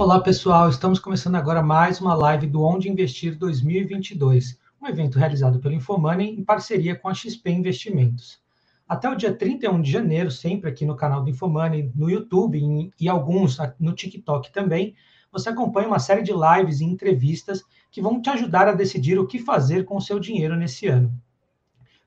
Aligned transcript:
Olá, 0.00 0.18
pessoal. 0.18 0.70
Estamos 0.70 0.98
começando 0.98 1.34
agora 1.34 1.62
mais 1.62 2.00
uma 2.00 2.14
live 2.14 2.46
do 2.46 2.62
Onde 2.62 2.88
Investir 2.88 3.36
2022, 3.36 4.58
um 4.80 4.86
evento 4.86 5.18
realizado 5.18 5.58
pelo 5.58 5.74
Infomoney 5.74 6.30
em 6.30 6.42
parceria 6.42 6.96
com 6.96 7.06
a 7.06 7.12
XP 7.12 7.50
Investimentos. 7.50 8.40
Até 8.88 9.10
o 9.10 9.14
dia 9.14 9.30
31 9.30 9.82
de 9.82 9.92
janeiro, 9.92 10.30
sempre 10.30 10.70
aqui 10.70 10.86
no 10.86 10.96
canal 10.96 11.22
do 11.22 11.28
Infomoney, 11.28 11.92
no 11.94 12.08
YouTube 12.08 12.90
e 12.98 13.08
alguns 13.10 13.58
no 13.78 13.92
TikTok 13.92 14.50
também, 14.50 14.94
você 15.30 15.50
acompanha 15.50 15.88
uma 15.88 15.98
série 15.98 16.22
de 16.22 16.32
lives 16.32 16.80
e 16.80 16.84
entrevistas 16.86 17.62
que 17.90 18.00
vão 18.00 18.22
te 18.22 18.30
ajudar 18.30 18.68
a 18.68 18.72
decidir 18.72 19.18
o 19.18 19.26
que 19.26 19.38
fazer 19.38 19.84
com 19.84 19.98
o 19.98 20.02
seu 20.02 20.18
dinheiro 20.18 20.56
nesse 20.56 20.86
ano. 20.86 21.12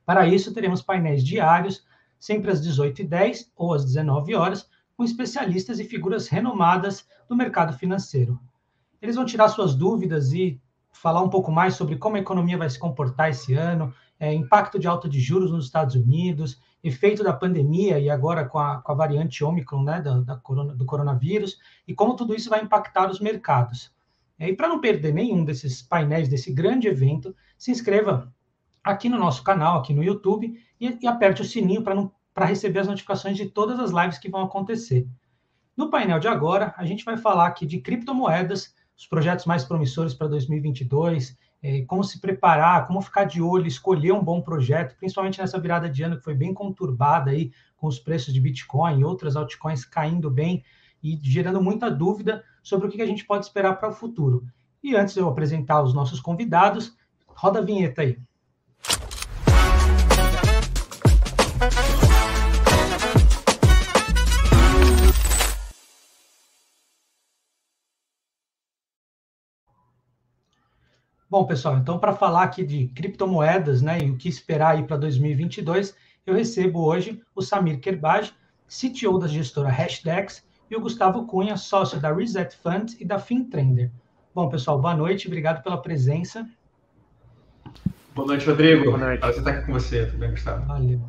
Para 0.04 0.26
isso, 0.26 0.52
teremos 0.52 0.82
painéis 0.82 1.22
diários, 1.22 1.86
sempre 2.18 2.50
às 2.50 2.60
18h10 2.60 3.50
ou 3.56 3.72
às 3.72 3.84
19 3.84 4.34
horas, 4.34 4.68
com 4.96 5.04
especialistas 5.04 5.78
e 5.80 5.84
figuras 5.84 6.28
renomadas 6.28 7.06
do 7.28 7.36
mercado 7.36 7.76
financeiro. 7.76 8.40
Eles 9.00 9.16
vão 9.16 9.24
tirar 9.24 9.48
suas 9.48 9.74
dúvidas 9.74 10.32
e 10.32 10.60
falar 10.92 11.22
um 11.22 11.28
pouco 11.28 11.50
mais 11.50 11.74
sobre 11.74 11.96
como 11.96 12.16
a 12.16 12.20
economia 12.20 12.56
vai 12.56 12.70
se 12.70 12.78
comportar 12.78 13.30
esse 13.30 13.54
ano, 13.54 13.92
é, 14.18 14.32
impacto 14.32 14.78
de 14.78 14.86
alta 14.86 15.08
de 15.08 15.20
juros 15.20 15.50
nos 15.50 15.66
Estados 15.66 15.94
Unidos, 15.94 16.60
efeito 16.82 17.24
da 17.24 17.32
pandemia 17.32 17.98
e 17.98 18.08
agora 18.08 18.44
com 18.44 18.58
a, 18.58 18.80
com 18.80 18.92
a 18.92 18.94
variante 18.94 19.42
Omicron 19.42 19.82
né, 19.82 20.00
da, 20.00 20.20
da 20.20 20.36
corona, 20.36 20.74
do 20.74 20.84
coronavírus, 20.84 21.58
e 21.86 21.94
como 21.94 22.14
tudo 22.14 22.34
isso 22.34 22.48
vai 22.48 22.62
impactar 22.62 23.10
os 23.10 23.20
mercados. 23.20 23.92
É, 24.38 24.48
e 24.48 24.56
para 24.56 24.68
não 24.68 24.80
perder 24.80 25.12
nenhum 25.12 25.44
desses 25.44 25.82
painéis 25.82 26.28
desse 26.28 26.52
grande 26.52 26.88
evento, 26.88 27.34
se 27.58 27.70
inscreva 27.70 28.32
aqui 28.82 29.08
no 29.08 29.18
nosso 29.18 29.42
canal, 29.42 29.78
aqui 29.78 29.94
no 29.94 30.04
YouTube, 30.04 30.54
e, 30.80 30.98
e 31.00 31.06
aperte 31.06 31.42
o 31.42 31.44
sininho 31.44 31.82
para 31.82 31.94
não 31.94 32.12
para 32.34 32.46
receber 32.46 32.80
as 32.80 32.88
notificações 32.88 33.36
de 33.36 33.46
todas 33.46 33.78
as 33.78 33.92
lives 33.92 34.18
que 34.18 34.28
vão 34.28 34.42
acontecer. 34.42 35.06
No 35.76 35.88
painel 35.88 36.18
de 36.18 36.28
agora, 36.28 36.74
a 36.76 36.84
gente 36.84 37.04
vai 37.04 37.16
falar 37.16 37.46
aqui 37.46 37.64
de 37.64 37.80
criptomoedas, 37.80 38.74
os 38.96 39.06
projetos 39.06 39.46
mais 39.46 39.64
promissores 39.64 40.12
para 40.12 40.26
2022, 40.26 41.36
é, 41.62 41.82
como 41.82 42.04
se 42.04 42.20
preparar, 42.20 42.86
como 42.86 43.00
ficar 43.00 43.24
de 43.24 43.40
olho, 43.40 43.66
escolher 43.66 44.12
um 44.12 44.22
bom 44.22 44.42
projeto, 44.42 44.96
principalmente 44.96 45.40
nessa 45.40 45.58
virada 45.58 45.88
de 45.88 46.02
ano 46.02 46.16
que 46.16 46.24
foi 46.24 46.34
bem 46.34 46.52
conturbada 46.52 47.30
aí, 47.30 47.52
com 47.76 47.86
os 47.86 47.98
preços 47.98 48.34
de 48.34 48.40
Bitcoin 48.40 49.00
e 49.00 49.04
outras 49.04 49.36
altcoins 49.36 49.84
caindo 49.84 50.30
bem 50.30 50.62
e 51.02 51.18
gerando 51.22 51.62
muita 51.62 51.90
dúvida 51.90 52.44
sobre 52.62 52.88
o 52.88 52.90
que 52.90 53.00
a 53.00 53.06
gente 53.06 53.24
pode 53.24 53.46
esperar 53.46 53.78
para 53.78 53.88
o 53.88 53.92
futuro. 53.92 54.44
E 54.82 54.94
antes 54.94 55.14
de 55.14 55.20
eu 55.20 55.28
apresentar 55.28 55.82
os 55.82 55.94
nossos 55.94 56.20
convidados, 56.20 56.96
roda 57.26 57.60
a 57.60 57.62
vinheta 57.62 58.02
aí. 58.02 58.18
Bom, 71.34 71.44
pessoal, 71.44 71.76
então 71.78 71.98
para 71.98 72.14
falar 72.14 72.44
aqui 72.44 72.64
de 72.64 72.86
criptomoedas, 72.94 73.82
né, 73.82 73.98
e 73.98 74.08
o 74.08 74.16
que 74.16 74.28
esperar 74.28 74.76
aí 74.76 74.84
para 74.84 74.96
2022, 74.96 75.92
eu 76.24 76.32
recebo 76.32 76.84
hoje 76.84 77.20
o 77.34 77.42
Samir 77.42 77.80
Kerbaj, 77.80 78.32
CTO 78.68 79.18
da 79.18 79.26
gestora 79.26 79.68
Hashdex, 79.68 80.44
e 80.70 80.76
o 80.76 80.80
Gustavo 80.80 81.26
Cunha, 81.26 81.56
sócio 81.56 81.98
da 81.98 82.14
Reset 82.14 82.56
Fund 82.58 82.92
e 83.00 83.04
da 83.04 83.18
FinTrender. 83.18 83.90
Bom, 84.32 84.48
pessoal, 84.48 84.80
boa 84.80 84.94
noite, 84.94 85.26
obrigado 85.26 85.60
pela 85.60 85.76
presença. 85.76 86.48
Boa 88.14 88.28
noite, 88.28 88.46
Rodrigo. 88.46 88.84
Boa 88.84 88.98
noite. 88.98 89.18
Prazer 89.18 89.38
estar 89.40 89.50
aqui 89.50 89.66
com 89.66 89.72
você, 89.72 90.06
tudo 90.06 90.18
bem, 90.18 90.30
Gustavo? 90.30 90.64
Valeu. 90.66 91.00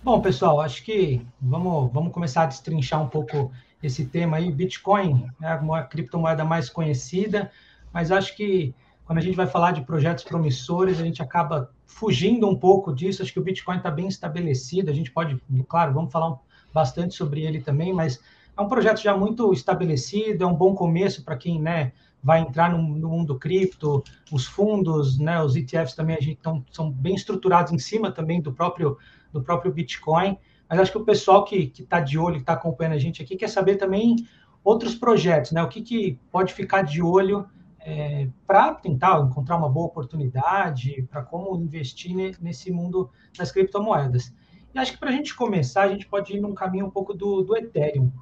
Bom, 0.00 0.20
pessoal, 0.20 0.60
acho 0.60 0.84
que 0.84 1.26
vamos, 1.40 1.92
vamos 1.92 2.12
começar 2.12 2.44
a 2.44 2.46
destrinchar 2.46 3.02
um 3.02 3.08
pouco 3.08 3.50
esse 3.82 4.04
tema 4.04 4.36
aí. 4.36 4.52
Bitcoin 4.52 5.28
é 5.42 5.48
a 5.48 5.82
criptomoeda 5.82 6.44
mais 6.44 6.70
conhecida, 6.70 7.50
mas 7.92 8.12
acho 8.12 8.36
que 8.36 8.72
quando 9.10 9.18
a 9.18 9.22
gente 9.22 9.34
vai 9.34 9.48
falar 9.48 9.72
de 9.72 9.80
projetos 9.80 10.22
promissores, 10.22 11.00
a 11.00 11.02
gente 11.02 11.20
acaba 11.20 11.68
fugindo 11.84 12.48
um 12.48 12.54
pouco 12.54 12.94
disso. 12.94 13.20
Acho 13.20 13.32
que 13.32 13.40
o 13.40 13.42
Bitcoin 13.42 13.78
está 13.78 13.90
bem 13.90 14.06
estabelecido. 14.06 14.88
A 14.88 14.94
gente 14.94 15.10
pode, 15.10 15.36
claro, 15.68 15.92
vamos 15.92 16.12
falar 16.12 16.38
bastante 16.72 17.16
sobre 17.16 17.42
ele 17.42 17.60
também, 17.60 17.92
mas 17.92 18.20
é 18.56 18.60
um 18.62 18.68
projeto 18.68 19.02
já 19.02 19.16
muito 19.16 19.52
estabelecido, 19.52 20.44
é 20.44 20.46
um 20.46 20.54
bom 20.54 20.76
começo 20.76 21.24
para 21.24 21.36
quem 21.36 21.60
né, 21.60 21.90
vai 22.22 22.40
entrar 22.40 22.70
no, 22.70 22.80
no, 22.80 23.08
mundo 23.08 23.36
cripto. 23.36 24.04
Os 24.30 24.46
fundos, 24.46 25.18
né, 25.18 25.42
os 25.42 25.56
ETFs 25.56 25.96
também 25.96 26.14
a 26.14 26.20
gente 26.20 26.38
tão, 26.40 26.64
são 26.70 26.88
bem 26.88 27.16
estruturados 27.16 27.72
em 27.72 27.80
cima 27.80 28.12
também 28.12 28.40
do 28.40 28.52
próprio, 28.52 28.96
do 29.32 29.42
próprio 29.42 29.72
Bitcoin. 29.72 30.38
Mas 30.68 30.78
acho 30.78 30.92
que 30.92 30.98
o 30.98 31.04
pessoal 31.04 31.44
que 31.44 31.72
está 31.76 31.98
de 31.98 32.16
olho, 32.16 32.36
que 32.36 32.42
está 32.42 32.52
acompanhando 32.52 32.94
a 32.94 32.98
gente 32.98 33.20
aqui, 33.20 33.34
quer 33.34 33.48
saber 33.48 33.74
também 33.74 34.24
outros 34.62 34.94
projetos, 34.94 35.50
né? 35.50 35.60
O 35.64 35.68
que, 35.68 35.82
que 35.82 36.16
pode 36.30 36.54
ficar 36.54 36.82
de 36.82 37.02
olho 37.02 37.44
é, 37.82 38.28
para 38.46 38.74
tentar 38.74 39.20
encontrar 39.20 39.56
uma 39.56 39.68
boa 39.68 39.86
oportunidade, 39.86 41.06
para 41.10 41.22
como 41.22 41.56
investir 41.56 42.14
nesse 42.40 42.70
mundo 42.70 43.10
das 43.36 43.50
criptomoedas. 43.50 44.34
E 44.74 44.78
acho 44.78 44.92
que 44.92 44.98
para 44.98 45.08
a 45.08 45.12
gente 45.12 45.34
começar, 45.34 45.82
a 45.82 45.88
gente 45.88 46.06
pode 46.06 46.36
ir 46.36 46.40
num 46.40 46.54
caminho 46.54 46.86
um 46.86 46.90
pouco 46.90 47.12
do, 47.12 47.42
do 47.42 47.56
Ethereum. 47.56 48.12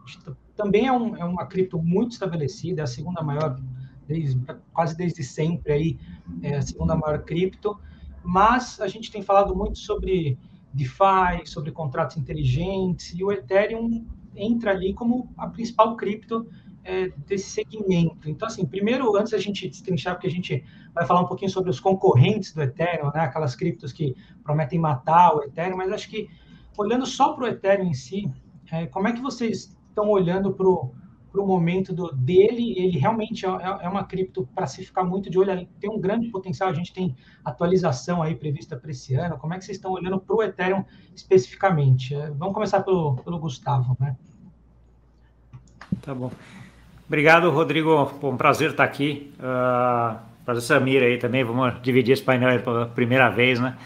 Também 0.57 0.87
é, 0.87 0.93
um, 0.93 1.17
é 1.17 1.25
uma 1.25 1.47
cripto 1.47 1.79
muito 1.79 2.13
estabelecida, 2.13 2.83
é 2.83 2.85
a 2.85 2.87
segunda 2.87 3.23
maior, 3.23 3.61
desde, 4.07 4.41
quase 4.73 4.97
desde 4.97 5.23
sempre, 5.23 5.73
aí, 5.73 5.99
é 6.43 6.57
a 6.57 6.63
segunda 6.63 6.97
maior 6.97 7.23
cripto, 7.23 7.79
mas 8.23 8.81
a 8.81 8.89
gente 8.89 9.11
tem 9.11 9.23
falado 9.23 9.55
muito 9.55 9.79
sobre 9.79 10.39
DeFi, 10.73 11.47
sobre 11.47 11.71
contratos 11.71 12.17
inteligentes, 12.17 13.13
e 13.15 13.23
o 13.23 13.31
Ethereum 13.31 14.07
entra 14.35 14.71
ali 14.71 14.95
como 14.95 15.31
a 15.37 15.49
principal 15.49 15.97
cripto 15.97 16.47
é, 16.89 17.09
desse 17.27 17.51
segmento. 17.51 18.31
Então, 18.31 18.49
assim, 18.49 18.65
primeiro, 18.65 19.15
antes 19.15 19.33
da 19.33 19.39
gente 19.39 19.69
destrinchar, 19.69 20.15
porque 20.15 20.27
a 20.27 20.31
gente 20.31 20.65
vai 20.95 21.07
falar 21.07 21.21
um 21.21 21.27
pouquinho 21.27 21.51
sobre 21.51 21.69
os 21.69 21.79
concorrentes 21.79 22.55
do 22.55 22.63
Ethereum, 22.63 23.11
né, 23.15 23.21
aquelas 23.21 23.55
criptos 23.55 23.93
que 23.93 24.17
prometem 24.43 24.79
matar 24.79 25.37
o 25.37 25.43
Ethereum, 25.43 25.77
mas 25.77 25.93
acho 25.93 26.09
que, 26.09 26.31
olhando 26.79 27.05
só 27.05 27.35
para 27.35 27.45
o 27.45 27.47
Ethereum 27.47 27.89
em 27.89 27.93
si, 27.93 28.33
é, 28.73 28.87
como 28.87 29.07
é 29.07 29.13
que 29.13 29.21
vocês 29.21 29.77
estão 29.87 30.09
olhando 30.09 30.55
para 30.55 30.67
o 30.67 31.47
momento 31.47 31.93
do, 31.93 32.11
dele? 32.11 32.73
Ele 32.79 32.97
realmente 32.97 33.45
é, 33.45 33.51
é, 33.51 33.79
é 33.83 33.89
uma 33.89 34.05
cripto 34.05 34.49
para 34.55 34.67
se 34.67 34.83
ficar 34.83 35.05
muito 35.05 35.29
de 35.29 35.39
olho, 35.39 35.69
tem 35.79 35.91
um 35.91 36.01
grande 36.01 36.29
potencial, 36.29 36.71
a 36.71 36.75
gente 36.75 36.95
tem 36.95 37.15
atualização 37.45 38.23
aí 38.23 38.35
prevista 38.35 38.79
para 38.79 38.91
esse 38.91 39.15
ano. 39.15 39.37
Como 39.37 39.53
é 39.53 39.59
que 39.59 39.65
vocês 39.67 39.77
estão 39.77 39.93
olhando 39.93 40.19
para 40.19 40.35
o 40.35 40.43
Ethereum 40.43 40.87
especificamente? 41.15 42.15
É, 42.15 42.31
vamos 42.31 42.55
começar 42.55 42.81
pelo, 42.81 43.17
pelo 43.17 43.39
Gustavo, 43.39 43.95
né? 44.01 44.17
Tá 46.01 46.15
bom. 46.15 46.31
Obrigado, 47.09 47.51
Rodrigo. 47.51 48.13
Um 48.23 48.37
prazer 48.37 48.71
estar 48.71 48.85
aqui. 48.85 49.33
Uh, 49.41 50.19
prazer 50.45 50.63
Samir 50.63 51.03
aí 51.03 51.17
também. 51.17 51.43
Vamos 51.43 51.81
dividir 51.81 52.13
esse 52.13 52.23
painel 52.23 52.61
pela 52.61 52.85
primeira 52.87 53.31
vez, 53.31 53.59
né? 53.59 53.79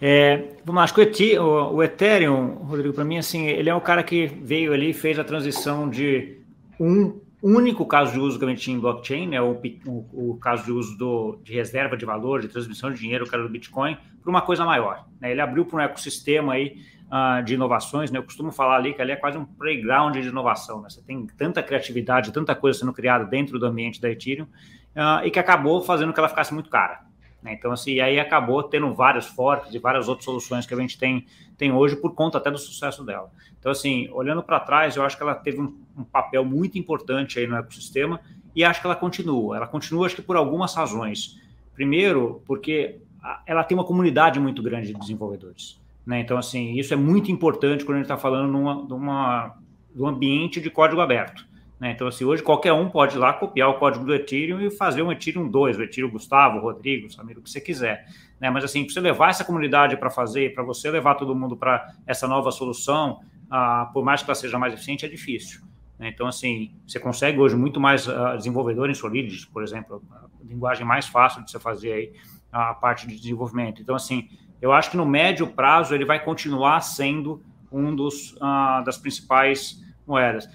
É, 0.00 0.54
vamos, 0.64 0.82
acho 0.82 0.94
que 0.94 1.38
o, 1.38 1.74
o 1.74 1.82
Ethereum, 1.82 2.56
Rodrigo, 2.64 2.92
para 2.92 3.04
mim, 3.04 3.16
assim, 3.18 3.46
ele 3.46 3.70
é 3.70 3.74
o 3.74 3.80
cara 3.80 4.02
que 4.02 4.26
veio 4.26 4.72
ali 4.72 4.90
e 4.90 4.92
fez 4.92 5.18
a 5.20 5.24
transição 5.24 5.88
de 5.88 6.36
um 6.80 7.20
único 7.40 7.86
caso 7.86 8.12
de 8.12 8.18
uso 8.18 8.38
que 8.38 8.44
a 8.44 8.48
gente 8.48 8.60
tinha 8.60 8.76
em 8.76 8.80
blockchain, 8.80 9.28
né, 9.28 9.40
o, 9.40 9.60
o, 9.86 10.32
o 10.32 10.38
caso 10.40 10.64
de 10.64 10.72
uso 10.72 10.96
do, 10.96 11.38
de 11.42 11.52
reserva 11.52 11.96
de 11.96 12.04
valor, 12.04 12.40
de 12.40 12.48
transmissão 12.48 12.92
de 12.92 12.98
dinheiro, 12.98 13.24
que 13.24 13.34
era 13.34 13.42
do 13.42 13.48
Bitcoin, 13.48 13.96
para 14.22 14.30
uma 14.30 14.42
coisa 14.42 14.64
maior. 14.64 15.04
Né? 15.20 15.30
Ele 15.30 15.40
abriu 15.40 15.64
para 15.64 15.78
um 15.78 15.80
ecossistema 15.80 16.54
aí 16.54 16.76
uh, 17.08 17.42
de 17.42 17.54
inovações, 17.54 18.10
né? 18.10 18.18
Eu 18.18 18.22
costumo 18.22 18.52
falar 18.52 18.76
ali 18.76 18.94
que 18.94 19.02
ali 19.02 19.12
é 19.12 19.16
quase 19.16 19.36
um 19.36 19.44
playground 19.44 20.14
de 20.14 20.28
inovação, 20.28 20.80
né? 20.80 20.88
Você 20.88 21.02
tem 21.02 21.26
tanta 21.26 21.62
criatividade, 21.62 22.32
tanta 22.32 22.54
coisa 22.54 22.78
sendo 22.78 22.92
criada 22.92 23.24
dentro 23.24 23.58
do 23.58 23.66
ambiente 23.66 24.00
da 24.00 24.10
Ethereum 24.10 24.44
uh, 24.44 25.24
e 25.24 25.30
que 25.30 25.38
acabou 25.38 25.82
fazendo 25.82 26.12
que 26.12 26.20
ela 26.20 26.28
ficasse 26.28 26.52
muito 26.52 26.70
cara. 26.70 27.06
Né? 27.42 27.54
Então, 27.54 27.72
assim, 27.72 28.00
aí 28.00 28.18
acabou 28.18 28.62
tendo 28.62 28.92
vários 28.94 29.26
forks 29.26 29.72
e 29.72 29.78
várias 29.78 30.08
outras 30.08 30.24
soluções 30.24 30.66
que 30.66 30.74
a 30.74 30.76
gente 30.76 30.98
tem, 30.98 31.26
tem 31.56 31.72
hoje 31.72 31.96
por 31.96 32.14
conta 32.14 32.38
até 32.38 32.50
do 32.50 32.58
sucesso 32.58 33.04
dela. 33.04 33.30
Então, 33.58 33.72
assim, 33.72 34.08
olhando 34.12 34.42
para 34.42 34.60
trás, 34.60 34.96
eu 34.96 35.04
acho 35.04 35.16
que 35.16 35.22
ela 35.22 35.34
teve 35.34 35.60
um, 35.60 35.76
um, 35.96 36.04
papel 36.04 36.44
muito 36.44 36.78
importante 36.78 37.38
aí 37.38 37.46
no 37.46 37.56
ecossistema 37.56 38.20
e 38.54 38.64
acho 38.64 38.80
que 38.80 38.86
ela 38.86 38.96
continua. 38.96 39.56
Ela 39.56 39.66
continua, 39.66 40.06
acho 40.06 40.16
que 40.16 40.22
por 40.22 40.36
algumas 40.36 40.74
razões. 40.74 41.40
Primeiro, 41.74 42.42
porque 42.46 43.00
ela 43.46 43.62
tem 43.62 43.76
uma 43.76 43.84
comunidade 43.84 44.40
muito 44.40 44.62
grande 44.62 44.88
de 44.88 44.98
desenvolvedores. 44.98 45.80
Né? 46.08 46.20
Então, 46.20 46.38
assim, 46.38 46.72
isso 46.72 46.94
é 46.94 46.96
muito 46.96 47.30
importante 47.30 47.84
quando 47.84 47.96
a 47.96 47.98
gente 47.98 48.06
está 48.06 48.16
falando 48.16 48.50
numa, 48.50 48.74
numa, 48.76 49.58
um 49.94 50.06
ambiente 50.06 50.58
de 50.58 50.70
código 50.70 51.02
aberto. 51.02 51.46
Né? 51.78 51.90
Então, 51.90 52.08
assim, 52.08 52.24
hoje 52.24 52.42
qualquer 52.42 52.72
um 52.72 52.88
pode 52.88 53.14
ir 53.14 53.18
lá 53.18 53.34
copiar 53.34 53.68
o 53.68 53.74
código 53.74 54.06
do 54.06 54.14
Ethereum 54.14 54.58
e 54.58 54.70
fazer 54.70 55.02
um 55.02 55.12
Ethereum 55.12 55.46
2, 55.46 55.76
o 55.76 55.82
Ethereum 55.82 56.10
Gustavo, 56.10 56.60
Rodrigo, 56.60 57.12
Samir, 57.12 57.36
o 57.36 57.42
que 57.42 57.50
você 57.50 57.60
quiser. 57.60 58.06
Né? 58.40 58.48
Mas, 58.48 58.64
assim, 58.64 58.84
para 58.84 58.94
você 58.94 59.00
levar 59.00 59.28
essa 59.28 59.44
comunidade 59.44 59.98
para 59.98 60.08
fazer, 60.08 60.54
para 60.54 60.64
você 60.64 60.90
levar 60.90 61.14
todo 61.14 61.34
mundo 61.34 61.58
para 61.58 61.92
essa 62.06 62.26
nova 62.26 62.50
solução, 62.50 63.20
ah, 63.50 63.90
por 63.92 64.02
mais 64.02 64.22
que 64.22 64.30
ela 64.30 64.34
seja 64.34 64.58
mais 64.58 64.72
eficiente, 64.72 65.04
é 65.04 65.08
difícil. 65.10 65.60
Né? 65.98 66.08
Então, 66.08 66.26
assim, 66.26 66.72
você 66.86 66.98
consegue 66.98 67.38
hoje 67.38 67.54
muito 67.54 67.78
mais 67.78 68.08
uh, 68.08 68.34
desenvolvedor 68.34 68.88
em 68.88 68.94
Solidity, 68.94 69.46
por 69.48 69.62
exemplo, 69.62 70.02
a 70.10 70.26
linguagem 70.42 70.86
mais 70.86 71.06
fácil 71.06 71.44
de 71.44 71.50
você 71.50 71.60
fazer 71.60 71.92
aí 71.92 72.12
a 72.50 72.72
parte 72.72 73.06
de 73.06 73.14
desenvolvimento. 73.14 73.82
Então, 73.82 73.94
assim, 73.94 74.26
eu 74.60 74.72
acho 74.72 74.90
que 74.90 74.96
no 74.96 75.06
médio 75.06 75.46
prazo 75.46 75.94
ele 75.94 76.04
vai 76.04 76.22
continuar 76.22 76.80
sendo 76.80 77.42
um 77.70 77.94
dos 77.94 78.32
uh, 78.32 78.82
das 78.84 78.96
principais 78.96 79.82
moedas. 80.06 80.48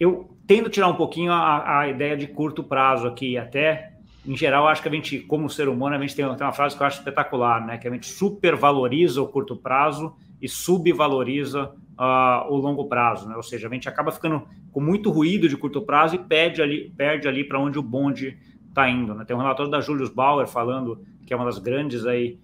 eu 0.00 0.30
tendo 0.46 0.70
tirar 0.70 0.88
um 0.88 0.94
pouquinho 0.94 1.32
a, 1.32 1.80
a 1.80 1.88
ideia 1.88 2.16
de 2.16 2.26
curto 2.26 2.62
prazo 2.62 3.06
aqui, 3.06 3.36
até 3.36 3.92
em 4.26 4.36
geral, 4.36 4.66
acho 4.66 4.82
que 4.82 4.88
a 4.88 4.90
gente, 4.90 5.20
como 5.20 5.48
ser 5.48 5.68
humano, 5.68 5.94
a 5.94 5.98
gente 6.00 6.14
tem, 6.14 6.24
tem 6.24 6.46
uma 6.46 6.52
frase 6.52 6.76
que 6.76 6.82
eu 6.82 6.86
acho 6.86 6.98
espetacular, 6.98 7.64
né? 7.64 7.78
Que 7.78 7.86
a 7.86 7.90
gente 7.92 8.06
supervaloriza 8.06 9.22
o 9.22 9.28
curto 9.28 9.56
prazo 9.56 10.16
e 10.42 10.48
subvaloriza 10.48 11.72
uh, 11.98 12.52
o 12.52 12.56
longo 12.56 12.86
prazo, 12.86 13.28
né? 13.28 13.36
Ou 13.36 13.42
seja, 13.42 13.68
a 13.68 13.70
gente 13.70 13.88
acaba 13.88 14.10
ficando 14.10 14.42
com 14.72 14.80
muito 14.80 15.10
ruído 15.10 15.48
de 15.48 15.56
curto 15.56 15.80
prazo 15.80 16.16
e 16.16 16.18
perde 16.18 16.60
ali, 16.60 16.92
perde 16.96 17.28
ali 17.28 17.44
para 17.44 17.60
onde 17.60 17.78
o 17.78 17.82
bonde 17.82 18.36
está 18.68 18.90
indo. 18.90 19.14
Né? 19.14 19.24
Tem 19.24 19.34
um 19.36 19.38
relatório 19.38 19.70
da 19.70 19.80
Julius 19.80 20.10
Bauer 20.10 20.48
falando 20.48 21.00
que 21.24 21.32
é 21.32 21.36
uma 21.36 21.46
das 21.46 21.58
grandes 21.58 22.04
aí 22.04 22.38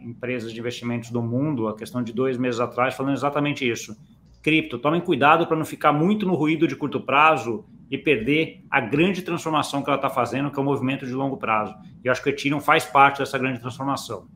empresas 0.00 0.52
de 0.52 0.58
investimentos 0.58 1.10
do 1.10 1.22
mundo, 1.22 1.68
a 1.68 1.76
questão 1.76 2.02
de 2.02 2.12
dois 2.12 2.36
meses 2.36 2.60
atrás, 2.60 2.94
falando 2.94 3.14
exatamente 3.14 3.68
isso. 3.68 3.96
Cripto, 4.42 4.78
tomem 4.78 5.00
cuidado 5.00 5.46
para 5.46 5.56
não 5.56 5.64
ficar 5.64 5.92
muito 5.92 6.26
no 6.26 6.34
ruído 6.34 6.66
de 6.66 6.74
curto 6.76 7.00
prazo 7.00 7.64
e 7.90 7.96
perder 7.96 8.64
a 8.70 8.80
grande 8.80 9.22
transformação 9.22 9.82
que 9.82 9.88
ela 9.88 9.96
está 9.96 10.10
fazendo, 10.10 10.50
que 10.50 10.58
é 10.58 10.62
o 10.62 10.64
movimento 10.64 11.06
de 11.06 11.12
longo 11.12 11.36
prazo. 11.36 11.74
E 12.04 12.06
eu 12.06 12.12
acho 12.12 12.22
que 12.22 12.28
o 12.28 12.30
Ethereum 12.30 12.60
faz 12.60 12.84
parte 12.84 13.18
dessa 13.18 13.38
grande 13.38 13.60
transformação. 13.60 14.26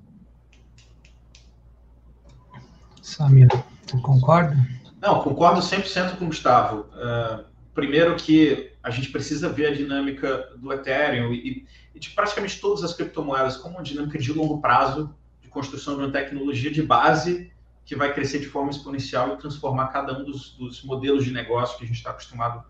Samir, 3.01 3.49
você 3.87 4.01
concorda? 4.01 4.57
Não, 5.01 5.21
concordo 5.21 5.61
100% 5.61 6.17
com 6.17 6.25
o 6.25 6.29
Gustavo. 6.29 6.87
Uh, 6.93 7.45
primeiro 7.75 8.15
que 8.17 8.73
a 8.83 8.91
gente 8.91 9.11
precisa 9.11 9.49
ver 9.49 9.67
a 9.67 9.75
dinâmica 9.75 10.49
do 10.57 10.73
Ethereum 10.73 11.33
e, 11.33 11.67
e 11.95 11.99
de 11.99 12.11
praticamente 12.11 12.61
todas 12.61 12.83
as 12.83 12.95
criptomoedas 12.95 13.57
como 13.57 13.77
uma 13.77 13.83
dinâmica 13.83 14.19
de 14.19 14.33
longo 14.33 14.61
prazo, 14.61 15.15
de 15.41 15.49
construção 15.49 15.97
de 15.97 16.03
uma 16.03 16.11
tecnologia 16.11 16.71
de 16.71 16.83
base 16.83 17.53
que 17.85 17.97
vai 17.97 18.13
crescer 18.13 18.39
de 18.39 18.47
forma 18.47 18.71
exponencial 18.71 19.35
e 19.35 19.39
transformar 19.39 19.89
cada 19.89 20.17
um 20.17 20.25
dos, 20.25 20.51
dos 20.53 20.83
modelos 20.83 21.25
de 21.25 21.33
negócio 21.33 21.77
que 21.77 21.85
a 21.85 21.87
gente 21.87 21.97
está 21.97 22.11
acostumado 22.11 22.65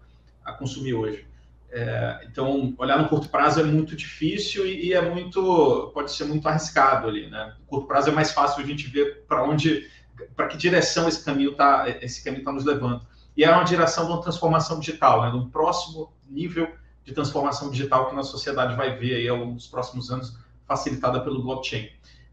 a 0.44 0.52
consumir 0.52 0.94
hoje. 0.94 1.26
É, 1.70 2.26
então, 2.30 2.74
olhar 2.76 2.98
no 2.98 3.08
curto 3.08 3.28
prazo 3.30 3.60
é 3.60 3.62
muito 3.64 3.96
difícil 3.96 4.66
e, 4.66 4.88
e, 4.88 4.92
é 4.92 5.00
muito, 5.00 5.90
pode 5.94 6.12
ser 6.12 6.24
muito 6.24 6.46
arriscado 6.46 7.08
ali, 7.08 7.30
né? 7.30 7.54
No 7.60 7.66
curto 7.66 7.86
prazo 7.86 8.10
é 8.10 8.12
mais 8.12 8.30
fácil 8.32 8.62
a 8.62 8.66
gente 8.66 8.88
ver 8.88 9.24
para 9.26 9.42
onde, 9.42 9.88
para 10.36 10.48
que 10.48 10.56
direção 10.58 11.08
esse 11.08 11.24
caminho 11.24 11.52
está, 11.52 11.88
esse 12.02 12.22
caminho 12.22 12.40
está 12.40 12.52
nos 12.52 12.64
levando. 12.64 13.06
E 13.34 13.42
é 13.42 13.50
uma 13.50 13.64
direção 13.64 14.04
de 14.04 14.12
uma 14.12 14.20
transformação 14.20 14.80
digital, 14.80 15.22
né? 15.22 15.28
Um 15.28 15.48
próximo 15.48 16.12
nível 16.28 16.70
de 17.04 17.12
transformação 17.12 17.70
digital 17.70 18.06
que 18.06 18.12
a 18.12 18.16
nossa 18.16 18.30
sociedade 18.30 18.76
vai 18.76 18.96
ver 18.96 19.16
aí 19.16 19.28
ao 19.28 19.36
longo 19.36 19.54
dos 19.54 19.66
próximos 19.66 20.10
anos, 20.10 20.36
facilitada 20.66 21.20
pelo 21.20 21.42
blockchain. 21.42 21.88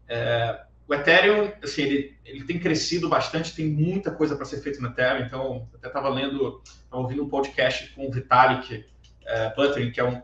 É, 0.08 0.60
o 0.86 0.94
Ethereum, 0.94 1.52
assim, 1.62 1.82
ele, 1.82 2.18
ele 2.24 2.44
tem 2.44 2.58
crescido 2.58 3.08
bastante, 3.08 3.54
tem 3.54 3.68
muita 3.68 4.10
coisa 4.10 4.34
para 4.34 4.44
ser 4.44 4.60
feita 4.60 4.80
no 4.80 4.88
Ethereum. 4.88 5.24
Então, 5.24 5.68
até 5.74 5.86
estava 5.86 6.08
lendo, 6.08 6.60
estava 6.64 7.02
ouvindo 7.02 7.24
um 7.24 7.28
podcast 7.28 7.94
com 7.94 8.08
o 8.08 8.10
Vitalik 8.10 8.84
é, 9.24 9.54
Buterin, 9.54 9.92
que 9.92 10.00
é 10.00 10.04
um 10.04 10.20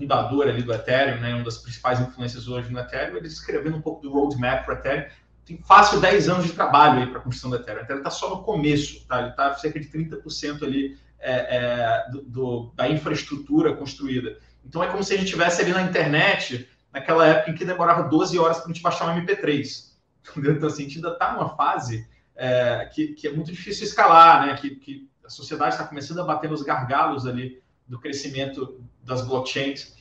fundador 0.00 0.48
ali 0.48 0.62
do 0.62 0.72
Ethereum, 0.72 1.20
né, 1.20 1.34
uma 1.34 1.44
das 1.44 1.58
principais 1.58 2.00
influências 2.00 2.48
hoje 2.48 2.72
no 2.72 2.78
Ethereum, 2.78 3.18
ele 3.18 3.26
escrevendo 3.26 3.76
um 3.76 3.82
pouco 3.82 4.00
do 4.00 4.10
roadmap 4.10 4.64
para 4.64 4.74
o 4.74 4.78
Ethereum. 4.78 5.10
Tem 5.44 5.58
fácil 5.58 6.00
10 6.00 6.28
anos 6.28 6.46
de 6.46 6.52
trabalho 6.52 7.00
aí 7.00 7.06
para 7.06 7.18
a 7.18 7.22
construção 7.22 7.50
do 7.50 7.56
Ethereum. 7.56 7.80
O 7.80 7.84
Ethereum 7.84 8.00
está 8.00 8.10
só 8.10 8.30
no 8.30 8.42
começo, 8.42 9.06
tá? 9.06 9.20
ele 9.20 9.30
está 9.30 9.54
cerca 9.56 9.78
de 9.78 9.88
30% 9.88 10.62
ali 10.62 10.98
é, 11.20 11.56
é, 11.56 12.10
do, 12.10 12.22
do, 12.22 12.72
da 12.74 12.88
infraestrutura 12.88 13.76
construída. 13.76 14.38
Então, 14.64 14.82
é 14.82 14.88
como 14.88 15.02
se 15.02 15.12
a 15.14 15.16
gente 15.16 15.26
estivesse 15.26 15.62
ali 15.62 15.72
na 15.72 15.82
internet, 15.82 16.68
naquela 16.92 17.26
época 17.26 17.50
em 17.50 17.54
que 17.54 17.64
demorava 17.64 18.08
12 18.08 18.38
horas 18.38 18.58
para 18.58 18.66
a 18.66 18.72
gente 18.72 18.82
baixar 18.82 19.06
um 19.06 19.24
MP3 19.24 19.90
Entendeu? 20.28 20.52
Então, 20.52 20.68
assim, 20.68 20.82
a 20.82 20.86
gente 20.86 20.96
ainda 20.96 21.10
está 21.10 21.32
numa 21.32 21.48
fase 21.50 22.06
é, 22.36 22.88
que, 22.92 23.08
que, 23.08 23.26
é 23.26 23.32
muito 23.32 23.50
difícil 23.50 23.84
escalar, 23.84 24.46
né? 24.46 24.56
Que, 24.56 24.70
que 24.76 25.08
a 25.24 25.28
sociedade 25.28 25.74
está 25.74 25.86
começando 25.86 26.20
a 26.20 26.24
bater 26.24 26.50
nos 26.50 26.62
gargalos 26.62 27.26
ali 27.26 27.62
do 27.86 27.98
crescimento 27.98 28.80
das 29.02 29.22
blockchains. 29.22 29.94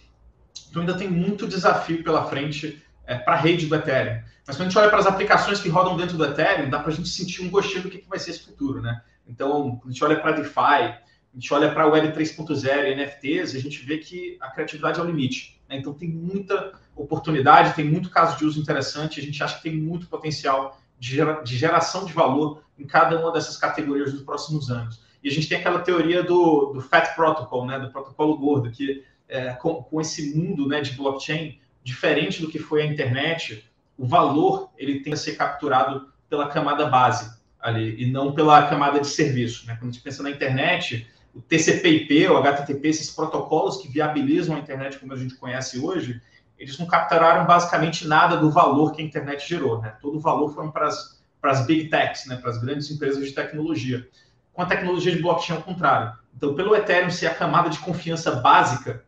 Então, 0.69 0.81
ainda 0.81 0.97
tem 0.97 1.09
muito 1.09 1.47
desafio 1.47 2.03
pela 2.03 2.25
frente 2.25 2.83
é, 3.05 3.15
para 3.17 3.33
a 3.33 3.37
rede 3.37 3.65
do 3.65 3.75
Ethereum. 3.75 4.21
Mas 4.45 4.55
quando 4.55 4.67
a 4.67 4.69
gente 4.69 4.77
olha 4.77 4.89
para 4.89 4.99
as 4.99 5.07
aplicações 5.07 5.59
que 5.59 5.69
rodam 5.69 5.95
dentro 5.95 6.17
do 6.17 6.25
Ethereum, 6.25 6.69
dá 6.69 6.79
para 6.79 6.91
a 6.91 6.95
gente 6.95 7.09
sentir 7.09 7.41
um 7.41 7.49
gostinho 7.49 7.83
do 7.83 7.89
que, 7.89 7.99
que 7.99 8.09
vai 8.09 8.19
ser 8.19 8.31
esse 8.31 8.45
futuro, 8.45 8.81
né? 8.81 9.01
Então, 9.27 9.77
quando 9.77 9.89
a 9.89 9.91
gente 9.91 10.03
olha 10.03 10.19
para 10.19 10.31
DeFi, 10.33 10.95
a 11.33 11.37
gente 11.37 11.53
olha 11.53 11.71
para 11.71 11.83
a 11.83 11.87
Web 11.87 12.09
3.0 12.17 12.85
e 12.85 12.95
NFTs, 12.95 13.55
a 13.55 13.59
gente 13.59 13.85
vê 13.85 13.97
que 13.97 14.37
a 14.39 14.49
criatividade 14.49 14.99
é 14.99 15.03
o 15.03 15.05
limite. 15.05 15.61
Né? 15.69 15.77
Então, 15.77 15.93
tem 15.93 16.09
muita 16.09 16.73
oportunidade, 16.95 17.75
tem 17.75 17.85
muito 17.85 18.09
caso 18.09 18.37
de 18.37 18.45
uso 18.45 18.59
interessante, 18.59 19.19
a 19.19 19.23
gente 19.23 19.41
acha 19.41 19.57
que 19.57 19.63
tem 19.63 19.75
muito 19.75 20.07
potencial 20.07 20.79
de, 20.99 21.15
gera, 21.15 21.41
de 21.41 21.55
geração 21.55 22.05
de 22.05 22.13
valor 22.13 22.63
em 22.77 22.85
cada 22.85 23.19
uma 23.19 23.31
dessas 23.31 23.57
categorias 23.57 24.13
nos 24.13 24.23
próximos 24.23 24.69
anos. 24.69 25.01
E 25.23 25.29
a 25.29 25.31
gente 25.31 25.47
tem 25.47 25.57
aquela 25.57 25.79
teoria 25.79 26.23
do, 26.23 26.73
do 26.73 26.81
FAT 26.81 27.15
Protocol, 27.15 27.65
né, 27.65 27.79
do 27.79 27.91
protocolo 27.91 28.37
gordo, 28.37 28.71
que 28.71 29.03
é, 29.27 29.51
com, 29.51 29.83
com, 29.83 30.01
esse 30.01 30.35
mundo 30.35 30.67
né, 30.67 30.81
de 30.81 30.93
blockchain, 30.93 31.59
diferente 31.83 32.41
do 32.41 32.49
que 32.49 32.59
foi 32.59 32.81
a 32.81 32.85
internet, 32.85 33.69
o 33.97 34.05
valor 34.05 34.69
ele 34.77 35.01
tem 35.01 35.13
a 35.13 35.17
ser 35.17 35.35
capturado 35.35 36.09
pela 36.29 36.47
camada 36.47 36.85
base 36.85 37.37
ali, 37.59 38.01
e 38.01 38.09
não 38.09 38.33
pela 38.33 38.67
camada 38.67 38.99
de 38.99 39.07
serviço. 39.07 39.67
Né? 39.67 39.75
Quando 39.75 39.91
a 39.91 39.93
gente 39.93 40.03
pensa 40.03 40.23
na 40.23 40.29
internet, 40.29 41.07
o 41.33 41.41
TCP/IP, 41.41 42.27
o 42.27 42.37
HTTP, 42.37 42.87
esses 42.87 43.11
protocolos 43.11 43.77
que 43.77 43.87
viabilizam 43.87 44.55
a 44.55 44.59
internet 44.59 44.97
como 44.97 45.13
a 45.13 45.17
gente 45.17 45.35
conhece 45.35 45.79
hoje, 45.79 46.21
eles 46.57 46.77
não 46.77 46.85
capturaram 46.85 47.45
basicamente 47.45 48.07
nada 48.07 48.35
do 48.37 48.51
valor 48.51 48.91
que 48.91 49.01
a 49.01 49.05
internet 49.05 49.47
gerou, 49.47 49.81
né? 49.81 49.95
Todo 50.01 50.17
o 50.17 50.19
valor 50.19 50.53
foi 50.53 50.69
para 50.71 50.87
as 50.87 51.19
para 51.41 51.51
as 51.51 51.65
big 51.65 51.89
techs, 51.89 52.25
né? 52.25 52.35
Para 52.35 52.49
as 52.49 52.57
grandes 52.57 52.91
empresas 52.91 53.25
de 53.25 53.31
tecnologia. 53.31 54.07
Com 54.53 54.61
a 54.61 54.65
tecnologia 54.65 55.15
de 55.15 55.21
blockchain 55.21 55.57
ao 55.57 55.63
contrário. 55.63 56.13
Então, 56.35 56.53
pelo 56.53 56.75
Ethereum 56.75 57.09
ser 57.09 57.27
a 57.27 57.33
camada 57.33 57.69
de 57.69 57.79
confiança 57.79 58.31
básica, 58.35 59.03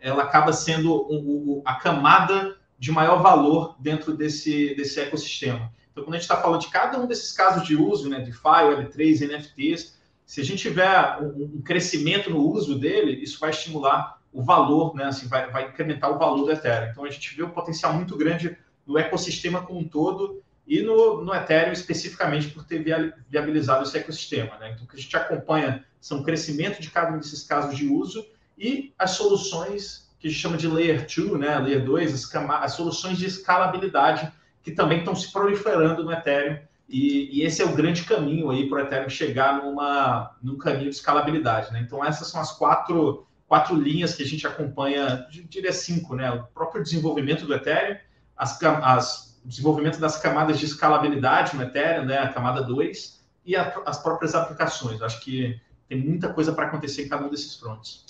ela 0.00 0.22
acaba 0.22 0.52
sendo 0.52 0.92
o, 0.92 1.58
o, 1.58 1.62
a 1.64 1.74
camada 1.74 2.56
de 2.78 2.90
maior 2.90 3.22
valor 3.22 3.76
dentro 3.78 4.16
desse, 4.16 4.74
desse 4.74 5.00
ecossistema. 5.00 5.72
Então, 5.90 6.04
quando 6.04 6.14
a 6.14 6.18
gente 6.18 6.22
está 6.22 6.40
falando 6.40 6.60
de 6.60 6.68
cada 6.68 6.98
um 6.98 7.06
desses 7.06 7.32
casos 7.32 7.66
de 7.66 7.76
uso, 7.76 8.08
né, 8.08 8.20
DeFi, 8.20 8.42
Web3, 8.42 9.28
NFTs, 9.28 9.98
se 10.32 10.40
a 10.40 10.44
gente 10.44 10.62
tiver 10.62 11.18
um, 11.20 11.60
crescimento 11.60 12.30
no 12.30 12.38
uso 12.38 12.78
dele, 12.78 13.22
isso 13.22 13.38
vai 13.38 13.50
estimular 13.50 14.18
o 14.32 14.42
valor, 14.42 14.94
né? 14.94 15.04
Assim, 15.04 15.28
vai, 15.28 15.50
vai 15.50 15.68
incrementar 15.68 16.10
o 16.10 16.18
valor 16.18 16.46
do 16.46 16.52
Ethereum. 16.52 16.90
Então 16.90 17.04
a 17.04 17.10
gente 17.10 17.36
vê 17.36 17.42
um 17.42 17.50
potencial 17.50 17.92
muito 17.92 18.16
grande 18.16 18.56
no 18.86 18.96
ecossistema 18.96 19.60
como 19.60 19.80
um 19.80 19.86
todo 19.86 20.42
e 20.66 20.80
no, 20.80 21.22
no 21.22 21.34
Ethereum 21.34 21.72
especificamente 21.72 22.48
por 22.48 22.64
ter 22.64 22.82
viabilizado 23.28 23.82
esse 23.82 23.98
ecossistema. 23.98 24.56
Né? 24.56 24.72
Então 24.72 24.86
o 24.86 24.88
que 24.88 24.96
a 24.96 24.98
gente 24.98 25.14
acompanha 25.14 25.84
são 26.00 26.20
o 26.20 26.24
crescimento 26.24 26.80
de 26.80 26.90
cada 26.90 27.12
um 27.12 27.18
desses 27.18 27.42
casos 27.42 27.76
de 27.76 27.86
uso 27.86 28.26
e 28.56 28.90
as 28.98 29.10
soluções 29.10 30.10
que 30.18 30.28
a 30.28 30.30
gente 30.30 30.40
chama 30.40 30.56
de 30.56 30.66
Layer 30.66 31.06
2, 31.14 31.38
né? 31.38 31.58
Layer 31.58 31.84
2, 31.84 32.14
as, 32.14 32.34
as 32.34 32.72
soluções 32.72 33.18
de 33.18 33.26
escalabilidade 33.26 34.32
que 34.62 34.70
também 34.70 35.00
estão 35.00 35.14
se 35.14 35.30
proliferando 35.30 36.02
no 36.02 36.10
Ethereum. 36.10 36.56
E, 36.88 37.38
e, 37.38 37.42
esse 37.42 37.62
é 37.62 37.64
o 37.64 37.74
grande 37.74 38.04
caminho 38.04 38.50
aí 38.50 38.68
para 38.68 38.78
o 38.78 38.80
Ethereum 38.80 39.08
chegar 39.08 39.62
numa, 39.62 40.36
num 40.42 40.58
caminho 40.58 40.90
de 40.90 40.96
escalabilidade. 40.96 41.72
Né? 41.72 41.80
Então, 41.80 42.04
essas 42.04 42.28
são 42.28 42.40
as 42.40 42.52
quatro 42.52 43.26
quatro 43.52 43.76
linhas 43.76 44.14
que 44.14 44.22
a 44.22 44.26
gente 44.26 44.46
acompanha, 44.46 45.26
diria 45.30 45.74
cinco, 45.74 46.16
né? 46.16 46.30
O 46.30 46.44
próprio 46.54 46.82
desenvolvimento 46.82 47.44
do 47.44 47.52
Ethereum, 47.52 47.98
as, 48.34 48.58
as, 48.62 49.38
o 49.44 49.48
desenvolvimento 49.48 50.00
das 50.00 50.18
camadas 50.18 50.58
de 50.58 50.64
escalabilidade 50.64 51.54
no 51.54 51.62
Ethereum, 51.62 52.06
né? 52.06 52.16
A 52.16 52.32
camada 52.32 52.62
2, 52.62 53.22
e 53.44 53.54
a, 53.54 53.82
as 53.84 54.02
próprias 54.02 54.34
aplicações. 54.34 55.02
Acho 55.02 55.20
que 55.20 55.60
tem 55.86 55.98
muita 55.98 56.32
coisa 56.32 56.54
para 56.54 56.66
acontecer 56.66 57.04
em 57.04 57.08
cada 57.10 57.26
um 57.26 57.28
desses 57.28 57.54
fronts. 57.56 58.06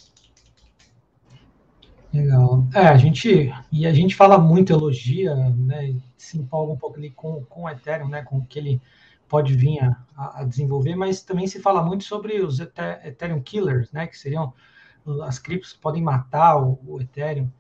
Legal. 2.13 2.67
É, 2.75 2.89
a 2.89 2.97
gente 2.97 3.53
e 3.71 3.87
a 3.87 3.93
gente 3.93 4.15
fala 4.15 4.37
muito, 4.39 4.73
elogia, 4.73 5.35
né? 5.35 5.95
Se 6.17 6.39
empolga 6.39 6.73
um 6.73 6.77
pouco 6.77 6.99
ali 6.99 7.11
com, 7.11 7.43
com 7.45 7.63
o 7.63 7.71
Ethereum, 7.71 8.09
né? 8.09 8.23
Com 8.23 8.39
o 8.39 8.45
que 8.47 8.59
ele 8.59 8.83
pode 9.29 9.55
vir 9.55 9.81
a, 10.15 10.41
a 10.41 10.45
desenvolver, 10.45 10.95
mas 10.95 11.23
também 11.23 11.47
se 11.47 11.59
fala 11.61 11.83
muito 11.83 12.05
sobre 12.05 12.41
os 12.43 12.61
Ethereum 12.61 13.41
Killers, 13.41 13.91
né? 13.93 14.07
Que 14.07 14.19
seriam 14.19 14.53
as 15.25 15.39
criptos 15.39 15.73
podem 15.73 16.03
matar 16.03 16.57
o, 16.63 16.79
o 16.87 17.01
Ethereum 17.01 17.51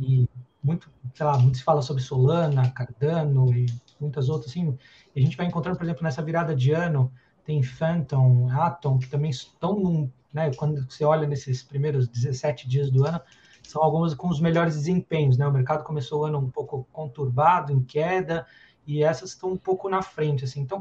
e 0.00 0.28
muito, 0.62 0.90
sei 1.14 1.26
lá, 1.26 1.38
muito 1.38 1.58
se 1.58 1.64
fala 1.64 1.82
sobre 1.82 2.02
Solana, 2.02 2.70
Cardano 2.70 3.52
e 3.52 3.66
muitas 4.00 4.28
outras, 4.28 4.50
assim, 4.50 4.76
a 5.14 5.20
gente 5.20 5.36
vai 5.36 5.46
encontrando, 5.46 5.78
por 5.78 5.84
exemplo, 5.84 6.02
nessa 6.02 6.22
virada 6.22 6.54
de 6.54 6.72
ano, 6.72 7.12
tem 7.44 7.62
Phantom, 7.62 8.48
Atom, 8.50 8.98
que 8.98 9.08
também 9.08 9.30
estão 9.30 9.78
num, 9.78 10.10
né, 10.32 10.52
quando 10.54 10.84
você 10.90 11.04
olha 11.04 11.26
nesses 11.26 11.62
primeiros 11.62 12.08
17 12.08 12.68
dias 12.68 12.90
do 12.90 13.06
ano, 13.06 13.20
são 13.68 13.82
algumas 13.82 14.14
com 14.14 14.28
os 14.28 14.40
melhores 14.40 14.74
desempenhos, 14.74 15.36
né, 15.36 15.46
o 15.46 15.52
mercado 15.52 15.84
começou 15.84 16.22
o 16.22 16.24
ano 16.24 16.38
um 16.38 16.50
pouco 16.50 16.88
conturbado, 16.90 17.72
em 17.72 17.82
queda, 17.82 18.46
e 18.86 19.02
essas 19.02 19.30
estão 19.30 19.50
um 19.50 19.56
pouco 19.58 19.88
na 19.88 20.00
frente, 20.00 20.44
assim, 20.44 20.60
então, 20.60 20.80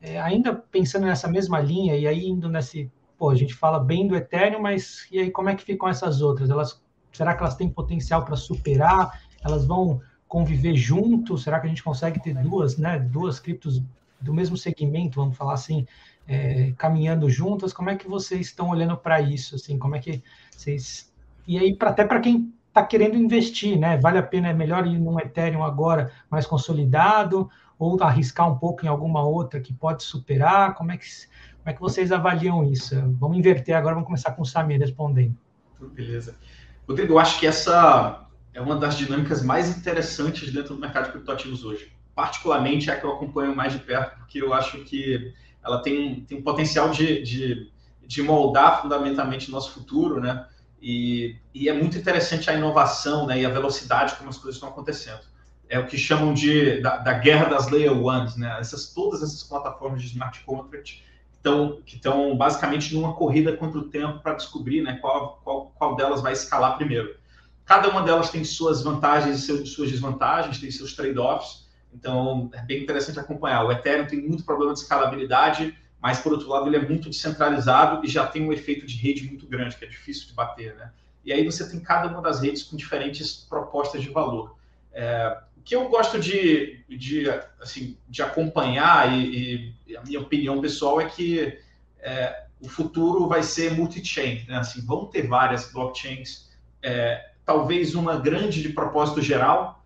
é, 0.00 0.18
ainda 0.20 0.54
pensando 0.54 1.04
nessa 1.04 1.28
mesma 1.28 1.60
linha, 1.60 1.94
e 1.94 2.06
aí 2.06 2.26
indo 2.26 2.48
nesse 2.48 2.90
pô, 3.18 3.30
a 3.30 3.34
gente 3.34 3.54
fala 3.54 3.78
bem 3.78 4.06
do 4.06 4.16
Ethereum, 4.16 4.60
mas 4.60 5.06
e 5.10 5.18
aí 5.18 5.30
como 5.30 5.48
é 5.48 5.54
que 5.54 5.64
ficam 5.64 5.88
essas 5.88 6.20
outras? 6.20 6.50
Elas, 6.50 6.82
será 7.12 7.34
que 7.34 7.42
elas 7.42 7.54
têm 7.54 7.68
potencial 7.68 8.24
para 8.24 8.36
superar? 8.36 9.20
Elas 9.42 9.66
vão 9.66 10.00
conviver 10.28 10.74
juntos? 10.74 11.42
Será 11.44 11.60
que 11.60 11.66
a 11.66 11.68
gente 11.68 11.82
consegue 11.82 12.22
ter 12.22 12.34
duas, 12.34 12.76
né, 12.76 12.98
duas 12.98 13.40
criptos 13.40 13.82
do 14.20 14.32
mesmo 14.32 14.56
segmento, 14.56 15.20
vamos 15.20 15.36
falar 15.36 15.54
assim, 15.54 15.86
é, 16.26 16.72
caminhando 16.76 17.28
juntas, 17.30 17.72
como 17.72 17.90
é 17.90 17.96
que 17.96 18.08
vocês 18.08 18.48
estão 18.48 18.70
olhando 18.70 18.96
para 18.96 19.20
isso? 19.20 19.54
Assim, 19.54 19.78
como 19.78 19.96
é 19.96 19.98
que 19.98 20.22
vocês. 20.50 21.12
E 21.46 21.58
aí, 21.58 21.74
pra, 21.74 21.90
até 21.90 22.04
para 22.04 22.20
quem 22.20 22.52
está 22.68 22.84
querendo 22.84 23.16
investir, 23.16 23.78
né? 23.78 23.96
Vale 23.96 24.18
a 24.18 24.22
pena, 24.22 24.48
é 24.48 24.52
melhor 24.52 24.86
ir 24.86 24.98
num 24.98 25.18
Ethereum 25.18 25.64
agora 25.64 26.12
mais 26.30 26.46
consolidado, 26.46 27.48
ou 27.78 28.02
arriscar 28.02 28.50
um 28.50 28.58
pouco 28.58 28.84
em 28.84 28.88
alguma 28.88 29.22
outra 29.22 29.60
que 29.60 29.72
pode 29.72 30.02
superar? 30.02 30.74
Como 30.74 30.92
é 30.92 30.96
que, 30.96 31.06
como 31.58 31.70
é 31.70 31.72
que 31.72 31.80
vocês 31.80 32.12
avaliam 32.12 32.64
isso? 32.64 32.94
Vamos 33.18 33.38
inverter 33.38 33.76
agora, 33.76 33.94
vamos 33.94 34.06
começar 34.06 34.32
com 34.32 34.42
o 34.42 34.46
Samir 34.46 34.80
respondendo. 34.80 35.36
Beleza. 35.94 36.36
Rodrigo, 36.88 37.14
eu 37.14 37.18
acho 37.18 37.38
que 37.38 37.46
essa 37.46 38.26
é 38.54 38.60
uma 38.60 38.76
das 38.76 38.96
dinâmicas 38.96 39.42
mais 39.42 39.76
interessantes 39.76 40.52
dentro 40.52 40.74
do 40.74 40.80
mercado 40.80 41.06
de 41.06 41.12
criptoativos 41.12 41.64
hoje. 41.64 41.92
Particularmente 42.14 42.88
é 42.88 42.94
a 42.94 43.00
que 43.00 43.04
eu 43.04 43.12
acompanho 43.12 43.54
mais 43.54 43.72
de 43.72 43.80
perto, 43.80 44.18
porque 44.18 44.40
eu 44.40 44.54
acho 44.54 44.78
que 44.84 45.34
ela 45.62 45.82
tem, 45.82 46.24
tem 46.24 46.38
um 46.38 46.42
potencial 46.42 46.90
de, 46.90 47.22
de, 47.22 47.70
de 48.06 48.22
moldar 48.22 48.80
fundamentalmente 48.80 49.48
o 49.48 49.52
nosso 49.52 49.72
futuro, 49.72 50.20
né? 50.20 50.46
E, 50.80 51.36
e, 51.54 51.68
é 51.68 51.72
muito 51.72 51.96
interessante 51.96 52.50
a 52.50 52.54
inovação 52.54 53.26
né, 53.26 53.40
e 53.40 53.46
a 53.46 53.50
velocidade 53.50 54.14
como 54.16 54.28
as 54.28 54.36
coisas 54.36 54.56
estão 54.56 54.68
acontecendo. 54.68 55.20
É 55.68 55.78
o 55.78 55.86
que 55.86 55.98
chamam 55.98 56.32
de 56.32 56.80
da, 56.80 56.98
da 56.98 57.14
guerra 57.14 57.46
das 57.46 57.68
layer 57.68 57.92
ones, 57.92 58.36
né? 58.36 58.56
Essas, 58.60 58.92
todas 58.92 59.22
essas 59.22 59.42
plataformas 59.42 60.00
de 60.00 60.08
smart 60.08 60.44
contract 60.44 61.02
estão 61.36 61.80
que 61.84 61.96
estão 61.96 62.36
basicamente 62.36 62.94
numa 62.94 63.14
corrida 63.14 63.56
contra 63.56 63.78
o 63.78 63.88
tempo 63.88 64.20
para 64.20 64.34
descobrir 64.34 64.82
né, 64.82 64.98
qual, 65.00 65.40
qual, 65.42 65.72
qual 65.74 65.96
delas 65.96 66.20
vai 66.20 66.32
escalar 66.32 66.76
primeiro. 66.76 67.16
Cada 67.64 67.88
uma 67.88 68.02
delas 68.02 68.30
tem 68.30 68.44
suas 68.44 68.82
vantagens 68.82 69.48
e 69.48 69.66
suas 69.66 69.90
desvantagens, 69.90 70.60
tem 70.60 70.70
seus 70.70 70.94
trade-offs. 70.94 71.66
Então, 71.92 72.48
é 72.52 72.62
bem 72.62 72.82
interessante 72.82 73.18
acompanhar. 73.18 73.64
O 73.64 73.72
Ethereum 73.72 74.06
tem 74.06 74.20
muito 74.20 74.44
problema 74.44 74.72
de 74.72 74.80
escalabilidade, 74.80 75.76
mas, 76.06 76.20
por 76.20 76.32
outro 76.32 76.48
lado, 76.48 76.68
ele 76.68 76.76
é 76.76 76.88
muito 76.88 77.10
descentralizado 77.10 78.06
e 78.06 78.08
já 78.08 78.24
tem 78.24 78.46
um 78.46 78.52
efeito 78.52 78.86
de 78.86 78.94
rede 78.96 79.26
muito 79.26 79.44
grande, 79.44 79.76
que 79.76 79.84
é 79.84 79.88
difícil 79.88 80.28
de 80.28 80.34
bater. 80.34 80.72
Né? 80.76 80.92
E 81.24 81.32
aí 81.32 81.44
você 81.44 81.68
tem 81.68 81.80
cada 81.80 82.06
uma 82.06 82.22
das 82.22 82.40
redes 82.42 82.62
com 82.62 82.76
diferentes 82.76 83.34
propostas 83.34 84.00
de 84.00 84.08
valor. 84.08 84.56
É, 84.92 85.36
o 85.56 85.62
que 85.62 85.74
eu 85.74 85.88
gosto 85.88 86.20
de, 86.20 86.84
de, 86.88 87.28
assim, 87.60 87.98
de 88.08 88.22
acompanhar, 88.22 89.12
e, 89.18 89.74
e, 89.84 89.96
a 89.96 90.02
minha 90.04 90.20
opinião 90.20 90.60
pessoal, 90.60 91.00
é 91.00 91.06
que 91.06 91.58
é, 91.98 92.44
o 92.60 92.68
futuro 92.68 93.26
vai 93.26 93.42
ser 93.42 93.72
multi-chain. 93.72 94.44
Né? 94.46 94.58
Assim, 94.58 94.86
vão 94.86 95.06
ter 95.06 95.26
várias 95.26 95.72
blockchains, 95.72 96.48
é, 96.84 97.30
talvez 97.44 97.96
uma 97.96 98.16
grande 98.16 98.62
de 98.62 98.68
propósito 98.68 99.20
geral, 99.20 99.84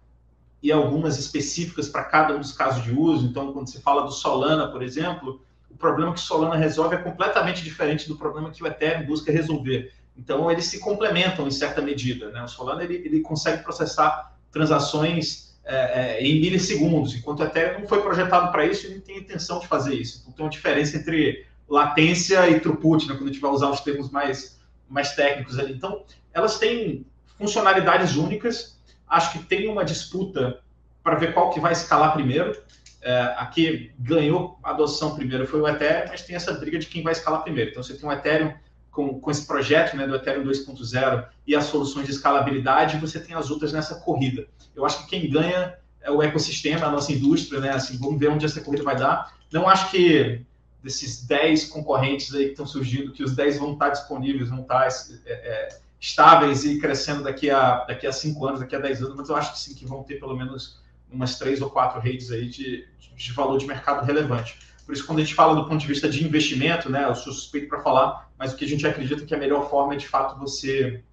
e 0.62 0.70
algumas 0.70 1.18
específicas 1.18 1.88
para 1.88 2.04
cada 2.04 2.36
um 2.36 2.40
dos 2.40 2.52
casos 2.52 2.84
de 2.84 2.92
uso. 2.92 3.24
Então, 3.24 3.54
quando 3.54 3.70
se 3.70 3.80
fala 3.80 4.02
do 4.02 4.12
Solana, 4.12 4.70
por 4.70 4.82
exemplo, 4.82 5.40
problema 5.80 6.12
que 6.12 6.20
Solana 6.20 6.56
resolve 6.56 6.94
é 6.94 6.98
completamente 6.98 7.62
diferente 7.62 8.06
do 8.06 8.16
problema 8.16 8.50
que 8.50 8.62
o 8.62 8.66
Ethereum 8.66 9.06
busca 9.06 9.32
resolver. 9.32 9.92
Então, 10.16 10.50
eles 10.50 10.66
se 10.66 10.78
complementam 10.78 11.48
em 11.48 11.50
certa 11.50 11.80
medida. 11.80 12.30
Né? 12.30 12.42
O 12.42 12.48
Solana 12.48 12.84
ele, 12.84 12.96
ele 12.96 13.20
consegue 13.20 13.62
processar 13.62 14.36
transações 14.52 15.58
é, 15.64 16.18
é, 16.18 16.22
em 16.22 16.40
milissegundos, 16.40 17.14
enquanto 17.14 17.40
o 17.40 17.44
Ethereum 17.44 17.80
não 17.80 17.88
foi 17.88 18.02
projetado 18.02 18.52
para 18.52 18.66
isso 18.66 18.86
e 18.86 18.94
não 18.94 19.00
tem 19.00 19.18
intenção 19.18 19.58
de 19.58 19.66
fazer 19.66 19.94
isso. 19.94 20.20
Então, 20.20 20.32
tem 20.32 20.44
uma 20.44 20.50
diferença 20.50 20.96
entre 20.96 21.46
latência 21.68 22.48
e 22.48 22.60
throughput, 22.60 23.08
né? 23.08 23.14
quando 23.14 23.28
a 23.28 23.32
gente 23.32 23.40
vai 23.40 23.50
usar 23.50 23.70
os 23.70 23.80
termos 23.80 24.10
mais, 24.10 24.60
mais 24.88 25.14
técnicos 25.14 25.58
ali. 25.58 25.72
Então, 25.72 26.04
elas 26.32 26.58
têm 26.58 27.06
funcionalidades 27.38 28.16
únicas, 28.16 28.78
Acho 29.10 29.32
que 29.32 29.38
tem 29.40 29.68
uma 29.68 29.84
disputa 29.84 30.60
para 31.02 31.16
ver 31.16 31.34
qual 31.34 31.50
que 31.50 31.58
vai 31.58 31.72
escalar 31.72 32.12
primeiro. 32.12 32.56
É, 33.02 33.34
aqui 33.38 33.92
ganhou 33.98 34.58
a 34.62 34.70
adoção 34.70 35.14
primeiro 35.14 35.46
foi 35.46 35.60
o 35.60 35.68
Ethereum, 35.68 36.08
mas 36.08 36.22
tem 36.22 36.36
essa 36.36 36.52
briga 36.52 36.78
de 36.78 36.86
quem 36.86 37.02
vai 37.02 37.12
escalar 37.12 37.42
primeiro. 37.42 37.70
Então 37.70 37.82
você 37.82 37.94
tem 37.94 38.08
um 38.08 38.12
Ethereum 38.12 38.52
com, 38.90 39.20
com 39.20 39.30
esse 39.30 39.46
projeto 39.46 39.96
né, 39.96 40.06
do 40.06 40.14
Ethereum 40.16 40.44
2.0 40.44 41.26
e 41.46 41.56
as 41.56 41.64
soluções 41.64 42.06
de 42.06 42.12
escalabilidade, 42.12 42.96
e 42.96 43.00
você 43.00 43.18
tem 43.18 43.34
as 43.34 43.50
outras 43.50 43.72
nessa 43.72 43.96
corrida. 44.00 44.46
Eu 44.74 44.84
acho 44.84 45.04
que 45.04 45.10
quem 45.10 45.30
ganha 45.30 45.76
é 46.02 46.10
o 46.10 46.22
ecossistema, 46.22 46.86
a 46.86 46.90
nossa 46.90 47.12
indústria, 47.12 47.60
né? 47.60 47.70
Assim, 47.70 47.98
vamos 47.98 48.18
ver 48.18 48.30
onde 48.30 48.46
essa 48.46 48.60
corrida 48.60 48.82
vai 48.82 48.96
dar. 48.96 49.34
Não 49.52 49.68
acho 49.68 49.90
que 49.90 50.44
desses 50.82 51.26
10 51.26 51.66
concorrentes 51.66 52.34
aí 52.34 52.46
que 52.46 52.50
estão 52.52 52.66
surgindo, 52.66 53.12
que 53.12 53.22
os 53.22 53.34
10 53.34 53.58
vão 53.58 53.74
estar 53.74 53.90
disponíveis, 53.90 54.48
vão 54.48 54.62
estar 54.62 54.88
é, 54.88 55.32
é, 55.32 55.68
estáveis 56.00 56.64
e 56.64 56.78
crescendo 56.78 57.22
daqui 57.22 57.50
a, 57.50 57.84
daqui 57.84 58.06
a 58.06 58.12
cinco 58.12 58.46
anos, 58.46 58.60
daqui 58.60 58.74
a 58.74 58.80
dez 58.80 59.02
anos, 59.02 59.14
mas 59.14 59.28
eu 59.28 59.36
acho 59.36 59.52
que 59.52 59.58
sim, 59.58 59.74
que 59.74 59.86
vão 59.86 60.02
ter 60.02 60.18
pelo 60.18 60.34
menos 60.34 60.79
umas 61.12 61.38
três 61.38 61.60
ou 61.60 61.70
quatro 61.70 62.00
redes 62.00 62.30
aí 62.30 62.48
de, 62.48 62.86
de 63.16 63.32
valor 63.32 63.58
de 63.58 63.66
mercado 63.66 64.04
relevante. 64.04 64.58
Por 64.84 64.94
isso, 64.94 65.06
quando 65.06 65.20
a 65.20 65.22
gente 65.22 65.34
fala 65.34 65.54
do 65.54 65.68
ponto 65.68 65.78
de 65.78 65.86
vista 65.86 66.08
de 66.08 66.24
investimento, 66.24 66.90
né, 66.90 67.04
eu 67.04 67.14
sou 67.14 67.32
suspeito 67.32 67.68
para 67.68 67.80
falar, 67.80 68.28
mas 68.38 68.52
o 68.52 68.56
que 68.56 68.64
a 68.64 68.68
gente 68.68 68.86
acredita 68.86 69.24
que 69.24 69.34
a 69.34 69.38
melhor 69.38 69.70
forma 69.70 69.94
é, 69.94 69.96
de 69.96 70.08
fato, 70.08 70.38
você 70.38 71.04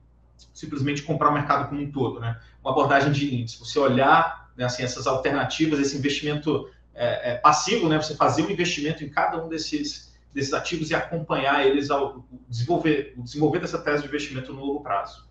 simplesmente 0.53 1.03
comprar 1.03 1.29
o 1.29 1.33
mercado 1.33 1.69
como 1.69 1.81
um 1.81 1.91
todo, 1.91 2.19
né? 2.19 2.39
Uma 2.63 2.71
abordagem 2.71 3.11
de 3.11 3.35
índice, 3.35 3.59
você 3.59 3.77
olhar 3.79 4.51
né, 4.55 4.65
assim, 4.65 4.83
essas 4.83 5.05
alternativas, 5.07 5.79
esse 5.79 5.97
investimento 5.97 6.69
é, 6.93 7.31
é, 7.31 7.35
passivo, 7.35 7.87
né? 7.87 7.97
Você 7.97 8.15
fazer 8.15 8.43
um 8.43 8.49
investimento 8.49 9.03
em 9.03 9.09
cada 9.09 9.43
um 9.43 9.49
desses 9.49 10.07
desses 10.33 10.53
ativos 10.53 10.91
e 10.91 10.95
acompanhar 10.95 11.65
eles 11.65 11.89
ao 11.89 12.23
desenvolver, 12.47 13.15
desenvolver 13.17 13.59
dessa 13.59 13.79
tese 13.79 14.03
de 14.03 14.07
investimento 14.07 14.53
no 14.53 14.63
longo 14.63 14.81
prazo. 14.81 15.25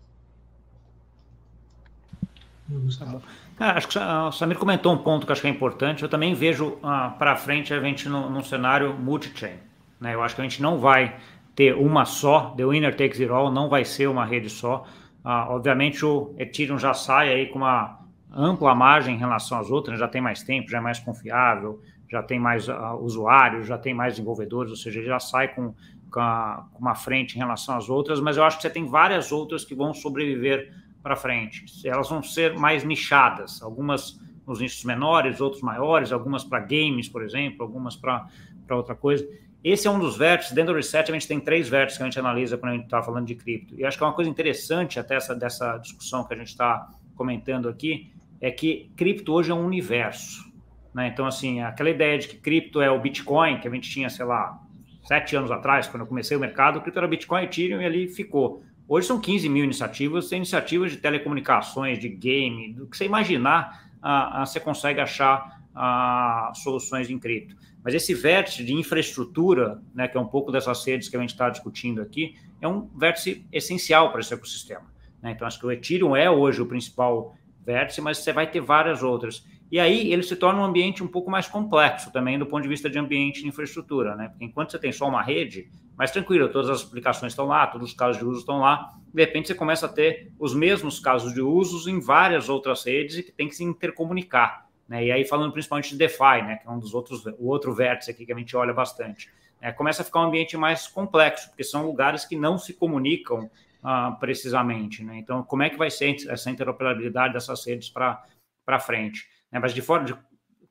Ah, 3.59 3.71
acho 3.71 3.87
que 3.87 3.97
o 3.97 4.31
Samir 4.31 4.57
comentou 4.57 4.93
um 4.93 4.97
ponto 4.97 5.25
que 5.25 5.31
acho 5.31 5.41
que 5.41 5.47
é 5.47 5.51
importante. 5.51 6.03
Eu 6.03 6.09
também 6.09 6.33
vejo 6.33 6.77
ah, 6.83 7.15
para 7.17 7.35
frente 7.35 7.73
a 7.73 7.79
gente 7.79 8.07
no, 8.07 8.29
num 8.29 8.43
cenário 8.43 8.93
multi-chain. 8.93 9.55
Né? 9.99 10.13
Eu 10.13 10.21
acho 10.21 10.35
que 10.35 10.41
a 10.41 10.43
gente 10.43 10.61
não 10.61 10.77
vai 10.77 11.15
ter 11.55 11.73
uma 11.73 12.05
só, 12.05 12.53
the 12.55 12.63
winner 12.63 12.95
takes 12.95 13.19
it 13.19 13.31
all, 13.31 13.51
não 13.51 13.67
vai 13.67 13.83
ser 13.83 14.07
uma 14.07 14.23
rede 14.23 14.49
só. 14.49 14.85
Ah, 15.23 15.47
obviamente 15.49 16.05
o 16.05 16.35
Ethereum 16.37 16.77
já 16.77 16.93
sai 16.93 17.33
aí 17.33 17.47
com 17.47 17.57
uma 17.57 17.99
ampla 18.31 18.75
margem 18.75 19.15
em 19.15 19.17
relação 19.17 19.57
às 19.57 19.71
outras, 19.71 19.99
já 19.99 20.07
tem 20.07 20.21
mais 20.21 20.43
tempo, 20.43 20.69
já 20.69 20.77
é 20.77 20.81
mais 20.81 20.99
confiável, 20.99 21.81
já 22.09 22.21
tem 22.21 22.39
mais 22.39 22.67
uh, 22.67 22.95
usuários, 23.01 23.67
já 23.67 23.77
tem 23.77 23.93
mais 23.93 24.13
desenvolvedores, 24.13 24.69
ou 24.69 24.77
seja, 24.77 25.01
já 25.01 25.19
sai 25.19 25.47
com, 25.49 25.73
com, 26.11 26.19
a, 26.19 26.67
com, 26.71 26.79
uma 26.79 26.95
frente 26.95 27.35
em 27.35 27.39
relação 27.39 27.75
às 27.75 27.89
outras, 27.89 28.19
mas 28.19 28.37
eu 28.37 28.43
acho 28.43 28.57
que 28.57 28.61
você 28.61 28.69
tem 28.69 28.85
várias 28.85 29.31
outras 29.31 29.65
que 29.65 29.73
vão 29.73 29.93
sobreviver 29.93 30.71
para 31.07 31.15
frente. 31.15 31.65
Elas 31.87 32.09
vão 32.09 32.21
ser 32.21 32.57
mais 32.57 32.83
nichadas, 32.83 33.61
algumas 33.61 34.19
nos 34.45 34.59
nichos 34.59 34.83
menores, 34.83 35.41
outros 35.41 35.61
maiores, 35.61 36.11
algumas 36.11 36.43
para 36.43 36.59
games, 36.59 37.09
por 37.09 37.23
exemplo, 37.23 37.63
algumas 37.63 37.95
para 37.95 38.29
outra 38.71 38.95
coisa. 38.95 39.27
Esse 39.63 39.87
é 39.87 39.91
um 39.91 39.99
dos 39.99 40.17
vértices. 40.17 40.53
Dentro 40.53 40.73
do 40.73 40.77
Reset, 40.77 41.09
a 41.09 41.13
gente 41.13 41.27
tem 41.27 41.39
três 41.39 41.67
vértices 41.67 41.97
que 41.97 42.03
a 42.03 42.05
gente 42.05 42.19
analisa 42.19 42.57
quando 42.57 42.71
a 42.71 42.75
gente 42.75 42.85
está 42.85 43.01
falando 43.01 43.25
de 43.25 43.35
cripto. 43.35 43.75
E 43.77 43.83
acho 43.85 43.97
que 43.97 44.03
é 44.03 44.07
uma 44.07 44.13
coisa 44.13 44.29
interessante 44.29 44.99
até 44.99 45.15
essa, 45.15 45.35
dessa 45.35 45.77
discussão 45.77 46.23
que 46.23 46.33
a 46.33 46.37
gente 46.37 46.47
está 46.47 46.89
comentando 47.15 47.67
aqui, 47.67 48.13
é 48.39 48.51
que 48.51 48.91
cripto 48.95 49.33
hoje 49.33 49.51
é 49.51 49.53
um 49.53 49.65
universo. 49.65 50.45
Né? 50.93 51.09
Então, 51.09 51.25
assim, 51.25 51.61
aquela 51.61 51.89
ideia 51.89 52.17
de 52.17 52.29
que 52.29 52.37
cripto 52.37 52.79
é 52.79 52.89
o 52.89 52.99
Bitcoin, 52.99 53.59
que 53.59 53.67
a 53.67 53.71
gente 53.71 53.89
tinha, 53.89 54.09
sei 54.09 54.25
lá, 54.25 54.57
sete 55.03 55.35
anos 55.35 55.51
atrás, 55.51 55.87
quando 55.87 56.01
eu 56.01 56.07
comecei 56.07 56.37
o 56.37 56.39
mercado, 56.39 56.77
o 56.77 56.81
cripto 56.81 56.99
era 56.99 57.07
Bitcoin, 57.07 57.43
Ethereum 57.43 57.81
e 57.81 57.85
ali 57.85 58.07
ficou. 58.07 58.63
Hoje 58.89 59.05
são 59.05 59.19
15 59.19 59.49
mil 59.49 59.65
iniciativas, 59.65 60.29
tem 60.29 60.37
iniciativas 60.37 60.91
de 60.91 60.97
telecomunicações, 60.97 61.99
de 61.99 62.07
game, 62.07 62.73
do 62.73 62.87
que 62.87 62.95
você 62.95 63.05
imaginar, 63.05 63.89
ah, 64.01 64.41
ah, 64.41 64.45
você 64.45 64.61
consegue 64.61 65.01
achar 65.01 65.61
ah, 65.75 66.53
soluções 66.55 67.09
em 67.09 67.19
cripto. 67.19 67.55
Mas 67.83 67.93
esse 67.93 68.13
vértice 68.13 68.63
de 68.63 68.73
infraestrutura, 68.73 69.81
né, 69.93 70.07
que 70.07 70.17
é 70.17 70.19
um 70.19 70.27
pouco 70.27 70.53
dessas 70.53 70.85
redes 70.85 71.09
que 71.09 71.17
a 71.17 71.19
gente 71.19 71.31
está 71.31 71.49
discutindo 71.49 72.01
aqui, 72.01 72.35
é 72.61 72.67
um 72.67 72.87
vértice 72.95 73.45
essencial 73.51 74.09
para 74.09 74.21
esse 74.21 74.33
ecossistema. 74.33 74.85
Né? 75.21 75.31
Então, 75.31 75.45
acho 75.45 75.59
que 75.59 75.65
o 75.65 75.71
Ethereum 75.71 76.15
é 76.15 76.29
hoje 76.29 76.61
o 76.61 76.65
principal 76.65 77.35
vértice, 77.65 77.99
mas 77.99 78.19
você 78.19 78.31
vai 78.31 78.49
ter 78.49 78.61
várias 78.61 79.03
outras. 79.03 79.45
E 79.69 79.81
aí 79.81 80.13
ele 80.13 80.23
se 80.23 80.35
torna 80.37 80.61
um 80.61 80.63
ambiente 80.63 81.03
um 81.03 81.07
pouco 81.07 81.29
mais 81.29 81.45
complexo 81.45 82.09
também 82.11 82.39
do 82.39 82.45
ponto 82.45 82.63
de 82.63 82.69
vista 82.69 82.89
de 82.89 82.97
ambiente 82.97 83.41
de 83.41 83.49
infraestrutura, 83.49 84.15
né? 84.15 84.29
Porque 84.29 84.45
enquanto 84.45 84.71
você 84.71 84.79
tem 84.79 84.93
só 84.93 85.09
uma 85.09 85.21
rede, 85.21 85.69
mais 85.97 86.11
tranquilo, 86.11 86.47
todas 86.49 86.69
as 86.69 86.83
aplicações 86.83 87.33
estão 87.33 87.45
lá, 87.45 87.65
todos 87.65 87.89
os 87.89 87.95
casos 87.95 88.17
de 88.17 88.25
uso 88.25 88.41
estão 88.41 88.59
lá, 88.59 88.93
de 89.11 89.21
repente 89.21 89.47
você 89.47 89.55
começa 89.55 89.87
a 89.87 89.89
ter 89.89 90.31
os 90.37 90.53
mesmos 90.53 90.99
casos 90.99 91.33
de 91.33 91.41
usos 91.41 91.87
em 91.87 91.99
várias 91.99 92.49
outras 92.49 92.85
redes 92.85 93.17
e 93.17 93.23
que 93.23 93.31
tem 93.31 93.47
que 93.47 93.55
se 93.55 93.63
intercomunicar. 93.63 94.67
Né? 94.87 95.05
E 95.05 95.11
aí 95.11 95.25
falando 95.25 95.51
principalmente 95.51 95.89
de 95.89 95.97
DeFi, 95.97 96.43
né? 96.43 96.57
que 96.57 96.67
é 96.67 96.71
um 96.71 96.77
dos 96.77 96.93
outros, 96.93 97.25
o 97.25 97.47
outro 97.47 97.73
vértice 97.73 98.11
aqui 98.11 98.25
que 98.25 98.31
a 98.31 98.37
gente 98.37 98.55
olha 98.55 98.73
bastante. 98.73 99.29
É, 99.59 99.71
começa 99.71 100.03
a 100.03 100.05
ficar 100.05 100.19
um 100.19 100.27
ambiente 100.27 100.55
mais 100.55 100.87
complexo, 100.87 101.49
porque 101.49 101.63
são 101.63 101.85
lugares 101.85 102.25
que 102.25 102.35
não 102.35 102.59
se 102.59 102.73
comunicam 102.73 103.49
ah, 103.83 104.15
precisamente. 104.19 105.03
Né? 105.03 105.17
Então, 105.17 105.41
como 105.41 105.63
é 105.63 105.69
que 105.69 105.77
vai 105.77 105.89
ser 105.89 106.15
essa 106.29 106.51
interoperabilidade 106.51 107.33
dessas 107.33 107.65
redes 107.65 107.89
para 107.89 108.79
frente? 108.79 109.27
Né? 109.51 109.59
Mas 109.59 109.73
de, 109.73 109.81
forma, 109.81 110.05
de 110.05 110.15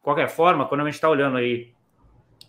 qualquer 0.01 0.29
forma, 0.29 0.67
quando 0.67 0.83
a 0.83 0.85
gente 0.85 0.95
está 0.95 1.09
olhando 1.09 1.37
aí 1.37 1.75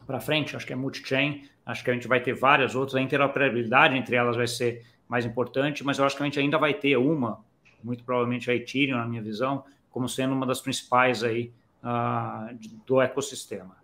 para 0.08 0.22
frente, 0.22 0.56
acho 0.56 0.66
que 0.66 0.72
é 0.72 0.76
multi-chain, 0.76 1.44
acho 1.66 1.84
que 1.84 1.92
a 1.92 1.94
gente 1.94 2.08
vai 2.08 2.22
ter 2.22 2.34
várias 2.34 2.74
outras, 2.74 2.96
a 2.96 3.02
interoperabilidade 3.02 3.96
entre 3.96 4.16
elas 4.16 4.38
vai 4.38 4.48
ser 4.48 4.86
mais 5.08 5.26
importante, 5.26 5.84
mas 5.84 6.00
eu 6.00 6.06
acho 6.06 6.16
que 6.16 6.24
a 6.24 6.26
gente 6.26 6.40
ainda 6.40 6.58
vai 6.58 6.74
ter 6.74 6.98
uma, 6.98 7.44
muito 7.84 8.04
provavelmente 8.04 8.50
a 8.50 8.56
Ethereum, 8.56 8.98
na 8.98 9.06
minha 9.06 9.22
visão, 9.22 9.66
como 9.92 10.08
sendo 10.08 10.34
uma 10.34 10.46
das 10.46 10.62
principais 10.62 11.24
aí 11.24 11.52
uh, 11.84 12.58
do 12.86 13.02
ecossistema. 13.02 13.76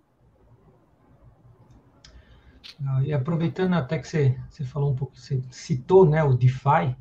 Ah, 2.85 3.01
e 3.03 3.13
aproveitando 3.13 3.73
até 3.73 3.99
que 3.99 4.07
você, 4.07 4.37
você 4.49 4.63
falou 4.63 4.91
um 4.91 4.95
pouco, 4.95 5.17
você 5.17 5.41
citou 5.51 6.09
né, 6.09 6.23
o 6.23 6.33
DeFi, 6.33 6.95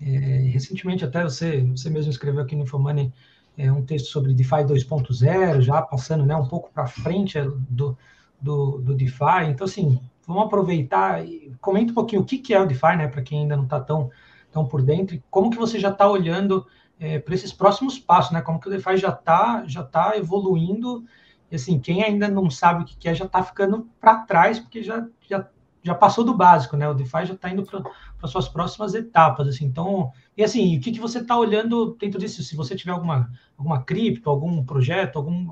é, 0.00 0.06
recentemente 0.52 1.04
até 1.04 1.22
você, 1.22 1.62
você 1.62 1.88
mesmo 1.88 2.10
escreveu 2.10 2.42
aqui 2.42 2.54
no 2.54 2.64
Infomoney 2.64 3.12
é, 3.56 3.72
um 3.72 3.84
texto 3.84 4.06
sobre 4.06 4.34
DeFi 4.34 4.64
2.0, 4.64 5.60
já 5.62 5.80
passando 5.82 6.26
né, 6.26 6.36
um 6.36 6.46
pouco 6.46 6.70
para 6.72 6.86
frente 6.86 7.40
do, 7.70 7.96
do, 8.40 8.78
do, 8.78 8.94
DeFi. 8.94 9.48
Então, 9.48 9.64
assim, 9.64 10.00
vamos 10.26 10.44
aproveitar 10.44 11.24
e 11.26 11.52
comenta 11.60 11.92
um 11.92 11.94
pouquinho 11.94 12.22
o 12.22 12.24
que, 12.24 12.38
que 12.38 12.54
é 12.54 12.60
o 12.60 12.66
DeFi, 12.66 12.96
né, 12.96 13.08
para 13.08 13.22
quem 13.22 13.40
ainda 13.40 13.56
não 13.56 13.64
está 13.64 13.80
tão, 13.80 14.10
tão 14.52 14.66
por 14.66 14.82
dentro, 14.82 15.14
e 15.14 15.22
como 15.30 15.50
que 15.50 15.56
você 15.56 15.78
já 15.78 15.90
está 15.90 16.08
olhando 16.08 16.66
é, 16.98 17.18
para 17.18 17.34
esses 17.34 17.52
próximos 17.52 17.98
passos, 17.98 18.32
né, 18.32 18.40
como 18.40 18.60
que 18.60 18.68
o 18.68 18.70
DeFi 18.70 18.96
já 18.96 19.10
está 19.10 19.64
já 19.66 19.82
tá 19.82 20.16
evoluindo, 20.16 21.04
e 21.50 21.56
assim, 21.56 21.78
quem 21.78 22.02
ainda 22.02 22.28
não 22.28 22.50
sabe 22.50 22.82
o 22.82 22.86
que, 22.86 22.96
que 22.96 23.08
é 23.08 23.14
já 23.14 23.24
está 23.24 23.42
ficando 23.42 23.88
para 24.00 24.18
trás, 24.18 24.58
porque 24.58 24.82
já, 24.82 25.06
já 25.28 25.46
já 25.86 25.94
passou 25.94 26.24
do 26.24 26.34
básico, 26.34 26.76
né? 26.76 26.88
O 26.88 26.94
DeFi 26.94 27.26
já 27.26 27.34
está 27.34 27.48
indo 27.48 27.64
para 27.64 28.28
suas 28.28 28.48
próximas 28.48 28.92
etapas, 28.92 29.46
assim. 29.46 29.66
Então, 29.66 30.10
e 30.36 30.42
assim, 30.42 30.76
o 30.76 30.80
que, 30.80 30.90
que 30.90 31.00
você 31.00 31.20
está 31.20 31.38
olhando 31.38 31.96
dentro 31.98 32.18
disso? 32.18 32.42
Se 32.42 32.56
você 32.56 32.74
tiver 32.74 32.90
alguma, 32.90 33.30
alguma 33.56 33.82
cripto, 33.82 34.28
algum 34.28 34.64
projeto, 34.64 35.16
algum. 35.16 35.48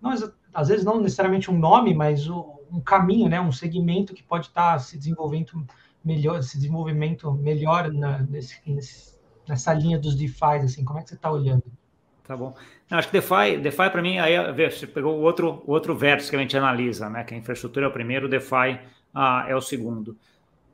Não, 0.00 0.12
às 0.52 0.68
vezes 0.68 0.84
não 0.84 1.00
necessariamente 1.00 1.50
um 1.50 1.58
nome, 1.58 1.94
mas 1.94 2.28
um 2.28 2.80
caminho, 2.84 3.28
né? 3.28 3.40
Um 3.40 3.52
segmento 3.52 4.14
que 4.14 4.22
pode 4.22 4.46
estar 4.46 4.72
tá 4.72 4.78
se 4.78 4.96
desenvolvendo 4.96 5.66
melhor, 6.04 6.38
esse 6.38 6.56
desenvolvimento 6.56 7.32
melhor 7.32 7.92
na, 7.92 8.18
nesse, 8.18 8.60
nessa 9.48 9.74
linha 9.74 9.98
dos 9.98 10.14
DeFi, 10.14 10.64
assim. 10.64 10.84
Como 10.84 10.98
é 10.98 11.02
que 11.02 11.08
você 11.08 11.14
está 11.14 11.30
olhando? 11.30 11.64
Tá 12.26 12.36
bom. 12.36 12.54
Não, 12.90 12.98
acho 12.98 13.08
que 13.08 13.12
DeFi, 13.12 13.58
DeFi 13.58 13.90
para 13.90 14.02
mim, 14.02 14.18
aí 14.18 14.36
você 14.68 14.86
pegou 14.86 15.16
o 15.16 15.22
outro, 15.22 15.62
outro 15.66 15.96
verso 15.96 16.28
que 16.30 16.36
a 16.36 16.38
gente 16.38 16.56
analisa, 16.56 17.08
né? 17.08 17.24
Que 17.24 17.34
a 17.34 17.36
infraestrutura 17.36 17.86
é 17.86 17.88
o 17.88 17.92
primeiro, 17.92 18.26
o 18.26 18.28
DeFi 18.28 18.80
ah, 19.14 19.44
é 19.48 19.54
o 19.54 19.60
segundo. 19.60 20.16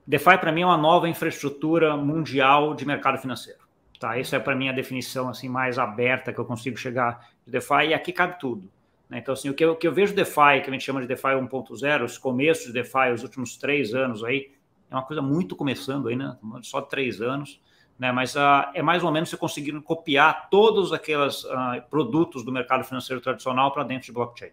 DeFi, 0.06 0.38
para 0.38 0.50
mim, 0.50 0.62
é 0.62 0.66
uma 0.66 0.76
nova 0.76 1.08
infraestrutura 1.08 1.96
mundial 1.96 2.74
de 2.74 2.84
mercado 2.84 3.18
financeiro. 3.18 3.60
Tá? 4.00 4.18
Essa 4.18 4.36
é, 4.36 4.40
para 4.40 4.56
mim, 4.56 4.68
a 4.68 4.72
definição 4.72 5.28
assim, 5.28 5.48
mais 5.48 5.78
aberta 5.78 6.32
que 6.32 6.38
eu 6.40 6.44
consigo 6.44 6.76
chegar 6.76 7.28
de 7.46 7.52
DeFi, 7.52 7.88
e 7.88 7.94
aqui 7.94 8.12
cabe 8.12 8.38
tudo. 8.38 8.68
Né? 9.12 9.18
Então, 9.18 9.34
assim, 9.34 9.50
o 9.50 9.54
que, 9.54 9.62
eu, 9.62 9.72
o 9.72 9.76
que 9.76 9.86
eu 9.86 9.92
vejo 9.92 10.14
DeFi, 10.14 10.62
que 10.64 10.70
a 10.70 10.72
gente 10.72 10.82
chama 10.82 11.02
de 11.02 11.06
DeFi 11.06 11.28
1.0, 11.28 12.04
os 12.04 12.16
começos 12.16 12.66
de 12.66 12.72
DeFi, 12.72 13.12
os 13.12 13.22
últimos 13.22 13.58
três 13.58 13.94
anos 13.94 14.24
aí, 14.24 14.50
é 14.90 14.94
uma 14.94 15.02
coisa 15.02 15.20
muito 15.20 15.54
começando 15.54 16.08
aí, 16.08 16.16
né? 16.16 16.34
Só 16.62 16.80
três 16.80 17.20
anos. 17.20 17.60
Né, 17.98 18.10
mas 18.10 18.34
uh, 18.34 18.72
é 18.74 18.82
mais 18.82 19.04
ou 19.04 19.12
menos 19.12 19.28
você 19.28 19.36
conseguindo 19.36 19.80
copiar 19.80 20.48
todos 20.50 20.92
aqueles 20.92 21.44
uh, 21.44 21.82
produtos 21.88 22.42
do 22.42 22.50
mercado 22.50 22.82
financeiro 22.82 23.20
tradicional 23.20 23.70
para 23.70 23.84
dentro 23.84 24.06
de 24.06 24.12
blockchain. 24.12 24.50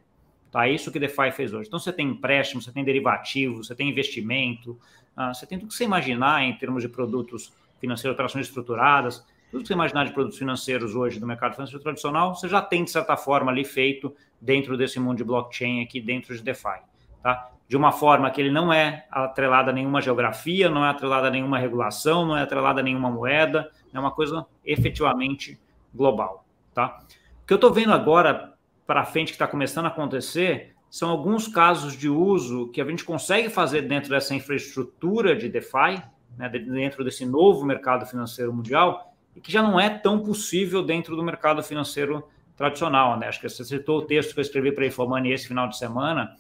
Tá? 0.52 0.68
É 0.68 0.72
isso 0.72 0.92
que 0.92 1.00
DeFi 1.00 1.32
fez 1.32 1.54
hoje. 1.54 1.68
Então, 1.68 1.80
você 1.80 1.92
tem 1.92 2.10
empréstimo, 2.10 2.62
você 2.62 2.72
tem 2.72 2.84
derivativo, 2.84 3.64
você 3.64 3.74
tem 3.74 3.90
investimento, 3.90 4.72
uh, 5.18 5.34
você 5.34 5.48
tem 5.48 5.58
tudo 5.58 5.70
que 5.70 5.74
você 5.74 5.86
imaginar 5.86 6.44
em 6.44 6.54
termos 6.58 6.84
de 6.84 6.90
produtos 6.90 7.52
financeiros, 7.80 8.14
operações 8.14 8.46
estruturadas, 8.46 9.26
tudo 9.52 9.62
que 9.62 9.68
você 9.68 9.74
imaginar 9.74 10.06
de 10.06 10.14
produtos 10.14 10.38
financeiros 10.38 10.96
hoje 10.96 11.20
do 11.20 11.26
mercado 11.26 11.54
financeiro 11.54 11.82
tradicional, 11.82 12.36
você 12.36 12.48
já 12.48 12.62
tem, 12.62 12.84
de 12.84 12.92
certa 12.92 13.18
forma, 13.18 13.52
ali 13.52 13.66
feito 13.66 14.16
dentro 14.40 14.78
desse 14.78 15.00
mundo 15.00 15.18
de 15.18 15.24
blockchain 15.24 15.82
aqui 15.82 16.00
dentro 16.00 16.36
de 16.36 16.44
DeFi. 16.44 16.80
Tá? 17.22 17.50
De 17.68 17.76
uma 17.76 17.92
forma 17.92 18.30
que 18.30 18.40
ele 18.40 18.52
não 18.52 18.72
é 18.72 19.06
atrelado 19.12 19.70
a 19.70 19.74
nenhuma 19.74 20.02
geografia, 20.02 20.70
não 20.70 20.86
é 20.86 20.90
atrelado 20.90 21.28
a 21.28 21.32
nenhuma 21.32 21.58
regulação, 21.58 22.26
não 22.26 22.38
é 22.38 22.44
atrelado 22.44 22.80
a 22.80 22.84
nenhuma 22.84 23.10
moeda, 23.10 23.70
é 23.94 24.00
uma 24.00 24.12
coisa 24.12 24.46
efetivamente 24.64 25.60
global. 25.94 26.46
Tá? 26.74 27.00
O 27.44 27.48
que 27.48 27.54
eu 27.54 27.56
estou 27.56 27.74
vendo 27.74 27.92
agora, 27.92 28.54
para 28.86 29.04
frente 29.04 29.28
que 29.28 29.34
está 29.34 29.48
começando 29.48 29.86
a 29.86 29.90
acontecer 29.90 30.76
são 30.90 31.10
alguns 31.10 31.48
casos 31.48 31.94
de 31.94 32.10
uso 32.10 32.70
que 32.70 32.82
a 32.82 32.86
gente 32.86 33.04
consegue 33.04 33.50
fazer 33.50 33.84
dentro 33.84 34.10
dessa 34.10 34.34
infraestrutura 34.34 35.36
de 35.36 35.48
DeFi, 35.48 36.02
né, 36.38 36.50
dentro 36.50 37.04
desse 37.04 37.26
novo 37.26 37.66
mercado 37.66 38.06
financeiro 38.06 38.52
mundial, 38.52 39.09
e 39.36 39.42
que 39.42 39.52
já 39.52 39.62
não 39.62 39.80
é 39.80 39.90
tão 39.90 40.20
possível 40.20 40.84
dentro 40.84 41.16
do 41.16 41.24
mercado 41.24 41.64
financeiro 41.64 42.28
tradicional. 42.56 43.18
Né? 43.18 43.28
Acho 43.28 43.40
que 43.40 43.50
você 43.50 43.64
citou 43.64 44.00
o 44.00 44.02
texto 44.02 44.34
que 44.34 44.40
eu 44.40 44.42
escrevi 44.42 44.72
para 44.72 44.84
a 44.84 44.88
Infomani 44.88 45.32
esse 45.32 45.48
final 45.48 45.68
de 45.68 45.78
semana. 45.78 46.36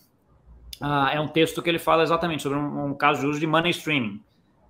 Ah, 0.82 1.12
é 1.14 1.20
um 1.20 1.28
texto 1.28 1.62
que 1.62 1.70
ele 1.70 1.80
fala 1.80 2.04
exatamente 2.04 2.44
sobre 2.44 2.58
um, 2.58 2.88
um 2.88 2.94
caso 2.94 3.22
de 3.22 3.28
uso 3.28 3.40
de 3.40 3.48
money 3.48 3.72
streaming, 3.72 4.22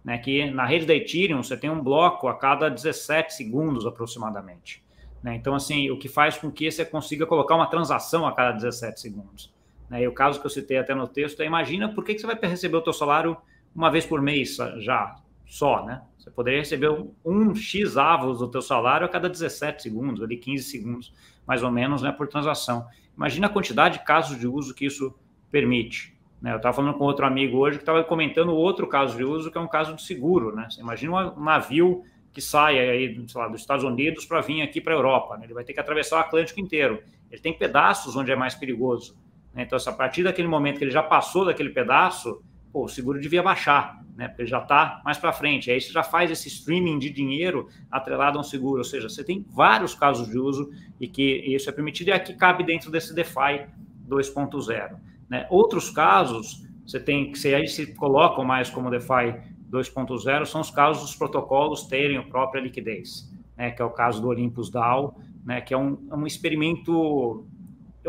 né, 0.04 0.18
que 0.18 0.50
na 0.52 0.66
rede 0.66 0.86
da 0.86 0.96
Ethereum 0.96 1.44
você 1.44 1.56
tem 1.56 1.70
um 1.70 1.82
bloco 1.82 2.28
a 2.28 2.36
cada 2.36 2.70
17 2.70 3.34
segundos 3.34 3.86
aproximadamente. 3.86 4.84
Né? 5.22 5.36
Então, 5.36 5.54
assim, 5.54 5.90
o 5.92 5.98
que 5.98 6.08
faz 6.08 6.38
com 6.38 6.52
que 6.52 6.70
você 6.70 6.86
consiga 6.86 7.26
colocar 7.26 7.56
uma 7.56 7.68
transação 7.68 8.26
a 8.26 8.32
cada 8.32 8.52
17 8.54 9.00
segundos. 9.00 9.54
Né? 9.90 10.04
E 10.04 10.08
o 10.08 10.14
caso 10.14 10.40
que 10.40 10.46
eu 10.46 10.50
citei 10.50 10.78
até 10.78 10.96
no 10.96 11.08
texto 11.08 11.42
é, 11.42 11.46
imagina 11.46 11.90
por 11.90 12.04
que, 12.04 12.14
que 12.14 12.22
você 12.22 12.28
vai 12.28 12.38
receber 12.42 12.78
o 12.78 12.82
teu 12.82 12.94
salário 12.94 13.38
uma 13.76 13.92
vez 13.92 14.06
por 14.06 14.22
mês 14.22 14.58
já, 14.78 15.16
só, 15.50 15.84
né? 15.84 16.02
Você 16.18 16.30
poderia 16.30 16.60
receber 16.60 16.90
um 17.26 17.56
X 17.56 17.98
avos 17.98 18.40
do 18.40 18.48
teu 18.48 18.62
salário 18.62 19.06
a 19.06 19.10
cada 19.10 19.28
17 19.28 19.82
segundos, 19.82 20.22
ali 20.22 20.38
15 20.38 20.64
segundos, 20.64 21.14
mais 21.46 21.64
ou 21.64 21.72
menos, 21.72 22.04
né, 22.04 22.12
por 22.12 22.28
transação. 22.28 22.86
Imagina 23.18 23.48
a 23.48 23.50
quantidade 23.50 23.98
de 23.98 24.06
casos 24.06 24.40
de 24.40 24.48
uso 24.48 24.76
que 24.76 24.86
isso 24.86 25.14
permite. 25.50 26.16
Né? 26.40 26.54
Eu 26.54 26.58
estava 26.58 26.76
falando 26.76 26.98
com 26.98 27.04
outro 27.04 27.26
amigo 27.26 27.58
hoje 27.58 27.78
que 27.78 27.82
estava 27.82 28.04
comentando 28.04 28.54
outro 28.54 28.88
caso 28.88 29.18
de 29.18 29.24
uso, 29.24 29.52
que 29.52 29.58
é 29.58 29.62
um 29.62 29.68
caso 29.68 29.96
de 29.96 30.04
seguro, 30.04 30.56
né? 30.56 30.68
Você 30.70 30.82
imagina 30.82 31.34
um 31.36 31.44
navio 31.44 32.04
que 32.32 32.42
sai 32.42 32.80
aí, 32.80 33.28
lá, 33.34 33.48
dos 33.48 33.62
Estados 33.62 33.84
Unidos 33.84 34.26
para 34.26 34.40
vir 34.42 34.62
aqui 34.62 34.80
para 34.80 34.94
a 34.94 34.98
Europa. 34.98 35.36
Né? 35.36 35.46
Ele 35.46 35.54
vai 35.54 35.64
ter 35.64 35.74
que 35.74 35.80
atravessar 35.80 36.18
o 36.18 36.20
Atlântico 36.20 36.60
inteiro. 36.60 37.02
Ele 37.32 37.42
tem 37.42 37.54
pedaços 37.54 38.16
onde 38.16 38.32
é 38.32 38.36
mais 38.36 38.54
perigoso. 38.54 39.18
Né? 39.54 39.64
Então, 39.64 39.78
a 39.84 39.92
partir 39.92 40.24
daquele 40.24 40.48
momento 40.48 40.78
que 40.78 40.84
ele 40.84 40.92
já 40.92 41.02
passou 41.02 41.44
daquele 41.44 41.72
pedaço, 41.72 42.42
pô, 42.72 42.86
o 42.86 42.88
seguro 42.88 43.20
devia 43.20 43.42
baixar, 43.42 44.04
né? 44.16 44.28
Porque 44.28 44.46
já 44.46 44.60
está 44.60 45.02
mais 45.04 45.18
para 45.18 45.34
frente. 45.34 45.72
Aí 45.72 45.80
você 45.80 45.92
já 45.92 46.04
faz 46.04 46.30
esse 46.30 46.48
streaming 46.48 47.00
de 47.00 47.10
dinheiro 47.10 47.68
atrelado 47.90 48.38
a 48.38 48.42
um 48.42 48.44
seguro. 48.44 48.78
Ou 48.80 48.84
seja, 48.84 49.10
você 49.10 49.24
tem 49.24 49.46
vários 49.50 49.96
casos 49.96 50.30
de 50.30 50.38
uso 50.38 50.72
e 51.00 51.08
que 51.08 51.44
isso 51.54 51.70
é 51.70 51.74
permitido 51.74 52.10
e 52.10 52.12
aqui 52.12 52.34
cabe 52.34 52.64
dentro 52.64 52.92
desse 52.92 53.14
DeFi 53.14 53.66
2.0. 54.08 54.98
Né? 55.30 55.48
Outros 55.50 55.90
casos, 55.90 56.68
você 56.86 57.00
tem 57.00 57.32
que 57.32 57.56
aí 57.56 57.68
se 57.68 57.94
colocam 57.96 58.44
mais 58.44 58.70
como 58.70 58.90
DeFi 58.90 59.60
2.0 59.72 60.46
são 60.46 60.62
os 60.62 60.72
casos 60.72 61.04
dos 61.04 61.16
protocolos 61.16 61.84
terem 61.84 62.18
a 62.18 62.24
própria 62.24 62.60
liquidez, 62.60 63.32
né, 63.56 63.72
que 63.72 63.82
é 63.82 63.86
o 63.86 63.92
caso 63.92 64.22
do 64.22 64.28
Olympus 64.28 64.70
DAO, 64.70 65.16
né, 65.46 65.62
que 65.62 65.74
é 65.74 65.78
um, 65.78 66.08
é 66.12 66.16
um 66.16 66.26
experimento, 66.26 67.46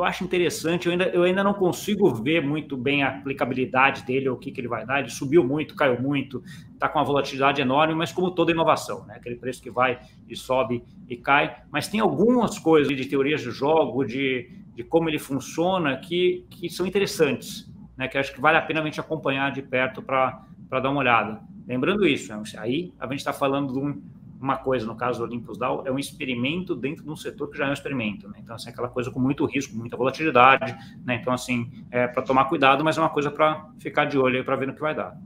eu 0.00 0.04
acho 0.04 0.24
interessante, 0.24 0.86
eu 0.86 0.92
ainda, 0.92 1.04
eu 1.08 1.22
ainda 1.22 1.44
não 1.44 1.52
consigo 1.52 2.12
ver 2.14 2.42
muito 2.42 2.76
bem 2.76 3.02
a 3.02 3.08
aplicabilidade 3.08 4.02
dele, 4.04 4.28
ou 4.28 4.36
o 4.36 4.38
que, 4.38 4.50
que 4.50 4.60
ele 4.60 4.68
vai 4.68 4.86
dar, 4.86 5.00
ele 5.00 5.10
subiu 5.10 5.44
muito, 5.44 5.74
caiu 5.74 6.00
muito, 6.00 6.42
está 6.72 6.88
com 6.88 6.98
uma 6.98 7.04
volatilidade 7.04 7.60
enorme, 7.60 7.94
mas 7.94 8.10
como 8.10 8.30
toda 8.30 8.50
inovação, 8.50 9.04
né, 9.06 9.16
aquele 9.16 9.36
preço 9.36 9.62
que 9.62 9.70
vai 9.70 10.00
e 10.28 10.34
sobe 10.34 10.82
e 11.08 11.16
cai, 11.16 11.54
mas 11.70 11.86
tem 11.86 12.00
algumas 12.00 12.58
coisas 12.58 12.96
de 12.96 13.04
teorias 13.04 13.42
de 13.42 13.50
jogo, 13.50 14.04
de, 14.04 14.50
de 14.74 14.82
como 14.82 15.08
ele 15.08 15.18
funciona, 15.18 15.98
que, 15.98 16.46
que 16.48 16.70
são 16.70 16.86
interessantes, 16.86 17.70
né, 17.96 18.08
que 18.08 18.16
acho 18.16 18.32
que 18.32 18.40
vale 18.40 18.56
a 18.56 18.62
pena 18.62 18.80
a 18.80 18.84
gente 18.84 18.98
acompanhar 18.98 19.52
de 19.52 19.60
perto 19.60 20.00
para 20.00 20.46
dar 20.70 20.90
uma 20.90 21.00
olhada. 21.00 21.42
Lembrando 21.68 22.06
isso, 22.06 22.34
né? 22.34 22.42
aí 22.56 22.92
a 22.98 23.06
gente 23.06 23.18
está 23.18 23.32
falando 23.32 23.72
de 23.72 23.78
um, 23.78 24.02
uma 24.40 24.56
coisa, 24.56 24.86
no 24.86 24.96
caso 24.96 25.18
do 25.18 25.24
Olympus 25.24 25.58
DAO, 25.58 25.82
é 25.86 25.92
um 25.92 25.98
experimento 25.98 26.74
dentro 26.74 27.04
de 27.04 27.10
um 27.10 27.16
setor 27.16 27.50
que 27.50 27.58
já 27.58 27.66
é 27.66 27.70
um 27.70 27.74
experimento. 27.74 28.26
Né? 28.28 28.38
Então, 28.42 28.56
assim, 28.56 28.70
aquela 28.70 28.88
coisa 28.88 29.10
com 29.10 29.20
muito 29.20 29.44
risco, 29.44 29.76
muita 29.76 29.96
volatilidade. 29.96 30.74
Né? 31.04 31.16
Então, 31.20 31.32
assim, 31.32 31.70
é 31.90 32.06
para 32.06 32.22
tomar 32.22 32.46
cuidado, 32.46 32.82
mas 32.82 32.96
é 32.96 33.00
uma 33.00 33.10
coisa 33.10 33.30
para 33.30 33.68
ficar 33.78 34.06
de 34.06 34.16
olho 34.18 34.38
aí 34.38 34.44
para 34.44 34.56
ver 34.56 34.66
no 34.66 34.74
que 34.74 34.80
vai 34.80 34.94
dar. 34.94 35.20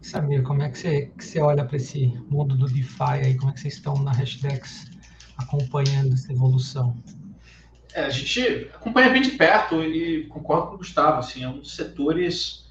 Samir, 0.00 0.42
como 0.42 0.62
é 0.62 0.70
que 0.70 0.78
você, 0.78 1.12
que 1.16 1.24
você 1.24 1.38
olha 1.38 1.64
para 1.64 1.76
esse 1.76 2.06
mundo 2.28 2.56
do 2.56 2.66
DeFi 2.66 3.02
aí? 3.02 3.36
Como 3.36 3.50
é 3.50 3.54
que 3.54 3.60
vocês 3.60 3.74
estão 3.74 3.94
na 4.02 4.12
Hashdex 4.12 4.90
acompanhando 5.36 6.14
essa 6.14 6.32
evolução? 6.32 6.96
É, 7.94 8.06
a 8.06 8.10
gente 8.10 8.70
acompanha 8.74 9.10
bem 9.10 9.22
de 9.22 9.32
perto 9.32 9.82
e 9.82 10.26
concordo 10.28 10.68
com 10.68 10.74
o 10.74 10.78
Gustavo. 10.78 11.18
Assim, 11.18 11.44
é 11.44 11.48
um 11.48 11.58
dos 11.58 11.76
setores 11.76 12.61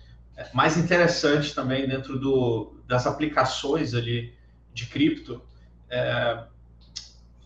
mais 0.53 0.77
interessantes 0.77 1.53
também 1.53 1.87
dentro 1.87 2.19
do, 2.19 2.73
das 2.87 3.07
aplicações 3.07 3.93
ali 3.93 4.33
de 4.73 4.85
cripto. 4.85 5.41
É, 5.89 6.43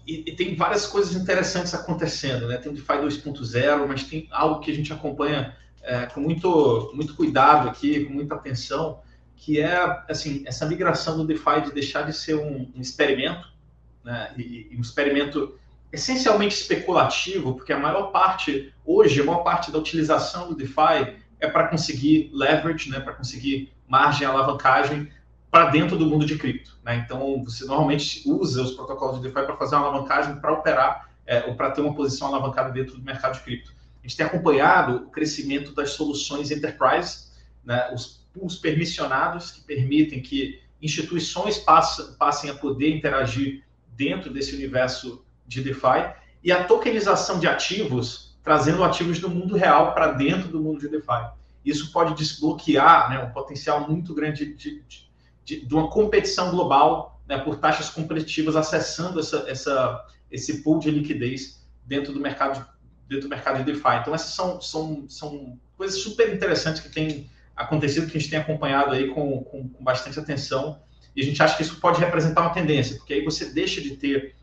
e, 0.05 0.23
e, 0.27 0.35
tem 0.35 0.55
várias 0.55 0.85
coisas 0.85 1.15
interessantes 1.15 1.73
acontecendo, 1.73 2.47
né? 2.47 2.57
Tem 2.57 2.71
o 2.71 2.75
DeFi 2.75 2.93
2.0, 2.93 3.87
mas 3.87 4.03
tem 4.03 4.27
algo 4.31 4.59
que 4.59 4.71
a 4.71 4.73
gente 4.73 4.93
acompanha 4.93 5.55
é, 5.81 6.05
com 6.05 6.19
muito, 6.19 6.91
muito 6.93 7.15
cuidado 7.15 7.69
aqui, 7.69 8.05
com 8.05 8.13
muita 8.13 8.35
atenção, 8.35 9.01
que 9.35 9.59
é 9.59 9.75
assim 10.09 10.43
essa 10.45 10.65
migração 10.65 11.17
do 11.17 11.25
DeFi 11.25 11.61
de 11.65 11.71
deixar 11.71 12.03
de 12.03 12.13
ser 12.13 12.35
um, 12.35 12.71
um 12.75 12.81
experimento, 12.81 13.47
né? 14.03 14.31
E, 14.37 14.67
e 14.71 14.77
um 14.77 14.81
experimento 14.81 15.57
essencialmente 15.91 16.55
especulativo, 16.55 17.55
porque 17.55 17.73
a 17.73 17.79
maior 17.79 18.11
parte 18.11 18.73
hoje, 18.85 19.21
a 19.21 19.23
maior 19.23 19.43
parte 19.43 19.71
da 19.71 19.79
utilização 19.79 20.49
do 20.49 20.55
DeFi 20.55 21.17
é 21.39 21.47
para 21.47 21.67
conseguir 21.67 22.29
leverage, 22.33 22.89
né, 22.89 22.99
para 22.99 23.13
conseguir 23.13 23.73
margem, 23.87 24.25
alavancagem 24.25 25.09
para 25.51 25.67
dentro 25.69 25.97
do 25.97 26.05
mundo 26.05 26.25
de 26.25 26.37
cripto. 26.37 26.77
Né? 26.83 26.97
Então, 26.97 27.43
você 27.43 27.65
normalmente 27.65 28.23
usa 28.25 28.61
os 28.61 28.71
protocolos 28.71 29.17
de 29.17 29.23
DeFi 29.23 29.45
para 29.45 29.55
fazer 29.55 29.75
uma 29.75 29.87
alavancagem 29.87 30.35
para 30.37 30.51
operar 30.51 31.09
é, 31.25 31.45
ou 31.45 31.55
para 31.55 31.71
ter 31.71 31.81
uma 31.81 31.93
posição 31.93 32.27
alavancada 32.27 32.71
dentro 32.71 32.97
do 32.97 33.03
mercado 33.03 33.33
de 33.33 33.39
cripto. 33.39 33.73
a 33.99 34.07
gente 34.07 34.17
tem 34.17 34.25
acompanhado 34.25 34.97
o 34.97 35.09
crescimento 35.09 35.73
das 35.73 35.91
soluções 35.91 36.51
enterprise, 36.51 37.29
né, 37.63 37.89
os 37.93 38.25
pools 38.33 38.57
permissionados 38.57 39.51
que 39.51 39.61
permitem 39.61 40.21
que 40.21 40.61
instituições 40.81 41.57
passem, 41.57 42.13
passem 42.13 42.49
a 42.49 42.53
poder 42.53 42.95
interagir 42.95 43.63
dentro 43.95 44.31
desse 44.31 44.53
universo 44.53 45.25
de 45.47 45.61
DeFi 45.61 46.13
e 46.43 46.51
a 46.51 46.63
tokenização 46.63 47.39
de 47.39 47.47
ativos, 47.47 48.24
trazendo 48.45 48.83
ativos 48.83 49.19
do 49.19 49.29
mundo 49.29 49.55
real 49.55 49.93
para 49.93 50.11
dentro 50.11 50.47
do 50.47 50.61
mundo 50.61 50.79
de 50.79 50.87
DeFi. 50.87 51.31
Isso 51.65 51.91
pode 51.91 52.13
desbloquear 52.13 53.09
né, 53.09 53.19
um 53.19 53.31
potencial 53.31 53.89
muito 53.89 54.13
grande 54.13 54.53
de, 54.53 54.83
de, 54.85 55.09
de, 55.43 55.65
de 55.65 55.73
uma 55.73 55.89
competição 55.89 56.51
global 56.51 57.19
né, 57.27 57.39
por 57.39 57.57
taxas 57.57 57.89
competitivas 57.89 58.55
acessando 58.55 59.19
essa, 59.19 59.45
essa, 59.49 60.05
esse 60.31 60.61
pool 60.61 60.77
de 60.77 60.91
liquidez 60.91 61.65
dentro 61.83 62.13
do 62.13 62.19
mercado 62.19 62.65
dentro 63.07 63.27
do 63.27 63.29
mercado 63.29 63.57
de 63.57 63.63
DeFi. 63.63 63.97
Então 64.01 64.15
essas 64.15 64.33
são, 64.33 64.59
são, 64.59 65.05
são 65.07 65.59
coisas 65.77 65.99
super 66.01 66.33
interessantes 66.33 66.81
que 66.81 66.89
têm 66.89 67.29
acontecido, 67.55 68.09
que 68.09 68.17
a 68.17 68.19
gente 68.19 68.31
tem 68.31 68.39
acompanhado 68.39 68.93
aí 68.93 69.09
com, 69.09 69.43
com, 69.43 69.69
com 69.69 69.83
bastante 69.83 70.19
atenção 70.19 70.79
e 71.15 71.21
a 71.21 71.23
gente 71.23 71.41
acha 71.41 71.55
que 71.55 71.61
isso 71.61 71.79
pode 71.79 71.99
representar 71.99 72.41
uma 72.41 72.53
tendência, 72.53 72.97
porque 72.97 73.13
aí 73.13 73.23
você 73.23 73.45
deixa 73.45 73.79
de 73.79 73.95
ter 73.95 74.35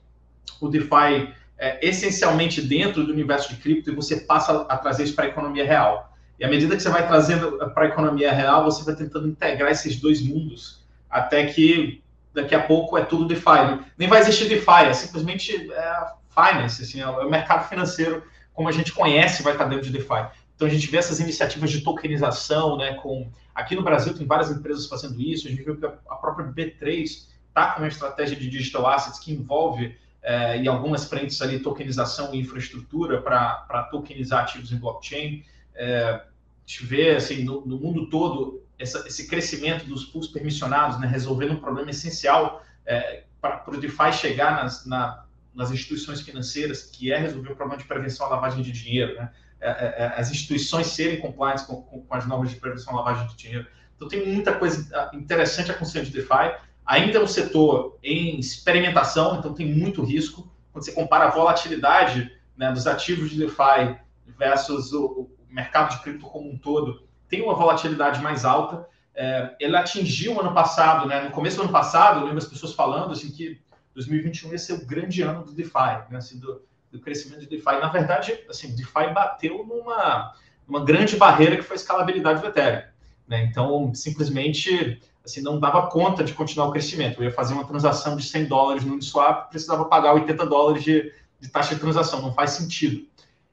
o 0.61 0.69
DeFi 0.69 1.35
é, 1.63 1.79
essencialmente 1.81 2.61
dentro 2.61 3.05
do 3.05 3.13
universo 3.13 3.49
de 3.49 3.57
cripto 3.61 3.89
e 3.89 3.95
você 3.95 4.17
passa 4.17 4.63
a 4.63 4.77
trazer 4.77 5.05
isso 5.05 5.15
para 5.15 5.27
a 5.27 5.29
economia 5.29 5.65
real. 5.65 6.13
E 6.37 6.45
à 6.45 6.49
medida 6.49 6.75
que 6.75 6.83
você 6.83 6.89
vai 6.89 7.07
trazendo 7.07 7.57
para 7.73 7.85
a 7.85 7.87
economia 7.87 8.33
real, 8.33 8.65
você 8.65 8.83
vai 8.83 8.97
tentando 8.97 9.29
integrar 9.29 9.71
esses 9.71 9.95
dois 10.01 10.21
mundos 10.21 10.85
até 11.09 11.47
que 11.47 12.03
daqui 12.35 12.53
a 12.53 12.61
pouco 12.61 12.99
é 12.99 13.05
tudo 13.05 13.29
DeFi. 13.29 13.79
Nem 13.97 14.09
vai 14.09 14.19
existir 14.19 14.49
DeFi, 14.49 14.87
é 14.89 14.93
simplesmente 14.93 15.73
é, 15.73 16.07
finance, 16.35 16.83
assim, 16.83 17.01
é 17.01 17.07
o 17.07 17.31
mercado 17.31 17.69
financeiro 17.69 18.25
como 18.53 18.69
a 18.69 18.73
gente 18.73 18.93
conhece 18.93 19.45
vai 19.45 19.53
estar 19.53 19.67
dentro 19.67 19.85
de 19.85 19.93
DeFi. 19.93 20.27
Então 20.57 20.67
a 20.67 20.71
gente 20.71 20.91
vê 20.91 20.97
essas 20.97 21.21
iniciativas 21.21 21.71
de 21.71 21.83
tokenização, 21.83 22.77
né? 22.77 22.95
Com 22.95 23.31
aqui 23.55 23.77
no 23.77 23.85
Brasil 23.85 24.13
tem 24.15 24.27
várias 24.27 24.51
empresas 24.51 24.89
fazendo 24.89 25.21
isso. 25.21 25.47
A 25.47 25.51
gente 25.51 25.63
viu 25.63 25.77
que 25.77 25.87
a 25.87 26.17
própria 26.17 26.47
B3 26.47 27.05
está 27.49 27.71
com 27.71 27.83
uma 27.83 27.89
estratégia 27.89 28.37
de 28.37 28.51
digital 28.51 28.89
assets 28.89 29.21
que 29.21 29.33
envolve 29.33 29.97
é, 30.23 30.57
em 30.57 30.67
algumas 30.69 31.05
frentes 31.05 31.41
ali 31.43 31.59
tokenização 31.59 32.35
e 32.35 32.41
infraestrutura 32.41 33.21
para 33.21 33.89
tokenizar 33.91 34.45
ativos 34.45 34.73
em 34.73 34.77
blockchain. 34.77 35.45
É, 35.75 36.05
a 36.05 36.25
gente 36.65 36.87
vê 36.87 37.17
assim 37.17 37.45
no, 37.45 37.67
no 37.67 37.79
mundo 37.79 38.09
todo 38.09 38.63
essa, 38.79 39.07
esse 39.07 39.27
crescimento 39.27 39.85
dos 39.85 40.05
pools 40.05 40.29
permissionados, 40.29 40.99
né? 41.01 41.07
Resolvendo 41.07 41.53
um 41.53 41.61
problema 41.61 41.91
essencial 41.91 42.65
é, 42.87 43.25
para 43.41 43.65
o 43.69 43.81
DeFi 43.81 44.13
chegar 44.13 44.63
nas, 44.63 44.87
na, 44.87 45.25
nas 45.55 45.71
instituições 45.71 46.21
financeiras, 46.21 46.85
que 46.85 47.13
é 47.13 47.19
resolver 47.19 47.53
o 47.53 47.57
problema 47.57 47.81
de 47.81 47.89
prevenção 47.89 48.27
à 48.27 48.31
lavagem 48.31 48.63
de 48.63 48.73
dinheiro, 48.73 49.15
né? 49.17 49.31
É, 49.61 49.71
é, 49.71 49.95
é, 50.05 50.21
as 50.21 50.29
instituições 50.29 50.89
serem 50.89 51.21
compliantes 51.21 51.65
com, 51.65 51.83
com, 51.83 52.03
com, 52.03 52.15
as 52.15 52.27
normas 52.27 52.51
de 52.51 52.57
prevenção 52.57 52.95
à 52.95 53.03
lavagem 53.03 53.29
de 53.29 53.37
dinheiro. 53.37 53.67
Então, 53.95 54.09
tem 54.09 54.27
muita 54.27 54.53
coisa 54.55 54.89
ah, 54.93 55.11
interessante 55.15 55.71
acontecendo 55.71 56.07
de 56.07 56.11
DeFi. 56.11 56.57
Ainda 56.85 57.19
é 57.19 57.23
um 57.23 57.27
setor 57.27 57.99
em 58.03 58.39
experimentação, 58.39 59.37
então 59.39 59.55
tem 59.55 59.67
muito 59.67 60.03
risco. 60.03 60.53
Quando 60.73 60.85
você 60.85 60.93
compara 60.93 61.27
a 61.27 61.31
volatilidade 61.31 62.31
né, 62.57 62.73
dos 62.73 62.87
ativos 62.87 63.31
de 63.31 63.39
DeFi 63.39 63.97
versus 64.39 64.93
o, 64.93 65.07
o, 65.07 65.31
mercado 65.49 65.91
de 65.91 66.03
cripto 66.03 66.27
como 66.27 66.51
um 66.51 66.57
todo, 66.57 67.07
tem 67.29 67.43
uma 67.43 67.55
volatilidade 67.55 68.23
mais 68.23 68.45
alta. 68.45 68.89
É, 69.15 69.55
ele 69.61 69.77
atingiu 69.77 70.41
ano 70.41 70.55
passado, 70.55 71.07
né, 71.07 71.23
no 71.25 71.31
começo 71.31 71.57
do 71.57 71.65
ano 71.65 71.73
passado, 71.73 72.21
eu 72.21 72.25
lembro 72.25 72.39
as 72.39 72.47
pessoas 72.47 72.73
falando 72.73 73.13
assim, 73.13 73.31
que 73.31 73.61
2021 73.95 74.53
ia 74.53 74.59
ser 74.59 74.73
o 74.73 74.87
grande 74.87 75.23
ano 75.23 75.45
do 75.45 75.53
DeFi, 75.53 76.09
né? 76.11 76.17
assim, 76.17 76.39
do, 76.39 76.63
do, 76.91 77.01
crescimento 77.01 77.41
de 77.41 77.49
DeFi. 77.49 77.79
Na 77.81 77.89
verdade, 77.89 78.39
assim, 78.49 78.73
o 78.73 78.77
DeFi 78.77 79.13
bateu 79.13 79.65
numa, 79.67 80.35
numa 80.67 80.85
grande 80.85 81.17
barreira 81.17 81.57
que 81.57 81.63
foi 81.63 81.77
a 81.77 81.81
escalabilidade 81.81 82.41
do 82.41 82.47
Ethereum. 82.47 82.83
Né? 83.29 83.45
Então, 83.45 83.95
simplesmente, 83.95 85.01
assim, 85.25 85.41
não 85.41 85.59
dava 85.59 85.87
conta 85.87 86.25
de 86.25 86.33
continuar 86.33 86.69
o 86.69 86.73
crescimento. 86.73 87.21
Eu 87.21 87.25
ia 87.25 87.33
fazer 87.33 87.55
uma 87.55 87.67
transação 87.67 88.17
de 88.17 88.25
100 88.25 88.47
dólares 88.47 88.85
no 88.85 88.95
Uniswap, 88.95 89.49
precisava 89.51 89.85
pagar 89.85 90.15
80 90.15 90.47
dólares 90.47 90.83
de, 90.83 91.13
de 91.41 91.49
taxa 91.49 91.75
de 91.75 91.81
transação. 91.81 92.21
Não 92.21 92.33
faz 92.33 92.51
sentido. 92.51 93.07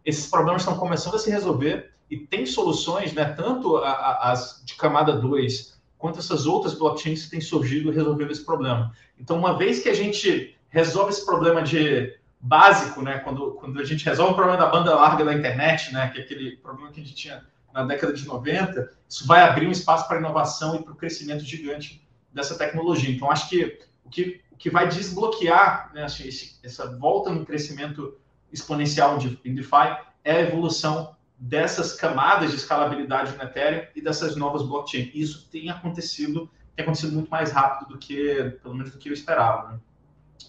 Esses 0.04 0.28
problemas 0.28 0.62
estão 0.64 0.78
começando 0.78 1.16
a 1.16 1.20
se 1.20 1.30
resolver 1.30 1.92
e 2.10 2.18
tem 2.18 2.46
soluções, 2.46 3.14
né, 3.14 3.26
tanto 3.26 3.78
a, 3.78 3.90
a, 3.90 4.32
as 4.32 4.64
de 4.66 4.74
camada 4.76 5.14
2 5.14 5.78
quanto 5.98 6.18
essas 6.18 6.48
outras 6.48 6.74
blockchains 6.74 7.26
que 7.26 7.32
têm 7.32 7.42
surgido 7.42 7.92
resolvendo 7.92 8.32
esse 8.32 8.44
problema. 8.44 8.92
Então, 9.20 9.38
uma 9.38 9.58
vez 9.58 9.84
que 9.84 9.90
a 9.90 9.94
gente 9.94 10.58
resolve 10.70 11.12
esse 11.12 11.26
problema 11.26 11.62
de 11.62 12.18
básico, 12.40 13.02
né, 13.02 13.20
quando, 13.20 13.52
quando 13.52 13.80
a 13.80 13.84
gente 13.84 14.06
resolve 14.06 14.32
o 14.32 14.36
problema 14.36 14.58
da 14.58 14.68
banda 14.68 14.96
larga 14.96 15.26
da 15.26 15.34
internet, 15.34 15.94
né, 15.94 16.10
que 16.10 16.20
é 16.20 16.22
aquele 16.22 16.56
problema 16.58 16.90
que 16.92 17.02
a 17.02 17.04
gente 17.04 17.16
tinha 17.16 17.44
na 17.74 17.84
década 17.84 18.14
de 18.14 18.26
90, 18.26 18.92
isso 19.08 19.26
vai 19.26 19.42
abrir 19.42 19.68
um 19.68 19.72
espaço 19.72 20.08
para 20.08 20.20
inovação 20.20 20.76
e 20.76 20.84
para 20.84 20.94
o 20.94 20.96
crescimento 20.96 21.44
gigante 21.44 22.08
dessa 22.34 22.58
tecnologia. 22.58 23.10
Então, 23.10 23.32
acho 23.32 23.50
que 23.50 23.80
o 24.04 24.10
que, 24.10 24.42
o 24.52 24.56
que 24.56 24.70
vai 24.70 24.88
desbloquear 24.88 25.92
né, 25.94 26.06
esse, 26.06 26.60
essa 26.64 26.98
volta 26.98 27.32
no 27.32 27.46
crescimento 27.46 28.18
exponencial 28.52 29.18
de, 29.18 29.40
em 29.46 29.54
DeFi 29.54 29.98
é 30.24 30.34
a 30.34 30.42
evolução 30.42 31.16
dessas 31.38 31.94
camadas 31.94 32.52
de 32.52 32.58
escalabilidade 32.58 33.36
no 33.36 33.44
Ethereum 33.44 33.88
e 33.96 34.02
dessas 34.02 34.36
novas 34.36 34.64
blockchains. 34.64 35.12
Isso 35.14 35.48
tem 35.50 35.70
acontecido, 35.70 36.50
tem 36.76 36.84
acontecido 36.84 37.14
muito 37.14 37.30
mais 37.30 37.52
rápido 37.52 37.90
do 37.90 37.98
que, 37.98 38.58
pelo 38.62 38.76
menos, 38.76 38.92
do 38.92 38.98
que 38.98 39.10
eu 39.10 39.14
esperava. 39.14 39.72
Né? 39.72 39.80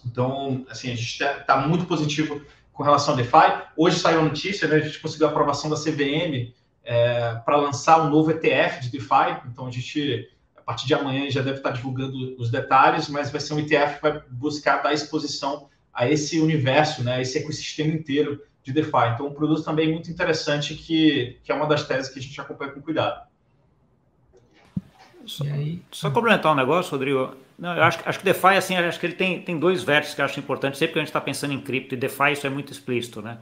Então, 0.05 0.65
assim, 0.69 0.91
a 0.91 0.95
gente 0.95 1.07
está 1.07 1.35
tá 1.35 1.67
muito 1.67 1.85
positivo 1.85 2.41
com 2.73 2.83
relação 2.83 3.13
ao 3.13 3.17
DeFi. 3.17 3.63
Hoje 3.77 3.99
saiu 3.99 4.19
a 4.19 4.23
notícia, 4.23 4.67
né, 4.67 4.75
a 4.75 4.79
gente 4.79 4.99
conseguiu 4.99 5.27
a 5.27 5.29
aprovação 5.29 5.69
da 5.69 5.75
CVM 5.75 6.53
é, 6.83 7.35
para 7.45 7.57
lançar 7.57 8.01
um 8.01 8.09
novo 8.09 8.31
ETF 8.31 8.81
de 8.81 8.89
DeFi. 8.89 9.41
Então, 9.47 9.67
a 9.67 9.71
gente, 9.71 10.29
a 10.55 10.61
partir 10.61 10.87
de 10.87 10.93
amanhã, 10.93 11.29
já 11.29 11.41
deve 11.41 11.57
estar 11.57 11.71
divulgando 11.71 12.35
os 12.39 12.49
detalhes, 12.49 13.07
mas 13.07 13.29
vai 13.29 13.41
ser 13.41 13.53
um 13.53 13.59
ETF 13.59 13.95
que 13.95 14.01
vai 14.01 14.21
buscar 14.29 14.77
dar 14.77 14.93
exposição 14.93 15.69
a 15.93 16.09
esse 16.09 16.39
universo, 16.39 17.03
né, 17.03 17.21
esse 17.21 17.37
ecossistema 17.37 17.93
inteiro 17.93 18.41
de 18.63 18.71
DeFi. 18.71 19.13
Então, 19.13 19.27
um 19.27 19.33
produto 19.33 19.63
também 19.63 19.91
muito 19.91 20.09
interessante 20.09 20.75
que, 20.75 21.39
que 21.43 21.51
é 21.51 21.55
uma 21.55 21.65
das 21.67 21.87
teses 21.87 22.11
que 22.11 22.19
a 22.19 22.21
gente 22.21 22.39
acompanha 22.39 22.71
com 22.71 22.81
cuidado. 22.81 23.27
Só, 25.25 25.43
só 25.91 26.09
complementar 26.09 26.51
um 26.51 26.55
negócio, 26.55 26.91
Rodrigo. 26.91 27.35
Não, 27.57 27.75
eu 27.75 27.83
acho, 27.83 27.99
acho 28.05 28.19
que 28.19 28.25
DeFi, 28.25 28.55
assim, 28.57 28.75
acho 28.75 28.99
que 28.99 29.05
ele 29.05 29.13
tem, 29.13 29.41
tem 29.41 29.59
dois 29.59 29.83
vértices 29.83 30.15
que 30.15 30.21
eu 30.21 30.25
acho 30.25 30.39
importantes. 30.39 30.79
Sempre 30.79 30.93
que 30.93 30.99
a 30.99 31.01
gente 31.01 31.09
está 31.09 31.21
pensando 31.21 31.53
em 31.53 31.61
cripto 31.61 31.93
e 31.93 31.97
DeFi, 31.97 32.31
isso 32.33 32.47
é 32.47 32.49
muito 32.49 32.71
explícito, 32.71 33.21
né? 33.21 33.37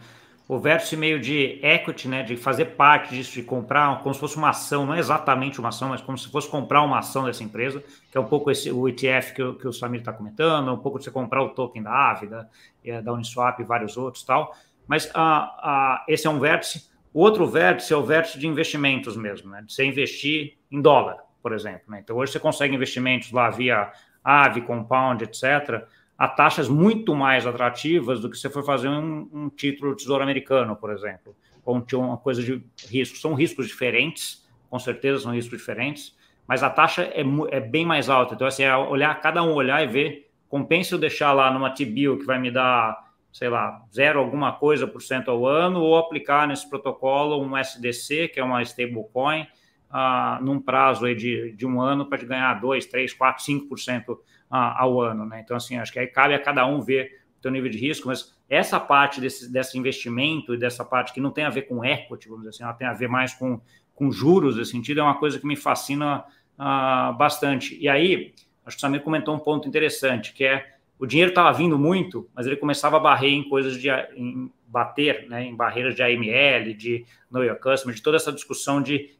O 0.49 0.57
vértice 0.57 0.97
meio 0.97 1.19
de 1.19 1.59
equity, 1.61 2.07
né, 2.07 2.23
de 2.23 2.35
fazer 2.35 2.65
parte 2.65 3.13
disso, 3.15 3.33
de 3.33 3.43
comprar, 3.43 4.01
como 4.01 4.11
se 4.15 4.19
fosse 4.19 4.35
uma 4.35 4.49
ação, 4.49 4.83
não 4.83 4.95
é 4.95 4.99
exatamente 4.99 5.59
uma 5.59 5.69
ação, 5.69 5.89
mas 5.89 6.01
como 6.01 6.17
se 6.17 6.27
fosse 6.27 6.49
comprar 6.49 6.81
uma 6.81 6.97
ação 6.97 7.25
dessa 7.25 7.43
empresa, 7.43 7.83
que 8.11 8.17
é 8.17 8.19
um 8.19 8.25
pouco 8.25 8.49
esse, 8.49 8.71
o 8.71 8.89
ETF 8.89 9.35
que, 9.35 9.53
que 9.53 9.67
o 9.67 9.71
Samir 9.71 9.99
está 9.99 10.11
comentando, 10.11 10.73
um 10.73 10.79
pouco 10.79 10.97
de 10.97 11.03
você 11.03 11.11
comprar 11.11 11.43
o 11.43 11.49
token 11.49 11.83
da 11.83 11.91
Ávida, 11.91 12.49
da, 12.83 12.99
da 12.99 13.13
Uniswap 13.13 13.59
e 13.59 13.63
vários 13.63 13.95
outros 13.95 14.23
tal. 14.23 14.51
Mas 14.87 15.07
ah, 15.13 16.03
esse 16.07 16.25
é 16.25 16.29
um 16.31 16.39
vértice. 16.39 16.89
O 17.13 17.21
outro 17.21 17.45
vértice 17.45 17.93
é 17.93 17.95
o 17.95 18.03
vértice 18.03 18.39
de 18.39 18.47
investimentos 18.47 19.15
mesmo, 19.15 19.51
né? 19.51 19.61
de 19.61 19.71
você 19.71 19.85
investir 19.85 20.57
em 20.71 20.81
dólar, 20.81 21.17
por 21.43 21.53
exemplo. 21.53 21.83
Né? 21.89 21.99
Então, 22.03 22.17
hoje 22.17 22.31
você 22.31 22.39
consegue 22.39 22.73
investimentos 22.73 23.31
lá 23.31 23.51
via 23.51 23.91
AVE, 24.23 24.61
Compound, 24.61 25.23
etc., 25.23 25.87
a 26.19 26.27
taxas 26.27 26.67
muito 26.67 27.15
mais 27.15 27.47
atrativas 27.47 28.19
do 28.19 28.29
que 28.29 28.37
você 28.37 28.49
for 28.49 28.65
fazer 28.65 28.89
um, 28.89 29.29
um 29.31 29.49
título 29.49 29.95
tesouro 29.95 30.21
americano, 30.21 30.75
por 30.75 30.91
exemplo, 30.91 31.33
ou 31.63 31.81
uma 31.93 32.17
coisa 32.17 32.43
de 32.43 32.61
risco. 32.89 33.17
São 33.17 33.33
riscos 33.33 33.67
diferentes, 33.67 34.45
com 34.69 34.77
certeza 34.77 35.19
são 35.19 35.31
riscos 35.31 35.57
diferentes, 35.57 36.13
mas 36.45 36.61
a 36.61 36.69
taxa 36.69 37.03
é, 37.03 37.23
é 37.51 37.61
bem 37.61 37.85
mais 37.85 38.09
alta. 38.09 38.35
Então, 38.35 38.45
assim, 38.45 38.63
é 38.63 38.75
olhar, 38.75 39.17
cada 39.21 39.41
um 39.41 39.53
olhar 39.53 39.81
e 39.81 39.87
ver, 39.87 40.29
compensa 40.49 40.93
eu 40.93 40.99
deixar 40.99 41.31
lá 41.31 41.49
numa 41.53 41.69
T-bill 41.69 42.19
que 42.19 42.25
vai 42.25 42.37
me 42.37 42.51
dar 42.51 43.07
sei 43.31 43.47
lá, 43.47 43.85
zero 43.93 44.19
alguma 44.19 44.51
coisa 44.53 44.87
por 44.87 45.01
cento 45.01 45.29
ao 45.29 45.45
ano, 45.45 45.79
ou 45.79 45.97
aplicar 45.97 46.47
nesse 46.47 46.67
protocolo 46.67 47.41
um 47.41 47.55
SDC, 47.55 48.29
que 48.29 48.39
é 48.39 48.43
uma 48.43 48.61
stablecoin, 48.63 49.43
uh, 49.91 50.43
num 50.43 50.59
prazo 50.59 51.05
aí 51.05 51.15
de, 51.15 51.51
de 51.53 51.65
um 51.65 51.79
ano 51.79 52.07
para 52.07 52.17
ganhar 52.25 52.53
2, 52.55 52.87
3, 52.87 53.13
4, 53.13 53.45
5% 53.45 54.17
ao 54.49 55.01
ano. 55.01 55.25
Né? 55.25 55.41
Então, 55.43 55.55
assim, 55.55 55.77
acho 55.77 55.91
que 55.91 55.99
aí 55.99 56.07
cabe 56.07 56.33
a 56.33 56.39
cada 56.39 56.65
um 56.65 56.81
ver 56.81 57.21
o 57.37 57.41
seu 57.41 57.51
nível 57.51 57.69
de 57.69 57.77
risco, 57.77 58.07
mas 58.07 58.35
essa 58.49 58.79
parte 58.79 59.21
desse, 59.21 59.51
desse 59.51 59.77
investimento 59.77 60.53
e 60.53 60.57
dessa 60.57 60.83
parte 60.83 61.13
que 61.13 61.21
não 61.21 61.31
tem 61.31 61.45
a 61.45 61.49
ver 61.49 61.63
com 61.63 61.85
equity, 61.85 62.27
vamos 62.27 62.43
dizer 62.43 62.55
assim, 62.55 62.63
ela 62.63 62.73
tem 62.73 62.87
a 62.87 62.93
ver 62.93 63.07
mais 63.07 63.33
com, 63.33 63.61
com 63.93 64.11
juros, 64.11 64.57
nesse 64.57 64.71
sentido, 64.71 64.99
é 64.99 65.03
uma 65.03 65.19
coisa 65.19 65.39
que 65.39 65.45
me 65.45 65.55
fascina 65.55 66.25
uh, 66.57 67.15
bastante. 67.15 67.77
E 67.79 67.87
aí, 67.87 68.33
acho 68.65 68.75
que 68.75 68.79
o 68.79 68.81
Samir 68.81 69.01
comentou 69.01 69.35
um 69.35 69.39
ponto 69.39 69.67
interessante, 69.67 70.33
que 70.33 70.43
é 70.43 70.65
o 70.97 71.05
dinheiro 71.05 71.29
estava 71.29 71.53
vindo 71.53 71.79
muito, 71.79 72.29
mas 72.35 72.45
ele 72.45 72.57
começava 72.57 72.97
a 72.97 72.99
barrer 72.99 73.31
em 73.31 73.47
coisas 73.47 73.79
de 73.79 73.89
em 74.17 74.51
bater, 74.67 75.27
né, 75.29 75.45
em 75.45 75.55
barreiras 75.55 75.95
de 75.95 76.03
AML, 76.03 76.73
de 76.73 77.05
Know 77.31 77.43
Your 77.43 77.55
Customer, 77.55 77.95
de 77.95 78.01
toda 78.01 78.17
essa 78.17 78.33
discussão 78.33 78.81
de, 78.81 79.11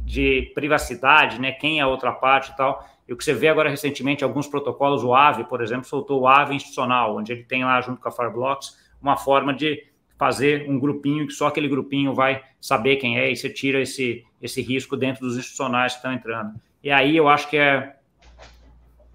de 0.00 0.50
privacidade, 0.54 1.40
né, 1.40 1.52
quem 1.52 1.78
é 1.78 1.82
a 1.82 1.86
outra 1.86 2.12
parte 2.12 2.50
e 2.50 2.56
tal. 2.56 2.84
E 3.08 3.12
o 3.12 3.16
que 3.16 3.24
você 3.24 3.34
vê 3.34 3.48
agora 3.48 3.68
recentemente, 3.68 4.22
alguns 4.22 4.46
protocolos, 4.46 5.02
o 5.02 5.14
AVE, 5.14 5.44
por 5.44 5.62
exemplo, 5.62 5.84
soltou 5.84 6.22
o 6.22 6.28
AVE 6.28 6.54
institucional, 6.54 7.16
onde 7.16 7.32
ele 7.32 7.44
tem 7.44 7.64
lá, 7.64 7.80
junto 7.80 8.00
com 8.00 8.08
a 8.08 8.12
Fireblocks, 8.12 8.78
uma 9.00 9.16
forma 9.16 9.52
de 9.52 9.84
fazer 10.16 10.70
um 10.70 10.78
grupinho 10.78 11.26
que 11.26 11.32
só 11.32 11.48
aquele 11.48 11.68
grupinho 11.68 12.14
vai 12.14 12.42
saber 12.60 12.96
quem 12.96 13.18
é 13.18 13.30
e 13.30 13.36
você 13.36 13.50
tira 13.50 13.80
esse, 13.80 14.24
esse 14.40 14.62
risco 14.62 14.96
dentro 14.96 15.26
dos 15.26 15.36
institucionais 15.36 15.94
que 15.94 15.98
estão 15.98 16.12
entrando. 16.12 16.54
E 16.80 16.92
aí 16.92 17.16
eu 17.16 17.28
acho 17.28 17.50
que 17.50 17.56
é, 17.56 17.96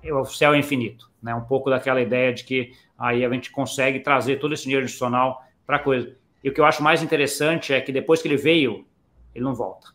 é 0.04 0.14
o 0.14 0.26
céu 0.26 0.54
é 0.54 0.60
infinito, 0.60 1.10
né? 1.22 1.34
Um 1.34 1.46
pouco 1.46 1.70
daquela 1.70 2.02
ideia 2.02 2.34
de 2.34 2.44
que 2.44 2.74
aí 2.98 3.24
a 3.24 3.30
gente 3.30 3.52
consegue 3.52 4.02
trazer 4.02 4.38
todo 4.38 4.54
esse 4.54 4.64
dinheiro 4.64 4.84
institucional 4.84 5.42
para 5.66 5.80
coisa. 5.80 6.14
E 6.44 6.50
o 6.50 6.54
que 6.54 6.60
eu 6.60 6.66
acho 6.66 6.84
mais 6.84 7.02
interessante 7.02 7.74
é 7.74 7.80
que 7.80 7.92
depois 7.92 8.22
que 8.22 8.28
ele 8.28 8.38
veio, 8.38 8.86
ele 9.34 9.46
não 9.46 9.56
volta. 9.56 9.88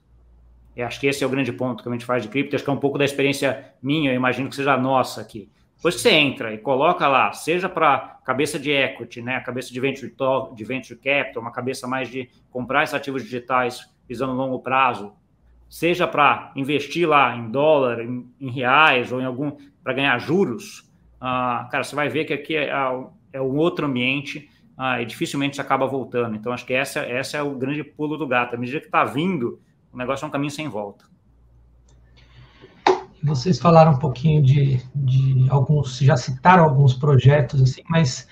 E 0.77 0.83
acho 0.83 0.99
que 0.99 1.07
esse 1.07 1.23
é 1.23 1.27
o 1.27 1.31
grande 1.31 1.53
ponto 1.53 1.83
que 1.83 1.89
a 1.89 1.93
gente 1.93 2.05
faz 2.05 2.23
de 2.23 2.29
cripto. 2.29 2.57
Acho 2.57 2.65
que 2.65 2.71
é 2.71 2.73
um 2.73 2.79
pouco 2.79 2.99
da 2.99 3.05
experiência 3.05 3.73
minha, 3.83 4.11
eu 4.11 4.17
imagino 4.17 4.49
que 4.49 4.57
seja 4.57 4.77
nossa 4.77 5.21
aqui. 5.21 5.51
Depois 5.77 5.97
que 5.97 6.01
você 6.01 6.11
entra 6.11 6.55
e 6.55 6.59
coloca 6.59 7.09
lá, 7.09 7.33
seja 7.33 7.69
para 7.69 8.21
cabeça 8.25 8.59
de 8.59 8.71
equity, 8.71 9.21
né, 9.21 9.37
a 9.37 9.41
cabeça 9.41 9.73
de 9.73 9.81
venture, 9.81 10.15
de 10.55 10.65
venture 10.65 10.99
capital, 10.99 11.43
uma 11.43 11.51
cabeça 11.51 11.89
mais 11.89 12.09
de 12.09 12.31
comprar 12.51 12.85
esses 12.85 12.95
ativos 12.95 13.25
digitais 13.25 13.91
visando 14.09 14.33
longo 14.33 14.61
prazo, 14.61 15.13
seja 15.69 16.07
para 16.07 16.53
investir 16.55 17.09
lá 17.09 17.37
em 17.37 17.51
dólar, 17.51 18.01
em, 18.01 18.31
em 18.41 18.51
reais 18.51 19.11
ou 19.11 19.21
em 19.21 19.25
algum 19.25 19.57
para 19.83 19.93
ganhar 19.93 20.17
juros, 20.19 20.89
ah, 21.25 21.69
cara, 21.71 21.85
você 21.85 21.95
vai 21.95 22.09
ver 22.09 22.25
que 22.25 22.33
aqui 22.33 22.57
é, 22.57 22.71
é 23.33 23.41
um 23.41 23.57
outro 23.57 23.87
ambiente 23.87 24.51
ah, 24.77 25.01
e 25.01 25.07
dificilmente 25.07 25.55
você 25.55 25.63
acaba 25.63 25.87
voltando. 25.87 26.35
Então, 26.35 26.53
acho 26.53 26.67
que 26.67 26.75
essa, 26.75 26.99
essa 26.99 27.37
é 27.37 27.43
o 27.43 27.55
grande 27.55 27.85
pulo 27.85 28.17
do 28.17 28.27
gato. 28.27 28.57
À 28.57 28.59
medida 28.59 28.81
que 28.81 28.87
está 28.87 29.05
vindo, 29.05 29.61
o 29.93 29.97
negócio 29.97 30.25
é 30.25 30.29
um 30.29 30.31
caminho 30.31 30.51
sem 30.51 30.69
volta. 30.69 31.05
Vocês 33.23 33.59
falaram 33.61 33.93
um 33.93 33.99
pouquinho 33.99 34.43
de, 34.43 34.83
de 34.95 35.49
alguns, 35.49 35.99
já 35.99 36.17
citaram 36.17 36.65
alguns 36.65 36.95
projetos, 36.95 37.63
assim, 37.63 37.83
mas 37.89 38.27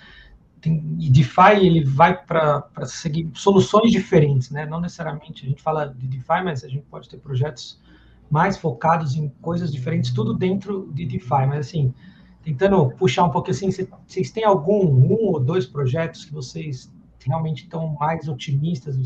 tem, 0.61 0.81
DeFi 0.81 1.65
ele 1.65 1.85
vai 1.85 2.17
para 2.25 2.65
seguir 2.85 3.31
soluções 3.35 3.93
diferentes, 3.93 4.51
né? 4.51 4.67
Não 4.67 4.81
necessariamente 4.81 5.45
a 5.45 5.49
gente 5.49 5.63
fala 5.63 5.87
de 5.87 6.09
DeFi, 6.09 6.43
mas 6.45 6.65
a 6.65 6.69
gente 6.69 6.85
pode 6.87 7.09
ter 7.09 7.19
projetos 7.19 7.81
mais 8.29 8.57
focados 8.57 9.15
em 9.15 9.29
coisas 9.41 9.73
diferentes, 9.73 10.13
tudo 10.13 10.35
dentro 10.35 10.91
de 10.93 11.07
DeFi. 11.07 11.47
Mas 11.47 11.69
assim, 11.69 11.95
tentando 12.43 12.91
puxar 12.97 13.25
um 13.25 13.31
pouco 13.31 13.51
assim, 13.51 13.71
vocês 13.71 14.31
têm 14.31 14.45
algum 14.45 14.87
um 14.87 15.13
ou 15.13 15.41
dois 15.41 15.67
projetos 15.67 16.25
que 16.25 16.33
vocês 16.33 16.93
realmente 17.25 17.65
estão 17.65 17.89
mais 17.99 18.29
otimistas, 18.29 18.97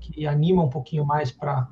que 0.00 0.26
animam 0.26 0.66
um 0.66 0.70
pouquinho 0.70 1.04
mais 1.04 1.30
para 1.30 1.68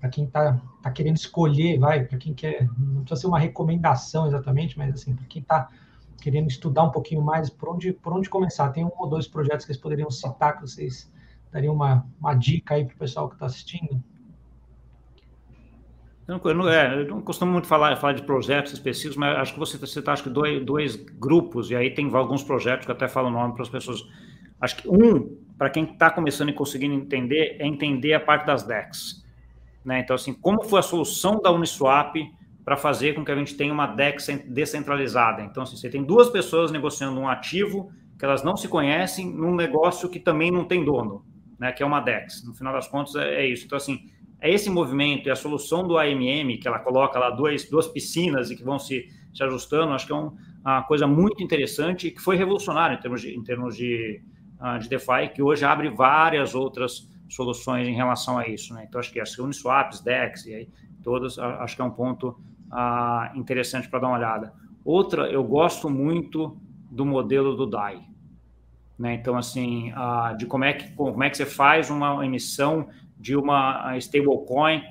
para 0.00 0.08
quem 0.08 0.24
está 0.24 0.60
tá 0.82 0.90
querendo 0.90 1.16
escolher, 1.16 1.78
vai, 1.78 2.04
para 2.04 2.18
quem 2.18 2.32
quer, 2.32 2.68
não 2.78 3.02
precisa 3.02 3.22
ser 3.22 3.26
uma 3.26 3.38
recomendação 3.38 4.26
exatamente, 4.26 4.78
mas 4.78 4.94
assim, 4.94 5.14
para 5.14 5.26
quem 5.26 5.42
está 5.42 5.68
querendo 6.20 6.48
estudar 6.48 6.84
um 6.84 6.90
pouquinho 6.90 7.22
mais, 7.22 7.50
por 7.50 7.68
onde, 7.68 7.92
por 7.92 8.12
onde 8.12 8.28
começar? 8.28 8.70
Tem 8.70 8.84
um 8.84 8.90
ou 8.96 9.08
dois 9.08 9.26
projetos 9.26 9.64
que 9.64 9.72
vocês 9.72 9.82
poderiam 9.82 10.10
citar, 10.10 10.56
que 10.56 10.62
vocês 10.62 11.10
dariam 11.50 11.74
uma, 11.74 12.06
uma 12.20 12.34
dica 12.34 12.74
aí 12.74 12.84
para 12.84 12.94
o 12.94 12.98
pessoal 12.98 13.28
que 13.28 13.34
está 13.34 13.46
assistindo? 13.46 14.02
Eu 16.26 16.36
não, 16.36 16.40
eu, 16.44 16.54
não, 16.54 16.68
é, 16.68 17.00
eu 17.00 17.08
não, 17.08 17.22
costumo 17.22 17.50
muito 17.50 17.66
falar, 17.66 17.96
falar 17.96 18.12
de 18.12 18.22
projetos 18.22 18.72
específicos, 18.72 19.16
mas 19.16 19.36
acho 19.38 19.54
que 19.54 19.58
você 19.58 19.76
está 19.98 20.12
acho 20.12 20.22
que 20.22 20.30
dois, 20.30 20.64
dois 20.64 20.96
grupos, 20.96 21.70
e 21.70 21.76
aí 21.76 21.90
tem 21.90 22.14
alguns 22.14 22.44
projetos 22.44 22.84
que 22.84 22.92
até 22.92 23.08
falo 23.08 23.28
o 23.28 23.30
nome 23.30 23.54
para 23.54 23.62
as 23.62 23.68
pessoas. 23.68 24.06
Acho 24.60 24.76
que 24.76 24.88
um, 24.88 25.38
para 25.56 25.70
quem 25.70 25.84
está 25.84 26.10
começando 26.10 26.50
e 26.50 26.52
conseguindo 26.52 26.94
entender, 26.94 27.56
é 27.58 27.66
entender 27.66 28.12
a 28.12 28.20
parte 28.20 28.44
das 28.44 28.62
DEX. 28.62 29.26
Né? 29.84 30.00
Então, 30.00 30.14
assim, 30.14 30.32
como 30.32 30.64
foi 30.64 30.80
a 30.80 30.82
solução 30.82 31.40
da 31.40 31.50
Uniswap 31.50 32.14
para 32.64 32.76
fazer 32.76 33.14
com 33.14 33.24
que 33.24 33.32
a 33.32 33.36
gente 33.36 33.56
tenha 33.56 33.72
uma 33.72 33.86
DEX 33.86 34.26
descentralizada? 34.46 35.42
Então, 35.42 35.62
assim, 35.62 35.76
você 35.76 35.88
tem 35.88 36.02
duas 36.02 36.28
pessoas 36.28 36.70
negociando 36.70 37.18
um 37.18 37.28
ativo 37.28 37.90
que 38.18 38.24
elas 38.24 38.42
não 38.42 38.56
se 38.56 38.68
conhecem 38.68 39.32
num 39.32 39.54
negócio 39.54 40.08
que 40.08 40.18
também 40.18 40.50
não 40.50 40.64
tem 40.64 40.84
dono, 40.84 41.24
né? 41.58 41.72
que 41.72 41.82
é 41.82 41.86
uma 41.86 42.00
DEX. 42.00 42.44
No 42.44 42.54
final 42.54 42.72
das 42.72 42.88
contas, 42.88 43.14
é, 43.14 43.42
é 43.42 43.46
isso. 43.46 43.64
Então, 43.64 43.76
assim, 43.76 44.10
é 44.40 44.52
esse 44.52 44.70
movimento 44.70 45.28
e 45.28 45.30
a 45.30 45.36
solução 45.36 45.86
do 45.86 45.98
AMM, 45.98 46.58
que 46.60 46.68
ela 46.68 46.78
coloca 46.78 47.18
lá 47.18 47.30
duas, 47.30 47.68
duas 47.68 47.86
piscinas 47.86 48.50
e 48.50 48.56
que 48.56 48.62
vão 48.62 48.78
se, 48.78 49.08
se 49.34 49.42
ajustando, 49.42 49.92
acho 49.92 50.06
que 50.06 50.12
é 50.12 50.16
um, 50.16 50.36
uma 50.60 50.82
coisa 50.82 51.06
muito 51.06 51.42
interessante 51.42 52.08
e 52.08 52.10
que 52.10 52.20
foi 52.20 52.36
revolucionária 52.36 52.94
em 52.94 53.00
termos 53.00 53.20
de, 53.20 53.36
em 53.36 53.42
termos 53.42 53.76
de, 53.76 54.22
uh, 54.60 54.78
de 54.78 54.88
DeFi, 54.88 55.30
que 55.34 55.42
hoje 55.42 55.64
abre 55.64 55.88
várias 55.88 56.54
outras 56.54 57.08
soluções 57.28 57.86
em 57.86 57.94
relação 57.94 58.38
a 58.38 58.48
isso. 58.48 58.74
Né? 58.74 58.86
Então, 58.88 58.98
acho 58.98 59.12
que 59.12 59.20
as 59.20 59.38
Uniswaps, 59.38 60.00
DEX, 60.00 60.46
e 60.46 60.54
aí 60.54 60.68
todas, 61.02 61.38
acho 61.38 61.76
que 61.76 61.82
é 61.82 61.84
um 61.84 61.90
ponto 61.90 62.38
ah, 62.70 63.32
interessante 63.34 63.88
para 63.88 64.00
dar 64.00 64.08
uma 64.08 64.16
olhada. 64.16 64.52
Outra, 64.84 65.30
eu 65.30 65.44
gosto 65.44 65.88
muito 65.90 66.56
do 66.90 67.04
modelo 67.04 67.54
do 67.54 67.66
DAI. 67.66 68.00
Né? 68.98 69.14
Então, 69.14 69.36
assim, 69.36 69.92
ah, 69.94 70.34
de 70.36 70.46
como 70.46 70.64
é, 70.64 70.72
que, 70.72 70.92
como 70.92 71.22
é 71.22 71.30
que 71.30 71.36
você 71.36 71.46
faz 71.46 71.90
uma 71.90 72.24
emissão 72.24 72.88
de 73.18 73.36
uma 73.36 73.96
stablecoin 73.96 74.82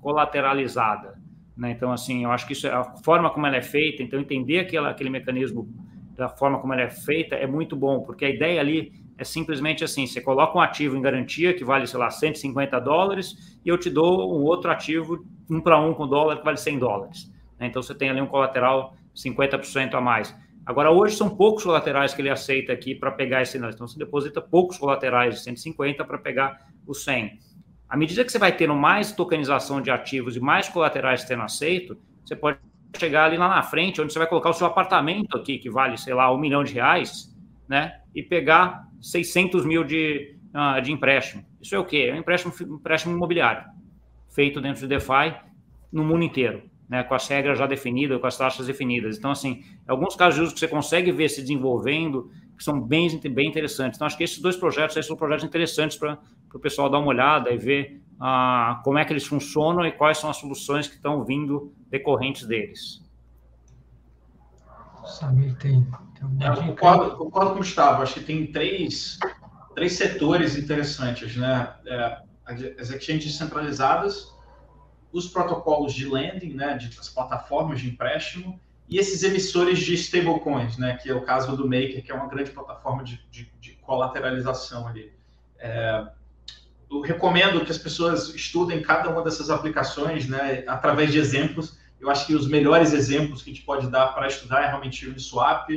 colateralizada. 0.00 1.18
Né? 1.56 1.70
Então, 1.70 1.92
assim, 1.92 2.24
eu 2.24 2.30
acho 2.30 2.46
que 2.46 2.52
isso 2.52 2.66
é 2.66 2.72
a 2.72 2.84
forma 2.84 3.30
como 3.30 3.46
ela 3.46 3.56
é 3.56 3.62
feita, 3.62 4.02
então 4.02 4.20
entender 4.20 4.60
aquela, 4.60 4.90
aquele 4.90 5.10
mecanismo 5.10 5.68
da 6.16 6.28
forma 6.28 6.58
como 6.58 6.72
ela 6.72 6.82
é 6.82 6.90
feita 6.90 7.36
é 7.36 7.46
muito 7.46 7.76
bom, 7.76 8.00
porque 8.00 8.24
a 8.24 8.30
ideia 8.30 8.60
ali 8.60 8.92
é 9.18 9.24
simplesmente 9.24 9.82
assim: 9.84 10.06
você 10.06 10.20
coloca 10.20 10.56
um 10.56 10.60
ativo 10.60 10.96
em 10.96 11.02
garantia 11.02 11.52
que 11.52 11.64
vale, 11.64 11.86
sei 11.86 11.98
lá, 11.98 12.08
150 12.08 12.80
dólares, 12.80 13.58
e 13.64 13.68
eu 13.68 13.76
te 13.76 13.90
dou 13.90 14.32
um 14.38 14.44
outro 14.44 14.70
ativo, 14.70 15.26
um 15.50 15.60
para 15.60 15.78
um 15.78 15.92
com 15.92 16.06
dólar, 16.06 16.38
que 16.38 16.44
vale 16.44 16.56
100 16.56 16.78
dólares. 16.78 17.30
Né? 17.58 17.66
Então 17.66 17.82
você 17.82 17.94
tem 17.94 18.08
ali 18.08 18.20
um 18.20 18.26
colateral 18.26 18.96
50% 19.14 19.94
a 19.94 20.00
mais. 20.00 20.34
Agora, 20.64 20.90
hoje 20.90 21.16
são 21.16 21.28
poucos 21.28 21.64
colaterais 21.64 22.14
que 22.14 22.22
ele 22.22 22.30
aceita 22.30 22.72
aqui 22.72 22.94
para 22.94 23.10
pegar 23.10 23.42
esse. 23.42 23.58
Então 23.58 23.88
você 23.88 23.98
deposita 23.98 24.40
poucos 24.40 24.78
colaterais 24.78 25.34
de 25.34 25.40
150 25.40 26.04
para 26.04 26.18
pegar 26.18 26.68
o 26.86 26.94
100. 26.94 27.38
À 27.88 27.96
medida 27.96 28.22
que 28.22 28.30
você 28.30 28.38
vai 28.38 28.54
tendo 28.54 28.74
mais 28.74 29.10
tokenização 29.12 29.80
de 29.80 29.90
ativos 29.90 30.36
e 30.36 30.40
mais 30.40 30.68
colaterais 30.68 31.22
sendo 31.22 31.42
aceito, 31.42 31.96
você 32.22 32.36
pode 32.36 32.58
chegar 32.96 33.24
ali 33.24 33.38
lá 33.38 33.48
na 33.48 33.62
frente, 33.62 34.00
onde 34.00 34.12
você 34.12 34.18
vai 34.18 34.28
colocar 34.28 34.50
o 34.50 34.52
seu 34.52 34.66
apartamento 34.66 35.36
aqui, 35.36 35.58
que 35.58 35.70
vale, 35.70 35.96
sei 35.96 36.12
lá, 36.12 36.32
um 36.32 36.38
milhão 36.38 36.62
de 36.62 36.74
reais, 36.74 37.34
né? 37.66 38.00
E 38.14 38.22
pegar 38.22 38.87
600 39.00 39.64
mil 39.64 39.84
de, 39.84 40.36
uh, 40.54 40.80
de 40.80 40.92
empréstimo. 40.92 41.44
Isso 41.60 41.74
é 41.74 41.78
o 41.78 41.84
quê? 41.84 42.08
É 42.10 42.14
um 42.14 42.18
empréstimo, 42.18 42.52
empréstimo 42.76 43.14
imobiliário, 43.14 43.64
feito 44.28 44.60
dentro 44.60 44.82
de 44.82 44.88
DeFi 44.88 45.34
no 45.92 46.04
mundo 46.04 46.24
inteiro, 46.24 46.62
né, 46.88 47.02
com 47.02 47.14
as 47.14 47.26
regras 47.28 47.58
já 47.58 47.66
definidas, 47.66 48.20
com 48.20 48.26
as 48.26 48.36
taxas 48.36 48.66
definidas. 48.66 49.18
Então, 49.18 49.30
assim, 49.30 49.62
alguns 49.86 50.14
casos 50.14 50.34
de 50.36 50.42
uso 50.42 50.54
que 50.54 50.60
você 50.60 50.68
consegue 50.68 51.10
ver 51.12 51.28
se 51.28 51.40
desenvolvendo, 51.40 52.30
que 52.56 52.64
são 52.64 52.80
bem, 52.80 53.08
bem 53.30 53.48
interessantes. 53.48 53.96
Então, 53.96 54.06
acho 54.06 54.16
que 54.16 54.24
esses 54.24 54.40
dois 54.40 54.56
projetos 54.56 54.96
esses 54.96 55.06
são 55.06 55.16
projetos 55.16 55.44
interessantes 55.44 55.96
para 55.96 56.18
o 56.52 56.58
pessoal 56.58 56.90
dar 56.90 56.98
uma 56.98 57.08
olhada 57.08 57.50
e 57.50 57.56
ver 57.56 58.02
uh, 58.20 58.82
como 58.82 58.98
é 58.98 59.04
que 59.04 59.12
eles 59.12 59.26
funcionam 59.26 59.86
e 59.86 59.92
quais 59.92 60.18
são 60.18 60.28
as 60.28 60.36
soluções 60.36 60.88
que 60.88 60.94
estão 60.94 61.24
vindo 61.24 61.72
decorrentes 61.88 62.46
deles. 62.46 63.07
Samir 65.08 65.56
tem 65.56 65.86
é, 66.40 66.48
eu 66.48 66.56
concordo, 66.56 67.16
concordo 67.16 67.50
com 67.50 67.56
o 67.56 67.58
Gustavo. 67.58 68.02
Acho 68.02 68.14
que 68.14 68.20
tem 68.20 68.50
três, 68.50 69.18
três 69.74 69.92
setores 69.92 70.56
interessantes, 70.56 71.36
né? 71.36 71.74
É, 71.86 72.22
as 72.44 72.90
exchanges 72.90 73.36
centralizadas, 73.36 74.32
os 75.12 75.28
protocolos 75.28 75.92
de 75.92 76.08
lending, 76.08 76.54
né, 76.54 76.76
de, 76.76 76.98
as 76.98 77.08
plataformas 77.08 77.80
de 77.80 77.88
empréstimo, 77.88 78.58
e 78.88 78.96
esses 78.96 79.22
emissores 79.22 79.78
de 79.80 79.92
stablecoins, 79.94 80.78
né, 80.78 80.96
que 80.96 81.10
é 81.10 81.14
o 81.14 81.22
caso 81.22 81.54
do 81.54 81.64
Maker, 81.64 82.02
que 82.02 82.10
é 82.10 82.14
uma 82.14 82.26
grande 82.26 82.50
plataforma 82.50 83.04
de, 83.04 83.22
de, 83.30 83.52
de 83.60 83.72
colateralização 83.82 84.88
ali. 84.88 85.12
É, 85.58 86.06
eu 86.90 87.02
recomendo 87.02 87.62
que 87.66 87.70
as 87.70 87.76
pessoas 87.76 88.34
estudem 88.34 88.80
cada 88.80 89.10
uma 89.10 89.22
dessas 89.22 89.50
aplicações, 89.50 90.26
né, 90.26 90.64
através 90.66 91.12
de 91.12 91.18
exemplos. 91.18 91.77
Eu 92.00 92.10
acho 92.10 92.26
que 92.26 92.34
os 92.34 92.46
melhores 92.46 92.92
exemplos 92.92 93.42
que 93.42 93.50
a 93.50 93.52
gente 93.52 93.64
pode 93.64 93.90
dar 93.90 94.08
para 94.08 94.28
estudar 94.28 94.62
é 94.62 94.66
realmente 94.66 95.06
o 95.06 95.10
Uniswap, 95.10 95.68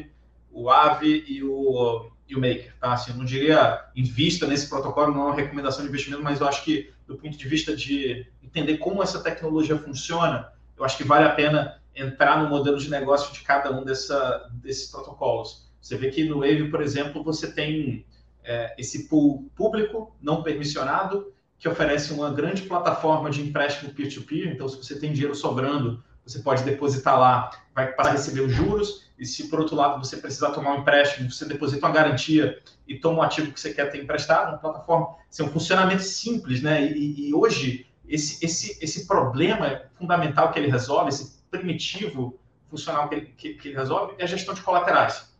o 0.52 0.70
AVE 0.70 1.26
e 1.28 1.44
o, 1.44 2.10
e 2.28 2.36
o 2.36 2.40
Maker. 2.40 2.74
Tá? 2.80 2.94
Assim, 2.94 3.12
eu 3.12 3.18
não 3.18 3.26
diria 3.26 3.86
invista 3.96 4.46
nesse 4.46 4.70
protocolo, 4.70 5.14
não 5.14 5.22
é 5.22 5.26
uma 5.26 5.36
recomendação 5.36 5.84
de 5.84 5.90
investimento, 5.90 6.24
mas 6.24 6.40
eu 6.40 6.48
acho 6.48 6.64
que, 6.64 6.92
do 7.08 7.16
ponto 7.18 7.38
de 7.38 7.48
vista 7.48 7.76
de 7.76 8.28
entender 8.44 8.78
como 8.78 9.02
essa 9.02 9.22
tecnologia 9.22 9.78
funciona, 9.78 10.52
eu 10.78 10.84
acho 10.84 10.98
que 10.98 11.04
vale 11.04 11.26
a 11.26 11.32
pena 11.32 11.82
entrar 11.96 12.42
no 12.42 12.50
modelo 12.50 12.78
de 12.78 12.90
negócio 12.90 13.34
de 13.34 13.42
cada 13.42 13.72
um 13.72 13.84
dessa, 13.84 14.50
desses 14.54 14.90
protocolos. 14.90 15.70
Você 15.82 15.98
vê 15.98 16.10
que 16.10 16.24
no 16.24 16.40
Wave, 16.40 16.70
por 16.70 16.82
exemplo, 16.82 17.24
você 17.24 17.52
tem 17.52 18.06
é, 18.44 18.76
esse 18.78 19.08
pool 19.08 19.50
público, 19.56 20.16
não 20.22 20.44
permissionado, 20.44 21.34
que 21.58 21.68
oferece 21.68 22.12
uma 22.14 22.32
grande 22.32 22.64
plataforma 22.64 23.30
de 23.30 23.42
empréstimo 23.42 23.94
peer-to-peer. 23.94 24.48
-peer. 24.48 24.54
Então, 24.54 24.68
se 24.68 24.78
você 24.78 24.98
tem 25.00 25.14
dinheiro 25.14 25.36
sobrando, 25.36 26.04
você 26.32 26.40
pode 26.40 26.64
depositar 26.64 27.20
lá, 27.20 27.52
vai 27.74 27.92
passar 27.94 28.10
a 28.10 28.14
receber 28.14 28.42
os 28.42 28.54
juros 28.54 29.10
e 29.18 29.26
se 29.26 29.50
por 29.50 29.60
outro 29.60 29.76
lado 29.76 30.04
você 30.04 30.18
precisar 30.18 30.52
tomar 30.52 30.76
um 30.76 30.80
empréstimo, 30.80 31.32
você 31.32 31.46
deposita 31.46 31.86
uma 31.86 31.94
garantia 31.94 32.60
e 32.88 32.98
toma 32.98 33.20
um 33.20 33.22
ativo 33.22 33.52
que 33.52 33.60
você 33.60 33.74
quer 33.74 33.92
ter 33.92 34.02
emprestado 34.02 34.52
na 34.52 34.58
plataforma, 34.58 35.16
é 35.38 35.44
um 35.44 35.50
funcionamento 35.50 36.02
simples, 36.02 36.62
né? 36.62 36.92
E, 36.92 37.30
e, 37.30 37.34
hoje 37.34 37.86
esse, 38.08 38.44
esse, 38.44 38.78
esse 38.84 39.08
problema 39.08 39.84
fundamental 39.98 40.52
que 40.52 40.60
ele 40.60 40.70
resolve, 40.70 41.10
esse 41.10 41.40
primitivo 41.50 42.40
funcional 42.70 43.08
que 43.08 43.16
ele, 43.16 43.26
que, 43.38 43.54
que 43.54 43.68
ele 43.70 43.78
resolve, 43.78 44.16
é 44.18 44.24
a 44.24 44.28
gestão 44.28 44.54
de 44.54 44.62
colaterais, 44.62 45.32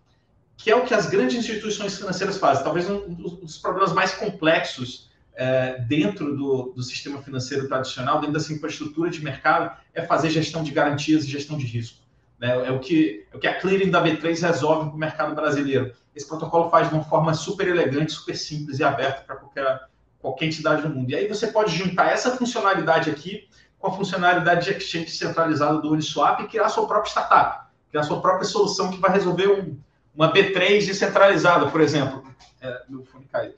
que 0.56 0.70
é 0.70 0.76
o 0.76 0.86
que 0.86 0.94
as 0.94 1.10
grandes 1.10 1.36
instituições 1.36 1.98
financeiras 1.98 2.38
fazem. 2.38 2.64
Talvez 2.64 2.90
um 2.90 3.14
dos 3.14 3.58
problemas 3.58 3.94
mais 3.94 4.14
complexos 4.14 5.10
é, 5.34 5.80
dentro 5.80 6.36
do, 6.36 6.74
do, 6.76 6.84
sistema 6.84 7.22
financeiro 7.22 7.68
tradicional, 7.68 8.20
dentro 8.20 8.34
dessa 8.34 8.54
infraestrutura 8.54 9.10
de 9.10 9.24
mercado, 9.24 9.76
é 9.94 10.02
fazer 10.02 10.30
gestão 10.30 10.64
de 10.64 10.72
garantias 10.72 11.24
e 11.24 11.28
gestão 11.28 11.58
de 11.58 11.66
risco. 11.66 12.00
Né? 12.40 12.68
É, 12.68 12.72
o 12.72 12.80
que, 12.80 13.26
é 13.32 13.38
o 13.38 13.40
que 13.40 13.48
a 13.48 13.60
clearing 13.60 13.90
da 13.90 14.04
B3 14.04 14.42
resolve 14.42 14.90
para 14.90 14.96
o 14.96 15.00
mercado 15.00 15.36
brasileiro. 15.36 15.94
Esse 16.16 16.28
protocolo 16.28 16.70
faz 16.70 16.90
de 16.90 16.96
uma 16.96 17.04
forma 17.04 17.34
super 17.34 17.68
elegante, 17.68 18.12
super 18.12 18.36
simples 18.36 18.80
e 18.80 18.84
aberta 18.84 19.22
para 19.22 19.36
qualquer, 19.38 19.80
qualquer 20.20 20.46
entidade 20.46 20.82
do 20.82 20.90
mundo. 20.90 21.10
E 21.12 21.16
aí 21.16 21.28
você 21.28 21.48
pode 21.48 21.76
juntar 21.76 22.12
essa 22.12 22.36
funcionalidade 22.36 23.10
aqui 23.10 23.48
com 23.80 23.88
a 23.88 23.94
funcionalidade 23.94 24.66
de 24.66 24.78
exchange 24.78 25.12
centralizado 25.12 25.82
do 25.82 25.92
Uniswap 25.92 26.42
e 26.42 26.48
criar 26.48 26.70
sua 26.70 26.86
própria 26.86 27.10
startup, 27.10 27.68
criar 27.90 28.04
sua 28.04 28.22
própria 28.22 28.46
solução 28.46 28.92
que 28.92 29.00
vai 29.00 29.12
resolver 29.12 29.48
um, 29.48 29.78
uma 30.14 30.32
B3 30.32 30.86
descentralizada, 30.86 31.68
por 31.68 31.82
exemplo. 31.82 32.24
É, 32.62 32.84
meu 32.88 33.04
fone 33.04 33.26
caiu, 33.26 33.54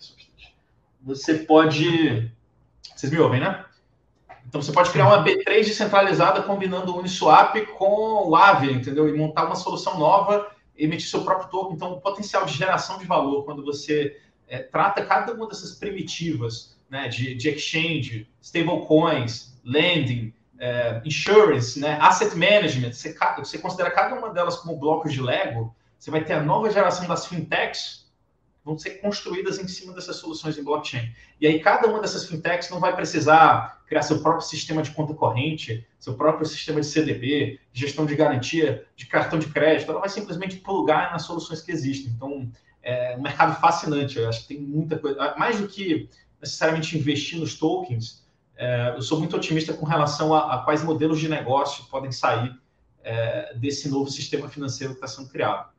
você 1.03 1.35
pode. 1.35 2.31
Vocês 2.95 3.11
me 3.11 3.19
ouvem, 3.19 3.41
né? 3.41 3.65
Então 4.47 4.61
você 4.61 4.71
pode 4.71 4.91
criar 4.91 5.07
uma 5.07 5.23
B3 5.23 5.65
descentralizada 5.65 6.43
combinando 6.43 6.93
o 6.93 6.99
Uniswap 6.99 7.55
com 7.77 8.29
o 8.29 8.35
Aave, 8.35 8.71
entendeu? 8.71 9.09
E 9.09 9.17
montar 9.17 9.45
uma 9.45 9.55
solução 9.55 9.97
nova, 9.97 10.51
emitir 10.77 11.07
seu 11.07 11.23
próprio 11.23 11.49
token. 11.49 11.75
Então, 11.75 11.93
o 11.93 12.01
potencial 12.01 12.45
de 12.45 12.53
geração 12.53 12.97
de 12.97 13.05
valor, 13.05 13.45
quando 13.45 13.63
você 13.63 14.19
é, 14.47 14.59
trata 14.59 15.05
cada 15.05 15.33
uma 15.33 15.47
dessas 15.47 15.73
primitivas 15.73 16.77
né, 16.89 17.07
de, 17.07 17.33
de 17.33 17.49
exchange, 17.49 18.27
stablecoins, 18.41 19.59
lending, 19.63 20.33
é, 20.59 21.01
insurance, 21.03 21.79
né, 21.79 21.97
asset 21.99 22.35
management, 22.35 22.93
você, 22.93 23.15
você 23.37 23.57
considera 23.57 23.89
cada 23.89 24.15
uma 24.15 24.29
delas 24.29 24.57
como 24.57 24.77
blocos 24.77 25.11
de 25.11 25.21
Lego, 25.21 25.75
você 25.97 26.11
vai 26.11 26.23
ter 26.23 26.33
a 26.33 26.43
nova 26.43 26.69
geração 26.69 27.07
das 27.07 27.25
fintechs 27.25 28.02
vão 28.63 28.77
ser 28.77 29.01
construídas 29.01 29.59
em 29.59 29.67
cima 29.67 29.93
dessas 29.93 30.15
soluções 30.15 30.57
em 30.57 30.63
blockchain. 30.63 31.13
E 31.39 31.45
aí 31.45 31.59
cada 31.59 31.87
uma 31.87 31.99
dessas 31.99 32.25
fintechs 32.25 32.69
não 32.69 32.79
vai 32.79 32.95
precisar 32.95 33.83
criar 33.87 34.01
seu 34.01 34.21
próprio 34.21 34.47
sistema 34.47 34.81
de 34.81 34.91
conta 34.91 35.13
corrente, 35.13 35.85
seu 35.99 36.15
próprio 36.15 36.45
sistema 36.45 36.79
de 36.79 36.87
CDB, 36.87 37.59
gestão 37.73 38.05
de 38.05 38.15
garantia, 38.15 38.85
de 38.95 39.05
cartão 39.05 39.37
de 39.37 39.47
crédito, 39.47 39.91
ela 39.91 39.99
vai 39.99 40.09
simplesmente 40.09 40.57
plugar 40.57 41.11
nas 41.11 41.23
soluções 41.23 41.61
que 41.61 41.71
existem. 41.71 42.11
Então, 42.15 42.49
é 42.81 43.15
um 43.17 43.21
mercado 43.21 43.59
fascinante, 43.59 44.17
eu 44.17 44.27
acho 44.27 44.41
que 44.41 44.47
tem 44.49 44.59
muita 44.59 44.97
coisa, 44.97 45.35
mais 45.37 45.59
do 45.59 45.67
que 45.67 46.09
necessariamente 46.41 46.97
investir 46.97 47.39
nos 47.39 47.55
tokens, 47.55 48.23
é, 48.55 48.93
eu 48.95 49.01
sou 49.01 49.19
muito 49.19 49.35
otimista 49.35 49.73
com 49.73 49.85
relação 49.85 50.33
a, 50.33 50.55
a 50.55 50.57
quais 50.59 50.83
modelos 50.83 51.19
de 51.19 51.27
negócio 51.27 51.85
podem 51.85 52.11
sair 52.11 52.53
é, 53.03 53.53
desse 53.55 53.89
novo 53.89 54.09
sistema 54.09 54.47
financeiro 54.47 54.93
que 54.93 55.03
está 55.03 55.07
sendo 55.07 55.29
criado. 55.29 55.72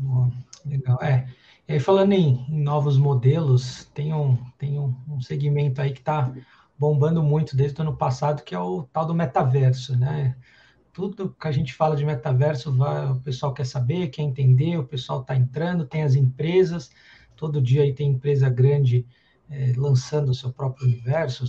Bom. 0.00 0.30
Legal, 0.64 0.98
é. 1.02 1.28
E 1.68 1.74
aí, 1.74 1.80
falando 1.80 2.12
em, 2.12 2.46
em, 2.48 2.62
novos 2.62 2.96
modelos, 2.96 3.84
tem 3.94 4.14
um, 4.14 4.36
tem 4.58 4.78
um, 4.78 4.94
um 5.08 5.20
segmento 5.20 5.80
aí 5.80 5.92
que 5.92 6.00
está 6.00 6.32
bombando 6.78 7.22
muito 7.22 7.54
desde 7.54 7.78
o 7.78 7.82
ano 7.82 7.96
passado, 7.96 8.42
que 8.42 8.54
é 8.54 8.58
o 8.58 8.84
tal 8.84 9.04
do 9.04 9.14
metaverso, 9.14 9.96
né? 9.98 10.36
Tudo 10.92 11.36
que 11.38 11.46
a 11.46 11.52
gente 11.52 11.74
fala 11.74 11.94
de 11.94 12.04
metaverso, 12.04 12.74
vai, 12.74 13.10
o 13.10 13.20
pessoal 13.20 13.52
quer 13.52 13.66
saber, 13.66 14.08
quer 14.08 14.22
entender, 14.22 14.78
o 14.78 14.86
pessoal 14.86 15.20
está 15.20 15.36
entrando, 15.36 15.86
tem 15.86 16.02
as 16.02 16.14
empresas, 16.14 16.90
todo 17.36 17.60
dia 17.60 17.82
aí 17.82 17.92
tem 17.92 18.10
empresa 18.10 18.48
grande 18.48 19.06
é, 19.50 19.72
lançando 19.76 20.30
o 20.30 20.34
seu 20.34 20.50
próprio 20.50 20.86
universo, 20.86 21.44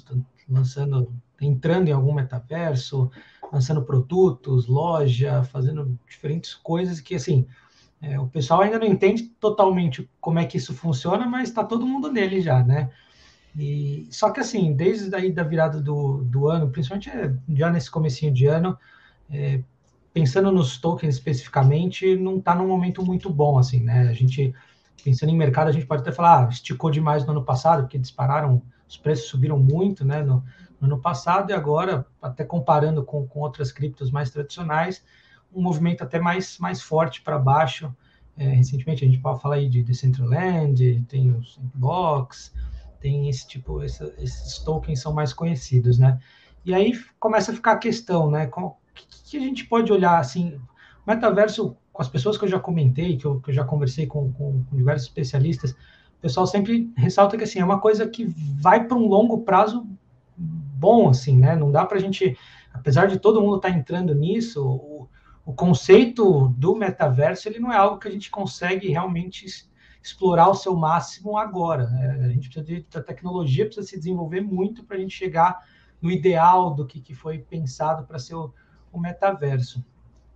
lançando, 0.47 1.13
entrando 1.39 1.87
em 1.87 1.93
algum 1.93 2.13
metaverso, 2.13 3.09
lançando 3.51 3.81
produtos, 3.81 4.67
loja, 4.67 5.43
fazendo 5.45 5.97
diferentes 6.07 6.53
coisas 6.53 6.99
que, 6.99 7.15
assim, 7.15 7.47
é, 8.01 8.19
o 8.19 8.27
pessoal 8.27 8.61
ainda 8.61 8.79
não 8.79 8.87
entende 8.87 9.23
totalmente 9.39 10.09
como 10.19 10.39
é 10.39 10.45
que 10.45 10.57
isso 10.57 10.73
funciona, 10.73 11.27
mas 11.27 11.49
está 11.49 11.63
todo 11.63 11.85
mundo 11.85 12.11
nele 12.11 12.41
já, 12.41 12.63
né? 12.63 12.89
E, 13.55 14.07
só 14.09 14.31
que 14.31 14.39
assim, 14.39 14.73
desde 14.73 15.13
aí 15.15 15.31
da 15.31 15.43
virada 15.43 15.79
do, 15.79 16.23
do 16.23 16.47
ano, 16.47 16.69
principalmente 16.69 17.09
é, 17.09 17.33
já 17.53 17.69
nesse 17.69 17.91
comecinho 17.91 18.33
de 18.33 18.47
ano, 18.47 18.77
é, 19.29 19.61
pensando 20.13 20.51
nos 20.51 20.77
tokens 20.77 21.15
especificamente, 21.15 22.15
não 22.15 22.37
está 22.37 22.55
num 22.55 22.67
momento 22.67 23.05
muito 23.05 23.29
bom, 23.29 23.57
assim, 23.57 23.81
né? 23.81 24.09
A 24.09 24.13
gente, 24.13 24.53
pensando 25.03 25.29
em 25.29 25.37
mercado, 25.37 25.67
a 25.67 25.71
gente 25.71 25.85
pode 25.85 26.01
até 26.01 26.11
falar, 26.11 26.47
ah, 26.47 26.49
esticou 26.49 26.89
demais 26.89 27.25
no 27.25 27.31
ano 27.31 27.43
passado, 27.43 27.83
porque 27.83 27.99
dispararam, 27.99 28.61
os 28.87 28.97
preços 28.97 29.27
subiram 29.27 29.59
muito, 29.59 30.03
né, 30.03 30.21
no, 30.21 30.43
no 30.79 30.87
ano 30.87 30.99
passado, 30.99 31.51
e 31.51 31.53
agora, 31.53 32.05
até 32.21 32.43
comparando 32.43 33.03
com, 33.03 33.25
com 33.27 33.39
outras 33.41 33.71
criptos 33.71 34.11
mais 34.11 34.31
tradicionais, 34.31 35.03
um 35.53 35.61
movimento 35.61 36.03
até 36.03 36.19
mais, 36.19 36.57
mais 36.57 36.81
forte 36.81 37.21
para 37.21 37.37
baixo. 37.37 37.93
É, 38.37 38.45
recentemente 38.49 39.03
a 39.03 39.07
gente 39.07 39.19
pode 39.19 39.41
falar 39.41 39.55
aí 39.55 39.69
de 39.69 39.83
Decentraland, 39.83 41.03
tem 41.07 41.31
o 41.31 41.43
Sandbox, 41.43 42.53
tem 42.99 43.29
esse 43.29 43.47
tipo, 43.47 43.81
essa, 43.83 44.13
esses 44.17 44.59
tokens 44.59 45.01
são 45.01 45.13
mais 45.13 45.33
conhecidos, 45.33 45.97
né? 45.97 46.19
E 46.63 46.73
aí 46.73 46.93
começa 47.19 47.51
a 47.51 47.55
ficar 47.55 47.73
a 47.73 47.77
questão, 47.77 48.29
né? 48.29 48.49
O 48.55 48.73
que, 48.93 49.05
que, 49.31 49.37
a 49.37 49.41
gente 49.41 49.65
pode 49.65 49.91
olhar 49.91 50.19
assim? 50.19 50.59
Metaverso, 51.05 51.75
com 51.91 52.01
as 52.01 52.07
pessoas 52.07 52.37
que 52.37 52.45
eu 52.45 52.49
já 52.49 52.59
comentei, 52.59 53.17
que 53.17 53.25
eu, 53.25 53.41
que 53.41 53.49
eu 53.49 53.53
já 53.53 53.63
conversei 53.63 54.05
com, 54.05 54.31
com, 54.31 54.63
com 54.63 54.75
diversos 54.75 55.07
especialistas, 55.07 55.71
o 55.71 56.21
pessoal 56.21 56.45
sempre 56.45 56.91
ressalta 56.95 57.35
que 57.35 57.43
assim 57.43 57.59
é 57.59 57.65
uma 57.65 57.79
coisa 57.79 58.07
que 58.07 58.25
vai 58.61 58.85
para 58.85 58.95
um 58.95 59.07
longo 59.07 59.39
prazo 59.39 59.87
bom, 60.37 61.09
assim, 61.09 61.37
né? 61.37 61.55
Não 61.55 61.71
dá 61.71 61.85
para 61.85 61.97
a 61.97 62.01
gente, 62.01 62.37
apesar 62.71 63.07
de 63.07 63.19
todo 63.19 63.41
mundo 63.41 63.57
estar 63.57 63.71
tá 63.71 63.75
entrando 63.75 64.13
nisso, 64.13 65.07
o 65.45 65.53
conceito 65.53 66.49
do 66.49 66.75
metaverso 66.75 67.47
ele 67.47 67.59
não 67.59 67.71
é 67.71 67.77
algo 67.77 67.99
que 67.99 68.07
a 68.07 68.11
gente 68.11 68.29
consegue 68.29 68.89
realmente 68.89 69.45
explorar 70.01 70.43
ao 70.43 70.55
seu 70.55 70.75
máximo 70.75 71.37
agora. 71.37 71.87
Né? 71.87 72.25
A 72.25 72.29
gente 72.29 72.49
precisa 72.49 72.65
de, 72.65 72.85
a 72.95 73.01
tecnologia 73.01 73.65
precisa 73.65 73.87
se 73.87 73.97
desenvolver 73.97 74.41
muito 74.41 74.83
para 74.83 74.97
a 74.97 74.99
gente 74.99 75.15
chegar 75.15 75.63
no 76.01 76.09
ideal 76.09 76.73
do 76.73 76.85
que, 76.85 76.99
que 76.99 77.13
foi 77.13 77.39
pensado 77.39 78.05
para 78.05 78.17
ser 78.17 78.35
o, 78.35 78.53
o, 78.91 78.99
metaverso. 78.99 79.83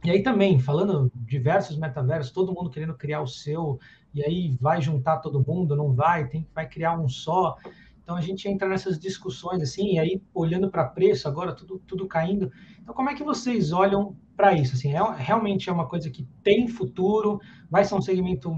E 0.04 0.12
aí 0.12 0.22
também, 0.22 0.60
falando 0.60 1.12
diversos 1.16 1.78
metaversos, 1.78 2.32
todo 2.32 2.54
mundo 2.54 2.70
querendo 2.70 2.94
criar 2.94 3.22
o 3.22 3.28
seu, 3.28 3.80
e 4.14 4.24
aí 4.24 4.56
vai 4.62 4.80
juntar 4.80 5.18
todo 5.18 5.44
mundo, 5.46 5.76
não 5.76 5.94
vai, 5.94 6.28
tem 6.28 6.48
vai 6.54 6.68
criar 6.70 7.00
um 7.00 7.08
só. 7.10 7.58
Então 8.04 8.16
a 8.16 8.22
gente 8.22 8.48
entra 8.48 8.68
nessas 8.68 9.00
discussões 9.00 9.64
assim, 9.64 9.94
e 9.94 10.00
aí 10.00 10.22
olhando 10.32 10.70
para 10.70 10.86
preço, 10.86 11.28
agora 11.28 11.54
tudo, 11.54 11.82
tudo 11.88 12.08
caindo. 12.08 12.52
Então, 12.80 12.94
como 12.94 13.10
é 13.10 13.16
que 13.16 13.24
vocês 13.24 13.72
olham 13.72 14.16
para 14.36 14.54
isso? 14.54 14.76
Assim, 14.76 14.94
é, 14.94 15.00
realmente 15.18 15.70
é 15.70 15.74
uma 15.74 15.88
coisa 15.88 16.10
que 16.10 16.28
tem 16.44 16.68
futuro? 16.68 17.40
Vai 17.70 17.84
ser 17.84 17.96
um 17.96 18.02
segmento 18.02 18.52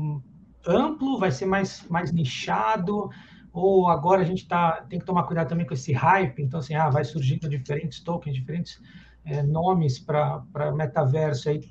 amplo? 0.65 1.19
Vai 1.19 1.31
ser 1.31 1.45
mais, 1.45 1.85
mais 1.89 2.11
nichado? 2.11 3.09
Ou 3.53 3.87
agora 3.87 4.21
a 4.21 4.25
gente 4.25 4.47
tá, 4.47 4.85
tem 4.89 4.99
que 4.99 5.05
tomar 5.05 5.23
cuidado 5.23 5.49
também 5.49 5.65
com 5.65 5.73
esse 5.73 5.93
hype? 5.93 6.41
Então, 6.41 6.59
assim, 6.59 6.75
ah, 6.75 6.89
vai 6.89 7.03
surgindo 7.03 7.49
diferentes 7.49 7.99
tokens, 8.01 8.35
diferentes 8.35 8.81
é, 9.25 9.41
nomes 9.43 9.99
para 9.99 10.71
metaverso. 10.75 11.49
Aí, 11.49 11.61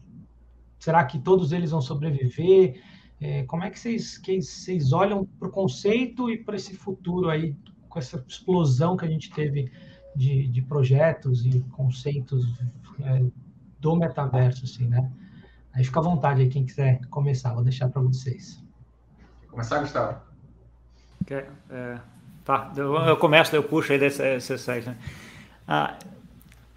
será 0.79 1.05
que 1.05 1.19
todos 1.19 1.53
eles 1.53 1.71
vão 1.71 1.81
sobreviver? 1.81 2.81
É, 3.21 3.45
como 3.45 3.64
é 3.64 3.71
que 3.71 3.79
vocês, 3.79 4.19
que 4.19 4.40
vocês 4.40 4.92
olham 4.92 5.25
para 5.38 5.49
o 5.49 5.51
conceito 5.51 6.31
e 6.31 6.42
para 6.42 6.57
esse 6.57 6.75
futuro 6.75 7.31
aí, 7.31 7.57
com 7.88 7.99
essa 7.99 8.23
explosão 8.29 8.97
que 8.97 9.05
a 9.05 9.09
gente 9.09 9.31
teve 9.31 9.71
de, 10.14 10.49
de 10.49 10.62
projetos 10.62 11.45
e 11.47 11.61
conceitos 11.73 12.45
é, 13.01 13.23
do 13.79 13.97
metaverso, 13.97 14.65
assim, 14.65 14.87
né? 14.89 15.11
Aí 15.75 15.85
fica 15.85 16.01
à 16.01 16.03
vontade 16.03 16.41
aí, 16.41 16.49
quem 16.49 16.65
quiser 16.65 17.01
começar, 17.11 17.53
vou 17.53 17.62
deixar 17.62 17.89
para 17.89 18.01
vocês. 18.01 18.62
Começar, 19.49 19.81
Gustavo? 19.81 20.19
Okay, 21.23 21.45
é, 21.71 21.99
tá, 22.45 22.73
eu, 22.77 22.95
eu, 22.95 23.17
começo, 23.17 23.55
eu 23.55 23.62
puxo 23.62 23.93
aí 23.93 23.99
desse, 23.99 24.59
site. 24.59 24.87
Né? 24.87 24.97
Ah, 25.67 25.99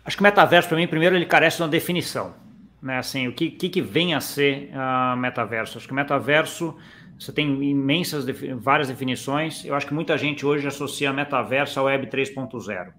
acho 0.03 0.17
que 0.17 0.21
o 0.21 0.23
metaverso, 0.23 0.67
para 0.67 0.77
mim, 0.77 0.87
primeiro, 0.87 1.15
ele 1.15 1.25
carece 1.25 1.57
de 1.57 1.63
uma 1.63 1.69
definição. 1.69 2.33
Né? 2.81 2.97
Assim, 2.97 3.27
o 3.27 3.33
que, 3.33 3.51
que, 3.51 3.69
que 3.69 3.81
vem 3.81 4.13
a 4.13 4.19
ser 4.19 4.71
uh, 4.73 5.15
metaverso? 5.17 5.77
Acho 5.77 5.87
que 5.87 5.93
metaverso, 5.93 6.75
você 7.17 7.31
tem 7.31 7.63
imensas, 7.63 8.25
várias 8.57 8.87
definições. 8.87 9.63
Eu 9.63 9.75
acho 9.75 9.87
que 9.87 9.93
muita 9.93 10.17
gente 10.17 10.45
hoje 10.45 10.67
associa 10.67 11.13
metaverso 11.13 11.79
ao 11.79 11.85
Web 11.85 12.07
3.0. 12.07 12.93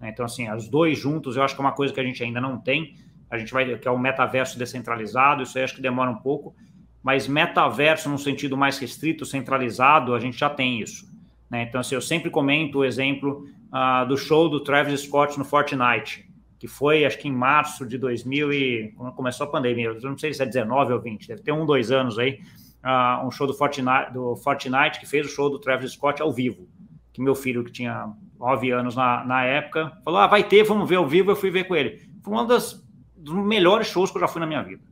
Né? 0.00 0.10
Então, 0.10 0.24
assim, 0.24 0.50
os 0.50 0.68
dois 0.68 0.98
juntos, 0.98 1.36
eu 1.36 1.42
acho 1.42 1.54
que 1.54 1.60
é 1.60 1.64
uma 1.64 1.72
coisa 1.72 1.94
que 1.94 2.00
a 2.00 2.04
gente 2.04 2.22
ainda 2.22 2.40
não 2.40 2.58
tem. 2.58 2.96
A 3.30 3.38
gente 3.38 3.52
vai, 3.52 3.76
que 3.76 3.88
é 3.88 3.90
o 3.90 3.98
metaverso 3.98 4.58
descentralizado, 4.58 5.42
isso 5.42 5.58
aí 5.58 5.64
acho 5.64 5.74
que 5.74 5.82
demora 5.82 6.10
um 6.10 6.16
pouco, 6.16 6.54
mas 7.02 7.26
metaverso 7.28 8.08
no 8.08 8.18
sentido 8.18 8.56
mais 8.56 8.78
restrito, 8.78 9.24
centralizado, 9.24 10.14
a 10.14 10.20
gente 10.20 10.38
já 10.38 10.50
tem 10.50 10.80
isso. 10.80 11.06
Né? 11.50 11.62
Então, 11.62 11.80
assim, 11.80 11.94
eu 11.94 12.00
sempre 12.00 12.30
comento 12.30 12.78
o 12.78 12.84
exemplo 12.84 13.48
uh, 13.72 14.06
do 14.06 14.16
show 14.16 14.48
do 14.48 14.60
Travis 14.60 15.00
Scott 15.02 15.38
no 15.38 15.44
Fortnite, 15.44 16.28
que 16.58 16.66
foi, 16.66 17.04
acho 17.04 17.18
que 17.18 17.28
em 17.28 17.32
março 17.32 17.86
de 17.86 17.98
2000 17.98 18.52
e 18.52 18.92
quando 18.96 19.12
começou 19.12 19.46
a 19.46 19.50
pandemia, 19.50 19.86
eu 19.86 20.00
não 20.10 20.18
sei 20.18 20.32
se 20.32 20.42
é 20.42 20.46
19 20.46 20.92
ou 20.92 21.00
20, 21.00 21.28
deve 21.28 21.42
ter 21.42 21.52
um, 21.52 21.66
dois 21.66 21.90
anos 21.90 22.18
aí, 22.18 22.40
uh, 22.84 23.26
um 23.26 23.30
show 23.30 23.46
do 23.46 23.54
Fortnite, 23.54 24.12
do 24.12 24.36
Fortnite 24.36 24.98
que 24.98 25.06
fez 25.06 25.26
o 25.26 25.28
show 25.28 25.50
do 25.50 25.58
Travis 25.58 25.92
Scott 25.92 26.22
ao 26.22 26.32
vivo, 26.32 26.66
que 27.12 27.22
meu 27.22 27.34
filho, 27.34 27.64
que 27.64 27.72
tinha 27.72 28.12
nove 28.38 28.70
anos 28.70 28.94
na, 28.94 29.24
na 29.24 29.44
época, 29.44 29.92
falou: 30.04 30.20
ah, 30.20 30.26
vai 30.26 30.44
ter, 30.44 30.62
vamos 30.64 30.88
ver 30.88 30.96
ao 30.96 31.06
vivo. 31.06 31.30
Eu 31.30 31.36
fui 31.36 31.50
ver 31.50 31.64
com 31.64 31.74
ele. 31.74 32.02
Foi 32.22 32.34
um 32.34 32.46
das, 32.46 32.85
dos 33.26 33.44
melhores 33.44 33.88
shows 33.88 34.10
que 34.10 34.16
eu 34.16 34.20
já 34.20 34.28
fui 34.28 34.40
na 34.40 34.46
minha 34.46 34.62
vida. 34.62 34.82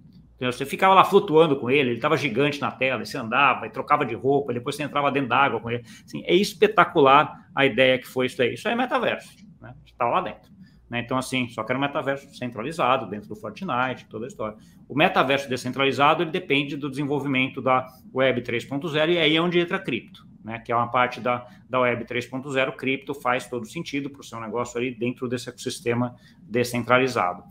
Você 0.40 0.66
ficava 0.66 0.92
lá 0.92 1.04
flutuando 1.04 1.56
com 1.56 1.70
ele, 1.70 1.90
ele 1.90 1.96
estava 1.96 2.16
gigante 2.16 2.60
na 2.60 2.70
tela, 2.70 3.02
você 3.04 3.16
andava 3.16 3.66
e 3.66 3.70
trocava 3.70 4.04
de 4.04 4.14
roupa, 4.14 4.52
depois 4.52 4.74
você 4.74 4.82
entrava 4.82 5.10
dentro 5.10 5.28
d'água 5.28 5.60
com 5.60 5.70
ele. 5.70 5.84
Assim, 6.04 6.22
é 6.26 6.34
espetacular 6.34 7.48
a 7.54 7.64
ideia 7.64 7.98
que 7.98 8.06
foi 8.06 8.26
isso 8.26 8.42
aí. 8.42 8.54
Isso 8.54 8.68
é 8.68 8.74
metaverso, 8.74 9.32
né? 9.62 9.74
Estava 9.86 10.10
lá 10.10 10.20
dentro. 10.20 10.52
Né? 10.90 11.00
Então, 11.00 11.16
assim, 11.16 11.48
só 11.48 11.62
que 11.62 11.70
era 11.70 11.78
um 11.78 11.80
metaverso 11.80 12.34
centralizado 12.36 13.08
dentro 13.08 13.28
do 13.28 13.36
Fortnite, 13.36 14.06
toda 14.10 14.26
a 14.26 14.28
história. 14.28 14.56
O 14.88 14.94
metaverso 14.94 15.48
descentralizado 15.48 16.24
ele 16.24 16.30
depende 16.30 16.76
do 16.76 16.90
desenvolvimento 16.90 17.62
da 17.62 17.86
Web 18.12 18.42
3.0 18.42 19.10
e 19.10 19.18
aí 19.18 19.36
é 19.36 19.40
onde 19.40 19.60
entra 19.60 19.76
a 19.76 19.80
cripto, 19.80 20.26
né? 20.44 20.58
que 20.58 20.72
é 20.72 20.76
uma 20.76 20.90
parte 20.90 21.20
da, 21.20 21.46
da 21.70 21.80
Web 21.80 22.04
3.0. 22.04 22.72
Cripto 22.76 23.14
faz 23.14 23.46
todo 23.46 23.64
sentido 23.66 24.10
para 24.10 24.20
o 24.20 24.24
seu 24.24 24.40
negócio 24.40 24.78
ali 24.78 24.90
dentro 24.90 25.28
desse 25.28 25.48
ecossistema 25.48 26.16
descentralizado. 26.42 27.44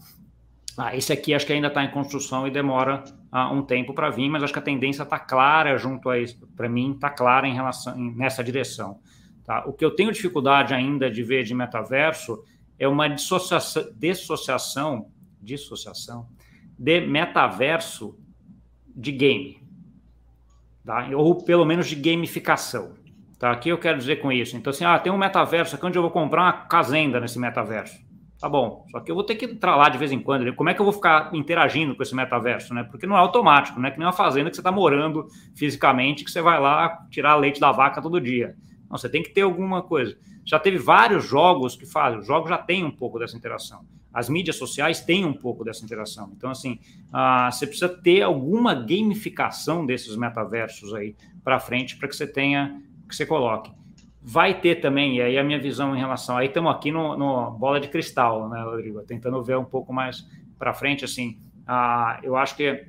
Ah, 0.78 0.95
esse 0.95 1.13
aqui 1.13 1.34
acho 1.34 1.45
que 1.45 1.53
ainda 1.53 1.67
está 1.67 1.84
em 1.84 1.91
construção 1.91 2.47
e 2.47 2.51
demora 2.51 3.03
ah, 3.32 3.51
um 3.51 3.61
tempo 3.61 3.93
para 3.93 4.09
vir, 4.09 4.30
mas 4.30 4.41
acho 4.43 4.53
que 4.53 4.59
a 4.59 4.63
tendência 4.63 5.03
está 5.03 5.19
clara 5.19 5.78
junto 5.78 6.09
a 6.09 6.17
isso. 6.17 6.47
Para 6.55 6.67
mim, 6.67 6.93
está 6.93 7.09
clara 7.09 7.47
em 7.47 7.53
relação 7.53 7.95
nessa 7.95 8.43
direção. 8.43 8.99
Tá? 9.45 9.63
O 9.65 9.74
que 9.74 9.86
eu 9.86 9.91
tenho 9.91 10.11
dificuldade 10.11 10.74
ainda 10.74 11.11
de 11.11 11.21
ver 11.21 11.43
de 11.43 11.53
metaverso 11.53 12.43
é 12.80 12.88
uma 12.88 13.07
dissociação, 13.07 13.88
dissociação, 13.95 15.11
dissociação 15.41 16.28
de 16.78 17.01
metaverso 17.01 18.17
de 18.95 19.11
game, 19.11 19.61
tá? 20.86 21.07
ou 21.15 21.43
pelo 21.43 21.65
menos 21.65 21.88
de 21.88 21.95
gamificação. 21.95 22.93
Tá? 23.38 23.51
O 23.51 23.59
que 23.59 23.69
eu 23.69 23.78
quero 23.78 23.97
dizer 23.97 24.17
com 24.17 24.32
isso? 24.32 24.57
Então, 24.57 24.71
assim, 24.71 24.86
ah, 24.86 24.97
tem 24.97 25.11
um 25.11 25.17
metaverso 25.17 25.76
aqui 25.76 25.86
onde 25.86 25.97
eu 25.97 26.01
vou 26.01 26.11
comprar 26.11 26.41
uma 26.41 26.53
casenda 26.65 27.19
nesse 27.19 27.38
metaverso. 27.38 28.01
Tá 28.44 28.50
bom, 28.50 28.86
só 28.91 29.00
que 29.00 29.10
eu 29.10 29.16
vou 29.16 29.24
ter 29.24 29.36
que 29.36 29.46
entrar 29.46 29.78
lá 29.78 29.88
de 29.88 29.98
vez 29.98 30.12
em 30.12 30.20
quando. 30.20 30.54
Como 30.54 30.70
é 30.70 30.74
que 30.74 30.82
eu 30.82 30.84
vou 30.84 30.91
ficar 30.91 31.34
interagindo 31.34 31.96
com 31.96 32.04
esse 32.04 32.14
metaverso, 32.14 32.74
né? 32.74 32.84
Porque 32.84 33.08
não 33.08 33.16
é 33.16 33.20
automático, 33.20 33.80
não 33.80 33.88
é 33.88 33.91
que 33.91 33.98
nem 33.98 34.06
uma 34.06 34.12
fazenda 34.12 34.50
que 34.50 34.58
você 34.58 34.60
está 34.60 34.70
morando 34.70 35.26
fisicamente, 35.56 36.26
que 36.26 36.30
você 36.30 36.41
vai 36.41 36.60
lá 36.60 37.08
tirar 37.10 37.38
leite 37.38 37.58
da 37.58 37.72
vaca 37.72 38.02
todo 38.02 38.20
dia. 38.20 38.54
Não, 38.89 38.98
você 38.98 39.08
tem 39.08 39.24
que 39.24 39.30
ter 39.30 39.44
alguma 39.44 39.82
coisa. 39.82 40.18
Já 40.44 40.60
teve 40.60 40.78
vários 40.78 41.26
jogos 41.26 41.78
que 41.78 41.86
fazem, 41.86 42.20
os 42.20 42.28
jogos 42.28 42.50
já 42.50 42.58
têm 42.58 42.84
um 42.84 42.91
pouco 42.91 43.18
dessa 43.18 43.38
interação. 43.38 43.86
As 44.14 44.28
mídias 44.28 44.58
sociais 44.58 45.00
têm 45.00 45.24
um 45.24 45.34
pouco 45.34 45.64
dessa 45.64 45.86
interação. 45.86 46.34
Então, 46.36 46.50
assim, 46.50 46.82
uh, 47.14 47.50
você 47.50 47.66
precisa 47.66 47.88
ter 47.88 48.24
alguma 48.24 48.74
gamificação 48.74 49.86
desses 49.86 50.18
metaversos 50.18 50.94
aí 50.94 51.16
para 51.46 51.62
frente 51.62 51.96
para 51.96 52.10
que 52.10 52.16
você 52.18 52.28
tenha, 52.28 52.78
que 53.08 53.16
você 53.16 53.26
coloque. 53.26 53.72
Vai 54.26 54.59
ter 54.59 54.76
também, 54.76 55.17
e 55.17 55.21
aí 55.21 55.38
a 55.38 55.43
minha 55.43 55.59
visão 55.59 55.95
em 55.95 55.99
relação. 55.99 56.38
Aí 56.38 56.47
estamos 56.47 56.71
aqui 56.71 56.91
no, 56.91 57.17
no, 57.17 57.51
bola 57.51 57.80
de 57.80 57.89
cristal, 57.89 58.47
né, 58.47 58.63
Rodrigo? 58.63 59.01
Tentando 59.01 59.43
ver 59.43 59.57
um 59.57 59.65
pouco 59.65 59.91
mais 59.91 60.26
para 60.57 60.74
frente, 60.74 61.03
assim. 61.03 61.38
Uh, 61.67 62.19
eu 62.24 62.38
acho 62.38 62.55
que 62.55 62.86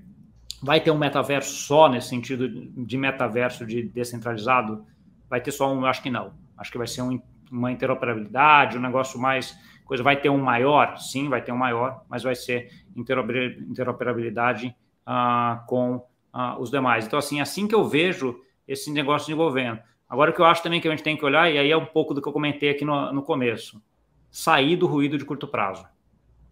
vai 0.63 0.81
ter 0.81 0.91
um 0.91 0.99
metaverso 0.99 1.53
só 1.53 1.89
nesse 1.89 2.09
sentido 2.09 2.49
de 2.49 2.97
metaverso 2.97 3.67
de 3.67 3.83
descentralizado 3.83 4.85
vai 5.29 5.41
ter 5.41 5.51
só 5.51 5.73
um, 5.73 5.85
acho 5.85 6.01
que 6.01 6.11
não. 6.11 6.33
Acho 6.57 6.71
que 6.71 6.79
vai 6.79 6.87
ser 6.87 7.03
um, 7.03 7.21
uma 7.51 7.73
interoperabilidade, 7.73 8.79
um 8.79 8.81
negócio 8.81 9.19
mais 9.19 9.59
coisa. 9.85 10.03
Vai 10.03 10.21
ter 10.21 10.29
um 10.29 10.39
maior, 10.39 10.97
sim, 10.97 11.29
vai 11.29 11.43
ter 11.43 11.51
um 11.51 11.57
maior, 11.57 12.05
mas 12.09 12.23
vai 12.23 12.37
ser 12.37 12.71
interoperabilidade 12.95 14.75
uh, 15.07 15.67
com 15.67 15.97
uh, 15.97 16.61
os 16.61 16.71
demais. 16.71 17.05
Então, 17.07 17.19
assim, 17.19 17.41
assim 17.41 17.67
que 17.67 17.75
eu 17.75 17.85
vejo 17.85 18.39
esse 18.67 18.93
negócio 18.93 19.27
desenvolvendo. 19.27 19.81
Agora, 20.15 20.31
o 20.31 20.35
que 20.35 20.41
eu 20.41 20.45
acho 20.45 20.63
também 20.63 20.81
que 20.81 20.87
a 20.87 20.91
gente 20.93 21.03
tem 21.03 21.17
que 21.17 21.25
olhar, 21.25 21.51
e 21.51 21.59
aí 21.59 21.73
é 21.73 21.77
um 21.77 21.85
pouco 21.85 22.15
do 22.15 22.23
que 22.23 22.29
eu 22.29 22.33
comentei 22.33 22.71
aqui 22.71 22.85
no, 22.85 23.13
no 23.13 23.21
começo, 23.21 23.83
sair 24.31 24.77
do 24.77 24.87
ruído 24.87 25.19
de 25.19 25.25
curto 25.25 25.49
prazo. 25.49 25.85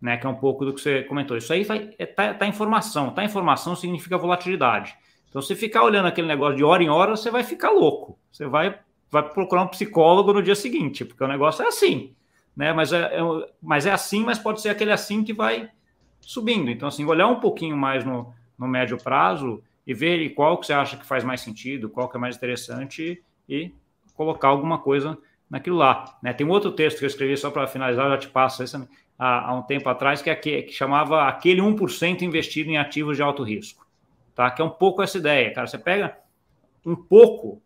Né, 0.00 0.16
que 0.16 0.26
é 0.26 0.28
um 0.28 0.34
pouco 0.34 0.64
do 0.64 0.74
que 0.74 0.80
você 0.80 1.04
comentou. 1.04 1.36
Isso 1.36 1.52
aí 1.52 1.62
vai, 1.62 1.94
é, 1.96 2.04
tá, 2.04 2.34
tá 2.34 2.44
informação. 2.44 3.10
Tá 3.10 3.22
informação 3.22 3.76
significa 3.76 4.18
volatilidade. 4.18 4.96
Então, 5.28 5.40
se 5.40 5.54
ficar 5.54 5.84
olhando 5.84 6.06
aquele 6.06 6.26
negócio 6.26 6.56
de 6.56 6.64
hora 6.64 6.82
em 6.82 6.88
hora, 6.88 7.12
você 7.12 7.30
vai 7.30 7.44
ficar 7.44 7.70
louco. 7.70 8.18
Você 8.32 8.46
vai, 8.46 8.80
vai 9.08 9.22
procurar 9.22 9.62
um 9.62 9.68
psicólogo 9.68 10.32
no 10.32 10.42
dia 10.42 10.56
seguinte, 10.56 11.04
porque 11.04 11.22
o 11.22 11.28
negócio 11.28 11.62
é 11.62 11.68
assim. 11.68 12.16
Né? 12.56 12.72
Mas, 12.72 12.92
é, 12.92 13.00
é, 13.00 13.20
mas 13.62 13.86
é 13.86 13.92
assim, 13.92 14.24
mas 14.24 14.40
pode 14.40 14.60
ser 14.60 14.70
aquele 14.70 14.90
assim 14.90 15.22
que 15.22 15.32
vai 15.32 15.70
subindo. 16.20 16.68
Então, 16.68 16.88
assim, 16.88 17.04
olhar 17.04 17.28
um 17.28 17.38
pouquinho 17.38 17.76
mais 17.76 18.04
no, 18.04 18.34
no 18.58 18.66
médio 18.66 18.98
prazo 18.98 19.62
e 19.86 19.94
ver 19.94 20.30
qual 20.30 20.58
que 20.58 20.66
você 20.66 20.72
acha 20.72 20.96
que 20.96 21.06
faz 21.06 21.22
mais 21.22 21.42
sentido, 21.42 21.88
qual 21.88 22.08
que 22.08 22.16
é 22.16 22.20
mais 22.20 22.34
interessante 22.34 23.22
e 23.48 23.72
colocar 24.14 24.48
alguma 24.48 24.78
coisa 24.78 25.18
naquilo 25.50 25.76
lá. 25.76 26.18
Né? 26.22 26.32
Tem 26.32 26.46
um 26.46 26.50
outro 26.50 26.72
texto 26.72 26.98
que 26.98 27.04
eu 27.04 27.08
escrevi 27.08 27.36
só 27.36 27.50
para 27.50 27.66
finalizar, 27.66 28.08
já 28.10 28.18
te 28.18 28.28
passo 28.28 28.62
esse, 28.62 28.76
há, 29.18 29.50
há, 29.50 29.54
um 29.54 29.62
tempo 29.62 29.88
atrás, 29.88 30.22
que, 30.22 30.30
é 30.30 30.34
que, 30.34 30.62
que 30.62 30.72
chamava 30.72 31.28
aquele 31.28 31.60
1% 31.60 32.22
investido 32.22 32.70
em 32.70 32.78
ativos 32.78 33.16
de 33.16 33.22
alto 33.22 33.42
risco 33.42 33.82
tá? 34.34 34.50
Que 34.50 34.62
é 34.62 34.64
um 34.64 34.70
pouco 34.70 35.02
essa 35.02 35.18
ideia, 35.18 35.52
cara. 35.52 35.66
Você 35.66 35.78
pega 35.78 36.16
um 36.84 36.96
pouco 36.96 37.62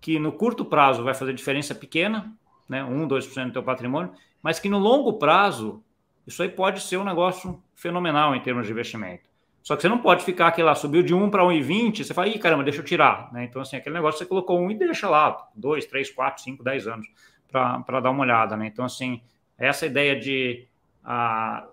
que 0.00 0.18
no 0.18 0.32
curto 0.32 0.64
prazo 0.64 1.02
vai 1.02 1.14
fazer 1.14 1.34
diferença 1.34 1.74
pequena, 1.74 2.32
né? 2.68 2.82
1, 2.84 3.08
2% 3.08 3.46
do 3.46 3.52
teu 3.52 3.62
patrimônio, 3.62 4.12
mas 4.42 4.58
que 4.58 4.68
no 4.68 4.78
longo 4.78 5.14
prazo 5.14 5.82
isso 6.26 6.42
aí 6.42 6.48
pode 6.48 6.80
ser 6.80 6.96
um 6.96 7.04
negócio 7.04 7.62
fenomenal 7.74 8.34
em 8.34 8.40
termos 8.40 8.66
de 8.66 8.72
investimento. 8.72 9.28
Só 9.64 9.74
que 9.74 9.80
você 9.80 9.88
não 9.88 9.98
pode 9.98 10.22
ficar 10.26 10.48
aqui 10.48 10.62
lá, 10.62 10.74
subiu 10.74 11.02
de 11.02 11.14
1 11.14 11.30
para 11.30 11.42
1,20, 11.42 12.04
você 12.04 12.12
fala, 12.12 12.28
ih, 12.28 12.38
caramba, 12.38 12.62
deixa 12.62 12.80
eu 12.80 12.84
tirar. 12.84 13.32
Né? 13.32 13.44
Então, 13.44 13.62
assim, 13.62 13.76
aquele 13.76 13.94
negócio 13.94 14.18
você 14.18 14.26
colocou 14.26 14.60
1 14.60 14.72
e 14.72 14.74
deixa 14.74 15.08
lá, 15.08 15.48
2, 15.56 15.86
3, 15.86 16.10
4, 16.10 16.42
5, 16.42 16.62
10 16.62 16.86
anos 16.86 17.06
para 17.50 18.00
dar 18.00 18.10
uma 18.10 18.20
olhada. 18.20 18.58
Né? 18.58 18.66
Então, 18.66 18.84
assim, 18.84 19.22
essa 19.56 19.86
ideia 19.86 20.20
de 20.20 20.68
a, 21.02 21.66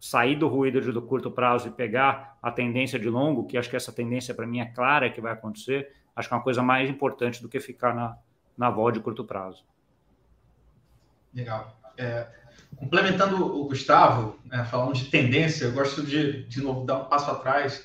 sair 0.00 0.34
do 0.34 0.48
ruído 0.48 0.80
do 0.92 1.00
curto 1.00 1.30
prazo 1.30 1.68
e 1.68 1.70
pegar 1.70 2.36
a 2.42 2.50
tendência 2.50 2.98
de 2.98 3.08
longo, 3.08 3.46
que 3.46 3.56
acho 3.56 3.70
que 3.70 3.76
essa 3.76 3.92
tendência 3.92 4.34
para 4.34 4.44
mim 4.44 4.58
é 4.58 4.66
clara 4.66 5.08
que 5.08 5.20
vai 5.20 5.32
acontecer, 5.32 5.92
acho 6.16 6.26
que 6.26 6.34
é 6.34 6.36
uma 6.36 6.42
coisa 6.42 6.60
mais 6.60 6.90
importante 6.90 7.40
do 7.40 7.48
que 7.48 7.60
ficar 7.60 7.94
na, 7.94 8.16
na 8.56 8.68
vol 8.68 8.90
de 8.90 8.98
curto 8.98 9.24
prazo. 9.24 9.64
Legal. 11.32 11.72
É, 11.96 12.26
complementando 12.76 13.44
o 13.44 13.64
Gustavo, 13.66 14.38
né, 14.44 14.64
falando 14.64 14.94
de 14.94 15.06
tendência, 15.06 15.64
eu 15.64 15.72
gosto 15.72 16.02
de, 16.02 16.44
de 16.44 16.60
novo, 16.60 16.86
dar 16.86 16.98
um 16.98 17.04
passo 17.06 17.30
atrás 17.30 17.84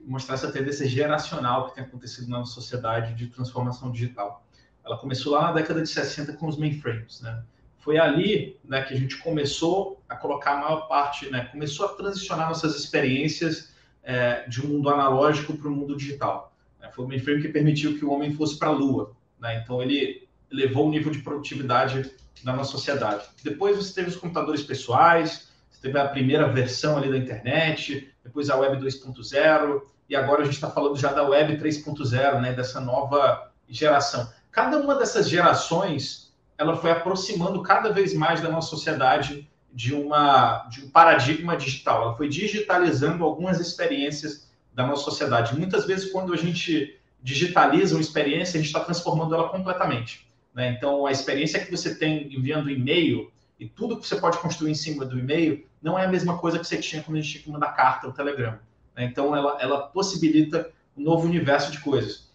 e 0.00 0.08
mostrar 0.10 0.34
essa 0.34 0.50
tendência 0.50 0.86
geracional 0.88 1.68
que 1.68 1.76
tem 1.76 1.84
acontecido 1.84 2.28
na 2.28 2.44
sociedade 2.44 3.14
de 3.14 3.28
transformação 3.28 3.90
digital. 3.90 4.44
Ela 4.84 4.98
começou 4.98 5.32
lá 5.32 5.42
na 5.42 5.52
década 5.52 5.80
de 5.82 5.88
60 5.88 6.32
com 6.34 6.48
os 6.48 6.56
mainframes, 6.56 7.20
né? 7.20 7.42
foi 7.82 7.98
ali 7.98 8.56
né, 8.64 8.82
que 8.82 8.94
a 8.94 8.96
gente 8.96 9.16
começou 9.18 10.00
a 10.08 10.14
colocar 10.14 10.52
a 10.52 10.56
maior 10.56 10.88
parte, 10.88 11.28
né, 11.30 11.48
começou 11.50 11.86
a 11.86 11.88
transicionar 11.90 12.48
nossas 12.48 12.76
experiências 12.76 13.72
é, 14.04 14.48
de 14.48 14.64
um 14.64 14.68
mundo 14.68 14.88
analógico 14.88 15.56
para 15.56 15.68
o 15.68 15.72
mundo 15.72 15.96
digital. 15.96 16.54
Né? 16.80 16.88
Foi 16.94 17.04
o 17.04 17.08
mainframe 17.08 17.42
que 17.42 17.48
permitiu 17.48 17.98
que 17.98 18.04
o 18.04 18.12
homem 18.12 18.32
fosse 18.34 18.56
para 18.56 18.68
a 18.68 18.72
Lua. 18.72 19.12
Né? 19.40 19.60
Então, 19.62 19.82
ele 19.82 20.28
levou 20.52 20.86
o 20.86 20.90
nível 20.90 21.10
de 21.10 21.20
produtividade 21.20 22.12
da 22.44 22.52
nossa 22.52 22.72
sociedade. 22.72 23.24
Depois 23.42 23.76
você 23.76 23.94
teve 23.94 24.08
os 24.08 24.16
computadores 24.16 24.62
pessoais, 24.62 25.48
você 25.70 25.80
teve 25.80 25.98
a 25.98 26.08
primeira 26.08 26.48
versão 26.48 26.96
ali 26.96 27.10
da 27.10 27.16
internet, 27.16 28.12
depois 28.22 28.50
a 28.50 28.56
Web 28.56 28.84
2.0, 28.84 29.82
e 30.08 30.16
agora 30.16 30.42
a 30.42 30.44
gente 30.44 30.54
está 30.54 30.70
falando 30.70 30.96
já 30.96 31.12
da 31.12 31.22
Web 31.22 31.56
3.0, 31.56 32.40
né, 32.40 32.52
dessa 32.52 32.80
nova 32.80 33.50
geração. 33.68 34.28
Cada 34.50 34.78
uma 34.78 34.96
dessas 34.96 35.28
gerações 35.28 36.32
ela 36.58 36.76
foi 36.76 36.90
aproximando 36.90 37.62
cada 37.62 37.90
vez 37.92 38.14
mais 38.14 38.40
da 38.40 38.48
nossa 38.48 38.68
sociedade 38.68 39.48
de, 39.72 39.94
uma, 39.94 40.66
de 40.68 40.84
um 40.84 40.90
paradigma 40.90 41.56
digital. 41.56 42.02
Ela 42.02 42.16
foi 42.16 42.28
digitalizando 42.28 43.24
algumas 43.24 43.58
experiências 43.58 44.50
da 44.72 44.86
nossa 44.86 45.04
sociedade. 45.04 45.58
Muitas 45.58 45.86
vezes, 45.86 46.10
quando 46.12 46.32
a 46.32 46.36
gente 46.36 46.98
digitaliza 47.22 47.94
uma 47.94 48.00
experiência, 48.00 48.58
a 48.58 48.62
gente 48.62 48.66
está 48.66 48.80
transformando 48.80 49.34
ela 49.34 49.48
completamente. 49.48 50.28
Né? 50.54 50.70
Então, 50.70 51.06
a 51.06 51.12
experiência 51.12 51.64
que 51.64 51.70
você 51.70 51.94
tem 51.94 52.32
enviando 52.34 52.70
e-mail 52.70 53.30
e 53.58 53.66
tudo 53.66 53.98
que 53.98 54.06
você 54.06 54.16
pode 54.16 54.38
construir 54.38 54.72
em 54.72 54.74
cima 54.74 55.04
do 55.04 55.18
e-mail 55.18 55.66
não 55.80 55.98
é 55.98 56.04
a 56.04 56.08
mesma 56.08 56.38
coisa 56.38 56.58
que 56.58 56.66
você 56.66 56.78
tinha 56.78 57.02
quando 57.02 57.16
a 57.16 57.20
gente 57.20 57.32
tinha 57.32 57.44
que 57.44 57.50
mandar 57.50 57.72
carta 57.72 58.06
ou 58.06 58.12
telegrama. 58.12 58.60
Né? 58.94 59.04
Então, 59.04 59.34
ela, 59.34 59.58
ela 59.60 59.82
possibilita 59.88 60.70
um 60.96 61.02
novo 61.02 61.26
universo 61.26 61.72
de 61.72 61.80
coisas. 61.80 62.30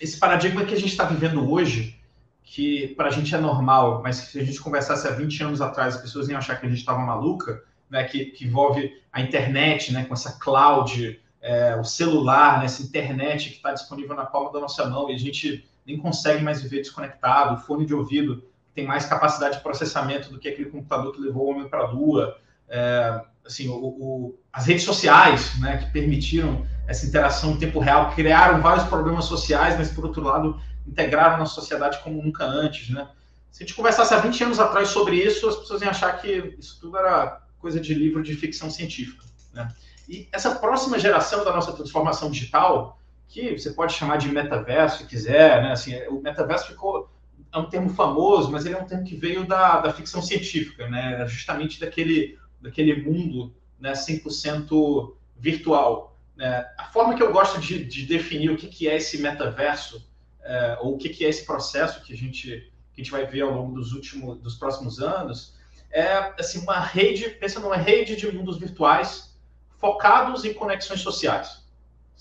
Esse 0.00 0.18
paradigma 0.18 0.64
que 0.64 0.74
a 0.74 0.78
gente 0.78 0.90
está 0.90 1.04
vivendo 1.04 1.50
hoje, 1.50 1.98
que 2.42 2.88
para 2.88 3.08
a 3.08 3.10
gente 3.10 3.34
é 3.34 3.38
normal, 3.38 4.02
mas 4.02 4.16
se 4.16 4.38
a 4.38 4.44
gente 4.44 4.60
conversasse 4.60 5.06
há 5.06 5.10
20 5.10 5.44
anos 5.44 5.60
atrás, 5.60 5.96
as 5.96 6.02
pessoas 6.02 6.28
iam 6.28 6.38
achar 6.38 6.56
que 6.56 6.66
a 6.66 6.68
gente 6.68 6.78
estava 6.78 6.98
maluca, 6.98 7.62
né, 7.88 8.04
que, 8.04 8.26
que, 8.26 8.44
envolve 8.44 8.92
a 9.12 9.20
internet, 9.20 9.92
né, 9.92 10.04
com 10.04 10.14
essa 10.14 10.38
cloud, 10.38 11.20
é, 11.40 11.76
o 11.76 11.84
celular, 11.84 12.58
né, 12.58 12.66
essa 12.66 12.82
internet 12.82 13.50
que 13.50 13.56
está 13.56 13.72
disponível 13.72 14.14
na 14.14 14.26
palma 14.26 14.52
da 14.52 14.60
nossa 14.60 14.88
mão 14.88 15.08
e 15.10 15.14
a 15.14 15.18
gente 15.18 15.64
nem 15.86 15.96
consegue 15.98 16.42
mais 16.42 16.60
viver 16.60 16.80
desconectado, 16.80 17.54
o 17.54 17.58
fone 17.58 17.86
de 17.86 17.94
ouvido 17.94 18.42
tem 18.74 18.86
mais 18.86 19.06
capacidade 19.06 19.56
de 19.56 19.62
processamento 19.62 20.30
do 20.30 20.38
que 20.38 20.48
aquele 20.48 20.70
computador 20.70 21.12
que 21.12 21.20
levou 21.20 21.46
o 21.46 21.50
homem 21.50 21.68
para 21.68 21.80
a 21.80 21.90
Lua, 21.90 22.36
é, 22.68 23.22
assim, 23.44 23.68
o, 23.68 23.74
o, 23.74 24.38
as 24.52 24.66
redes 24.66 24.84
sociais, 24.84 25.58
né, 25.60 25.78
que 25.78 25.90
permitiram 25.92 26.66
essa 26.86 27.06
interação 27.06 27.52
em 27.52 27.58
tempo 27.58 27.78
real, 27.78 28.12
criaram 28.12 28.60
vários 28.60 28.86
problemas 28.86 29.24
sociais, 29.24 29.76
mas 29.78 29.90
por 29.90 30.04
outro 30.04 30.22
lado 30.22 30.60
integraram 30.86 31.38
na 31.38 31.46
sociedade 31.46 31.98
como 32.02 32.22
nunca 32.22 32.44
antes, 32.44 32.90
né? 32.90 33.08
Se 33.50 33.62
a 33.62 33.66
gente 33.66 33.74
conversasse 33.74 34.12
há 34.12 34.18
20 34.18 34.44
anos 34.44 34.60
atrás 34.60 34.88
sobre 34.88 35.16
isso, 35.16 35.48
as 35.48 35.56
pessoas 35.56 35.80
iam 35.82 35.90
achar 35.90 36.20
que 36.20 36.54
isso 36.58 36.78
tudo 36.80 36.96
era 36.98 37.40
coisa 37.58 37.80
de 37.80 37.94
livro 37.94 38.22
de 38.22 38.34
ficção 38.34 38.70
científica, 38.70 39.24
né? 39.52 39.68
E 40.08 40.28
essa 40.30 40.54
próxima 40.54 40.98
geração 40.98 41.44
da 41.44 41.52
nossa 41.52 41.72
transformação 41.72 42.30
digital, 42.30 43.00
que 43.28 43.58
você 43.58 43.70
pode 43.70 43.94
chamar 43.94 44.16
de 44.16 44.28
metaverso, 44.28 44.98
se 44.98 45.06
quiser, 45.06 45.62
né? 45.62 45.72
Assim, 45.72 45.94
o 46.08 46.20
metaverso 46.20 46.68
ficou 46.68 47.10
é 47.52 47.58
um 47.58 47.68
termo 47.68 47.88
famoso, 47.90 48.50
mas 48.50 48.66
ele 48.66 48.74
é 48.74 48.80
um 48.80 48.86
termo 48.86 49.04
que 49.04 49.16
veio 49.16 49.46
da, 49.46 49.80
da 49.80 49.92
ficção 49.92 50.20
científica, 50.20 50.88
né? 50.88 51.26
Justamente 51.26 51.80
daquele, 51.80 52.38
daquele 52.60 53.02
mundo 53.02 53.54
né, 53.78 53.92
100% 53.92 55.14
virtual. 55.36 56.18
Né? 56.36 56.66
A 56.76 56.84
forma 56.84 57.14
que 57.14 57.22
eu 57.22 57.32
gosto 57.32 57.60
de, 57.60 57.84
de 57.84 58.04
definir 58.04 58.50
o 58.50 58.56
que, 58.56 58.68
que 58.68 58.88
é 58.88 58.96
esse 58.96 59.18
metaverso, 59.18 60.06
é, 60.42 60.78
ou 60.80 60.94
o 60.94 60.98
que, 60.98 61.08
que 61.08 61.24
é 61.24 61.28
esse 61.28 61.44
processo 61.44 62.02
que 62.02 62.12
a 62.12 62.16
gente, 62.16 62.72
que 62.92 63.00
a 63.00 63.04
gente 63.04 63.10
vai 63.10 63.26
ver 63.26 63.42
ao 63.42 63.52
longo 63.52 63.74
dos 63.74 63.92
últimos, 63.92 64.38
dos 64.38 64.54
próximos 64.54 65.00
anos, 65.00 65.54
é 65.90 66.32
assim 66.38 66.60
uma 66.60 66.78
rede, 66.80 67.30
pensa 67.30 67.58
numa 67.58 67.76
rede 67.76 68.16
de 68.16 68.30
mundos 68.30 68.58
virtuais 68.58 69.34
focados 69.78 70.44
em 70.44 70.52
conexões 70.52 71.00
sociais. 71.00 71.65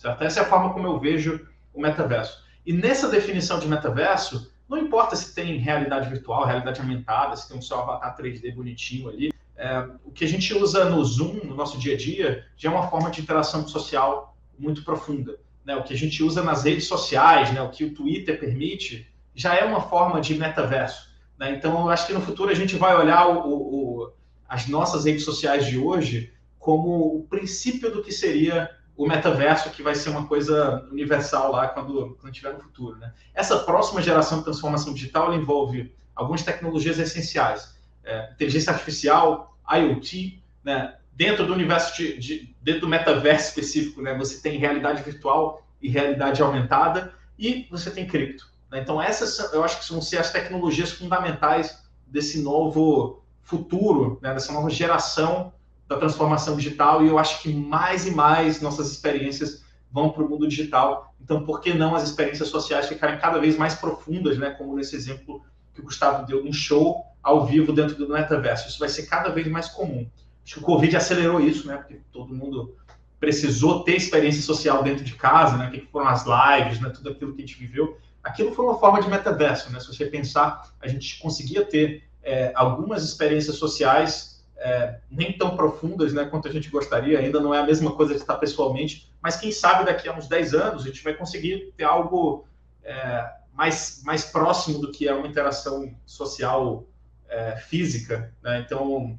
Certo? 0.06 0.24
Essa 0.24 0.40
é 0.42 0.44
a 0.44 0.46
forma 0.46 0.72
como 0.72 0.86
eu 0.86 1.00
vejo 1.00 1.48
o 1.74 1.82
metaverso. 1.82 2.44
E 2.64 2.72
nessa 2.72 3.10
definição 3.10 3.58
de 3.58 3.68
metaverso, 3.68 4.52
não 4.70 4.78
importa 4.78 5.16
se 5.16 5.34
tem 5.34 5.58
realidade 5.58 6.08
virtual, 6.10 6.46
realidade 6.46 6.80
aumentada, 6.80 7.36
se 7.36 7.48
tem 7.48 7.58
um 7.58 7.62
seu 7.62 7.80
avatar 7.80 8.16
3D 8.16 8.54
bonitinho 8.54 9.10
ali, 9.10 9.34
é, 9.58 9.88
o 10.04 10.12
que 10.12 10.24
a 10.24 10.28
gente 10.28 10.54
usa 10.54 10.86
no 10.86 11.04
Zoom, 11.04 11.40
no 11.44 11.56
nosso 11.56 11.80
dia 11.80 11.96
a 11.96 11.98
dia, 11.98 12.46
já 12.56 12.70
é 12.70 12.72
uma 12.72 12.88
forma 12.88 13.10
de 13.10 13.22
interação 13.22 13.68
social 13.68 14.38
muito 14.60 14.84
profunda. 14.84 15.40
Né? 15.66 15.76
O 15.76 15.84
que 15.84 15.94
a 15.94 15.98
gente 15.98 16.22
usa 16.22 16.44
nas 16.44 16.64
redes 16.64 16.86
sociais, 16.86 17.52
né? 17.52 17.60
o 17.64 17.72
que 17.72 17.86
o 17.86 17.94
Twitter 17.94 18.40
permite, 18.40 19.12
já 19.34 19.56
é 19.56 19.66
uma 19.66 19.82
forma 19.82 20.22
de 20.22 20.36
metaverso. 20.36 21.10
Né? 21.36 21.52
Então, 21.56 21.82
eu 21.82 21.90
acho 21.90 22.06
que 22.06 22.14
no 22.14 22.22
futuro 22.22 22.52
a 22.52 22.56
gente 22.56 22.76
vai 22.76 22.96
olhar 22.96 23.28
o, 23.28 23.50
o, 23.50 24.14
as 24.48 24.68
nossas 24.68 25.06
redes 25.06 25.24
sociais 25.24 25.66
de 25.66 25.80
hoje 25.80 26.32
como 26.60 27.16
o 27.16 27.24
princípio 27.24 27.92
do 27.92 28.04
que 28.04 28.12
seria 28.12 28.70
o 28.98 29.08
metaverso, 29.08 29.70
que 29.72 29.84
vai 29.84 29.96
ser 29.96 30.10
uma 30.10 30.26
coisa 30.26 30.88
universal 30.92 31.52
lá 31.52 31.68
quando, 31.68 32.18
quando 32.20 32.34
tiver 32.34 32.54
no 32.54 32.60
futuro. 32.60 32.98
Né? 32.98 33.14
Essa 33.34 33.60
próxima 33.60 34.02
geração 34.02 34.40
de 34.40 34.46
transformação 34.46 34.94
digital 34.94 35.34
envolve 35.34 35.94
algumas 36.16 36.44
tecnologias 36.44 36.98
essenciais 36.98 37.76
é, 38.06 38.32
inteligência 38.32 38.72
artificial, 38.72 39.58
IoT, 39.70 40.42
né? 40.64 40.96
Dentro 41.12 41.46
do 41.46 41.54
universo 41.54 41.96
de, 41.96 42.18
de, 42.18 42.56
dentro 42.62 42.82
do 42.82 42.88
metaverso 42.88 43.50
específico, 43.50 44.02
né? 44.02 44.16
Você 44.18 44.42
tem 44.42 44.60
realidade 44.60 45.02
virtual 45.02 45.66
e 45.82 45.90
realidade 45.90 46.42
aumentada 46.42 47.14
e 47.38 47.68
você 47.72 47.90
tem 47.90 48.06
cripto. 48.06 48.48
Né? 48.70 48.82
Então 48.82 49.02
essas, 49.02 49.52
eu 49.54 49.64
acho 49.64 49.80
que 49.80 49.92
vão 49.92 50.02
ser 50.02 50.18
as 50.18 50.32
tecnologias 50.32 50.92
fundamentais 50.92 51.84
desse 52.06 52.42
novo 52.42 53.24
futuro, 53.42 54.20
né? 54.22 54.34
Dessa 54.34 54.54
nova 54.54 54.70
geração 54.70 55.52
da 55.88 55.98
transformação 55.98 56.56
digital 56.56 57.04
e 57.04 57.08
eu 57.08 57.20
acho 57.20 57.42
que 57.42 57.54
mais 57.54 58.08
e 58.08 58.12
mais 58.12 58.62
nossas 58.62 58.92
experiências 58.92 59.64
vão 59.92 60.10
para 60.10 60.24
o 60.24 60.30
mundo 60.30 60.48
digital. 60.48 61.14
Então, 61.22 61.46
por 61.46 61.62
que 61.62 61.74
não 61.74 61.96
as 61.96 62.04
experiências 62.04 62.50
sociais 62.50 62.88
ficarem 62.88 63.20
cada 63.20 63.40
vez 63.40 63.58
mais 63.58 63.76
profundas, 63.76 64.38
né? 64.38 64.52
Como 64.52 64.76
nesse 64.76 64.96
exemplo 64.96 65.44
que 65.74 65.82
o 65.82 65.84
Gustavo 65.84 66.26
deu, 66.26 66.44
um 66.44 66.54
show 66.54 67.06
ao 67.22 67.46
vivo 67.46 67.74
dentro 67.74 67.96
do 67.96 68.08
metaverso. 68.08 68.68
Isso 68.68 68.80
vai 68.80 68.90
ser 68.90 69.04
cada 69.04 69.30
vez 69.30 69.48
mais 69.48 69.70
comum. 69.70 70.08
Acho 70.44 70.56
que 70.56 70.60
o 70.60 70.64
Covid 70.64 70.96
acelerou 70.96 71.40
isso, 71.40 71.68
né? 71.68 71.78
Porque 71.78 72.00
todo 72.12 72.34
mundo 72.34 72.76
precisou 73.20 73.84
ter 73.84 73.96
experiência 73.96 74.42
social 74.42 74.84
dentro 74.84 75.04
de 75.04 75.14
casa, 75.16 75.58
né? 75.58 75.70
Que 75.72 75.82
foram 75.92 76.08
as 76.08 76.24
lives, 76.26 76.80
né? 76.80 76.90
Tudo 76.90 77.10
aquilo 77.10 77.34
que 77.34 77.42
a 77.42 77.46
gente 77.46 77.58
viveu. 77.58 77.98
Aquilo 78.24 78.54
foi 78.54 78.66
uma 78.66 78.78
forma 78.78 79.02
de 79.02 79.10
metaverso, 79.10 79.72
né? 79.72 79.80
Se 79.80 79.88
você 79.88 80.06
pensar, 80.06 80.72
a 80.82 80.88
gente 80.88 81.20
conseguia 81.20 81.66
ter 81.66 82.04
é, 82.22 82.52
algumas 82.56 83.04
experiências 83.04 83.56
sociais 83.56 84.35
é, 84.58 85.00
nem 85.10 85.38
tão 85.38 85.56
profundas, 85.56 86.14
né? 86.14 86.26
Quanto 86.26 86.48
a 86.48 86.52
gente 86.52 86.70
gostaria. 86.70 87.20
Ainda 87.20 87.40
não 87.40 87.54
é 87.54 87.60
a 87.60 87.66
mesma 87.66 87.92
coisa 87.92 88.14
de 88.14 88.20
estar 88.20 88.36
pessoalmente, 88.36 89.12
mas 89.22 89.36
quem 89.36 89.52
sabe 89.52 89.86
daqui 89.86 90.08
a 90.08 90.14
uns 90.14 90.28
10 90.28 90.54
anos 90.54 90.84
a 90.84 90.88
gente 90.88 91.04
vai 91.04 91.14
conseguir 91.14 91.74
ter 91.78 91.84
algo 91.84 92.46
é, 92.84 93.30
mais, 93.54 94.02
mais 94.04 94.26
próximo 94.26 94.80
do 94.80 94.92
que 94.92 95.08
é 95.08 95.14
uma 95.14 95.28
interação 95.28 95.94
social 96.06 96.86
é, 97.30 97.58
física, 97.58 98.34
né? 98.44 98.64
Então, 98.66 99.18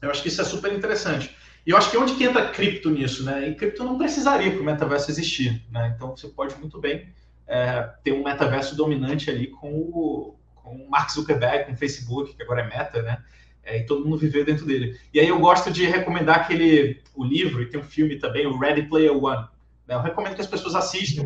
eu 0.00 0.10
acho 0.10 0.22
que 0.22 0.28
isso 0.28 0.40
é 0.40 0.44
super 0.44 0.72
interessante. 0.72 1.36
E 1.64 1.70
eu 1.70 1.76
acho 1.76 1.90
que 1.90 1.96
onde 1.96 2.14
que 2.14 2.24
entra 2.24 2.50
cripto 2.50 2.90
nisso, 2.90 3.24
né? 3.24 3.48
E 3.48 3.54
cripto 3.54 3.84
não 3.84 3.98
precisaria 3.98 4.50
para 4.50 4.60
o 4.60 4.64
metaverso 4.64 5.10
existir, 5.10 5.64
né? 5.70 5.92
Então, 5.94 6.16
você 6.16 6.28
pode 6.28 6.56
muito 6.56 6.80
bem 6.80 7.08
é, 7.46 7.88
ter 8.02 8.12
um 8.12 8.24
metaverso 8.24 8.74
dominante 8.74 9.30
ali 9.30 9.48
com 9.48 9.72
o, 9.72 10.36
com 10.56 10.76
o 10.76 10.90
Mark 10.90 11.10
Zuckerberg, 11.10 11.66
com 11.66 11.72
o 11.72 11.76
Facebook, 11.76 12.34
que 12.34 12.42
agora 12.42 12.62
é 12.62 12.66
Meta, 12.66 13.02
né? 13.02 13.22
É, 13.64 13.78
e 13.78 13.86
todo 13.86 14.04
mundo 14.04 14.18
viver 14.18 14.44
dentro 14.44 14.66
dele. 14.66 14.98
E 15.14 15.20
aí 15.20 15.28
eu 15.28 15.38
gosto 15.38 15.70
de 15.70 15.86
recomendar 15.86 16.40
aquele 16.40 17.00
o 17.14 17.24
livro, 17.24 17.62
e 17.62 17.66
tem 17.66 17.80
um 17.80 17.84
filme 17.84 18.18
também, 18.18 18.46
o 18.46 18.58
Ready 18.58 18.82
Player 18.82 19.12
One. 19.12 19.46
Né? 19.86 19.94
Eu 19.94 20.00
recomendo 20.00 20.34
que 20.34 20.40
as 20.40 20.46
pessoas 20.46 20.74
assistam 20.74 21.24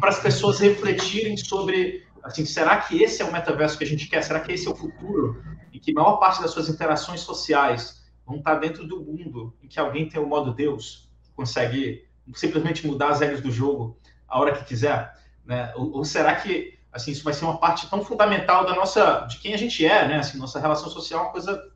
para 0.00 0.08
as 0.08 0.20
pessoas 0.20 0.58
refletirem 0.58 1.36
sobre 1.36 2.04
assim, 2.22 2.46
será 2.46 2.78
que 2.78 3.02
esse 3.02 3.20
é 3.20 3.24
o 3.24 3.32
metaverso 3.32 3.76
que 3.76 3.84
a 3.84 3.86
gente 3.86 4.08
quer? 4.08 4.22
Será 4.22 4.40
que 4.40 4.52
esse 4.52 4.66
é 4.66 4.70
o 4.70 4.74
futuro? 4.74 5.42
Em 5.72 5.78
que 5.78 5.90
a 5.90 5.94
maior 5.94 6.16
parte 6.16 6.40
das 6.40 6.50
suas 6.50 6.70
interações 6.70 7.20
sociais 7.20 8.02
vão 8.24 8.38
estar 8.38 8.54
dentro 8.54 8.86
do 8.86 9.04
mundo 9.04 9.54
em 9.62 9.68
que 9.68 9.78
alguém 9.78 10.08
tem 10.08 10.20
o 10.20 10.26
modo 10.26 10.54
Deus, 10.54 11.10
consegue 11.36 12.06
simplesmente 12.34 12.86
mudar 12.86 13.10
as 13.10 13.20
regras 13.20 13.42
do 13.42 13.50
jogo 13.50 13.98
a 14.26 14.40
hora 14.40 14.54
que 14.54 14.64
quiser? 14.64 15.12
Né? 15.44 15.72
Ou, 15.76 15.98
ou, 15.98 16.04
será 16.04 16.34
que 16.34 16.73
assim 16.94 17.10
isso 17.10 17.24
vai 17.24 17.34
ser 17.34 17.44
uma 17.44 17.58
parte 17.58 17.90
tão 17.90 18.04
fundamental 18.04 18.64
da 18.64 18.74
nossa, 18.74 19.26
de 19.28 19.38
quem 19.38 19.52
a 19.52 19.58
gente 19.58 19.84
é, 19.84 20.06
né? 20.06 20.18
Assim, 20.18 20.38
nossa 20.38 20.60
relação 20.60 20.88
social 20.88 21.20
é 21.20 21.22
uma 21.24 21.32
coisa, 21.32 21.72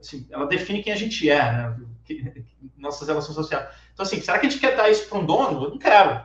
assim, 0.00 0.26
ela 0.28 0.46
define 0.46 0.82
quem 0.82 0.92
a 0.92 0.96
gente 0.96 1.30
é, 1.30 1.40
né? 1.40 1.76
Nossas 2.76 3.06
relações 3.06 3.36
sociais. 3.36 3.68
Então, 3.94 4.04
assim, 4.04 4.20
será 4.20 4.38
que 4.38 4.46
a 4.46 4.50
gente 4.50 4.60
quer 4.60 4.76
dar 4.76 4.90
isso 4.90 5.08
para 5.08 5.18
um 5.18 5.24
dono? 5.24 5.64
Eu 5.64 5.70
não 5.70 5.78
quero. 5.78 6.20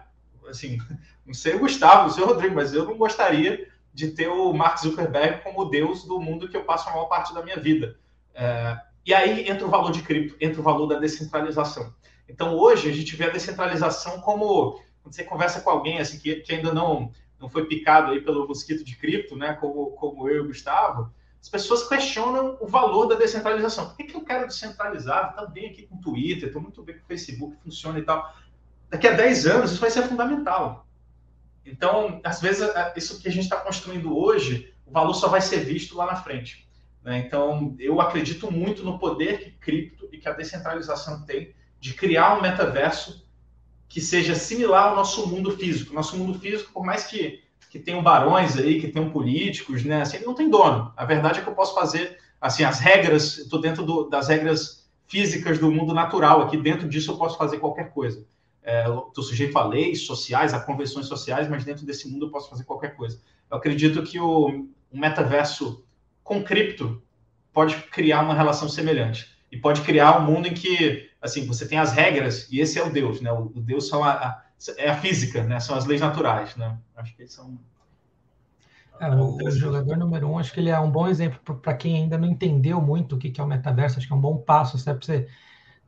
Assim, 0.49 0.79
não 1.25 1.35
sei 1.35 1.55
o 1.55 1.59
Gustavo, 1.59 2.03
não 2.03 2.09
sei 2.09 2.23
o 2.23 2.27
Rodrigo, 2.27 2.55
mas 2.55 2.73
eu 2.73 2.83
não 2.83 2.97
gostaria 2.97 3.69
de 3.93 4.09
ter 4.09 4.27
o 4.27 4.51
Mark 4.51 4.79
Zuckerberg 4.79 5.43
como 5.43 5.69
deus 5.69 6.03
do 6.03 6.19
mundo 6.19 6.49
que 6.49 6.57
eu 6.57 6.63
passo 6.63 6.89
a 6.89 6.93
maior 6.93 7.05
parte 7.05 7.33
da 7.33 7.43
minha 7.43 7.57
vida. 7.57 7.95
É, 8.33 8.77
e 9.05 9.13
aí 9.13 9.47
entra 9.47 9.67
o 9.67 9.69
valor 9.69 9.91
de 9.91 10.01
cripto, 10.01 10.35
entra 10.41 10.59
o 10.59 10.63
valor 10.63 10.87
da 10.87 10.99
descentralização. 10.99 11.93
Então, 12.27 12.55
hoje, 12.55 12.89
a 12.89 12.93
gente 12.93 13.15
vê 13.15 13.25
a 13.25 13.29
descentralização 13.29 14.19
como 14.21 14.81
quando 15.01 15.15
você 15.15 15.23
conversa 15.23 15.61
com 15.61 15.69
alguém 15.69 15.99
assim 15.99 16.19
que, 16.19 16.35
que 16.37 16.53
ainda 16.53 16.73
não, 16.73 17.11
não 17.41 17.49
foi 17.49 17.65
picado 17.65 18.11
aí 18.11 18.21
pelo 18.21 18.47
mosquito 18.47 18.83
de 18.83 18.95
cripto, 18.95 19.35
né, 19.35 19.53
como, 19.53 19.87
como 19.91 20.29
eu 20.29 20.37
e 20.37 20.39
o 20.41 20.47
Gustavo, 20.47 21.11
as 21.41 21.49
pessoas 21.49 21.87
questionam 21.89 22.55
o 22.61 22.67
valor 22.67 23.07
da 23.07 23.15
descentralização. 23.15 23.87
Por 23.87 23.97
que, 23.97 24.03
que 24.03 24.15
eu 24.15 24.23
quero 24.23 24.47
descentralizar? 24.47 25.31
Estou 25.31 25.49
bem 25.49 25.71
aqui 25.71 25.87
com 25.87 25.95
o 25.95 26.01
Twitter, 26.01 26.47
estou 26.47 26.61
muito 26.61 26.83
bem 26.83 26.95
com 26.95 27.03
o 27.03 27.07
Facebook, 27.07 27.57
funciona 27.63 27.97
e 27.97 28.03
tal. 28.03 28.31
Daqui 28.87 29.07
a 29.07 29.13
10 29.13 29.47
anos, 29.47 29.71
isso 29.71 29.81
vai 29.81 29.89
ser 29.89 30.03
fundamental. 30.03 30.85
Então, 31.65 32.21
às 32.23 32.39
vezes, 32.39 32.69
isso 32.95 33.19
que 33.19 33.27
a 33.27 33.31
gente 33.31 33.45
está 33.45 33.57
construindo 33.57 34.15
hoje, 34.15 34.71
o 34.85 34.91
valor 34.91 35.15
só 35.15 35.29
vai 35.29 35.41
ser 35.41 35.61
visto 35.61 35.97
lá 35.97 36.05
na 36.05 36.15
frente. 36.15 36.69
Né? 37.03 37.17
Então, 37.19 37.75
eu 37.79 37.99
acredito 37.99 38.51
muito 38.51 38.83
no 38.83 38.99
poder 38.99 39.39
que 39.39 39.51
cripto 39.51 40.07
e 40.11 40.19
que 40.19 40.29
a 40.29 40.33
descentralização 40.33 41.25
tem 41.25 41.55
de 41.79 41.95
criar 41.95 42.37
um 42.37 42.41
metaverso 42.41 43.27
que 43.91 43.99
seja 43.99 44.35
similar 44.35 44.89
ao 44.89 44.95
nosso 44.95 45.27
mundo 45.27 45.51
físico. 45.57 45.93
Nosso 45.93 46.17
mundo 46.17 46.39
físico, 46.39 46.71
por 46.71 46.85
mais 46.85 47.05
que, 47.05 47.41
que 47.69 47.77
tenham 47.77 48.01
barões 48.01 48.57
aí, 48.57 48.79
que 48.79 48.87
tenham 48.87 49.09
políticos, 49.09 49.83
né? 49.83 50.01
Assim, 50.01 50.17
ele 50.17 50.25
não 50.25 50.33
tem 50.33 50.49
dono. 50.49 50.93
A 50.95 51.05
verdade 51.05 51.39
é 51.39 51.41
que 51.43 51.49
eu 51.49 51.53
posso 51.53 51.75
fazer, 51.75 52.17
assim, 52.39 52.63
as 52.63 52.79
regras, 52.79 53.37
estou 53.37 53.59
dentro 53.59 53.83
do, 53.83 54.09
das 54.09 54.29
regras 54.29 54.89
físicas 55.07 55.59
do 55.59 55.69
mundo 55.69 55.93
natural. 55.93 56.41
Aqui 56.41 56.55
dentro 56.55 56.87
disso 56.87 57.11
eu 57.11 57.17
posso 57.17 57.37
fazer 57.37 57.59
qualquer 57.59 57.91
coisa 57.91 58.25
estou 58.63 59.23
é, 59.23 59.27
sujeito 59.27 59.57
a 59.57 59.65
leis 59.65 60.05
sociais, 60.05 60.53
a 60.53 60.59
convenções 60.59 61.07
sociais, 61.07 61.49
mas 61.49 61.63
dentro 61.63 61.85
desse 61.85 62.07
mundo 62.07 62.27
eu 62.27 62.29
posso 62.29 62.49
fazer 62.49 62.63
qualquer 62.63 62.95
coisa. 62.95 63.19
Eu 63.49 63.57
acredito 63.57 64.03
que 64.03 64.19
o, 64.19 64.67
o 64.91 64.97
metaverso 64.97 65.83
com 66.23 66.43
cripto 66.43 67.01
pode 67.51 67.75
criar 67.91 68.21
uma 68.21 68.35
relação 68.35 68.69
semelhante 68.69 69.30
e 69.51 69.57
pode 69.57 69.81
criar 69.81 70.19
um 70.19 70.25
mundo 70.25 70.47
em 70.47 70.53
que 70.53 71.09
assim 71.21 71.45
você 71.45 71.67
tem 71.67 71.77
as 71.77 71.91
regras 71.91 72.47
e 72.51 72.59
esse 72.59 72.79
é 72.79 72.83
o 72.83 72.91
Deus, 72.91 73.21
né? 73.21 73.31
O, 73.31 73.49
Deus 73.55 73.87
são 73.87 74.03
a, 74.03 74.11
a, 74.11 74.43
é 74.77 74.89
a 74.89 74.97
física, 74.97 75.43
né? 75.43 75.59
São 75.59 75.75
as 75.75 75.85
leis 75.85 76.01
naturais, 76.01 76.55
né? 76.55 76.77
Acho 76.95 77.15
que 77.15 77.23
eles 77.23 77.33
são 77.33 77.59
é, 78.99 79.09
o, 79.09 79.35
o, 79.35 79.51
jogador 79.51 79.97
número 79.97 80.29
um, 80.29 80.37
acho 80.37 80.53
que 80.53 80.59
ele 80.59 80.69
é 80.69 80.79
um 80.79 80.91
bom 80.91 81.07
exemplo 81.07 81.55
para 81.55 81.73
quem 81.73 81.95
ainda 81.95 82.17
não 82.17 82.27
entendeu 82.27 82.79
muito 82.79 83.15
o 83.15 83.17
que, 83.17 83.31
que 83.31 83.41
é 83.41 83.43
o 83.43 83.47
metaverso. 83.47 83.97
Acho 83.97 84.07
que 84.07 84.13
é 84.13 84.15
um 84.15 84.21
bom 84.21 84.37
passo, 84.37 84.81
para 84.83 84.93
você 84.93 85.27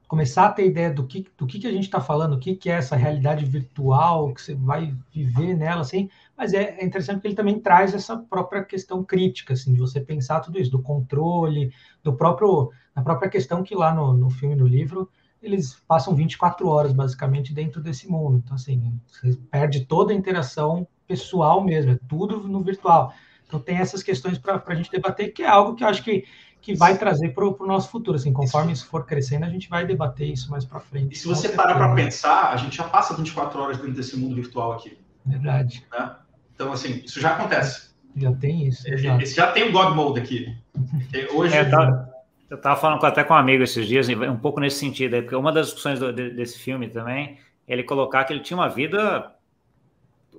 começar 0.07 0.47
a 0.47 0.51
ter 0.51 0.66
ideia 0.66 0.91
do 0.91 1.05
que, 1.05 1.28
do 1.38 1.45
que, 1.47 1.59
que 1.59 1.68
a 1.68 1.72
gente 1.72 1.86
está 1.86 2.01
falando, 2.01 2.34
o 2.34 2.39
que, 2.39 2.55
que 2.55 2.70
é 2.70 2.74
essa 2.74 2.95
realidade 2.95 3.45
virtual, 3.45 4.34
que 4.34 4.41
você 4.41 4.55
vai 4.55 4.95
viver 5.11 5.55
nela, 5.55 5.82
assim, 5.82 6.09
mas 6.43 6.53
é, 6.53 6.75
é, 6.77 6.85
interessante 6.85 7.21
que 7.21 7.27
ele 7.27 7.35
também 7.35 7.57
traz 7.57 7.93
essa 7.93 8.17
própria 8.17 8.61
questão 8.65 9.01
crítica, 9.01 9.53
assim, 9.53 9.73
de 9.73 9.79
você 9.79 10.01
pensar 10.01 10.41
tudo 10.41 10.59
isso, 10.59 10.69
do 10.69 10.81
controle, 10.81 11.73
do 12.03 12.11
próprio, 12.13 12.69
da 12.93 13.01
própria 13.01 13.29
questão 13.29 13.63
que 13.63 13.73
lá 13.73 13.93
no, 13.93 14.11
no 14.11 14.29
filme, 14.29 14.53
no 14.53 14.67
livro, 14.67 15.09
eles 15.41 15.81
passam 15.87 16.13
24 16.13 16.67
horas, 16.67 16.91
basicamente, 16.91 17.53
dentro 17.53 17.81
desse 17.81 18.09
mundo. 18.09 18.41
Então, 18.43 18.55
assim, 18.55 18.99
você 19.07 19.37
perde 19.49 19.85
toda 19.85 20.11
a 20.11 20.15
interação 20.15 20.85
pessoal 21.07 21.63
mesmo, 21.63 21.93
é 21.93 21.99
tudo 22.09 22.45
no 22.45 22.61
virtual. 22.61 23.13
Então, 23.47 23.57
tem 23.57 23.77
essas 23.77 24.03
questões 24.03 24.37
para 24.37 24.61
a 24.65 24.75
gente 24.75 24.91
debater, 24.91 25.33
que 25.33 25.43
é 25.43 25.47
algo 25.47 25.75
que 25.75 25.83
eu 25.85 25.87
acho 25.87 26.03
que 26.03 26.25
que 26.61 26.73
vai 26.73 26.97
trazer 26.97 27.33
para 27.33 27.45
o 27.45 27.67
nosso 27.67 27.89
futuro. 27.89 28.15
Assim, 28.15 28.31
conforme 28.31 28.71
isso 28.71 28.85
for 28.85 29.05
crescendo, 29.05 29.43
a 29.43 29.49
gente 29.49 29.67
vai 29.67 29.85
debater 29.85 30.29
isso 30.29 30.49
mais 30.49 30.63
para 30.63 30.79
frente. 30.79 31.11
E 31.11 31.17
se 31.17 31.27
você 31.27 31.49
parar 31.49 31.75
para 31.75 31.93
pensar, 31.93 32.53
a 32.53 32.55
gente 32.55 32.77
já 32.77 32.85
passa 32.85 33.13
24 33.13 33.61
horas 33.61 33.77
dentro 33.77 33.91
desse 33.91 34.15
mundo 34.15 34.33
virtual 34.33 34.71
aqui. 34.71 34.97
Verdade. 35.25 35.85
Né? 35.91 36.15
Então, 36.56 36.72
assim, 36.72 37.01
isso 37.04 37.20
já 37.20 37.34
acontece. 37.36 37.93
Já 38.16 38.32
tem 38.34 38.68
isso. 38.68 38.88
É, 38.88 38.93
esse 39.22 39.36
já 39.36 39.51
tem 39.51 39.70
o 39.70 39.72
God 39.72 39.95
Mode 39.95 40.20
aqui. 40.20 40.56
Hoje. 41.34 41.56
É, 41.56 41.66
tá, 41.66 42.10
eu 42.49 42.58
estava 42.58 42.80
falando 42.80 43.04
até 43.04 43.24
com 43.24 43.34
um 43.34 43.38
amigo 43.38 43.64
esses 43.64 43.88
dias, 43.88 44.08
um 44.10 44.38
pouco 44.38 44.60
nesse 44.60 44.78
sentido, 44.78 45.20
porque 45.22 45.36
uma 45.36 45.51
das 45.51 45.68
discussões 45.68 45.99
do, 45.99 46.14
desse 46.14 46.60
filme 46.60 46.88
também, 46.88 47.39
ele 47.68 47.84
colocar 47.84 48.24
que 48.26 48.34
ele 48.34 48.41
tinha 48.41 48.58
uma 48.58 48.70
vida 48.70 49.34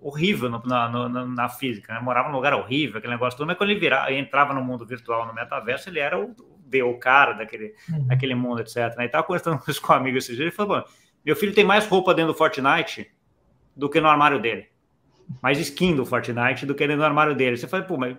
horrível 0.01 0.49
no, 0.49 0.63
na, 0.65 0.89
no, 0.89 1.27
na, 1.27 1.49
física, 1.49 1.95
né? 1.95 2.01
morava 2.01 2.29
num 2.29 2.37
lugar 2.37 2.55
horrível, 2.55 2.99
aquele 2.99 3.15
negócio 3.15 3.39
todo, 3.39 3.47
mas 3.47 3.57
quando 3.57 3.71
ele 3.71 3.81
virava, 3.81 4.13
entrava 4.13 4.53
no 4.53 4.63
mundo 4.63 4.87
virtual, 4.87 5.27
no 5.27 5.35
metaverso, 5.35 5.89
ele 5.89 5.99
era 5.99 6.17
o, 6.21 6.35
o 6.37 6.99
cara 6.99 7.33
daquele, 7.33 7.75
uhum. 7.91 8.07
daquele 8.07 8.35
mundo, 8.35 8.61
etc. 8.61 8.77
Né? 8.97 9.05
E 9.05 9.07
estava 9.07 9.25
conversando 9.25 9.59
com 9.83 9.93
um 9.93 9.97
amigo 9.97 10.19
esse 10.19 10.35
dia, 10.37 10.45
ele 10.45 10.51
falou, 10.53 10.85
meu 11.25 11.35
filho 11.35 11.55
tem 11.55 11.65
mais 11.65 11.87
roupa 11.87 12.15
dentro 12.15 12.33
do 12.33 12.39
Fortnite 12.39 13.11
do 13.75 13.89
que 13.89 14.01
no 14.01 14.09
armário 14.09 14.41
dele. 14.41 14.69
Mais 15.43 15.59
skin 15.59 15.97
do 15.97 16.07
Fortnite 16.07 16.67
do 16.67 16.75
que 16.75 16.87
dentro 16.87 17.03
do 17.03 17.05
armário 17.05 17.35
dele. 17.35 17.57
Você 17.57 17.67
fala, 17.67 17.83
pô, 17.83 17.97
mas 17.97 18.17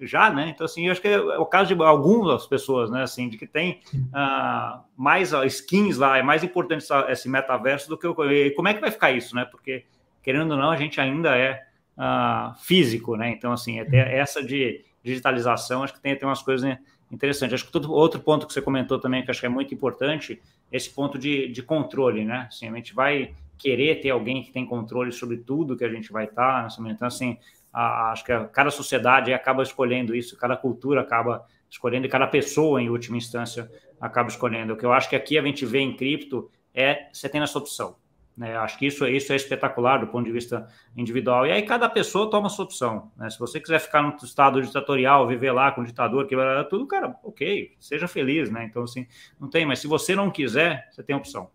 já, 0.00 0.30
né? 0.30 0.50
Então, 0.54 0.64
assim, 0.64 0.86
eu 0.86 0.92
acho 0.92 1.00
que 1.00 1.08
é 1.08 1.18
o 1.38 1.46
caso 1.46 1.74
de 1.74 1.82
algumas 1.82 2.46
pessoas, 2.46 2.90
né? 2.90 3.02
Assim, 3.02 3.28
de 3.28 3.38
que 3.38 3.46
tem 3.46 3.80
uh, 3.94 4.80
mais 4.96 5.32
skins 5.46 5.96
lá, 5.96 6.18
é 6.18 6.22
mais 6.22 6.44
importante 6.44 6.86
esse 7.08 7.28
metaverso 7.28 7.88
do 7.88 7.96
que 7.96 8.06
o. 8.06 8.30
E 8.30 8.50
como 8.50 8.68
é 8.68 8.74
que 8.74 8.80
vai 8.80 8.90
ficar 8.90 9.10
isso, 9.12 9.34
né? 9.34 9.44
Porque 9.44 9.84
querendo 10.22 10.50
ou 10.50 10.56
não, 10.58 10.70
a 10.70 10.76
gente 10.76 11.00
ainda 11.00 11.36
é 11.36 11.62
uh, 11.96 12.54
físico, 12.60 13.16
né? 13.16 13.30
Então, 13.30 13.52
assim, 13.52 13.80
até 13.80 14.18
essa 14.18 14.42
de 14.42 14.84
digitalização, 15.02 15.82
acho 15.82 15.94
que 15.94 16.00
tem, 16.00 16.16
tem 16.16 16.28
umas 16.28 16.42
coisas 16.42 16.76
interessantes. 17.10 17.54
Acho 17.54 17.66
que 17.66 17.72
todo, 17.72 17.92
outro 17.92 18.20
ponto 18.20 18.46
que 18.46 18.52
você 18.52 18.60
comentou 18.60 18.98
também, 18.98 19.24
que 19.24 19.30
acho 19.30 19.40
que 19.40 19.46
é 19.46 19.48
muito 19.48 19.72
importante, 19.72 20.42
esse 20.70 20.90
ponto 20.90 21.18
de, 21.18 21.48
de 21.48 21.62
controle, 21.62 22.24
né? 22.24 22.48
Assim, 22.50 22.68
a 22.68 22.74
gente 22.74 22.92
vai 22.92 23.34
querer 23.58 24.00
ter 24.00 24.10
alguém 24.10 24.42
que 24.42 24.52
tem 24.52 24.64
controle 24.66 25.12
sobre 25.12 25.38
tudo 25.38 25.76
que 25.76 25.84
a 25.84 25.88
gente 25.88 26.12
vai 26.12 26.24
estar, 26.24 26.68
tá, 26.68 26.90
então, 26.90 27.08
assim, 27.08 27.38
a, 27.72 28.12
acho 28.12 28.24
que 28.24 28.32
a, 28.32 28.44
cada 28.46 28.70
sociedade 28.70 29.32
acaba 29.32 29.62
escolhendo 29.62 30.14
isso, 30.14 30.36
cada 30.36 30.56
cultura 30.56 31.00
acaba 31.00 31.46
escolhendo, 31.68 32.06
e 32.06 32.08
cada 32.08 32.26
pessoa, 32.26 32.80
em 32.80 32.88
última 32.88 33.16
instância, 33.16 33.70
acaba 34.00 34.28
escolhendo. 34.28 34.74
O 34.74 34.76
que 34.76 34.84
eu 34.84 34.92
acho 34.92 35.08
que 35.08 35.16
aqui 35.16 35.38
a 35.38 35.42
gente 35.42 35.64
vê 35.66 35.80
em 35.80 35.96
cripto 35.96 36.50
é 36.74 37.08
você 37.12 37.28
tem 37.28 37.40
essa 37.40 37.58
opção. 37.58 37.96
Né? 38.36 38.54
Acho 38.56 38.78
que 38.78 38.86
isso, 38.86 39.06
isso 39.06 39.32
é 39.32 39.36
espetacular 39.36 39.98
do 39.98 40.08
ponto 40.08 40.26
de 40.26 40.32
vista 40.32 40.68
individual. 40.94 41.46
E 41.46 41.52
aí 41.52 41.62
cada 41.62 41.88
pessoa 41.88 42.28
toma 42.30 42.48
a 42.48 42.50
sua 42.50 42.66
opção. 42.66 43.10
Né? 43.16 43.30
Se 43.30 43.38
você 43.38 43.58
quiser 43.58 43.78
ficar 43.78 44.02
no 44.02 44.14
estado 44.22 44.60
ditatorial, 44.60 45.26
viver 45.26 45.52
lá 45.52 45.72
com 45.72 45.80
o 45.80 45.84
ditador, 45.84 46.26
que 46.26 46.36
tudo, 46.68 46.86
cara, 46.86 47.16
ok, 47.24 47.74
seja 47.80 48.06
feliz, 48.06 48.50
né? 48.50 48.64
Então, 48.64 48.82
assim, 48.82 49.06
não 49.40 49.48
tem, 49.48 49.64
mas 49.64 49.78
se 49.78 49.86
você 49.86 50.14
não 50.14 50.30
quiser, 50.30 50.86
você 50.90 51.02
tem 51.02 51.16
opção. 51.16 51.50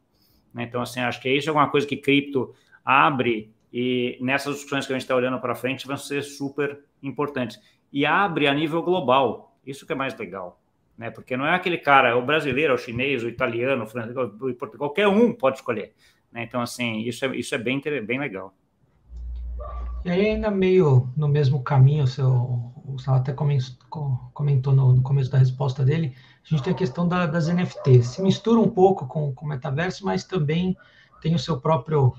Né? 0.53 0.63
Então, 0.63 0.81
assim, 0.81 0.99
acho 0.99 1.21
que 1.21 1.29
isso 1.29 1.49
é 1.49 1.53
uma 1.53 1.69
coisa 1.69 1.87
que 1.87 1.97
cripto 1.97 2.53
abre 2.83 3.53
e 3.73 4.17
nessas 4.19 4.55
discussões 4.55 4.85
que 4.85 4.91
a 4.91 4.95
gente 4.95 5.03
está 5.03 5.15
olhando 5.15 5.39
para 5.39 5.55
frente 5.55 5.87
vão 5.87 5.97
ser 5.97 6.23
super 6.23 6.83
importantes. 7.01 7.59
E 7.91 8.05
abre 8.05 8.47
a 8.47 8.53
nível 8.53 8.81
global. 8.81 9.55
Isso 9.65 9.85
que 9.85 9.93
é 9.93 9.95
mais 9.95 10.17
legal. 10.17 10.59
Né? 10.97 11.09
Porque 11.09 11.37
não 11.37 11.45
é 11.45 11.55
aquele 11.55 11.77
cara, 11.77 12.09
é 12.09 12.13
o 12.13 12.21
brasileiro, 12.21 12.73
é 12.73 12.75
o 12.75 12.77
chinês, 12.77 13.23
o 13.23 13.29
italiano, 13.29 13.83
o 13.83 13.87
francês, 13.87 14.15
o 14.15 14.29
português, 14.29 14.77
qualquer 14.77 15.07
um 15.07 15.33
pode 15.33 15.57
escolher. 15.57 15.93
Né? 16.31 16.43
Então, 16.43 16.61
assim, 16.61 16.99
isso 16.99 17.25
é, 17.25 17.35
isso 17.35 17.55
é 17.55 17.57
bem, 17.57 17.81
bem 18.05 18.19
legal. 18.19 18.53
E 20.03 20.09
aí, 20.09 20.29
ainda 20.31 20.49
meio 20.49 21.09
no 21.15 21.27
mesmo 21.27 21.61
caminho, 21.61 22.03
o 22.03 22.07
seu, 22.07 22.73
o 22.85 22.97
Sal 22.99 23.15
até 23.15 23.33
comentou 23.33 24.73
no, 24.73 24.93
no, 24.93 25.01
começo 25.01 25.29
da 25.29 25.37
resposta 25.37 25.85
dele, 25.85 26.15
a 26.43 26.49
gente 26.49 26.63
tem 26.63 26.73
a 26.73 26.75
questão 26.75 27.07
da, 27.07 27.25
das 27.25 27.47
NFTs. 27.47 28.07
Se 28.07 28.21
mistura 28.21 28.59
um 28.59 28.69
pouco 28.69 29.05
com, 29.05 29.33
com 29.33 29.45
o 29.45 29.49
metaverso, 29.49 30.05
mas 30.05 30.23
também 30.23 30.75
tem 31.21 31.35
o 31.35 31.39
seu 31.39 31.59
próprio 31.59 32.13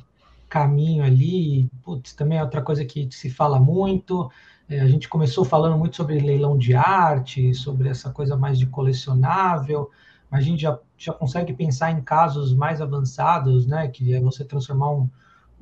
caminho 0.49 1.05
ali. 1.05 1.69
Putz, 1.83 2.15
também 2.15 2.39
é 2.39 2.45
outra 2.45 2.63
coisa 2.63 2.85
que 2.85 3.09
se 3.11 3.31
fala 3.31 3.59
muito. 3.59 4.31
É, 4.69 4.81
a 4.81 4.87
gente 4.87 5.09
começou 5.09 5.45
falando 5.45 5.77
muito 5.77 5.97
sobre 5.97 6.21
leilão 6.21 6.57
de 6.57 6.75
arte, 6.75 7.53
sobre 7.55 7.89
essa 7.89 8.11
coisa 8.11 8.37
mais 8.37 8.59
de 8.59 8.67
colecionável 8.67 9.91
a 10.33 10.41
gente 10.41 10.63
já, 10.63 10.79
já 10.97 11.13
consegue 11.13 11.53
pensar 11.53 11.93
em 11.93 12.01
casos 12.01 12.55
mais 12.55 12.81
avançados, 12.81 13.67
né, 13.67 13.87
que 13.89 14.15
é 14.15 14.21
você 14.21 14.43
transformar 14.43 14.91
um, 14.91 15.11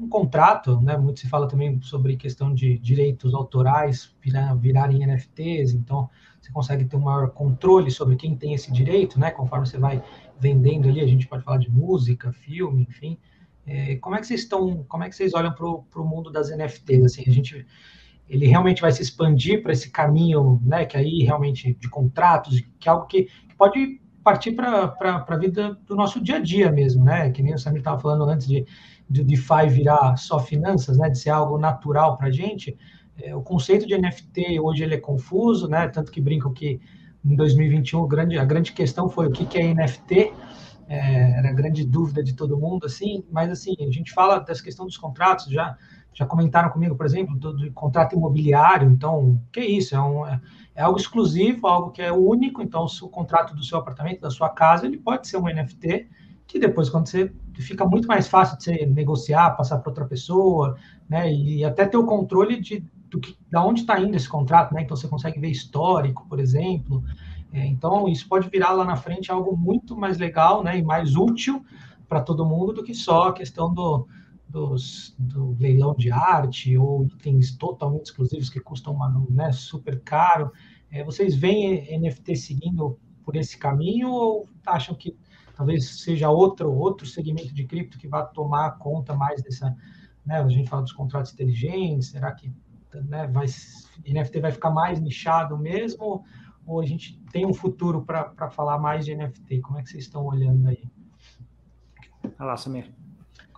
um 0.00 0.08
contrato, 0.08 0.80
né, 0.80 0.96
muito 0.96 1.20
se 1.20 1.28
fala 1.28 1.46
também 1.46 1.80
sobre 1.82 2.16
questão 2.16 2.54
de 2.54 2.78
direitos 2.78 3.34
autorais 3.34 4.14
virar, 4.20 4.54
virarem 4.54 5.06
NFTs, 5.06 5.74
então 5.74 6.08
você 6.40 6.50
consegue 6.50 6.86
ter 6.86 6.96
um 6.96 7.00
maior 7.00 7.30
controle 7.30 7.90
sobre 7.90 8.16
quem 8.16 8.34
tem 8.34 8.54
esse 8.54 8.72
direito, 8.72 9.20
né, 9.20 9.30
conforme 9.30 9.66
você 9.66 9.78
vai 9.78 10.02
vendendo 10.38 10.88
ali, 10.88 11.00
a 11.00 11.06
gente 11.06 11.28
pode 11.28 11.44
falar 11.44 11.58
de 11.58 11.70
música, 11.70 12.32
filme, 12.32 12.86
enfim. 12.88 13.18
É, 13.66 13.96
como 13.96 14.16
é 14.16 14.20
que 14.20 14.26
vocês 14.26 14.40
estão, 14.40 14.84
como 14.88 15.04
é 15.04 15.08
que 15.08 15.14
vocês 15.14 15.34
olham 15.34 15.52
para 15.52 15.66
o 15.66 16.04
mundo 16.04 16.30
das 16.30 16.50
NFTs? 16.50 17.04
Assim, 17.04 17.24
a 17.26 17.30
gente, 17.30 17.66
ele 18.26 18.46
realmente 18.46 18.80
vai 18.80 18.90
se 18.90 19.02
expandir 19.02 19.62
para 19.62 19.72
esse 19.72 19.90
caminho, 19.90 20.60
né, 20.64 20.86
que 20.86 20.96
aí 20.96 21.22
realmente 21.22 21.74
de 21.74 21.88
contratos, 21.90 22.60
que 22.78 22.88
é 22.88 22.92
algo 22.92 23.06
que, 23.06 23.24
que 23.24 23.54
pode 23.54 24.00
partir 24.22 24.52
para 24.52 24.94
a 25.26 25.36
vida 25.36 25.78
do 25.86 25.94
nosso 25.94 26.20
dia 26.20 26.36
a 26.36 26.40
dia 26.40 26.70
mesmo, 26.70 27.04
né? 27.04 27.30
Que 27.30 27.42
nem 27.42 27.54
o 27.54 27.58
Samir 27.58 27.80
estava 27.80 27.98
falando 27.98 28.24
antes 28.24 28.46
de, 28.46 28.66
de 29.10 29.24
DeFi 29.24 29.68
virar 29.68 30.16
só 30.16 30.38
finanças, 30.38 30.96
né? 30.96 31.10
De 31.10 31.18
ser 31.18 31.30
algo 31.30 31.58
natural 31.58 32.16
para 32.16 32.28
a 32.28 32.30
gente. 32.30 32.78
É, 33.20 33.34
o 33.34 33.42
conceito 33.42 33.86
de 33.86 33.98
NFT 33.98 34.60
hoje 34.60 34.84
ele 34.84 34.94
é 34.94 35.00
confuso, 35.00 35.68
né? 35.68 35.88
Tanto 35.88 36.12
que 36.12 36.20
brincam 36.20 36.52
que 36.52 36.80
em 37.24 37.34
2021 37.34 38.06
grande, 38.06 38.38
a 38.38 38.44
grande 38.44 38.72
questão 38.72 39.08
foi 39.08 39.26
o 39.26 39.32
que, 39.32 39.44
que 39.44 39.58
é 39.58 39.74
NFT, 39.74 40.32
é, 40.88 41.38
era 41.38 41.50
a 41.50 41.52
grande 41.52 41.84
dúvida 41.84 42.22
de 42.22 42.34
todo 42.34 42.56
mundo, 42.56 42.86
assim. 42.86 43.24
Mas 43.30 43.50
assim, 43.50 43.74
a 43.80 43.90
gente 43.90 44.12
fala 44.12 44.38
dessa 44.38 44.62
questão 44.62 44.86
dos 44.86 44.96
contratos 44.96 45.46
já 45.46 45.76
já 46.12 46.26
comentaram 46.26 46.70
comigo, 46.70 46.96
por 46.96 47.06
exemplo, 47.06 47.36
do, 47.36 47.56
do 47.56 47.72
contrato 47.72 48.16
imobiliário. 48.16 48.90
Então, 48.90 49.40
que 49.52 49.60
isso? 49.60 49.94
É, 49.94 50.00
um, 50.00 50.26
é, 50.26 50.40
é, 50.74 50.82
algo 50.82 50.98
exclusivo, 50.98 51.66
algo 51.66 51.90
que 51.90 52.02
é 52.02 52.12
único. 52.12 52.62
Então, 52.62 52.84
o 52.84 53.08
contrato 53.08 53.54
do 53.54 53.64
seu 53.64 53.78
apartamento, 53.78 54.20
da 54.20 54.30
sua 54.30 54.48
casa, 54.48 54.86
ele 54.86 54.98
pode 54.98 55.28
ser 55.28 55.36
um 55.36 55.46
NFT, 55.46 56.08
que 56.50 56.58
depois, 56.58 56.90
quando 56.90 57.06
você 57.06 57.32
fica 57.54 57.86
muito 57.86 58.08
mais 58.08 58.26
fácil 58.26 58.58
de 58.58 58.64
você 58.64 58.86
negociar, 58.86 59.50
passar 59.50 59.78
para 59.78 59.90
outra 59.90 60.04
pessoa, 60.04 60.76
né? 61.08 61.32
E 61.32 61.64
até 61.64 61.86
ter 61.86 61.96
o 61.96 62.04
controle 62.04 62.60
de 62.60 62.84
do 63.08 63.18
que, 63.18 63.36
da 63.50 63.64
onde 63.64 63.80
está 63.80 63.98
indo 64.00 64.16
esse 64.16 64.28
contrato, 64.28 64.72
né? 64.72 64.82
Então, 64.82 64.96
você 64.96 65.08
consegue 65.08 65.40
ver 65.40 65.50
histórico, 65.50 66.26
por 66.28 66.38
exemplo. 66.38 67.02
É, 67.52 67.66
então, 67.66 68.08
isso 68.08 68.28
pode 68.28 68.48
virar 68.48 68.70
lá 68.72 68.84
na 68.84 68.94
frente 68.94 69.32
algo 69.32 69.56
muito 69.56 69.96
mais 69.96 70.18
legal, 70.18 70.62
né? 70.62 70.78
E 70.78 70.82
mais 70.82 71.16
útil 71.16 71.64
para 72.08 72.20
todo 72.20 72.46
mundo 72.46 72.72
do 72.72 72.84
que 72.84 72.94
só 72.94 73.28
a 73.28 73.32
questão 73.32 73.72
do 73.72 74.06
dos, 74.48 75.14
do 75.16 75.56
leilão 75.60 75.94
de 75.96 76.10
arte 76.10 76.76
ou 76.76 77.04
itens 77.04 77.56
totalmente 77.56 78.06
exclusivos 78.06 78.50
que 78.50 78.58
custam 78.58 78.92
uma, 78.92 79.08
né, 79.30 79.52
super 79.52 80.00
caro. 80.00 80.50
É, 80.90 81.04
vocês 81.04 81.36
veem 81.36 82.00
NFT 82.00 82.34
seguindo 82.34 82.98
por 83.30 83.36
esse 83.36 83.56
caminho 83.56 84.10
ou 84.10 84.48
acham 84.66 84.94
que 84.94 85.16
talvez 85.54 86.02
seja 86.02 86.28
outro 86.28 86.72
outro 86.72 87.06
segmento 87.06 87.54
de 87.54 87.64
cripto 87.64 87.98
que 87.98 88.08
vai 88.08 88.26
tomar 88.32 88.72
conta 88.78 89.14
mais 89.14 89.40
dessa, 89.42 89.76
né, 90.26 90.40
a 90.40 90.48
gente 90.48 90.68
fala 90.68 90.82
dos 90.82 90.92
contratos 90.92 91.32
inteligentes, 91.32 92.08
será 92.08 92.32
que 92.32 92.52
né, 92.92 93.28
vai, 93.28 93.46
NFT 94.06 94.40
vai 94.40 94.50
ficar 94.50 94.70
mais 94.70 95.00
nichado 95.00 95.56
mesmo 95.56 96.24
ou 96.66 96.80
a 96.80 96.86
gente 96.86 97.20
tem 97.32 97.46
um 97.46 97.54
futuro 97.54 98.04
para 98.04 98.50
falar 98.50 98.78
mais 98.78 99.04
de 99.04 99.14
NFT? 99.14 99.60
Como 99.60 99.78
é 99.78 99.82
que 99.82 99.90
vocês 99.90 100.04
estão 100.04 100.24
olhando 100.24 100.68
aí? 100.68 100.82
Olha 102.24 102.34
lá, 102.38 102.56
Samir. 102.56 102.90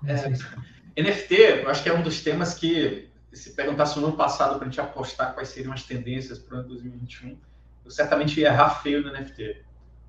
É, 0.05 1.03
NFT, 1.03 1.35
eu 1.62 1.70
acho 1.70 1.83
que 1.83 1.89
é 1.89 1.95
um 1.95 2.03
dos 2.03 2.23
temas 2.23 2.55
que, 2.55 3.11
se 3.33 3.55
perguntasse 3.55 3.99
no 3.99 4.07
ano 4.07 4.16
passado 4.16 4.57
para 4.57 4.66
a 4.66 4.70
gente 4.70 4.81
apostar 4.81 5.35
quais 5.35 5.49
seriam 5.49 5.73
as 5.73 5.85
tendências 5.85 6.39
para 6.39 6.57
o 6.57 6.61
ano 6.61 6.68
2021, 6.68 7.39
eu 7.85 7.91
certamente 7.91 8.41
ia 8.41 8.49
errar 8.49 8.83
feio 8.83 9.03
no 9.03 9.12
NFT. 9.12 9.62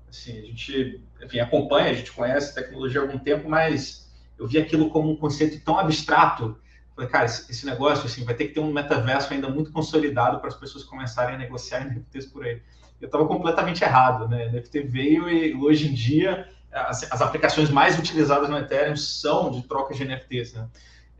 Assim, 0.08 0.38
a 0.38 0.42
gente, 0.42 1.02
enfim, 1.22 1.40
acompanha, 1.40 1.90
a 1.90 1.94
gente 1.94 2.12
conhece 2.12 2.54
tecnologia 2.54 3.00
há 3.00 3.04
algum 3.04 3.18
tempo, 3.18 3.48
mas 3.48 4.12
eu 4.38 4.46
vi 4.46 4.58
aquilo 4.58 4.90
como 4.90 5.10
um 5.10 5.16
conceito 5.16 5.62
tão 5.64 5.78
abstrato. 5.78 6.58
Falei, 6.94 7.10
cara, 7.10 7.24
esse, 7.24 7.50
esse 7.50 7.66
negócio 7.66 8.06
assim, 8.06 8.24
vai 8.24 8.34
ter 8.34 8.48
que 8.48 8.54
ter 8.54 8.60
um 8.60 8.72
metaverso 8.72 9.32
ainda 9.32 9.48
muito 9.48 9.72
consolidado 9.72 10.38
para 10.38 10.48
as 10.48 10.56
pessoas 10.56 10.84
começarem 10.84 11.34
a 11.34 11.38
negociar 11.38 11.84
NFTs 11.84 12.26
por 12.26 12.44
aí. 12.44 12.62
Eu 13.00 13.06
estava 13.06 13.26
completamente 13.26 13.82
errado, 13.82 14.28
né? 14.28 14.48
NFT 14.50 14.82
veio 14.82 15.28
e 15.28 15.54
hoje 15.54 15.88
em 15.88 15.94
dia 15.94 16.48
as, 16.72 17.10
as, 17.10 17.20
aplicações 17.20 17.70
mais 17.70 17.98
utilizadas 17.98 18.48
no 18.48 18.58
Ethereum 18.58 18.96
são 18.96 19.50
de 19.50 19.62
troca 19.62 19.94
de 19.94 20.04
NFTs. 20.04 20.54
Né? 20.54 20.68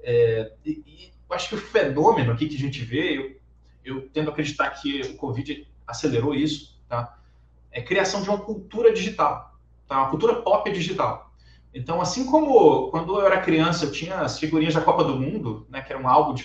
É, 0.01 0.53
e, 0.65 0.71
e, 0.87 1.13
eu 1.29 1.35
acho 1.35 1.49
que 1.49 1.55
o 1.55 1.59
fenômeno 1.59 2.33
aqui 2.33 2.49
que 2.49 2.57
a 2.57 2.59
gente 2.59 2.85
vê, 2.85 3.19
eu, 3.19 3.37
eu 3.85 4.09
tendo 4.11 4.31
a 4.31 4.33
acreditar 4.33 4.71
que 4.71 5.01
o 5.03 5.17
Covid 5.17 5.67
acelerou 5.87 6.35
isso, 6.35 6.79
tá? 6.89 7.17
é 7.75 7.83
criação 7.83 8.23
de 8.23 8.29
uma 8.29 8.39
cultura 8.39 8.93
digital, 8.93 9.59
tá? 9.89 9.99
uma 9.99 10.09
cultura 10.09 10.37
pop 10.37 10.71
digital. 10.73 11.33
Então, 11.75 12.01
assim 12.01 12.25
como 12.25 12.89
quando 12.91 13.19
eu 13.19 13.27
era 13.27 13.41
criança 13.41 13.85
eu 13.85 13.91
tinha 13.91 14.21
as 14.21 14.39
figurinhas 14.39 14.75
da 14.75 14.81
Copa 14.81 15.03
do 15.03 15.17
Mundo, 15.17 15.67
né, 15.69 15.83
que 15.83 15.93
era 15.93 16.01
um 16.01 16.07
álbum 16.07 16.33
de 16.33 16.45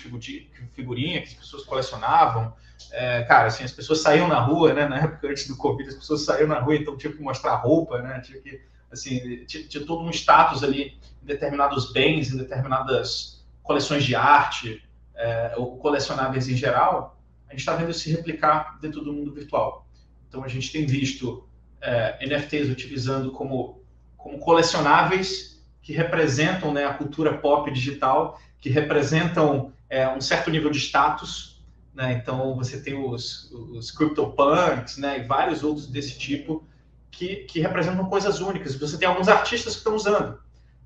figurinha 0.72 1.22
que 1.22 1.28
as 1.28 1.34
pessoas 1.34 1.64
colecionavam, 1.64 2.52
é, 2.90 3.22
cara, 3.22 3.46
assim, 3.46 3.62
as 3.62 3.70
pessoas 3.70 4.00
saíam 4.00 4.26
na 4.26 4.40
rua, 4.40 4.74
né, 4.74 4.88
na 4.88 4.98
época 4.98 5.28
antes 5.28 5.46
do 5.46 5.56
Covid, 5.56 5.88
as 5.88 5.94
pessoas 5.94 6.24
saíam 6.24 6.48
na 6.48 6.58
rua, 6.58 6.74
então 6.74 6.96
tinha 6.96 7.12
que 7.12 7.22
mostrar 7.22 7.54
roupa, 7.54 8.02
né, 8.02 8.20
tinha 8.20 8.40
que, 8.40 8.60
assim, 8.90 9.44
tinha, 9.44 9.68
tinha 9.68 9.86
todo 9.86 10.02
um 10.02 10.10
status 10.10 10.64
ali 10.64 10.98
em 11.22 11.26
determinados 11.26 11.92
bens, 11.92 12.32
em 12.32 12.36
determinadas 12.36 13.46
coleções 13.62 14.02
de 14.02 14.16
arte, 14.16 14.82
é, 15.14 15.54
ou 15.56 15.78
colecionáveis 15.78 16.48
em 16.48 16.56
geral, 16.56 17.19
a 17.50 17.52
gente 17.52 17.60
está 17.60 17.74
vendo 17.74 17.92
se 17.92 18.10
replicar 18.10 18.78
dentro 18.80 19.02
do 19.02 19.12
mundo 19.12 19.34
virtual. 19.34 19.84
Então, 20.28 20.44
a 20.44 20.48
gente 20.48 20.70
tem 20.70 20.86
visto 20.86 21.48
é, 21.80 22.24
NFTs 22.24 22.70
utilizando 22.70 23.32
como, 23.32 23.82
como 24.16 24.38
colecionáveis 24.38 25.60
que 25.82 25.92
representam 25.92 26.72
né, 26.72 26.84
a 26.84 26.94
cultura 26.94 27.38
pop 27.38 27.68
digital, 27.72 28.40
que 28.60 28.70
representam 28.70 29.72
é, 29.88 30.08
um 30.08 30.20
certo 30.20 30.48
nível 30.48 30.70
de 30.70 30.78
status. 30.78 31.60
Né? 31.92 32.12
Então, 32.12 32.54
você 32.54 32.80
tem 32.80 32.96
os, 32.96 33.50
os 33.50 33.90
CryptoPunks 33.90 34.96
né, 34.98 35.18
e 35.18 35.22
vários 35.24 35.64
outros 35.64 35.88
desse 35.88 36.16
tipo 36.16 36.64
que, 37.10 37.36
que 37.38 37.58
representam 37.58 38.04
coisas 38.04 38.40
únicas. 38.40 38.76
Você 38.76 38.96
tem 38.96 39.08
alguns 39.08 39.26
artistas 39.26 39.72
que 39.72 39.80
estão 39.80 39.96
usando. 39.96 40.38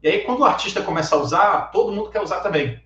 E 0.02 0.08
aí, 0.08 0.20
quando 0.20 0.40
o 0.40 0.44
artista 0.44 0.80
começa 0.80 1.14
a 1.14 1.18
usar, 1.18 1.70
todo 1.70 1.92
mundo 1.92 2.08
quer 2.08 2.22
usar 2.22 2.40
também. 2.40 2.82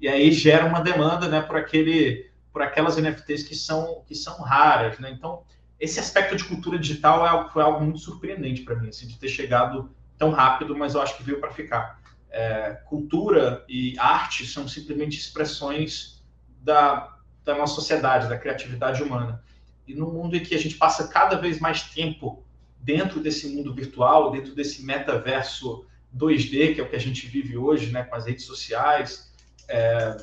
E 0.00 0.08
aí 0.08 0.32
gera 0.32 0.64
uma 0.64 0.80
demanda 0.80 1.28
né, 1.28 1.42
por, 1.42 1.56
aquele, 1.56 2.29
por 2.52 2.62
aquelas 2.62 2.96
NFTs 2.96 3.42
que 3.44 3.54
são, 3.54 4.02
que 4.06 4.14
são 4.14 4.40
raras. 4.42 4.98
Né? 4.98 5.10
Então, 5.10 5.42
esse 5.78 5.98
aspecto 5.98 6.36
de 6.36 6.44
cultura 6.44 6.78
digital 6.78 7.24
é 7.24 7.28
algo, 7.28 7.50
foi 7.50 7.62
algo 7.62 7.82
muito 7.82 7.98
surpreendente 7.98 8.62
para 8.62 8.76
mim, 8.76 8.88
assim, 8.88 9.06
de 9.06 9.18
ter 9.18 9.28
chegado 9.28 9.90
tão 10.18 10.30
rápido, 10.30 10.76
mas 10.76 10.94
eu 10.94 11.00
acho 11.00 11.16
que 11.16 11.22
veio 11.22 11.40
para 11.40 11.50
ficar. 11.50 11.98
É, 12.32 12.78
cultura 12.84 13.64
e 13.68 13.98
arte 13.98 14.46
são 14.46 14.68
simplesmente 14.68 15.18
expressões 15.18 16.22
da, 16.60 17.16
da 17.44 17.56
nossa 17.56 17.74
sociedade, 17.74 18.28
da 18.28 18.38
criatividade 18.38 19.02
humana. 19.02 19.42
E 19.86 19.94
no 19.94 20.12
mundo 20.12 20.36
em 20.36 20.40
que 20.40 20.54
a 20.54 20.58
gente 20.58 20.76
passa 20.76 21.08
cada 21.08 21.36
vez 21.36 21.58
mais 21.58 21.82
tempo 21.82 22.44
dentro 22.78 23.18
desse 23.20 23.48
mundo 23.48 23.74
virtual, 23.74 24.30
dentro 24.30 24.54
desse 24.54 24.84
metaverso 24.84 25.84
2D, 26.16 26.74
que 26.74 26.80
é 26.80 26.84
o 26.84 26.88
que 26.88 26.96
a 26.96 27.00
gente 27.00 27.26
vive 27.26 27.56
hoje, 27.56 27.90
né, 27.90 28.04
com 28.04 28.14
as 28.14 28.26
redes 28.26 28.44
sociais, 28.44 29.32
é 29.68 30.16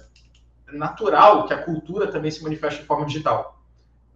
natural 0.74 1.48
que 1.48 1.54
a 1.54 1.64
cultura 1.64 2.08
também 2.08 2.32
se 2.32 2.44
manifeste 2.44 2.82
de 2.82 2.86
forma 2.86 3.06
digital 3.06 3.58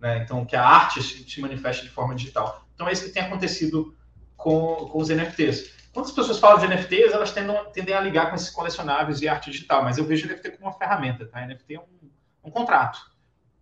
né? 0.02 0.18
Então, 0.18 0.44
que 0.44 0.56
a 0.56 0.66
arte 0.66 1.02
se, 1.02 1.40
manifeste 1.40 1.84
de 1.84 1.90
forma 1.90 2.16
digital. 2.16 2.66
Então, 2.74 2.90
é 2.90 2.92
isso 2.92 3.06
que 3.06 3.12
tem 3.12 3.22
acontecido 3.22 3.96
com, 4.36 4.90
com 4.92 4.98
os 4.98 5.10
NFTs. 5.10 5.80
Quando 5.94 6.08
as 6.08 6.12
pessoas 6.12 6.40
falam 6.40 6.58
de 6.58 6.68
NFTs, 6.68 7.14
elas 7.14 7.32
tendem, 7.32 7.56
tendem 7.72 7.94
a 7.94 8.02
ligar 8.02 8.30
com 8.30 8.36
esses 8.36 8.50
colecionáveis 8.50 9.22
e 9.22 9.28
arte 9.30 9.52
digital, 9.52 9.84
mas 9.84 9.98
eu 9.98 10.06
vejo 10.06 10.28
NFT 10.28 10.52
como 10.52 10.66
uma 10.66 10.78
ferramenta, 10.78 11.28
tá? 11.28 11.46
NFT 11.46 11.76
é 11.76 11.80
um, 11.80 12.10
um 12.46 12.50
contrato. 12.50 13.00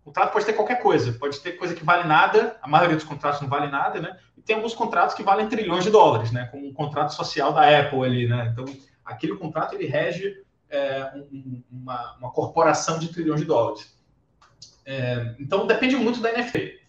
O 0.02 0.04
contrato 0.06 0.32
pode 0.32 0.46
ter 0.46 0.54
qualquer 0.54 0.80
coisa, 0.80 1.12
pode 1.12 1.38
ter 1.40 1.52
coisa 1.52 1.74
que 1.74 1.84
vale 1.84 2.08
nada, 2.08 2.56
a 2.62 2.68
maioria 2.68 2.96
dos 2.96 3.04
contratos 3.04 3.42
não 3.42 3.48
vale 3.48 3.70
nada, 3.70 4.00
né? 4.00 4.16
E 4.38 4.40
tem 4.40 4.56
alguns 4.56 4.74
contratos 4.74 5.14
que 5.14 5.22
valem 5.22 5.48
trilhões 5.48 5.84
de 5.84 5.90
dólares, 5.90 6.30
né? 6.30 6.46
Como 6.46 6.66
um 6.66 6.72
contrato 6.72 7.12
social 7.12 7.52
da 7.52 7.80
Apple 7.80 8.02
ali, 8.02 8.26
né? 8.26 8.48
Então, 8.50 8.64
aquele 9.04 9.36
contrato 9.36 9.74
ele 9.74 9.86
rege 9.86 10.42
é, 10.70 11.12
um, 11.14 11.62
uma, 11.70 12.16
uma 12.16 12.30
corporação 12.30 12.98
de 12.98 13.08
trilhões 13.08 13.40
de 13.40 13.46
dólares. 13.46 13.94
É, 14.84 15.34
então 15.38 15.66
depende 15.66 15.96
muito 15.96 16.20
da 16.20 16.32
NFT. 16.32 16.80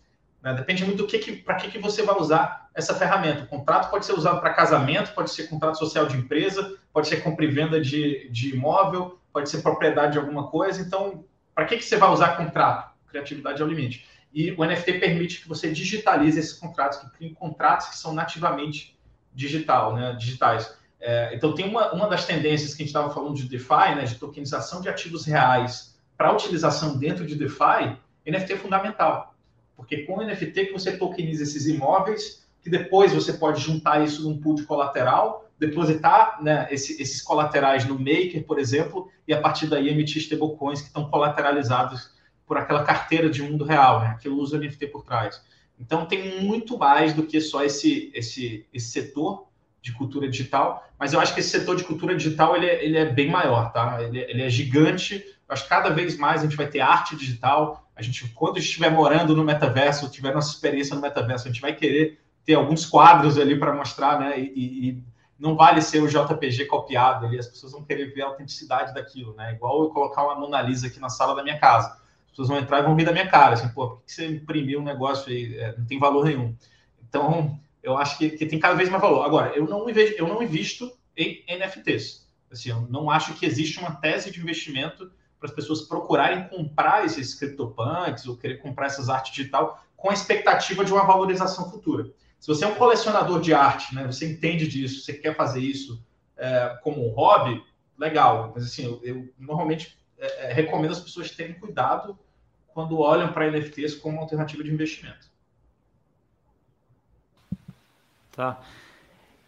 Né? 0.42 0.54
Depende 0.54 0.86
muito 0.86 1.00
do 1.00 1.08
que, 1.08 1.20
que 1.20 1.36
para 1.36 1.56
que, 1.56 1.70
que 1.70 1.80
você 1.80 2.04
vai 2.04 2.16
usar 2.18 2.70
essa 2.74 2.96
ferramenta. 2.96 3.44
O 3.44 3.48
contrato 3.48 3.90
pode 3.90 4.06
ser 4.06 4.14
usado 4.14 4.40
para 4.40 4.54
casamento, 4.54 5.14
pode 5.14 5.32
ser 5.32 5.48
contrato 5.48 5.78
social 5.78 6.06
de 6.06 6.18
empresa, 6.18 6.78
pode 6.94 7.08
ser 7.08 7.22
compra 7.22 7.46
e 7.46 7.50
venda 7.50 7.80
de, 7.80 8.30
de 8.30 8.56
imóvel, 8.56 9.20
pode 9.32 9.50
ser 9.50 9.62
propriedade 9.62 10.14
de 10.14 10.20
alguma 10.20 10.48
coisa. 10.48 10.82
Então, 10.82 11.26
para 11.54 11.66
que, 11.66 11.78
que 11.78 11.84
você 11.84 11.98
vai 11.98 12.10
usar 12.10 12.38
contrato? 12.38 12.92
Criatividade 13.08 13.62
é 13.62 13.66
o 13.66 13.68
limite. 13.68 14.06
E 14.34 14.52
o 14.54 14.66
NFT 14.66 14.94
permite 14.94 15.42
que 15.42 15.48
você 15.48 15.72
digitalize 15.72 16.40
esses 16.40 16.54
contratos, 16.54 17.00
que 17.00 17.10
criem 17.12 17.34
contratos 17.34 17.88
que 17.88 17.98
são 17.98 18.14
nativamente 18.14 18.98
digital, 19.34 19.94
né, 19.94 20.16
digitais. 20.18 20.74
É, 21.02 21.34
então, 21.34 21.56
tem 21.56 21.68
uma, 21.68 21.92
uma 21.92 22.08
das 22.08 22.26
tendências 22.26 22.76
que 22.76 22.84
a 22.84 22.86
gente 22.86 22.96
estava 22.96 23.12
falando 23.12 23.36
de 23.36 23.50
DeFi, 23.50 23.96
né, 23.96 24.04
de 24.04 24.16
tokenização 24.16 24.82
de 24.82 24.88
ativos 24.88 25.26
reais 25.26 26.00
para 26.16 26.32
utilização 26.32 26.98
dentro 26.98 27.26
de 27.26 27.36
DeFi, 27.36 27.98
NFT 28.26 28.54
é 28.54 28.58
fundamental. 28.58 29.36
Porque 29.76 30.04
com 30.04 30.24
NFT 30.24 30.68
que 30.68 30.74
você 30.74 30.96
tokeniza 30.96 31.42
esses 31.42 31.66
imóveis, 31.66 32.48
que 32.62 32.70
depois 32.70 33.12
você 33.12 33.34
pode 33.34 33.60
juntar 33.60 34.04
isso 34.04 34.22
num 34.22 34.40
pool 34.40 34.54
de 34.54 34.64
colateral, 34.64 35.50
depositar 35.58 36.42
né, 36.42 36.68
esse, 36.70 37.02
esses 37.02 37.22
colaterais 37.22 37.86
no 37.86 37.98
Maker, 37.98 38.46
por 38.46 38.60
exemplo, 38.60 39.10
e 39.28 39.34
a 39.34 39.42
partir 39.42 39.66
daí 39.68 39.90
emitir 39.90 40.22
stablecoins 40.22 40.82
que 40.82 40.88
estão 40.88 41.10
colateralizados 41.10 42.12
por 42.46 42.58
aquela 42.58 42.84
carteira 42.84 43.30
de 43.30 43.42
mundo 43.42 43.64
real, 43.64 44.02
né, 44.02 44.18
que 44.22 44.30
usa 44.30 44.58
o 44.58 44.60
NFT 44.60 44.88
por 44.88 45.04
trás. 45.04 45.42
Então 45.80 46.06
tem 46.06 46.42
muito 46.44 46.78
mais 46.78 47.14
do 47.14 47.24
que 47.24 47.42
só 47.42 47.64
esse, 47.64 48.12
esse, 48.14 48.68
esse 48.72 48.92
setor 48.92 49.48
de 49.82 49.92
cultura 49.94 50.30
digital, 50.30 50.88
mas 51.00 51.12
eu 51.12 51.20
acho 51.20 51.34
que 51.34 51.40
esse 51.40 51.50
setor 51.50 51.76
de 51.76 51.84
cultura 51.84 52.16
digital 52.16 52.56
ele 52.56 52.68
é, 52.68 52.86
ele 52.86 52.98
é 52.98 53.06
bem 53.06 53.30
maior, 53.30 53.72
tá? 53.72 54.02
Ele, 54.02 54.20
ele 54.20 54.44
é 54.44 54.50
gigante 54.50 55.26
acho 55.52 55.64
que 55.64 55.70
cada 55.70 55.90
vez 55.90 56.18
mais 56.18 56.42
a 56.42 56.44
gente 56.46 56.56
vai 56.56 56.68
ter 56.68 56.80
arte 56.80 57.16
digital. 57.16 57.86
A 57.96 58.02
gente, 58.02 58.28
quando 58.30 58.58
estiver 58.58 58.90
morando 58.90 59.36
no 59.36 59.44
metaverso, 59.44 60.10
tiver 60.10 60.34
nossa 60.34 60.54
experiência 60.54 60.96
no 60.96 61.02
metaverso, 61.02 61.48
a 61.48 61.52
gente 61.52 61.62
vai 61.62 61.76
querer 61.76 62.20
ter 62.46 62.54
alguns 62.54 62.86
quadros 62.86 63.38
ali 63.38 63.60
para 63.60 63.76
mostrar, 63.76 64.20
né? 64.20 64.40
E, 64.40 64.90
e, 64.90 65.04
não 65.38 65.56
vale 65.56 65.82
ser 65.82 66.02
o 66.02 66.08
JPG 66.08 66.66
copiado 66.66 67.26
ali, 67.26 67.40
as 67.40 67.48
pessoas 67.48 67.72
vão 67.72 67.84
querer 67.84 68.14
ver 68.14 68.22
a 68.22 68.28
autenticidade 68.28 68.94
daquilo, 68.94 69.34
né? 69.34 69.54
Igual 69.54 69.84
eu 69.84 69.90
colocar 69.90 70.24
uma 70.24 70.36
Mona 70.36 70.62
Lisa 70.62 70.86
aqui 70.86 71.00
na 71.00 71.10
sala 71.10 71.36
da 71.36 71.44
minha 71.44 71.60
casa. 71.60 71.90
As 72.26 72.30
pessoas 72.30 72.48
vão 72.48 72.60
entrar 72.60 72.80
e 72.80 72.84
vão 72.84 72.96
rir 72.96 73.06
da 73.06 73.12
minha 73.12 73.28
cara, 73.28 73.56
assim, 73.56 73.68
pô, 73.70 73.90
por 73.90 74.04
que 74.04 74.12
você 74.12 74.28
imprimiu 74.28 74.80
um 74.80 74.84
negócio 74.84 75.32
aí? 75.32 75.58
É, 75.58 75.76
não 75.76 75.86
tem 75.86 76.00
valor 76.00 76.26
nenhum. 76.26 76.56
Então, 77.10 77.60
eu 77.84 77.98
acho 77.98 78.18
que, 78.18 78.30
que, 78.32 78.46
tem 78.46 78.60
cada 78.60 78.76
vez 78.76 78.90
mais 78.90 79.02
valor. 79.02 79.24
Agora, 79.24 79.56
eu 79.56 79.68
não, 79.68 79.86
vejo, 79.86 80.16
eu 80.18 80.28
não 80.28 80.42
invisto 80.42 80.92
em 81.16 81.44
NFTs. 81.48 82.28
Assim, 82.52 82.70
eu 82.70 82.82
não 82.82 83.10
acho 83.10 83.34
que 83.36 83.46
existe 83.46 83.80
uma 83.80 83.96
tese 83.96 84.32
de 84.32 84.40
investimento 84.40 85.12
para 85.40 85.50
as 85.50 85.56
pessoas 85.56 85.82
procurarem 85.82 86.48
comprar 86.48 87.06
esses 87.06 87.34
CryptoPunks 87.34 88.28
ou 88.28 88.38
querer 88.38 88.58
comprar 88.58 88.88
essas 88.88 89.10
artes 89.10 89.34
digital 89.34 89.84
com 89.98 90.10
a 90.10 90.14
expectativa 90.14 90.86
de 90.86 90.94
uma 90.94 91.04
valorização 91.04 91.70
futura. 91.70 92.12
Se 92.40 92.48
você 92.48 92.66
é 92.66 92.68
um 92.68 92.76
colecionador 92.76 93.40
de 93.40 93.54
arte, 93.54 93.94
né, 93.94 94.06
você 94.06 94.32
entende 94.32 94.68
disso, 94.68 95.02
você 95.02 95.14
quer 95.14 95.36
fazer 95.36 95.60
isso 95.60 96.04
é, 96.38 96.78
como 96.84 97.08
um 97.08 97.12
hobby, 97.12 97.64
legal. 97.98 98.52
Mas 98.54 98.66
assim, 98.66 98.84
eu, 98.84 99.00
eu 99.04 99.30
normalmente 99.38 99.98
é, 100.18 100.50
é, 100.50 100.54
recomendo 100.54 100.92
as 100.92 101.00
pessoas 101.00 101.32
terem 101.32 101.54
cuidado 101.54 102.18
quando 102.74 103.00
olham 103.00 103.32
para 103.32 103.50
NFTs 103.50 103.96
como 103.96 104.20
alternativa 104.20 104.64
de 104.64 104.72
investimento. 104.72 105.31
Tá. 108.32 108.62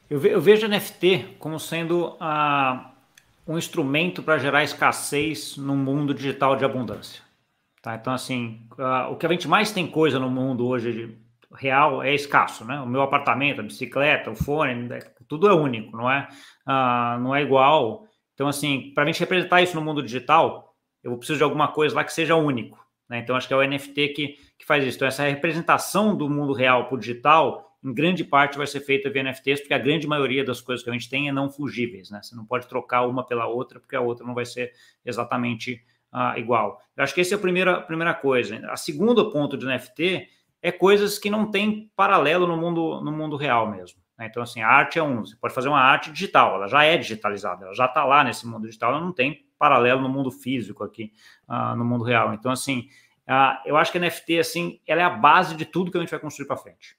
Eu, 0.09 0.19
ve 0.19 0.29
eu 0.29 0.41
vejo 0.41 0.67
NFT 0.67 1.37
como 1.39 1.59
sendo 1.59 2.15
a 2.19 2.91
um 3.47 3.57
instrumento 3.57 4.23
para 4.23 4.37
gerar 4.37 4.63
escassez 4.63 5.57
no 5.57 5.75
mundo 5.75 6.13
digital 6.13 6.55
de 6.55 6.63
abundância. 6.63 7.21
Tá? 7.81 7.95
Então, 7.95 8.13
assim, 8.13 8.65
uh, 8.79 9.11
o 9.11 9.17
que 9.17 9.25
a 9.25 9.29
gente 9.29 9.47
mais 9.47 9.71
tem 9.71 9.85
coisa 9.85 10.17
no 10.17 10.29
mundo 10.29 10.65
hoje 10.65 11.17
real 11.53 12.01
é 12.01 12.15
escasso, 12.15 12.65
né? 12.65 12.79
O 12.79 12.87
meu 12.87 13.01
apartamento, 13.01 13.59
a 13.59 13.63
bicicleta, 13.63 14.31
o 14.31 14.35
fone, 14.35 14.87
né? 14.87 14.99
tudo 15.27 15.47
é 15.47 15.53
único, 15.53 15.95
não 15.95 16.09
é? 16.09 16.27
Uh, 16.65 17.19
não 17.19 17.35
é 17.35 17.41
igual. 17.41 18.07
Então, 18.33 18.47
assim, 18.47 18.91
para 18.95 19.03
a 19.03 19.07
gente 19.07 19.19
representar 19.19 19.61
isso 19.61 19.75
no 19.75 19.81
mundo 19.81 20.01
digital, 20.01 20.73
eu 21.03 21.17
preciso 21.17 21.37
de 21.37 21.43
alguma 21.43 21.67
coisa 21.67 21.95
lá 21.95 22.03
que 22.03 22.13
seja 22.13 22.35
único. 22.35 22.83
Né? 23.09 23.19
Então, 23.19 23.35
acho 23.35 23.47
que 23.47 23.53
é 23.53 23.57
o 23.57 23.67
NFT 23.67 24.07
que, 24.09 24.27
que 24.57 24.65
faz 24.65 24.83
isso. 24.83 24.97
Então, 24.97 25.07
essa 25.07 25.23
representação 25.23 26.15
do 26.15 26.29
mundo 26.29 26.53
real 26.53 26.85
para 26.85 26.95
o 26.95 26.99
digital 26.99 27.72
em 27.83 27.93
grande 27.93 28.23
parte 28.23 28.57
vai 28.57 28.65
ser 28.65 28.79
feita 28.79 29.09
via 29.09 29.23
NFTs, 29.23 29.61
porque 29.61 29.73
a 29.73 29.77
grande 29.77 30.07
maioria 30.07 30.43
das 30.43 30.61
coisas 30.61 30.83
que 30.83 30.89
a 30.89 30.93
gente 30.93 31.09
tem 31.09 31.27
é 31.27 31.31
não 31.31 31.49
fugíveis, 31.49 32.09
né? 32.09 32.21
Você 32.21 32.35
não 32.35 32.45
pode 32.45 32.67
trocar 32.67 33.05
uma 33.05 33.25
pela 33.25 33.45
outra, 33.45 33.79
porque 33.79 33.95
a 33.95 34.01
outra 34.01 34.25
não 34.25 34.33
vai 34.33 34.45
ser 34.45 34.71
exatamente 35.05 35.83
uh, 36.13 36.37
igual. 36.37 36.81
Eu 36.95 37.03
acho 37.03 37.13
que 37.13 37.21
essa 37.21 37.35
é 37.35 37.37
a 37.37 37.41
primeira, 37.41 37.81
primeira 37.81 38.13
coisa. 38.13 38.65
A 38.69 38.77
segunda 38.77 39.29
ponto 39.29 39.57
de 39.57 39.65
NFT 39.65 40.27
é 40.61 40.71
coisas 40.71 41.19
que 41.19 41.29
não 41.29 41.51
tem 41.51 41.91
paralelo 41.95 42.47
no 42.47 42.55
mundo, 42.55 43.01
no 43.01 43.11
mundo 43.11 43.35
real 43.35 43.69
mesmo. 43.69 43.99
Né? 44.17 44.27
Então, 44.27 44.41
assim, 44.41 44.61
a 44.61 44.67
arte 44.67 44.97
é 44.97 45.03
um. 45.03 45.25
Você 45.25 45.35
pode 45.35 45.53
fazer 45.53 45.67
uma 45.67 45.81
arte 45.81 46.11
digital, 46.11 46.55
ela 46.55 46.67
já 46.67 46.83
é 46.83 46.97
digitalizada, 46.97 47.65
ela 47.65 47.75
já 47.75 47.85
está 47.85 48.05
lá 48.05 48.23
nesse 48.23 48.47
mundo 48.47 48.65
digital, 48.65 48.91
ela 48.91 49.01
não 49.01 49.11
tem 49.11 49.45
paralelo 49.59 50.01
no 50.01 50.09
mundo 50.09 50.31
físico 50.31 50.83
aqui, 50.83 51.11
uh, 51.49 51.75
no 51.75 51.83
mundo 51.83 52.03
real. 52.03 52.33
Então, 52.33 52.51
assim, 52.51 52.87
uh, 53.27 53.59
eu 53.65 53.75
acho 53.75 53.91
que 53.91 53.97
a 53.97 54.01
NFT, 54.01 54.39
assim, 54.39 54.79
ela 54.87 55.01
é 55.01 55.05
a 55.05 55.09
base 55.09 55.55
de 55.55 55.65
tudo 55.65 55.91
que 55.91 55.97
a 55.97 56.01
gente 56.01 56.11
vai 56.11 56.19
construir 56.19 56.47
para 56.47 56.57
frente. 56.57 56.97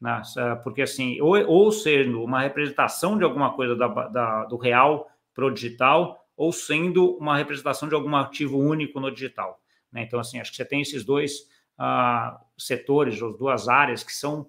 Né? 0.00 0.22
Porque 0.62 0.82
assim, 0.82 1.20
ou, 1.20 1.36
ou 1.46 1.70
sendo 1.70 2.22
uma 2.22 2.40
representação 2.40 3.18
de 3.18 3.24
alguma 3.24 3.52
coisa 3.52 3.76
da, 3.76 3.88
da, 3.88 4.44
do 4.46 4.56
real 4.56 5.08
para 5.34 5.46
o 5.46 5.50
digital, 5.50 6.26
ou 6.36 6.52
sendo 6.52 7.16
uma 7.16 7.36
representação 7.36 7.88
de 7.88 7.94
algum 7.94 8.16
ativo 8.16 8.58
único 8.58 8.98
no 8.98 9.10
digital. 9.10 9.60
Né? 9.92 10.02
Então, 10.02 10.18
assim, 10.18 10.40
acho 10.40 10.50
que 10.50 10.56
você 10.56 10.64
tem 10.64 10.80
esses 10.80 11.04
dois 11.04 11.40
uh, 11.78 12.38
setores, 12.56 13.20
ou 13.20 13.36
duas 13.36 13.68
áreas 13.68 14.02
que 14.02 14.12
são 14.12 14.48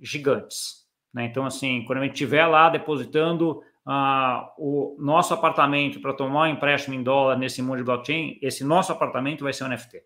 gigantes. 0.00 0.86
Né? 1.12 1.26
Então, 1.26 1.46
assim, 1.46 1.84
quando 1.84 1.98
a 1.98 2.02
gente 2.02 2.14
estiver 2.14 2.46
lá 2.46 2.68
depositando 2.68 3.62
ah, 3.86 4.52
o 4.58 4.96
nosso 4.98 5.32
apartamento 5.32 6.00
para 6.00 6.12
tomar 6.12 6.42
um 6.42 6.52
empréstimo 6.52 6.94
em 6.94 7.02
dólar 7.02 7.38
nesse 7.38 7.62
mundo 7.62 7.78
de 7.78 7.84
blockchain, 7.84 8.38
esse 8.42 8.62
nosso 8.62 8.92
apartamento 8.92 9.44
vai 9.44 9.52
ser 9.52 9.64
um 9.64 9.68
NFT. 9.68 10.02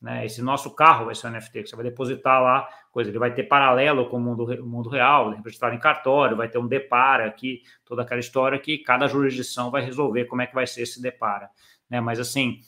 Né? 0.00 0.26
Esse 0.26 0.42
nosso 0.42 0.74
carro 0.74 1.06
vai 1.06 1.14
ser 1.14 1.26
um 1.26 1.30
NFT, 1.30 1.62
que 1.62 1.68
você 1.68 1.76
vai 1.76 1.84
depositar 1.84 2.42
lá, 2.42 2.68
coisa, 2.92 3.10
ele 3.10 3.18
vai 3.18 3.32
ter 3.32 3.44
paralelo 3.44 4.08
com 4.08 4.18
o 4.18 4.20
mundo, 4.20 4.44
o 4.44 4.66
mundo 4.66 4.88
real, 4.88 5.30
registrado 5.30 5.74
em 5.74 5.78
cartório, 5.78 6.36
vai 6.36 6.48
ter 6.48 6.58
um 6.58 6.66
depara 6.66 7.26
aqui, 7.26 7.62
toda 7.84 8.02
aquela 8.02 8.20
história 8.20 8.58
que 8.58 8.78
cada 8.78 9.06
jurisdição 9.06 9.70
vai 9.70 9.82
resolver 9.82 10.26
como 10.26 10.42
é 10.42 10.46
que 10.46 10.54
vai 10.54 10.66
ser 10.66 10.82
esse 10.82 11.00
depara. 11.00 11.50
Né? 11.88 12.00
Mas 12.00 12.20
assim, 12.20 12.60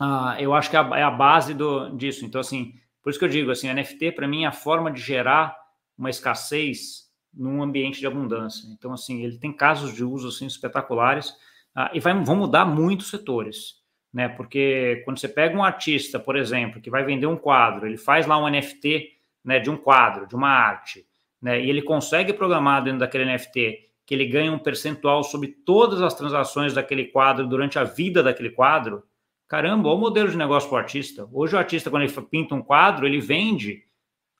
uh, 0.00 0.38
eu 0.38 0.54
acho 0.54 0.70
que 0.70 0.76
é 0.76 0.80
a, 0.80 0.98
é 0.98 1.02
a 1.02 1.10
base 1.10 1.54
do, 1.54 1.90
disso. 1.96 2.24
Então, 2.24 2.40
assim, 2.40 2.74
por 3.02 3.10
isso 3.10 3.18
que 3.18 3.24
eu 3.24 3.30
digo, 3.30 3.50
assim, 3.50 3.72
NFT 3.72 4.12
para 4.12 4.28
mim 4.28 4.44
é 4.44 4.46
a 4.46 4.52
forma 4.52 4.90
de 4.90 5.00
gerar 5.00 5.56
uma 5.96 6.10
escassez 6.10 7.10
num 7.32 7.62
ambiente 7.62 7.98
de 7.98 8.06
abundância. 8.06 8.68
Então, 8.68 8.92
assim, 8.92 9.22
ele 9.22 9.38
tem 9.38 9.52
casos 9.52 9.94
de 9.94 10.04
uso 10.04 10.28
assim, 10.28 10.46
espetaculares 10.46 11.30
uh, 11.76 11.88
e 11.94 12.00
vai, 12.00 12.12
vão 12.22 12.36
mudar 12.36 12.66
muitos 12.66 13.08
setores 13.08 13.81
né? 14.12 14.28
Porque 14.28 15.02
quando 15.04 15.18
você 15.18 15.28
pega 15.28 15.56
um 15.56 15.64
artista, 15.64 16.18
por 16.18 16.36
exemplo, 16.36 16.80
que 16.80 16.90
vai 16.90 17.04
vender 17.04 17.26
um 17.26 17.36
quadro, 17.36 17.86
ele 17.86 17.96
faz 17.96 18.26
lá 18.26 18.36
um 18.38 18.48
NFT, 18.48 19.10
né, 19.44 19.58
de 19.58 19.70
um 19.70 19.76
quadro, 19.76 20.26
de 20.26 20.34
uma 20.34 20.50
arte, 20.50 21.06
né? 21.40 21.60
E 21.60 21.68
ele 21.68 21.82
consegue 21.82 22.32
programar 22.32 22.84
dentro 22.84 23.00
daquele 23.00 23.24
NFT 23.24 23.88
que 24.04 24.14
ele 24.14 24.26
ganha 24.26 24.52
um 24.52 24.58
percentual 24.58 25.22
sobre 25.22 25.48
todas 25.48 26.02
as 26.02 26.14
transações 26.14 26.74
daquele 26.74 27.06
quadro 27.06 27.46
durante 27.46 27.78
a 27.78 27.84
vida 27.84 28.22
daquele 28.22 28.50
quadro. 28.50 29.02
Caramba, 29.48 29.88
olha 29.88 29.96
o 29.96 30.00
modelo 30.00 30.30
de 30.30 30.36
negócio 30.36 30.68
para 30.68 30.76
o 30.76 30.78
artista. 30.80 31.28
Hoje 31.32 31.54
o 31.54 31.58
artista, 31.58 31.90
quando 31.90 32.02
ele 32.02 32.12
pinta 32.30 32.54
um 32.54 32.62
quadro, 32.62 33.06
ele 33.06 33.20
vende 33.20 33.84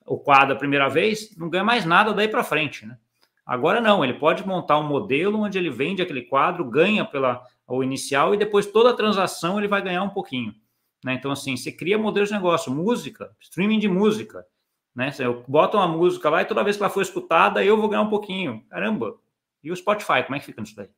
o 0.05 0.17
quadro 0.17 0.53
a 0.53 0.57
primeira 0.57 0.89
vez, 0.89 1.35
não 1.37 1.49
ganha 1.49 1.63
mais 1.63 1.85
nada 1.85 2.13
daí 2.13 2.27
para 2.27 2.43
frente, 2.43 2.85
né? 2.85 2.97
Agora 3.45 3.81
não, 3.81 4.03
ele 4.03 4.13
pode 4.13 4.45
montar 4.47 4.77
um 4.79 4.87
modelo 4.87 5.39
onde 5.39 5.57
ele 5.57 5.69
vende 5.69 6.01
aquele 6.01 6.21
quadro, 6.21 6.63
ganha 6.69 7.03
pela 7.03 7.43
o 7.67 7.83
inicial 7.83 8.33
e 8.33 8.37
depois 8.37 8.65
toda 8.65 8.89
a 8.91 8.95
transação 8.95 9.57
ele 9.57 9.67
vai 9.67 9.81
ganhar 9.81 10.03
um 10.03 10.09
pouquinho. 10.09 10.53
Né? 11.03 11.13
Então, 11.13 11.31
assim, 11.31 11.57
você 11.57 11.71
cria 11.71 11.97
modelos 11.97 12.29
de 12.29 12.35
negócio, 12.35 12.71
música, 12.71 13.35
streaming 13.39 13.79
de 13.79 13.87
música. 13.87 14.45
Né? 14.95 15.11
Eu 15.19 15.43
boto 15.47 15.77
uma 15.77 15.87
música 15.87 16.29
lá 16.29 16.41
e 16.41 16.45
toda 16.45 16.63
vez 16.63 16.77
que 16.77 16.83
ela 16.83 16.89
for 16.89 17.01
escutada, 17.01 17.63
eu 17.63 17.77
vou 17.77 17.89
ganhar 17.89 18.03
um 18.03 18.09
pouquinho. 18.09 18.63
Caramba! 18.69 19.17
E 19.63 19.71
o 19.71 19.75
Spotify, 19.75 20.23
como 20.23 20.35
é 20.35 20.39
que 20.39 20.45
fica 20.45 20.61
nisso 20.61 20.75
daí? 20.75 20.89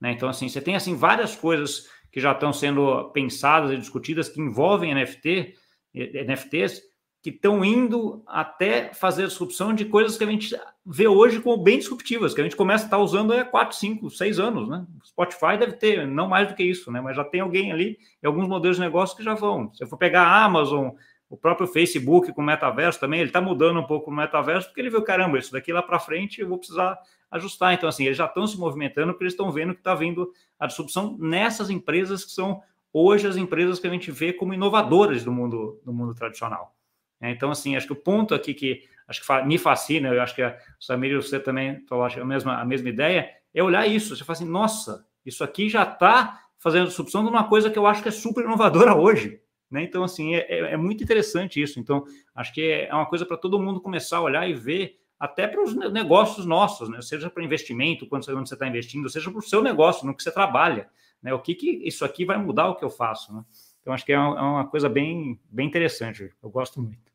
Né? 0.00 0.12
Então, 0.12 0.28
assim, 0.28 0.48
você 0.48 0.60
tem 0.60 0.76
assim 0.76 0.94
várias 0.94 1.34
coisas 1.34 1.88
que 2.12 2.20
já 2.20 2.32
estão 2.32 2.52
sendo 2.52 3.10
pensadas 3.10 3.70
e 3.72 3.76
discutidas 3.76 4.28
que 4.28 4.40
envolvem 4.40 4.94
NFT, 4.94 5.54
NFTs, 5.94 6.82
que 7.30 7.36
estão 7.36 7.62
indo 7.62 8.22
até 8.26 8.92
fazer 8.94 9.26
disrupção 9.26 9.74
de 9.74 9.84
coisas 9.84 10.16
que 10.16 10.24
a 10.24 10.26
gente 10.26 10.56
vê 10.84 11.06
hoje 11.06 11.40
como 11.40 11.62
bem 11.62 11.78
disruptivas, 11.78 12.32
que 12.32 12.40
a 12.40 12.44
gente 12.44 12.56
começa 12.56 12.84
a 12.84 12.86
estar 12.86 12.98
usando 12.98 13.34
há 13.34 13.44
4, 13.44 13.76
5, 13.76 14.10
6 14.10 14.38
anos, 14.38 14.68
né? 14.68 14.86
Spotify 15.04 15.58
deve 15.58 15.74
ter 15.74 16.06
não 16.06 16.26
mais 16.26 16.48
do 16.48 16.54
que 16.54 16.62
isso, 16.62 16.90
né? 16.90 17.00
Mas 17.00 17.16
já 17.16 17.24
tem 17.24 17.40
alguém 17.40 17.70
ali 17.70 17.98
e 18.22 18.26
alguns 18.26 18.48
modelos 18.48 18.78
de 18.78 18.82
negócio 18.82 19.14
que 19.14 19.22
já 19.22 19.34
vão. 19.34 19.70
Se 19.74 19.84
eu 19.84 19.86
for 19.86 19.98
pegar 19.98 20.22
a 20.22 20.44
Amazon, 20.44 20.90
o 21.28 21.36
próprio 21.36 21.66
Facebook 21.66 22.32
com 22.32 22.40
o 22.40 22.44
metaverso 22.44 22.98
também, 22.98 23.20
ele 23.20 23.28
está 23.28 23.42
mudando 23.42 23.78
um 23.78 23.86
pouco 23.86 24.10
o 24.10 24.14
metaverso, 24.14 24.68
porque 24.68 24.80
ele 24.80 24.90
viu, 24.90 25.02
caramba, 25.02 25.38
isso 25.38 25.52
daqui 25.52 25.70
lá 25.70 25.82
para 25.82 25.98
frente 25.98 26.40
eu 26.40 26.48
vou 26.48 26.56
precisar 26.56 26.98
ajustar. 27.30 27.74
Então, 27.74 27.88
assim, 27.88 28.06
eles 28.06 28.16
já 28.16 28.24
estão 28.24 28.46
se 28.46 28.58
movimentando 28.58 29.12
porque 29.12 29.24
eles 29.24 29.34
estão 29.34 29.52
vendo 29.52 29.74
que 29.74 29.80
está 29.80 29.94
vindo 29.94 30.32
a 30.58 30.66
disrupção 30.66 31.14
nessas 31.20 31.68
empresas 31.68 32.24
que 32.24 32.30
são 32.30 32.62
hoje 32.90 33.26
as 33.26 33.36
empresas 33.36 33.78
que 33.78 33.86
a 33.86 33.90
gente 33.90 34.10
vê 34.10 34.32
como 34.32 34.54
inovadoras 34.54 35.22
do 35.22 35.30
mundo, 35.30 35.78
do 35.84 35.92
mundo 35.92 36.14
tradicional. 36.14 36.77
É, 37.20 37.30
então, 37.30 37.50
assim, 37.50 37.76
acho 37.76 37.86
que 37.86 37.92
o 37.92 37.96
ponto 37.96 38.34
aqui 38.34 38.54
que 38.54 38.84
acho 39.06 39.24
que 39.24 39.44
me 39.44 39.58
fascina, 39.58 40.08
eu 40.08 40.20
acho 40.20 40.34
que 40.34 40.42
a 40.42 40.56
Samir 40.78 41.12
e 41.12 41.16
você 41.16 41.40
também 41.40 41.84
acho 42.04 42.20
a 42.20 42.24
mesma, 42.24 42.60
a 42.60 42.64
mesma 42.64 42.88
ideia, 42.88 43.30
é 43.54 43.62
olhar 43.62 43.86
isso. 43.86 44.14
Você 44.14 44.22
fala 44.22 44.36
assim, 44.36 44.48
nossa, 44.48 45.06
isso 45.24 45.42
aqui 45.42 45.68
já 45.68 45.82
está 45.82 46.40
fazendo 46.58 46.88
disrupção 46.88 47.24
de 47.24 47.30
uma 47.30 47.48
coisa 47.48 47.70
que 47.70 47.78
eu 47.78 47.86
acho 47.86 48.02
que 48.02 48.08
é 48.08 48.12
super 48.12 48.44
inovadora 48.44 48.94
hoje. 48.94 49.40
Né? 49.70 49.82
Então, 49.82 50.02
assim, 50.02 50.34
é, 50.34 50.46
é, 50.48 50.58
é 50.72 50.76
muito 50.76 51.02
interessante 51.02 51.60
isso. 51.60 51.80
Então, 51.80 52.04
acho 52.34 52.52
que 52.52 52.62
é 52.62 52.94
uma 52.94 53.06
coisa 53.06 53.24
para 53.24 53.36
todo 53.36 53.58
mundo 53.58 53.80
começar 53.80 54.18
a 54.18 54.22
olhar 54.22 54.48
e 54.48 54.54
ver, 54.54 54.98
até 55.18 55.46
para 55.46 55.62
os 55.62 55.74
negócios 55.74 56.46
nossos, 56.46 56.88
né? 56.88 57.00
seja 57.00 57.30
para 57.30 57.42
investimento, 57.42 58.06
quando 58.06 58.24
você 58.24 58.54
está 58.54 58.66
investindo, 58.66 59.08
seja 59.08 59.30
para 59.30 59.38
o 59.38 59.42
seu 59.42 59.62
negócio, 59.62 60.06
no 60.06 60.14
que 60.14 60.22
você 60.22 60.30
trabalha. 60.30 60.88
Né? 61.22 61.32
O 61.32 61.40
que, 61.40 61.54
que 61.54 61.70
isso 61.86 62.04
aqui 62.04 62.24
vai 62.24 62.38
mudar 62.38 62.68
o 62.68 62.76
que 62.76 62.84
eu 62.84 62.90
faço? 62.90 63.34
Né? 63.34 63.44
Então, 63.80 63.92
acho 63.92 64.04
que 64.04 64.12
é 64.12 64.18
uma, 64.18 64.38
é 64.38 64.42
uma 64.42 64.66
coisa 64.66 64.88
bem, 64.88 65.40
bem 65.50 65.66
interessante. 65.66 66.30
Eu 66.42 66.50
gosto 66.50 66.80
muito. 66.80 67.07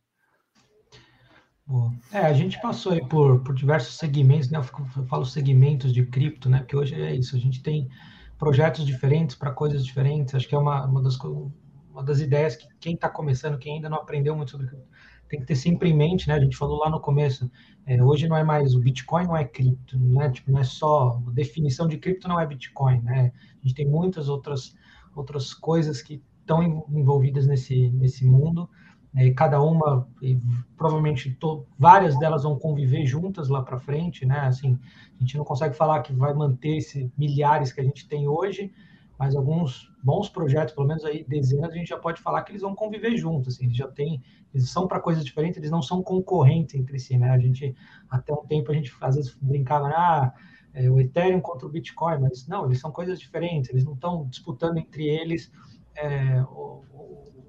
Boa. 1.66 1.94
É, 2.12 2.20
a 2.20 2.34
gente 2.34 2.62
passou 2.62 2.92
aí 2.92 3.08
por, 3.08 3.42
por 3.42 3.56
diversos 3.56 3.96
segmentos, 3.96 4.50
né? 4.50 4.58
Eu, 4.58 4.64
fico, 4.64 4.86
eu 4.98 5.06
falo 5.06 5.26
segmentos 5.26 5.94
de 5.94 6.06
cripto, 6.06 6.50
né? 6.50 6.60
Porque 6.60 6.76
hoje 6.76 6.94
é 6.96 7.16
isso, 7.16 7.36
a 7.36 7.40
gente 7.40 7.64
tem 7.64 7.90
projetos 8.38 8.86
diferentes 8.86 9.36
para 9.36 9.52
coisas 9.52 9.86
diferentes. 9.86 10.36
Acho 10.36 10.48
que 10.48 10.56
é 10.56 10.58
uma, 10.58 10.86
uma, 10.86 11.02
das, 11.02 11.18
uma 11.20 12.04
das 12.04 12.20
ideias 12.20 12.56
que 12.58 12.68
quem 12.80 12.96
está 12.96 13.10
começando, 13.10 13.58
quem 13.58 13.76
ainda 13.76 13.90
não 13.90 13.98
aprendeu 13.98 14.36
muito 14.36 14.52
sobre 14.52 14.68
cripto, 14.68 14.88
tem 15.30 15.40
que 15.40 15.46
ter 15.46 15.56
sempre 15.56 15.90
em 15.90 15.96
mente, 15.96 16.28
né? 16.28 16.36
A 16.36 16.40
gente 16.40 16.58
falou 16.58 16.80
lá 16.80 16.90
no 16.90 17.00
começo, 17.00 17.50
é, 17.86 18.04
hoje 18.04 18.28
não 18.28 18.36
é 18.36 18.44
mais 18.44 18.76
o 18.76 18.80
Bitcoin, 18.82 19.26
não 19.26 19.38
é 19.38 19.46
cripto, 19.46 19.98
né? 19.98 20.30
Tipo, 20.30 20.52
não 20.52 20.60
é 20.60 20.66
só 20.66 21.22
a 21.26 21.32
definição 21.32 21.88
de 21.88 21.98
cripto 21.98 22.28
não 22.28 22.40
é 22.40 22.46
Bitcoin, 22.46 23.02
né? 23.02 23.32
A 23.58 23.62
gente 23.66 23.76
tem 23.76 23.88
muitas 23.88 24.28
outras 24.28 24.76
outras 25.16 25.54
coisas 25.54 26.02
que 26.02 26.22
estão 26.42 26.62
envolvidas 26.90 27.48
nesse 27.48 27.90
nesse 27.92 28.26
mundo 28.26 28.70
né, 29.14 29.26
e 29.26 29.34
cada 29.34 29.62
uma, 29.62 30.08
e 30.22 30.38
provavelmente 30.76 31.32
to, 31.36 31.66
várias 31.78 32.18
delas 32.18 32.44
vão 32.44 32.58
conviver 32.58 33.06
juntas 33.06 33.48
lá 33.48 33.62
para 33.62 33.80
frente, 33.80 34.26
né? 34.26 34.40
Assim, 34.40 34.80
a 35.16 35.20
gente 35.20 35.38
não 35.38 35.46
consegue 35.46 35.76
falar 35.76 36.02
que 36.02 36.12
vai 36.12 36.34
manter 36.34 36.78
esses 36.78 37.10
milhares 37.18 37.72
que 37.72 37.80
a 37.80 37.84
gente 37.84 38.08
tem 38.08 38.28
hoje, 38.28 38.74
mas 39.18 39.36
alguns 39.36 39.92
bons 40.04 40.28
projetos, 40.28 40.74
pelo 40.74 40.88
menos 40.88 41.06
aí 41.06 41.24
dezenas, 41.24 41.72
a 41.72 41.76
gente 41.76 41.90
já 41.90 41.98
pode 41.98 42.22
falar 42.22 42.42
que 42.42 42.52
eles 42.52 42.64
vão 42.64 42.74
conviver 42.74 43.16
juntos, 43.16 43.54
assim, 43.54 43.66
eles 43.66 43.78
já 43.78 43.88
têm, 43.88 44.22
eles 44.54 44.70
são 44.70 44.88
para 44.88 45.00
coisas 45.00 45.24
diferentes, 45.24 45.58
eles 45.58 45.72
não 45.72 45.82
são 45.82 46.02
concorrentes 46.02 46.76
entre 46.76 46.98
si, 46.98 47.18
né? 47.18 47.30
A 47.30 47.38
gente, 47.38 47.76
até 48.10 48.34
um 48.34 48.46
tempo, 48.46 48.72
a 48.72 48.76
gente 48.76 48.92
às 49.00 49.16
vezes 49.16 49.38
brincava, 49.40 49.88
ah, 49.90 50.34
é, 50.74 50.90
o 50.90 51.00
Ethereum 51.00 51.40
contra 51.40 51.68
o 51.68 51.72
Bitcoin, 51.72 52.20
mas 52.20 52.48
não, 52.48 52.66
eles 52.66 52.80
são 52.80 52.92
coisas 52.92 53.20
diferentes, 53.20 53.70
eles 53.70 53.86
não 53.86 53.94
estão 53.94 54.26
disputando 54.28 54.78
entre 54.78 55.08
eles 55.08 55.52
é, 55.96 56.42
o, 56.50 56.84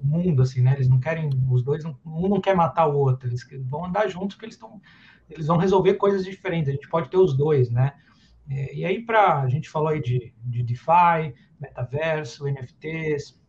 mundo, 0.05 0.43
assim, 0.43 0.61
né? 0.63 0.75
Eles 0.75 0.89
não 0.89 1.01
querem, 1.01 1.31
os 1.51 1.63
dois, 1.63 1.83
não, 1.83 1.99
um 2.05 2.29
não 2.29 2.41
quer 2.41 2.55
matar 2.55 2.87
o 2.87 2.97
outro, 2.97 3.29
eles 3.29 3.47
vão 3.63 3.87
andar 3.87 4.09
juntos 4.09 4.35
porque 4.37 4.47
eles 4.47 4.55
estão, 4.55 4.81
eles 5.29 5.47
vão 5.47 5.57
resolver 5.57 5.95
coisas 5.95 6.25
diferentes. 6.25 6.69
A 6.69 6.73
gente 6.73 6.89
pode 6.89 7.11
ter 7.11 7.17
os 7.17 7.37
dois, 7.37 7.71
né? 7.71 7.95
É, 8.49 8.75
e 8.75 8.85
aí, 8.85 9.03
para 9.05 9.41
a 9.41 9.49
gente 9.49 9.69
falou 9.69 9.89
aí 9.89 10.01
de, 10.01 10.35
de 10.45 10.63
DeFi, 10.63 11.35
metaverso, 11.59 12.47
NFTs, 12.47 13.41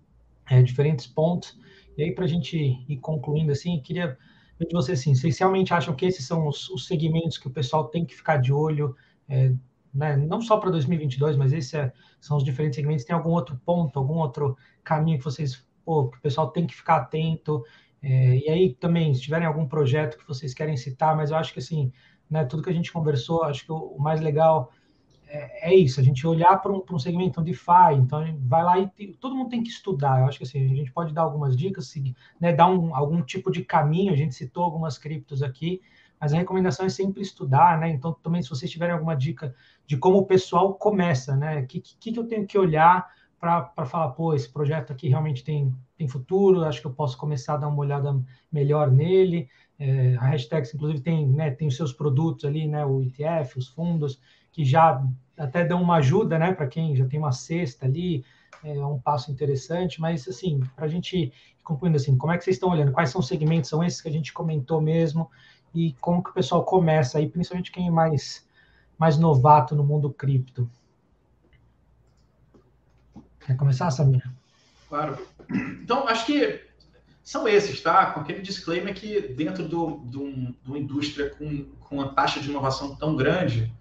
é, 0.50 0.62
diferentes 0.62 1.06
pontos. 1.06 1.60
E 1.98 2.04
aí, 2.04 2.14
para 2.14 2.26
a 2.26 2.28
gente 2.28 2.58
ir 2.58 2.98
concluindo, 2.98 3.52
assim, 3.52 3.80
queria 3.82 4.18
ver 4.58 4.68
de 4.68 4.74
você, 4.74 4.94
assim, 4.94 5.14
vocês 5.14 5.38
realmente 5.38 5.74
acham 5.74 5.96
que 5.96 6.06
esses 6.06 6.26
são 6.26 6.48
os, 6.48 6.70
os 6.70 6.88
segmentos 6.88 7.38
que 7.38 7.48
o 7.48 7.52
pessoal 7.52 7.90
tem 7.90 8.06
que 8.06 8.16
ficar 8.16 8.38
de 8.38 8.54
olho, 8.54 8.96
é, 9.28 9.54
né, 9.94 10.18
não 10.18 10.42
só 10.42 10.58
para 10.58 10.72
2022, 10.72 11.38
mas 11.38 11.54
esses 11.54 11.74
é, 11.74 11.92
são 12.20 12.38
os 12.38 12.44
diferentes 12.44 12.76
segmentos. 12.76 13.06
Tem 13.06 13.16
algum 13.16 13.32
outro 13.32 13.60
ponto, 13.66 13.98
algum 13.98 14.16
outro 14.16 14.58
caminho 14.84 15.18
que 15.18 15.26
vocês 15.26 15.65
pô, 15.86 16.10
que 16.10 16.18
o 16.18 16.22
pessoal 16.22 16.50
tem 16.50 16.66
que 16.66 16.76
ficar 16.76 16.98
atento. 16.98 17.64
É, 18.02 18.38
e 18.38 18.50
aí 18.50 18.74
também, 18.74 19.14
se 19.14 19.22
tiverem 19.22 19.48
algum 19.48 19.68
projeto 19.68 20.18
que 20.18 20.28
vocês 20.28 20.54
querem 20.54 20.76
citar, 20.76 21.16
mas 21.16 21.32
eu 21.32 21.38
acho 21.38 21.54
que 21.54 21.60
assim, 21.60 21.92
né, 22.30 22.44
tudo 22.44 22.64
que 22.64 22.70
a 22.70 22.74
gente 22.74 22.92
conversou, 22.92 23.44
acho 23.44 23.66
que 23.66 23.72
o, 23.72 23.98
mais 23.98 24.20
legal 24.20 24.72
é, 25.28 25.72
é, 25.72 25.76
isso, 25.76 26.00
a 26.00 26.04
gente 26.04 26.26
olhar 26.26 26.58
para 26.62 26.72
um, 26.72 26.84
um 26.92 27.00
segmento 27.00 27.42
de 27.44 27.52
DeFi, 27.52 27.96
então 27.98 28.24
vai 28.42 28.64
lá 28.64 28.80
e 28.80 28.90
tem, 28.90 29.14
todo 29.14 29.36
mundo 29.36 29.50
tem 29.50 29.64
que 29.64 29.70
estudar. 29.70 30.20
Eu 30.20 30.28
acho 30.28 30.38
que 30.38 30.44
assim, 30.44 30.64
a 30.72 30.76
gente 30.76 30.92
pode 30.92 31.14
dar 31.14 31.24
algumas 31.24 31.56
dicas, 31.56 31.94
né, 32.40 32.54
dar 32.54 32.68
um, 32.68 32.96
algum 32.96 33.22
tipo 33.22 33.52
de 33.52 33.64
caminho, 33.64 34.14
a 34.14 34.18
gente 34.18 34.36
citou 34.36 34.64
algumas 34.64 34.98
criptos 34.98 35.42
aqui, 35.42 35.82
mas 36.20 36.34
a 36.34 36.38
recomendação 36.38 36.86
é 36.86 36.90
sempre 36.90 37.22
estudar, 37.22 37.78
né? 37.78 37.90
Então, 37.90 38.14
também, 38.14 38.42
se 38.42 38.50
vocês 38.50 38.72
tiverem 38.72 38.94
alguma 38.94 39.16
dica 39.16 39.54
de 39.86 39.98
como 39.98 40.18
o 40.18 40.26
pessoal 40.26 40.74
começa, 40.74 41.36
né? 41.36 41.60
O 41.60 41.68
que, 41.68 41.80
que, 41.80 42.12
que 42.14 42.20
eu 42.20 42.26
tenho 42.26 42.48
que 42.48 42.58
olhar 42.58 43.06
para 43.74 43.86
falar, 43.86 44.10
pô, 44.10 44.34
esse 44.34 44.50
projeto 44.50 44.92
aqui 44.92 45.08
realmente 45.08 45.44
tem, 45.44 45.74
tem 45.98 46.08
futuro, 46.08 46.64
acho 46.64 46.82
que 46.82 46.88
eu 46.88 46.94
posso 46.94 47.18
começar 47.18 47.56
a 47.56 47.58
dar 47.58 47.68
uma 47.68 47.80
olhada 47.80 48.20
melhor 48.52 48.92
nele. 48.92 49.50
É, 49.78 50.16
a 50.16 50.28
Hashtags, 50.28 50.74
inclusive, 50.74 51.02
tem, 51.02 51.28
né, 51.28 51.52
tem 51.52 51.68
os 51.68 51.76
seus 51.76 51.94
produtos 51.94 52.46
ali, 52.46 52.68
né, 52.68 52.86
o 52.86 53.02
ETF, 53.02 53.58
os 53.58 53.68
fundos, 53.68 54.20
que 54.52 54.64
já 54.64 55.04
até 55.38 55.66
dão 55.66 55.82
uma 55.82 55.98
ajuda, 55.98 56.40
né, 56.40 56.54
para 56.54 56.68
quem 56.68 56.96
já 56.96 57.06
tem 57.06 57.20
uma 57.20 57.32
cesta 57.32 57.86
ali, 57.86 58.24
é 58.64 58.84
um 58.86 59.00
passo 59.00 59.32
interessante, 59.32 60.02
mas, 60.02 60.28
assim, 60.28 60.60
para 60.76 60.86
a 60.86 60.88
gente 60.88 61.32
concluindo 61.64 61.98
assim, 61.98 62.16
como 62.16 62.32
é 62.32 62.38
que 62.38 62.44
vocês 62.44 62.56
estão 62.56 62.70
olhando? 62.70 62.92
Quais 62.92 63.10
são 63.10 63.20
os 63.20 63.28
segmentos? 63.28 63.70
São 63.70 63.84
esses 63.84 64.00
que 64.00 64.08
a 64.08 64.12
gente 64.12 64.32
comentou 64.32 64.80
mesmo? 64.80 65.30
E 65.74 65.94
como 66.00 66.24
que 66.24 66.30
o 66.30 66.34
pessoal 66.34 66.64
começa 66.64 67.18
aí, 67.18 67.28
principalmente 67.28 67.72
quem 67.72 67.88
é 67.88 67.92
mais, 67.92 68.48
mais 68.98 69.18
novato 69.18 69.76
no 69.76 69.84
mundo 69.84 70.10
cripto? 70.10 70.70
Quer 73.46 73.56
começar, 73.56 73.92
Samir? 73.92 74.24
Claro. 74.90 75.18
Então, 75.82 76.08
acho 76.08 76.26
que 76.26 76.62
são 77.24 77.48
esses, 77.48 77.82
tá? 77.82 78.08
Com 78.08 78.22
aquele 78.22 78.42
disclaimer 78.42 78.94
que 78.94 79.22
dentro 79.34 79.68
do, 79.68 79.98
do, 79.98 80.32
de 80.32 80.68
uma 80.68 80.78
indústria 80.78 81.30
com, 81.30 81.66
com 81.82 81.96
uma 81.96 82.14
taxa 82.14 82.40
de 82.40 82.50
inovação 82.50 82.96
tão 82.96 83.16
grande, 83.16 83.72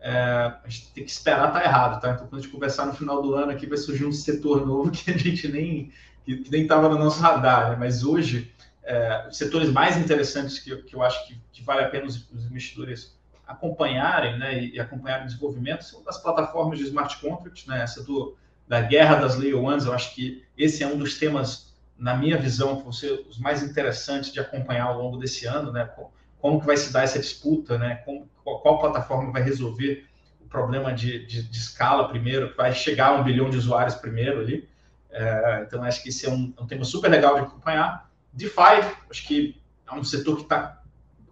é, 0.00 0.12
a 0.12 0.68
gente 0.68 0.92
tem 0.92 1.04
que 1.04 1.10
esperar 1.10 1.48
estar 1.48 1.60
tá 1.60 1.64
errado, 1.64 2.00
tá? 2.00 2.12
Então, 2.12 2.26
quando 2.26 2.40
a 2.40 2.42
gente 2.42 2.52
conversar 2.52 2.86
no 2.86 2.94
final 2.94 3.20
do 3.20 3.34
ano 3.34 3.52
aqui, 3.52 3.66
vai 3.66 3.76
surgir 3.76 4.06
um 4.06 4.12
setor 4.12 4.66
novo 4.66 4.90
que 4.92 5.10
a 5.10 5.16
gente 5.16 5.48
nem 5.48 5.92
que, 6.24 6.44
nem 6.50 6.62
estava 6.62 6.88
no 6.88 6.98
nosso 6.98 7.20
radar, 7.20 7.70
né? 7.70 7.76
Mas 7.78 8.02
hoje, 8.02 8.52
é, 8.82 9.28
os 9.28 9.36
setores 9.36 9.70
mais 9.70 9.98
interessantes 9.98 10.58
que, 10.58 10.74
que 10.82 10.94
eu 10.94 11.02
acho 11.02 11.26
que, 11.26 11.38
que 11.52 11.62
vale 11.62 11.82
a 11.82 11.88
pena 11.88 12.06
os, 12.06 12.30
os 12.30 12.46
investidores 12.46 13.18
acompanharem, 13.46 14.38
né? 14.38 14.62
E, 14.62 14.76
e 14.76 14.80
acompanhar 14.80 15.22
o 15.22 15.26
desenvolvimento 15.26 15.84
são 15.84 16.02
das 16.02 16.18
plataformas 16.18 16.78
de 16.78 16.84
smart 16.84 17.18
contracts, 17.18 17.66
né? 17.66 17.84
Do, 18.06 18.36
da 18.70 18.80
guerra 18.80 19.16
das 19.16 19.34
layer 19.34 19.58
ones, 19.58 19.84
eu 19.84 19.92
acho 19.92 20.14
que 20.14 20.44
esse 20.56 20.84
é 20.84 20.86
um 20.86 20.96
dos 20.96 21.18
temas, 21.18 21.74
na 21.98 22.16
minha 22.16 22.38
visão, 22.38 22.76
que 22.76 22.84
vão 22.84 22.92
ser 22.92 23.26
os 23.28 23.36
mais 23.36 23.64
interessantes 23.64 24.32
de 24.32 24.38
acompanhar 24.38 24.84
ao 24.84 25.02
longo 25.02 25.16
desse 25.16 25.44
ano, 25.44 25.72
né? 25.72 25.90
como 26.40 26.60
que 26.60 26.66
vai 26.68 26.76
se 26.76 26.92
dar 26.92 27.02
essa 27.02 27.18
disputa, 27.18 27.76
né? 27.76 27.96
Como, 28.04 28.30
qual, 28.44 28.60
qual, 28.60 28.78
plataforma 28.78 29.32
vai 29.32 29.42
resolver 29.42 30.06
o 30.40 30.44
problema 30.46 30.92
de, 30.94 31.26
de, 31.26 31.42
de, 31.42 31.58
escala 31.58 32.08
primeiro, 32.08 32.54
vai 32.56 32.72
chegar 32.72 33.08
a 33.08 33.14
um 33.14 33.24
bilhão 33.24 33.50
de 33.50 33.56
usuários 33.56 33.96
primeiro 33.96 34.38
ali. 34.38 34.68
É, 35.10 35.64
então, 35.66 35.82
acho 35.82 36.00
que 36.00 36.10
esse 36.10 36.26
é 36.26 36.30
um, 36.30 36.54
é 36.56 36.62
um, 36.62 36.66
tema 36.68 36.84
super 36.84 37.10
legal 37.10 37.34
de 37.34 37.40
acompanhar. 37.40 38.08
DeFi, 38.32 38.86
acho 39.10 39.26
que 39.26 39.60
é 39.84 39.92
um 39.92 40.04
setor 40.04 40.36
que 40.36 40.42
está 40.42 40.80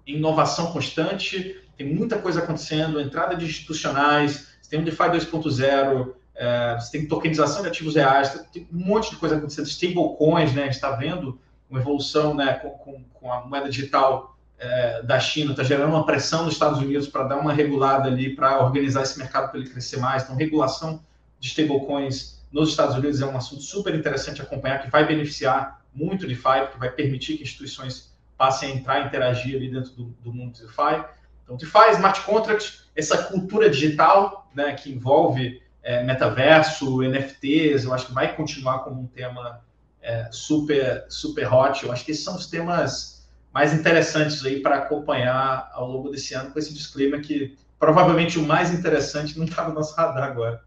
em 0.04 0.16
inovação 0.16 0.72
constante, 0.72 1.62
tem 1.76 1.86
muita 1.86 2.18
coisa 2.18 2.42
acontecendo, 2.42 3.00
entrada 3.00 3.36
de 3.36 3.44
institucionais, 3.44 4.58
tem 4.68 4.80
um 4.80 4.84
DeFi 4.84 5.04
2.0, 5.04 6.17
é, 6.38 6.76
você 6.78 6.92
tem 6.92 7.08
tokenização 7.08 7.62
de 7.62 7.68
ativos 7.68 7.96
reais, 7.96 8.46
tem 8.52 8.66
um 8.72 8.78
monte 8.78 9.10
de 9.10 9.16
coisa 9.16 9.36
acontecendo, 9.36 9.66
stablecoins, 9.66 10.54
né? 10.54 10.62
A 10.62 10.64
gente 10.66 10.74
está 10.74 10.92
vendo 10.92 11.38
uma 11.68 11.80
evolução 11.80 12.32
né, 12.32 12.54
com, 12.54 12.70
com, 12.70 13.04
com 13.12 13.32
a 13.32 13.44
moeda 13.44 13.68
digital 13.68 14.38
é, 14.58 15.02
da 15.02 15.20
China 15.20 15.52
está 15.52 15.62
gerando 15.62 15.90
uma 15.90 16.04
pressão 16.04 16.44
nos 16.44 16.54
Estados 16.54 16.80
Unidos 16.80 17.06
para 17.06 17.24
dar 17.24 17.36
uma 17.38 17.52
regulada 17.52 18.08
ali, 18.08 18.34
para 18.34 18.62
organizar 18.64 19.02
esse 19.02 19.18
mercado 19.18 19.50
para 19.50 19.60
ele 19.60 19.68
crescer 19.68 19.98
mais. 19.98 20.22
Então, 20.22 20.34
regulação 20.36 21.02
de 21.38 21.48
stablecoins 21.48 22.42
nos 22.50 22.70
Estados 22.70 22.96
Unidos 22.96 23.20
é 23.20 23.26
um 23.26 23.36
assunto 23.36 23.62
super 23.62 23.94
interessante 23.94 24.42
acompanhar, 24.42 24.82
que 24.82 24.90
vai 24.90 25.06
beneficiar 25.06 25.82
muito 25.94 26.24
o 26.24 26.28
DeFi, 26.28 26.62
porque 26.62 26.78
vai 26.78 26.90
permitir 26.90 27.36
que 27.36 27.42
instituições 27.42 28.12
passem 28.36 28.72
a 28.72 28.74
entrar 28.74 29.00
e 29.00 29.06
interagir 29.06 29.56
ali 29.56 29.70
dentro 29.70 29.92
do, 29.92 30.04
do 30.22 30.32
mundo 30.32 30.58
do 30.58 30.66
DeFi. 30.66 31.04
Então, 31.44 31.56
DeFi, 31.56 31.92
smart 31.94 32.20
contracts, 32.22 32.84
essa 32.96 33.24
cultura 33.24 33.70
digital, 33.70 34.48
né, 34.54 34.72
que 34.72 34.90
envolve 34.90 35.62
é, 35.88 36.02
metaverso, 36.02 37.00
NFTs, 37.00 37.84
eu 37.84 37.94
acho 37.94 38.08
que 38.08 38.12
vai 38.12 38.36
continuar 38.36 38.80
como 38.80 39.00
um 39.00 39.06
tema 39.06 39.62
é, 40.02 40.28
super, 40.30 41.06
super 41.08 41.50
hot. 41.50 41.82
Eu 41.82 41.90
acho 41.90 42.04
que 42.04 42.10
esses 42.10 42.22
são 42.22 42.36
os 42.36 42.46
temas 42.46 43.26
mais 43.54 43.72
interessantes 43.72 44.44
aí 44.44 44.60
para 44.60 44.76
acompanhar 44.76 45.70
ao 45.72 45.90
longo 45.90 46.10
desse 46.10 46.34
ano, 46.34 46.50
com 46.50 46.58
esse 46.58 46.74
disclaimer 46.74 47.22
que 47.22 47.56
provavelmente 47.78 48.38
o 48.38 48.46
mais 48.46 48.70
interessante 48.70 49.38
não 49.38 49.46
está 49.46 49.66
no 49.66 49.74
nosso 49.74 49.96
radar 49.96 50.24
agora. 50.24 50.60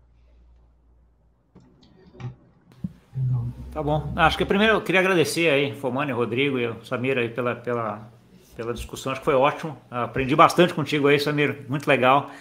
Tá 3.72 3.84
bom. 3.84 4.12
Acho 4.16 4.40
que 4.40 4.44
primeiro 4.44 4.74
eu 4.74 4.82
queria 4.82 5.02
agradecer 5.02 5.52
aí, 5.52 5.76
Fomani, 5.76 6.12
Rodrigo 6.12 6.58
e 6.58 6.66
o 6.66 6.84
Samir 6.84 7.20
aí 7.20 7.30
pela, 7.30 7.54
pela, 7.54 8.10
pela 8.56 8.74
discussão. 8.74 9.12
Acho 9.12 9.22
que 9.22 9.26
foi 9.26 9.36
ótimo. 9.36 9.78
Aprendi 9.92 10.36
bastante 10.36 10.74
contigo 10.74 11.08
aí, 11.08 11.20
Samir. 11.20 11.64
Muito 11.70 11.88
legal. 11.88 12.32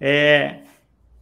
É, 0.00 0.60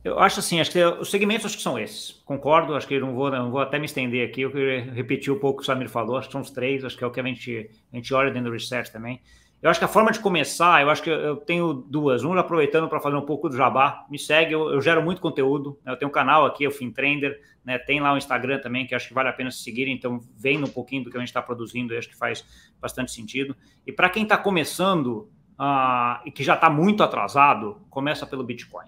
eu 0.03 0.18
acho 0.18 0.40
assim, 0.40 0.61
acho 0.61 0.70
que 0.70 0.82
os 0.82 1.11
segmentos 1.11 1.44
acho 1.44 1.57
que 1.59 1.62
são 1.62 1.78
esses. 1.78 2.12
Concordo, 2.24 2.74
acho 2.74 2.88
que 2.88 2.98
não 2.98 3.14
vou, 3.14 3.30
não 3.30 3.51
vou 3.51 3.61
até 3.61 3.78
me 3.78 3.84
estender 3.84 4.26
aqui, 4.26 4.42
eu 4.42 4.51
queria 4.51 4.90
repetir 4.92 5.30
um 5.30 5.38
pouco 5.38 5.59
o 5.59 5.62
que 5.62 5.62
o 5.62 5.66
Samir 5.66 5.90
falou, 5.90 6.16
acho 6.16 6.28
que 6.28 6.32
são 6.32 6.40
os 6.40 6.51
três, 6.51 6.84
acho 6.84 6.96
que 6.96 7.05
é 7.05 7.07
o 7.07 7.11
que 7.11 7.20
a 7.20 7.22
gente, 7.22 7.70
a 7.92 7.96
gente 7.96 8.14
olha 8.14 8.30
dentro 8.30 8.51
do 8.51 8.55
research 8.55 8.90
também. 8.90 9.20
Eu 9.61 9.68
acho 9.68 9.78
que 9.78 9.84
a 9.84 9.88
forma 9.88 10.11
de 10.11 10.18
começar, 10.20 10.80
eu 10.80 10.88
acho 10.88 11.03
que 11.03 11.11
eu 11.11 11.36
tenho 11.36 11.74
duas. 11.74 12.24
Um, 12.24 12.32
aproveitando 12.32 12.88
para 12.88 12.98
fazer 12.98 13.16
um 13.16 13.26
pouco 13.26 13.46
do 13.51 13.55
jabá, 13.55 14.07
me 14.11 14.18
segue, 14.18 14.55
eu, 14.55 14.70
eu 14.70 14.80
gero 14.80 15.03
muito 15.03 15.20
conteúdo. 15.20 15.78
Né? 15.84 15.92
Eu 15.92 15.98
tenho 15.98 16.09
um 16.09 16.12
canal 16.12 16.46
aqui, 16.46 16.66
o 16.66 16.70
FinTrender, 16.70 17.38
né? 17.62 17.78
tem 17.78 18.01
lá 18.01 18.14
o 18.14 18.16
Instagram 18.16 18.59
também, 18.61 18.86
que 18.86 18.94
acho 18.94 19.07
que 19.07 19.12
vale 19.12 19.28
a 19.28 19.34
pena 19.34 19.51
se 19.51 19.59
seguir, 19.59 19.86
então 19.86 20.18
vem 20.34 20.57
um 20.64 20.66
pouquinho 20.66 21.05
do 21.05 21.11
que 21.11 21.16
a 21.18 21.20
gente 21.20 21.28
está 21.28 21.42
produzindo, 21.42 21.94
acho 21.94 22.09
que 22.09 22.16
faz 22.16 22.42
bastante 22.80 23.12
sentido. 23.12 23.55
E 23.86 23.92
para 23.92 24.09
quem 24.09 24.22
está 24.22 24.38
começando 24.38 25.30
uh, 25.61 26.22
e 26.24 26.30
que 26.30 26.42
já 26.42 26.55
está 26.55 26.70
muito 26.70 27.03
atrasado, 27.03 27.82
começa 27.90 28.26
pelo 28.26 28.42
Bitcoin 28.42 28.86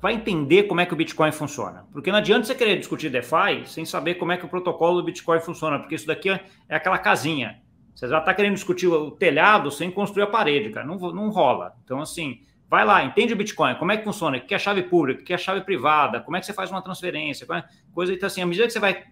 vai 0.00 0.14
entender 0.14 0.64
como 0.64 0.80
é 0.80 0.86
que 0.86 0.92
o 0.92 0.96
Bitcoin 0.96 1.32
funciona. 1.32 1.84
Porque 1.92 2.10
não 2.10 2.18
adianta 2.18 2.46
você 2.46 2.54
querer 2.54 2.78
discutir 2.78 3.10
DeFi 3.10 3.66
sem 3.66 3.84
saber 3.84 4.14
como 4.14 4.32
é 4.32 4.36
que 4.36 4.44
o 4.44 4.48
protocolo 4.48 5.00
do 5.00 5.04
Bitcoin 5.04 5.40
funciona, 5.40 5.78
porque 5.78 5.94
isso 5.94 6.06
daqui 6.06 6.30
é, 6.30 6.44
é 6.68 6.76
aquela 6.76 6.98
casinha. 6.98 7.60
Você 7.94 8.06
já 8.06 8.18
está 8.18 8.32
querendo 8.32 8.54
discutir 8.54 8.86
o 8.86 9.10
telhado 9.10 9.70
sem 9.72 9.90
construir 9.90 10.22
a 10.22 10.28
parede, 10.28 10.70
cara. 10.70 10.86
Não, 10.86 10.96
não 10.96 11.30
rola. 11.30 11.74
Então, 11.84 12.00
assim, 12.00 12.40
vai 12.70 12.84
lá, 12.84 13.02
entende 13.02 13.32
o 13.32 13.36
Bitcoin, 13.36 13.74
como 13.74 13.90
é 13.90 13.96
que 13.96 14.04
funciona, 14.04 14.36
o 14.36 14.40
que 14.40 14.54
é 14.54 14.58
chave 14.58 14.82
pública, 14.84 15.22
o 15.22 15.24
que 15.24 15.32
é 15.32 15.38
chave 15.38 15.62
privada, 15.62 16.20
como 16.20 16.36
é 16.36 16.40
que 16.40 16.46
você 16.46 16.52
faz 16.52 16.70
uma 16.70 16.82
transferência, 16.82 17.46
é, 17.50 17.64
coisa 17.92 18.12
então, 18.12 18.26
assim, 18.26 18.42
à 18.42 18.46
medida 18.46 18.66
que 18.66 18.72
você 18.72 18.78
vai 18.78 19.02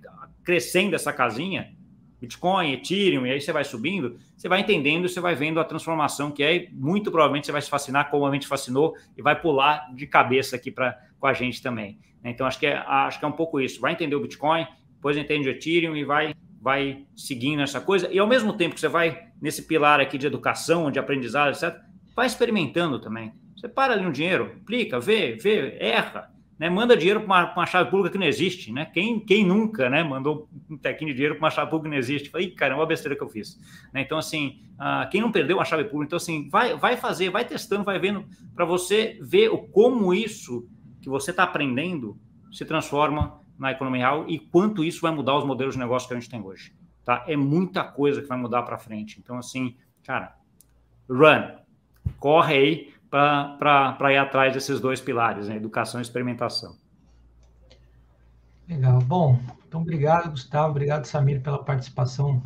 crescendo 0.45 0.95
essa 0.95 1.13
casinha, 1.13 1.75
Bitcoin, 2.21 2.73
Ethereum, 2.73 3.27
e 3.27 3.31
aí 3.31 3.41
você 3.41 3.53
vai 3.53 3.65
subindo, 3.65 4.19
você 4.37 4.49
vai 4.49 4.61
entendendo, 4.61 5.09
você 5.09 5.21
vai 5.21 5.35
vendo 5.35 5.61
a 5.61 5.65
transformação 5.65 6.31
que 6.31 6.43
é, 6.43 6.57
e 6.57 6.69
muito 6.73 7.11
provavelmente 7.11 7.47
você 7.47 7.53
vai 7.53 7.63
se 7.63 7.69
fascinar 7.69 8.11
como 8.11 8.27
a 8.27 8.33
gente 8.33 8.47
fascinou 8.47 8.95
e 9.17 9.23
vai 9.23 9.39
pular 9.39 9.93
de 9.95 10.07
cabeça 10.07 10.57
aqui 10.57 10.71
para 10.71 10.99
com 11.19 11.27
a 11.27 11.33
gente 11.33 11.63
também. 11.63 11.99
Né? 12.23 12.31
Então, 12.31 12.47
acho 12.47 12.59
que, 12.59 12.67
é, 12.67 12.77
acho 12.77 13.19
que 13.19 13.25
é 13.25 13.29
um 13.29 13.33
pouco 13.33 13.61
isso. 13.61 13.81
Vai 13.81 13.93
entender 13.93 14.15
o 14.15 14.21
Bitcoin, 14.21 14.67
depois 14.95 15.17
entende 15.17 15.49
o 15.49 15.51
Ethereum 15.51 15.97
e 15.97 16.05
vai, 16.05 16.35
vai 16.61 17.05
seguindo 17.15 17.63
essa 17.63 17.81
coisa. 17.81 18.09
E 18.13 18.19
ao 18.19 18.27
mesmo 18.27 18.53
tempo 18.53 18.75
que 18.75 18.81
você 18.81 18.89
vai 18.89 19.29
nesse 19.41 19.63
pilar 19.63 20.01
aqui 20.01 20.19
de 20.19 20.27
educação, 20.27 20.91
de 20.91 20.99
aprendizado, 20.99 21.51
etc., 21.51 21.79
vai 22.15 22.27
experimentando 22.27 22.99
também. 22.99 23.33
Você 23.57 23.69
para 23.69 23.95
ali 23.95 24.07
um 24.07 24.13
dinheiro, 24.13 24.53
aplica, 24.63 25.01
vê, 25.01 25.35
vê, 25.37 25.77
erra 25.81 26.31
né, 26.59 26.71
manda 26.71 26.97
dinheiro 26.97 27.21
para 27.21 27.27
uma, 27.27 27.53
uma, 27.53 27.67
chave 27.67 27.91
pública 27.91 28.13
que 28.13 28.19
não 28.19 28.27
existe, 28.27 28.73
né? 28.73 28.87
Quem, 28.87 29.21
quem 29.21 29.45
nunca, 29.45 29.91
né, 29.91 30.03
mandou 30.03 30.49
um 30.71 30.77
tequinho 30.77 31.11
de 31.11 31.15
dinheiro 31.15 31.35
para 31.35 31.45
uma 31.45 31.51
chave 31.51 31.71
pública 31.71 31.91
que 31.91 31.95
não 31.95 31.99
existe? 31.99 32.31
Falei, 32.31 32.51
caramba, 32.51 32.83
a 32.83 32.87
besteira 32.87 33.15
que 33.15 33.23
eu 33.23 33.29
fiz. 33.29 33.59
Né? 33.93 34.01
Então, 34.01 34.17
assim, 34.17 34.63
uh, 34.75 35.09
quem 35.11 35.21
não 35.21 35.31
perdeu 35.31 35.59
uma 35.59 35.65
chave 35.65 35.85
pública, 35.85 36.07
então, 36.07 36.17
assim, 36.17 36.49
vai, 36.49 36.75
vai 36.77 36.97
fazer, 36.97 37.29
vai 37.29 37.45
testando, 37.45 37.85
vai 37.85 37.99
vendo, 37.99 38.25
para 38.55 38.65
você 38.65 39.19
ver 39.21 39.51
o, 39.51 39.59
como 39.59 40.15
isso 40.15 40.67
que 41.03 41.09
você 41.11 41.31
está 41.31 41.43
aprendendo 41.43 42.19
se 42.51 42.65
transforma 42.65 43.41
na 43.59 43.73
economia 43.73 44.01
real 44.01 44.25
e 44.29 44.39
quanto 44.39 44.83
isso 44.83 45.03
vai 45.03 45.13
mudar 45.13 45.37
os 45.37 45.45
modelos 45.45 45.75
de 45.75 45.81
negócio 45.81 46.09
que 46.09 46.15
a 46.15 46.19
gente 46.19 46.31
tem 46.31 46.41
hoje. 46.41 46.75
Tá? 47.05 47.25
É 47.29 47.37
muita 47.37 47.85
coisa 47.85 48.23
que 48.23 48.29
vai 48.29 48.39
mudar 48.39 48.63
para 48.63 48.79
frente. 48.79 49.21
Então, 49.23 49.39
assim, 49.39 49.77
cara, 50.03 50.35
run, 51.09 51.57
corre 52.19 52.55
aí, 52.55 52.95
para 53.11 54.13
ir 54.13 54.19
atrás 54.19 54.53
desses 54.53 54.81
dois 54.81 55.01
pilares, 55.01 55.49
né? 55.49 55.57
educação 55.57 56.01
e 56.01 56.03
experimentação. 56.03 56.77
Legal. 58.69 58.99
Bom, 59.01 59.39
então 59.67 59.81
obrigado, 59.81 60.31
Gustavo, 60.31 60.71
obrigado, 60.71 61.05
Samir, 61.05 61.41
pela 61.41 61.63
participação 61.63 62.43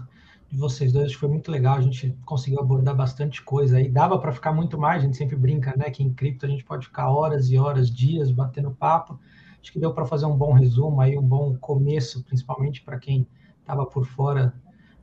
de 0.50 0.58
vocês 0.58 0.92
dois. 0.92 1.06
Acho 1.06 1.14
que 1.14 1.20
foi 1.20 1.28
muito 1.30 1.50
legal, 1.50 1.76
a 1.76 1.80
gente 1.80 2.14
conseguiu 2.26 2.60
abordar 2.60 2.94
bastante 2.94 3.40
coisa 3.42 3.78
aí. 3.78 3.88
Dava 3.88 4.18
para 4.18 4.32
ficar 4.32 4.52
muito 4.52 4.78
mais, 4.78 5.02
a 5.02 5.06
gente 5.06 5.16
sempre 5.16 5.36
brinca, 5.36 5.74
né? 5.76 5.90
Que 5.90 6.02
em 6.02 6.12
cripto 6.12 6.44
a 6.44 6.48
gente 6.48 6.64
pode 6.64 6.86
ficar 6.86 7.10
horas 7.10 7.50
e 7.50 7.58
horas, 7.58 7.90
dias 7.90 8.30
batendo 8.30 8.70
papo. 8.70 9.18
Acho 9.62 9.72
que 9.72 9.78
deu 9.78 9.94
para 9.94 10.04
fazer 10.04 10.26
um 10.26 10.36
bom 10.36 10.52
resumo 10.52 11.00
aí, 11.00 11.16
um 11.16 11.26
bom 11.26 11.56
começo, 11.56 12.22
principalmente 12.24 12.82
para 12.82 12.98
quem 12.98 13.26
estava 13.60 13.86
por 13.86 14.06
fora, 14.06 14.54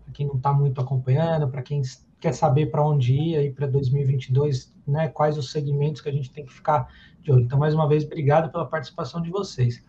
para 0.04 0.14
quem 0.14 0.28
não 0.28 0.36
está 0.36 0.54
muito 0.54 0.82
acompanhando, 0.82 1.48
para 1.48 1.62
quem 1.62 1.82
quer 2.20 2.34
saber 2.34 2.68
para 2.68 2.86
onde 2.86 3.14
ir 3.14 3.36
aí 3.38 3.52
para 3.52 3.68
2022, 3.68 4.74
né? 4.88 5.08
Quais 5.10 5.38
os 5.38 5.52
segmentos 5.52 6.02
que 6.02 6.10
a 6.10 6.12
gente 6.12 6.32
tem 6.32 6.46
que 6.46 6.54
ficar 6.54 6.88
de 7.22 7.32
olho. 7.32 7.44
Então, 7.44 7.60
mais 7.60 7.74
uma 7.74 7.88
vez, 7.88 8.06
obrigado 8.06 8.52
pela 8.52 8.66
participação 8.66 9.22
de 9.22 9.30
vocês. 9.30 9.84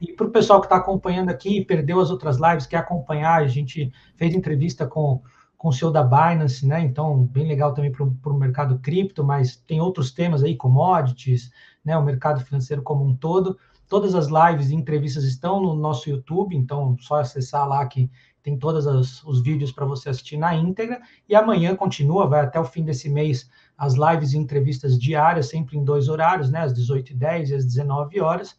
E 0.00 0.12
para 0.12 0.26
o 0.26 0.30
pessoal 0.30 0.60
que 0.60 0.66
está 0.66 0.76
acompanhando 0.76 1.28
aqui, 1.28 1.64
perdeu 1.64 2.00
as 2.00 2.10
outras 2.10 2.38
lives, 2.38 2.66
quer 2.66 2.78
acompanhar, 2.78 3.42
a 3.42 3.46
gente 3.46 3.92
fez 4.16 4.34
entrevista 4.34 4.86
com, 4.86 5.20
com 5.56 5.68
o 5.68 5.72
CEO 5.72 5.90
da 5.90 6.02
Binance, 6.02 6.66
né? 6.66 6.80
Então, 6.80 7.24
bem 7.24 7.46
legal 7.46 7.74
também 7.74 7.92
para 7.92 8.04
o 8.04 8.38
mercado 8.38 8.78
cripto, 8.78 9.24
mas 9.24 9.56
tem 9.56 9.80
outros 9.80 10.12
temas 10.12 10.42
aí, 10.42 10.56
commodities, 10.56 11.50
né? 11.84 11.96
O 11.96 12.04
mercado 12.04 12.40
financeiro 12.44 12.82
como 12.82 13.04
um 13.04 13.14
todo. 13.14 13.58
Todas 13.88 14.14
as 14.14 14.28
lives 14.28 14.70
e 14.70 14.74
entrevistas 14.74 15.24
estão 15.24 15.60
no 15.60 15.74
nosso 15.74 16.10
YouTube, 16.10 16.54
então 16.54 16.96
só 17.00 17.16
acessar 17.20 17.66
lá 17.66 17.84
que 17.86 18.10
tem 18.48 18.58
todos 18.58 18.86
os 19.24 19.42
vídeos 19.42 19.70
para 19.70 19.84
você 19.84 20.08
assistir 20.08 20.38
na 20.38 20.54
íntegra. 20.54 21.00
E 21.28 21.34
amanhã 21.34 21.76
continua, 21.76 22.26
vai 22.26 22.40
até 22.40 22.58
o 22.58 22.64
fim 22.64 22.82
desse 22.82 23.10
mês, 23.10 23.50
as 23.76 23.94
lives 23.94 24.32
e 24.32 24.38
entrevistas 24.38 24.98
diárias, 24.98 25.50
sempre 25.50 25.76
em 25.76 25.84
dois 25.84 26.08
horários, 26.08 26.50
né? 26.50 26.62
Às 26.62 26.72
18h10 26.72 27.50
e 27.50 27.54
às 27.54 27.64
19 27.66 28.20
horas. 28.20 28.58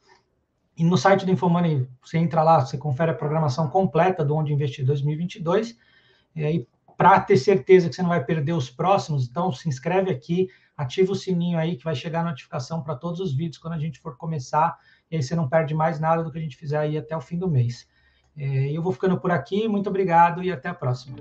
E 0.77 0.83
no 0.83 0.95
site 0.95 1.25
do 1.25 1.31
Infomoney, 1.31 1.87
você 2.03 2.19
entra 2.19 2.43
lá, 2.43 2.59
você 2.63 2.77
confere 2.77 3.11
a 3.11 3.15
programação 3.15 3.67
completa 3.67 4.23
do 4.23 4.35
Onde 4.35 4.53
Investir 4.53 4.85
2022. 4.85 5.75
E 6.35 6.45
aí, 6.45 6.67
para 6.95 7.19
ter 7.19 7.37
certeza 7.37 7.89
que 7.89 7.95
você 7.95 8.03
não 8.03 8.09
vai 8.09 8.23
perder 8.23 8.53
os 8.53 8.69
próximos, 8.69 9.27
então 9.27 9.51
se 9.51 9.67
inscreve 9.67 10.11
aqui, 10.11 10.49
ativa 10.77 11.11
o 11.11 11.15
sininho 11.15 11.57
aí 11.57 11.75
que 11.75 11.83
vai 11.83 11.95
chegar 11.95 12.21
a 12.21 12.29
notificação 12.29 12.83
para 12.83 12.95
todos 12.95 13.19
os 13.19 13.33
vídeos 13.33 13.57
quando 13.57 13.73
a 13.73 13.79
gente 13.79 13.99
for 13.99 14.15
começar. 14.15 14.77
E 15.09 15.15
aí 15.15 15.23
você 15.23 15.35
não 15.35 15.49
perde 15.49 15.73
mais 15.73 15.99
nada 15.99 16.23
do 16.23 16.31
que 16.31 16.37
a 16.37 16.41
gente 16.41 16.55
fizer 16.55 16.77
aí 16.77 16.95
até 16.95 17.17
o 17.17 17.21
fim 17.21 17.39
do 17.39 17.49
mês. 17.49 17.87
É, 18.39 18.71
eu 18.71 18.81
vou 18.81 18.93
ficando 18.93 19.19
por 19.19 19.31
aqui, 19.31 19.67
muito 19.67 19.89
obrigado 19.89 20.41
e 20.41 20.51
até 20.51 20.69
a 20.69 20.73
próxima. 20.73 21.17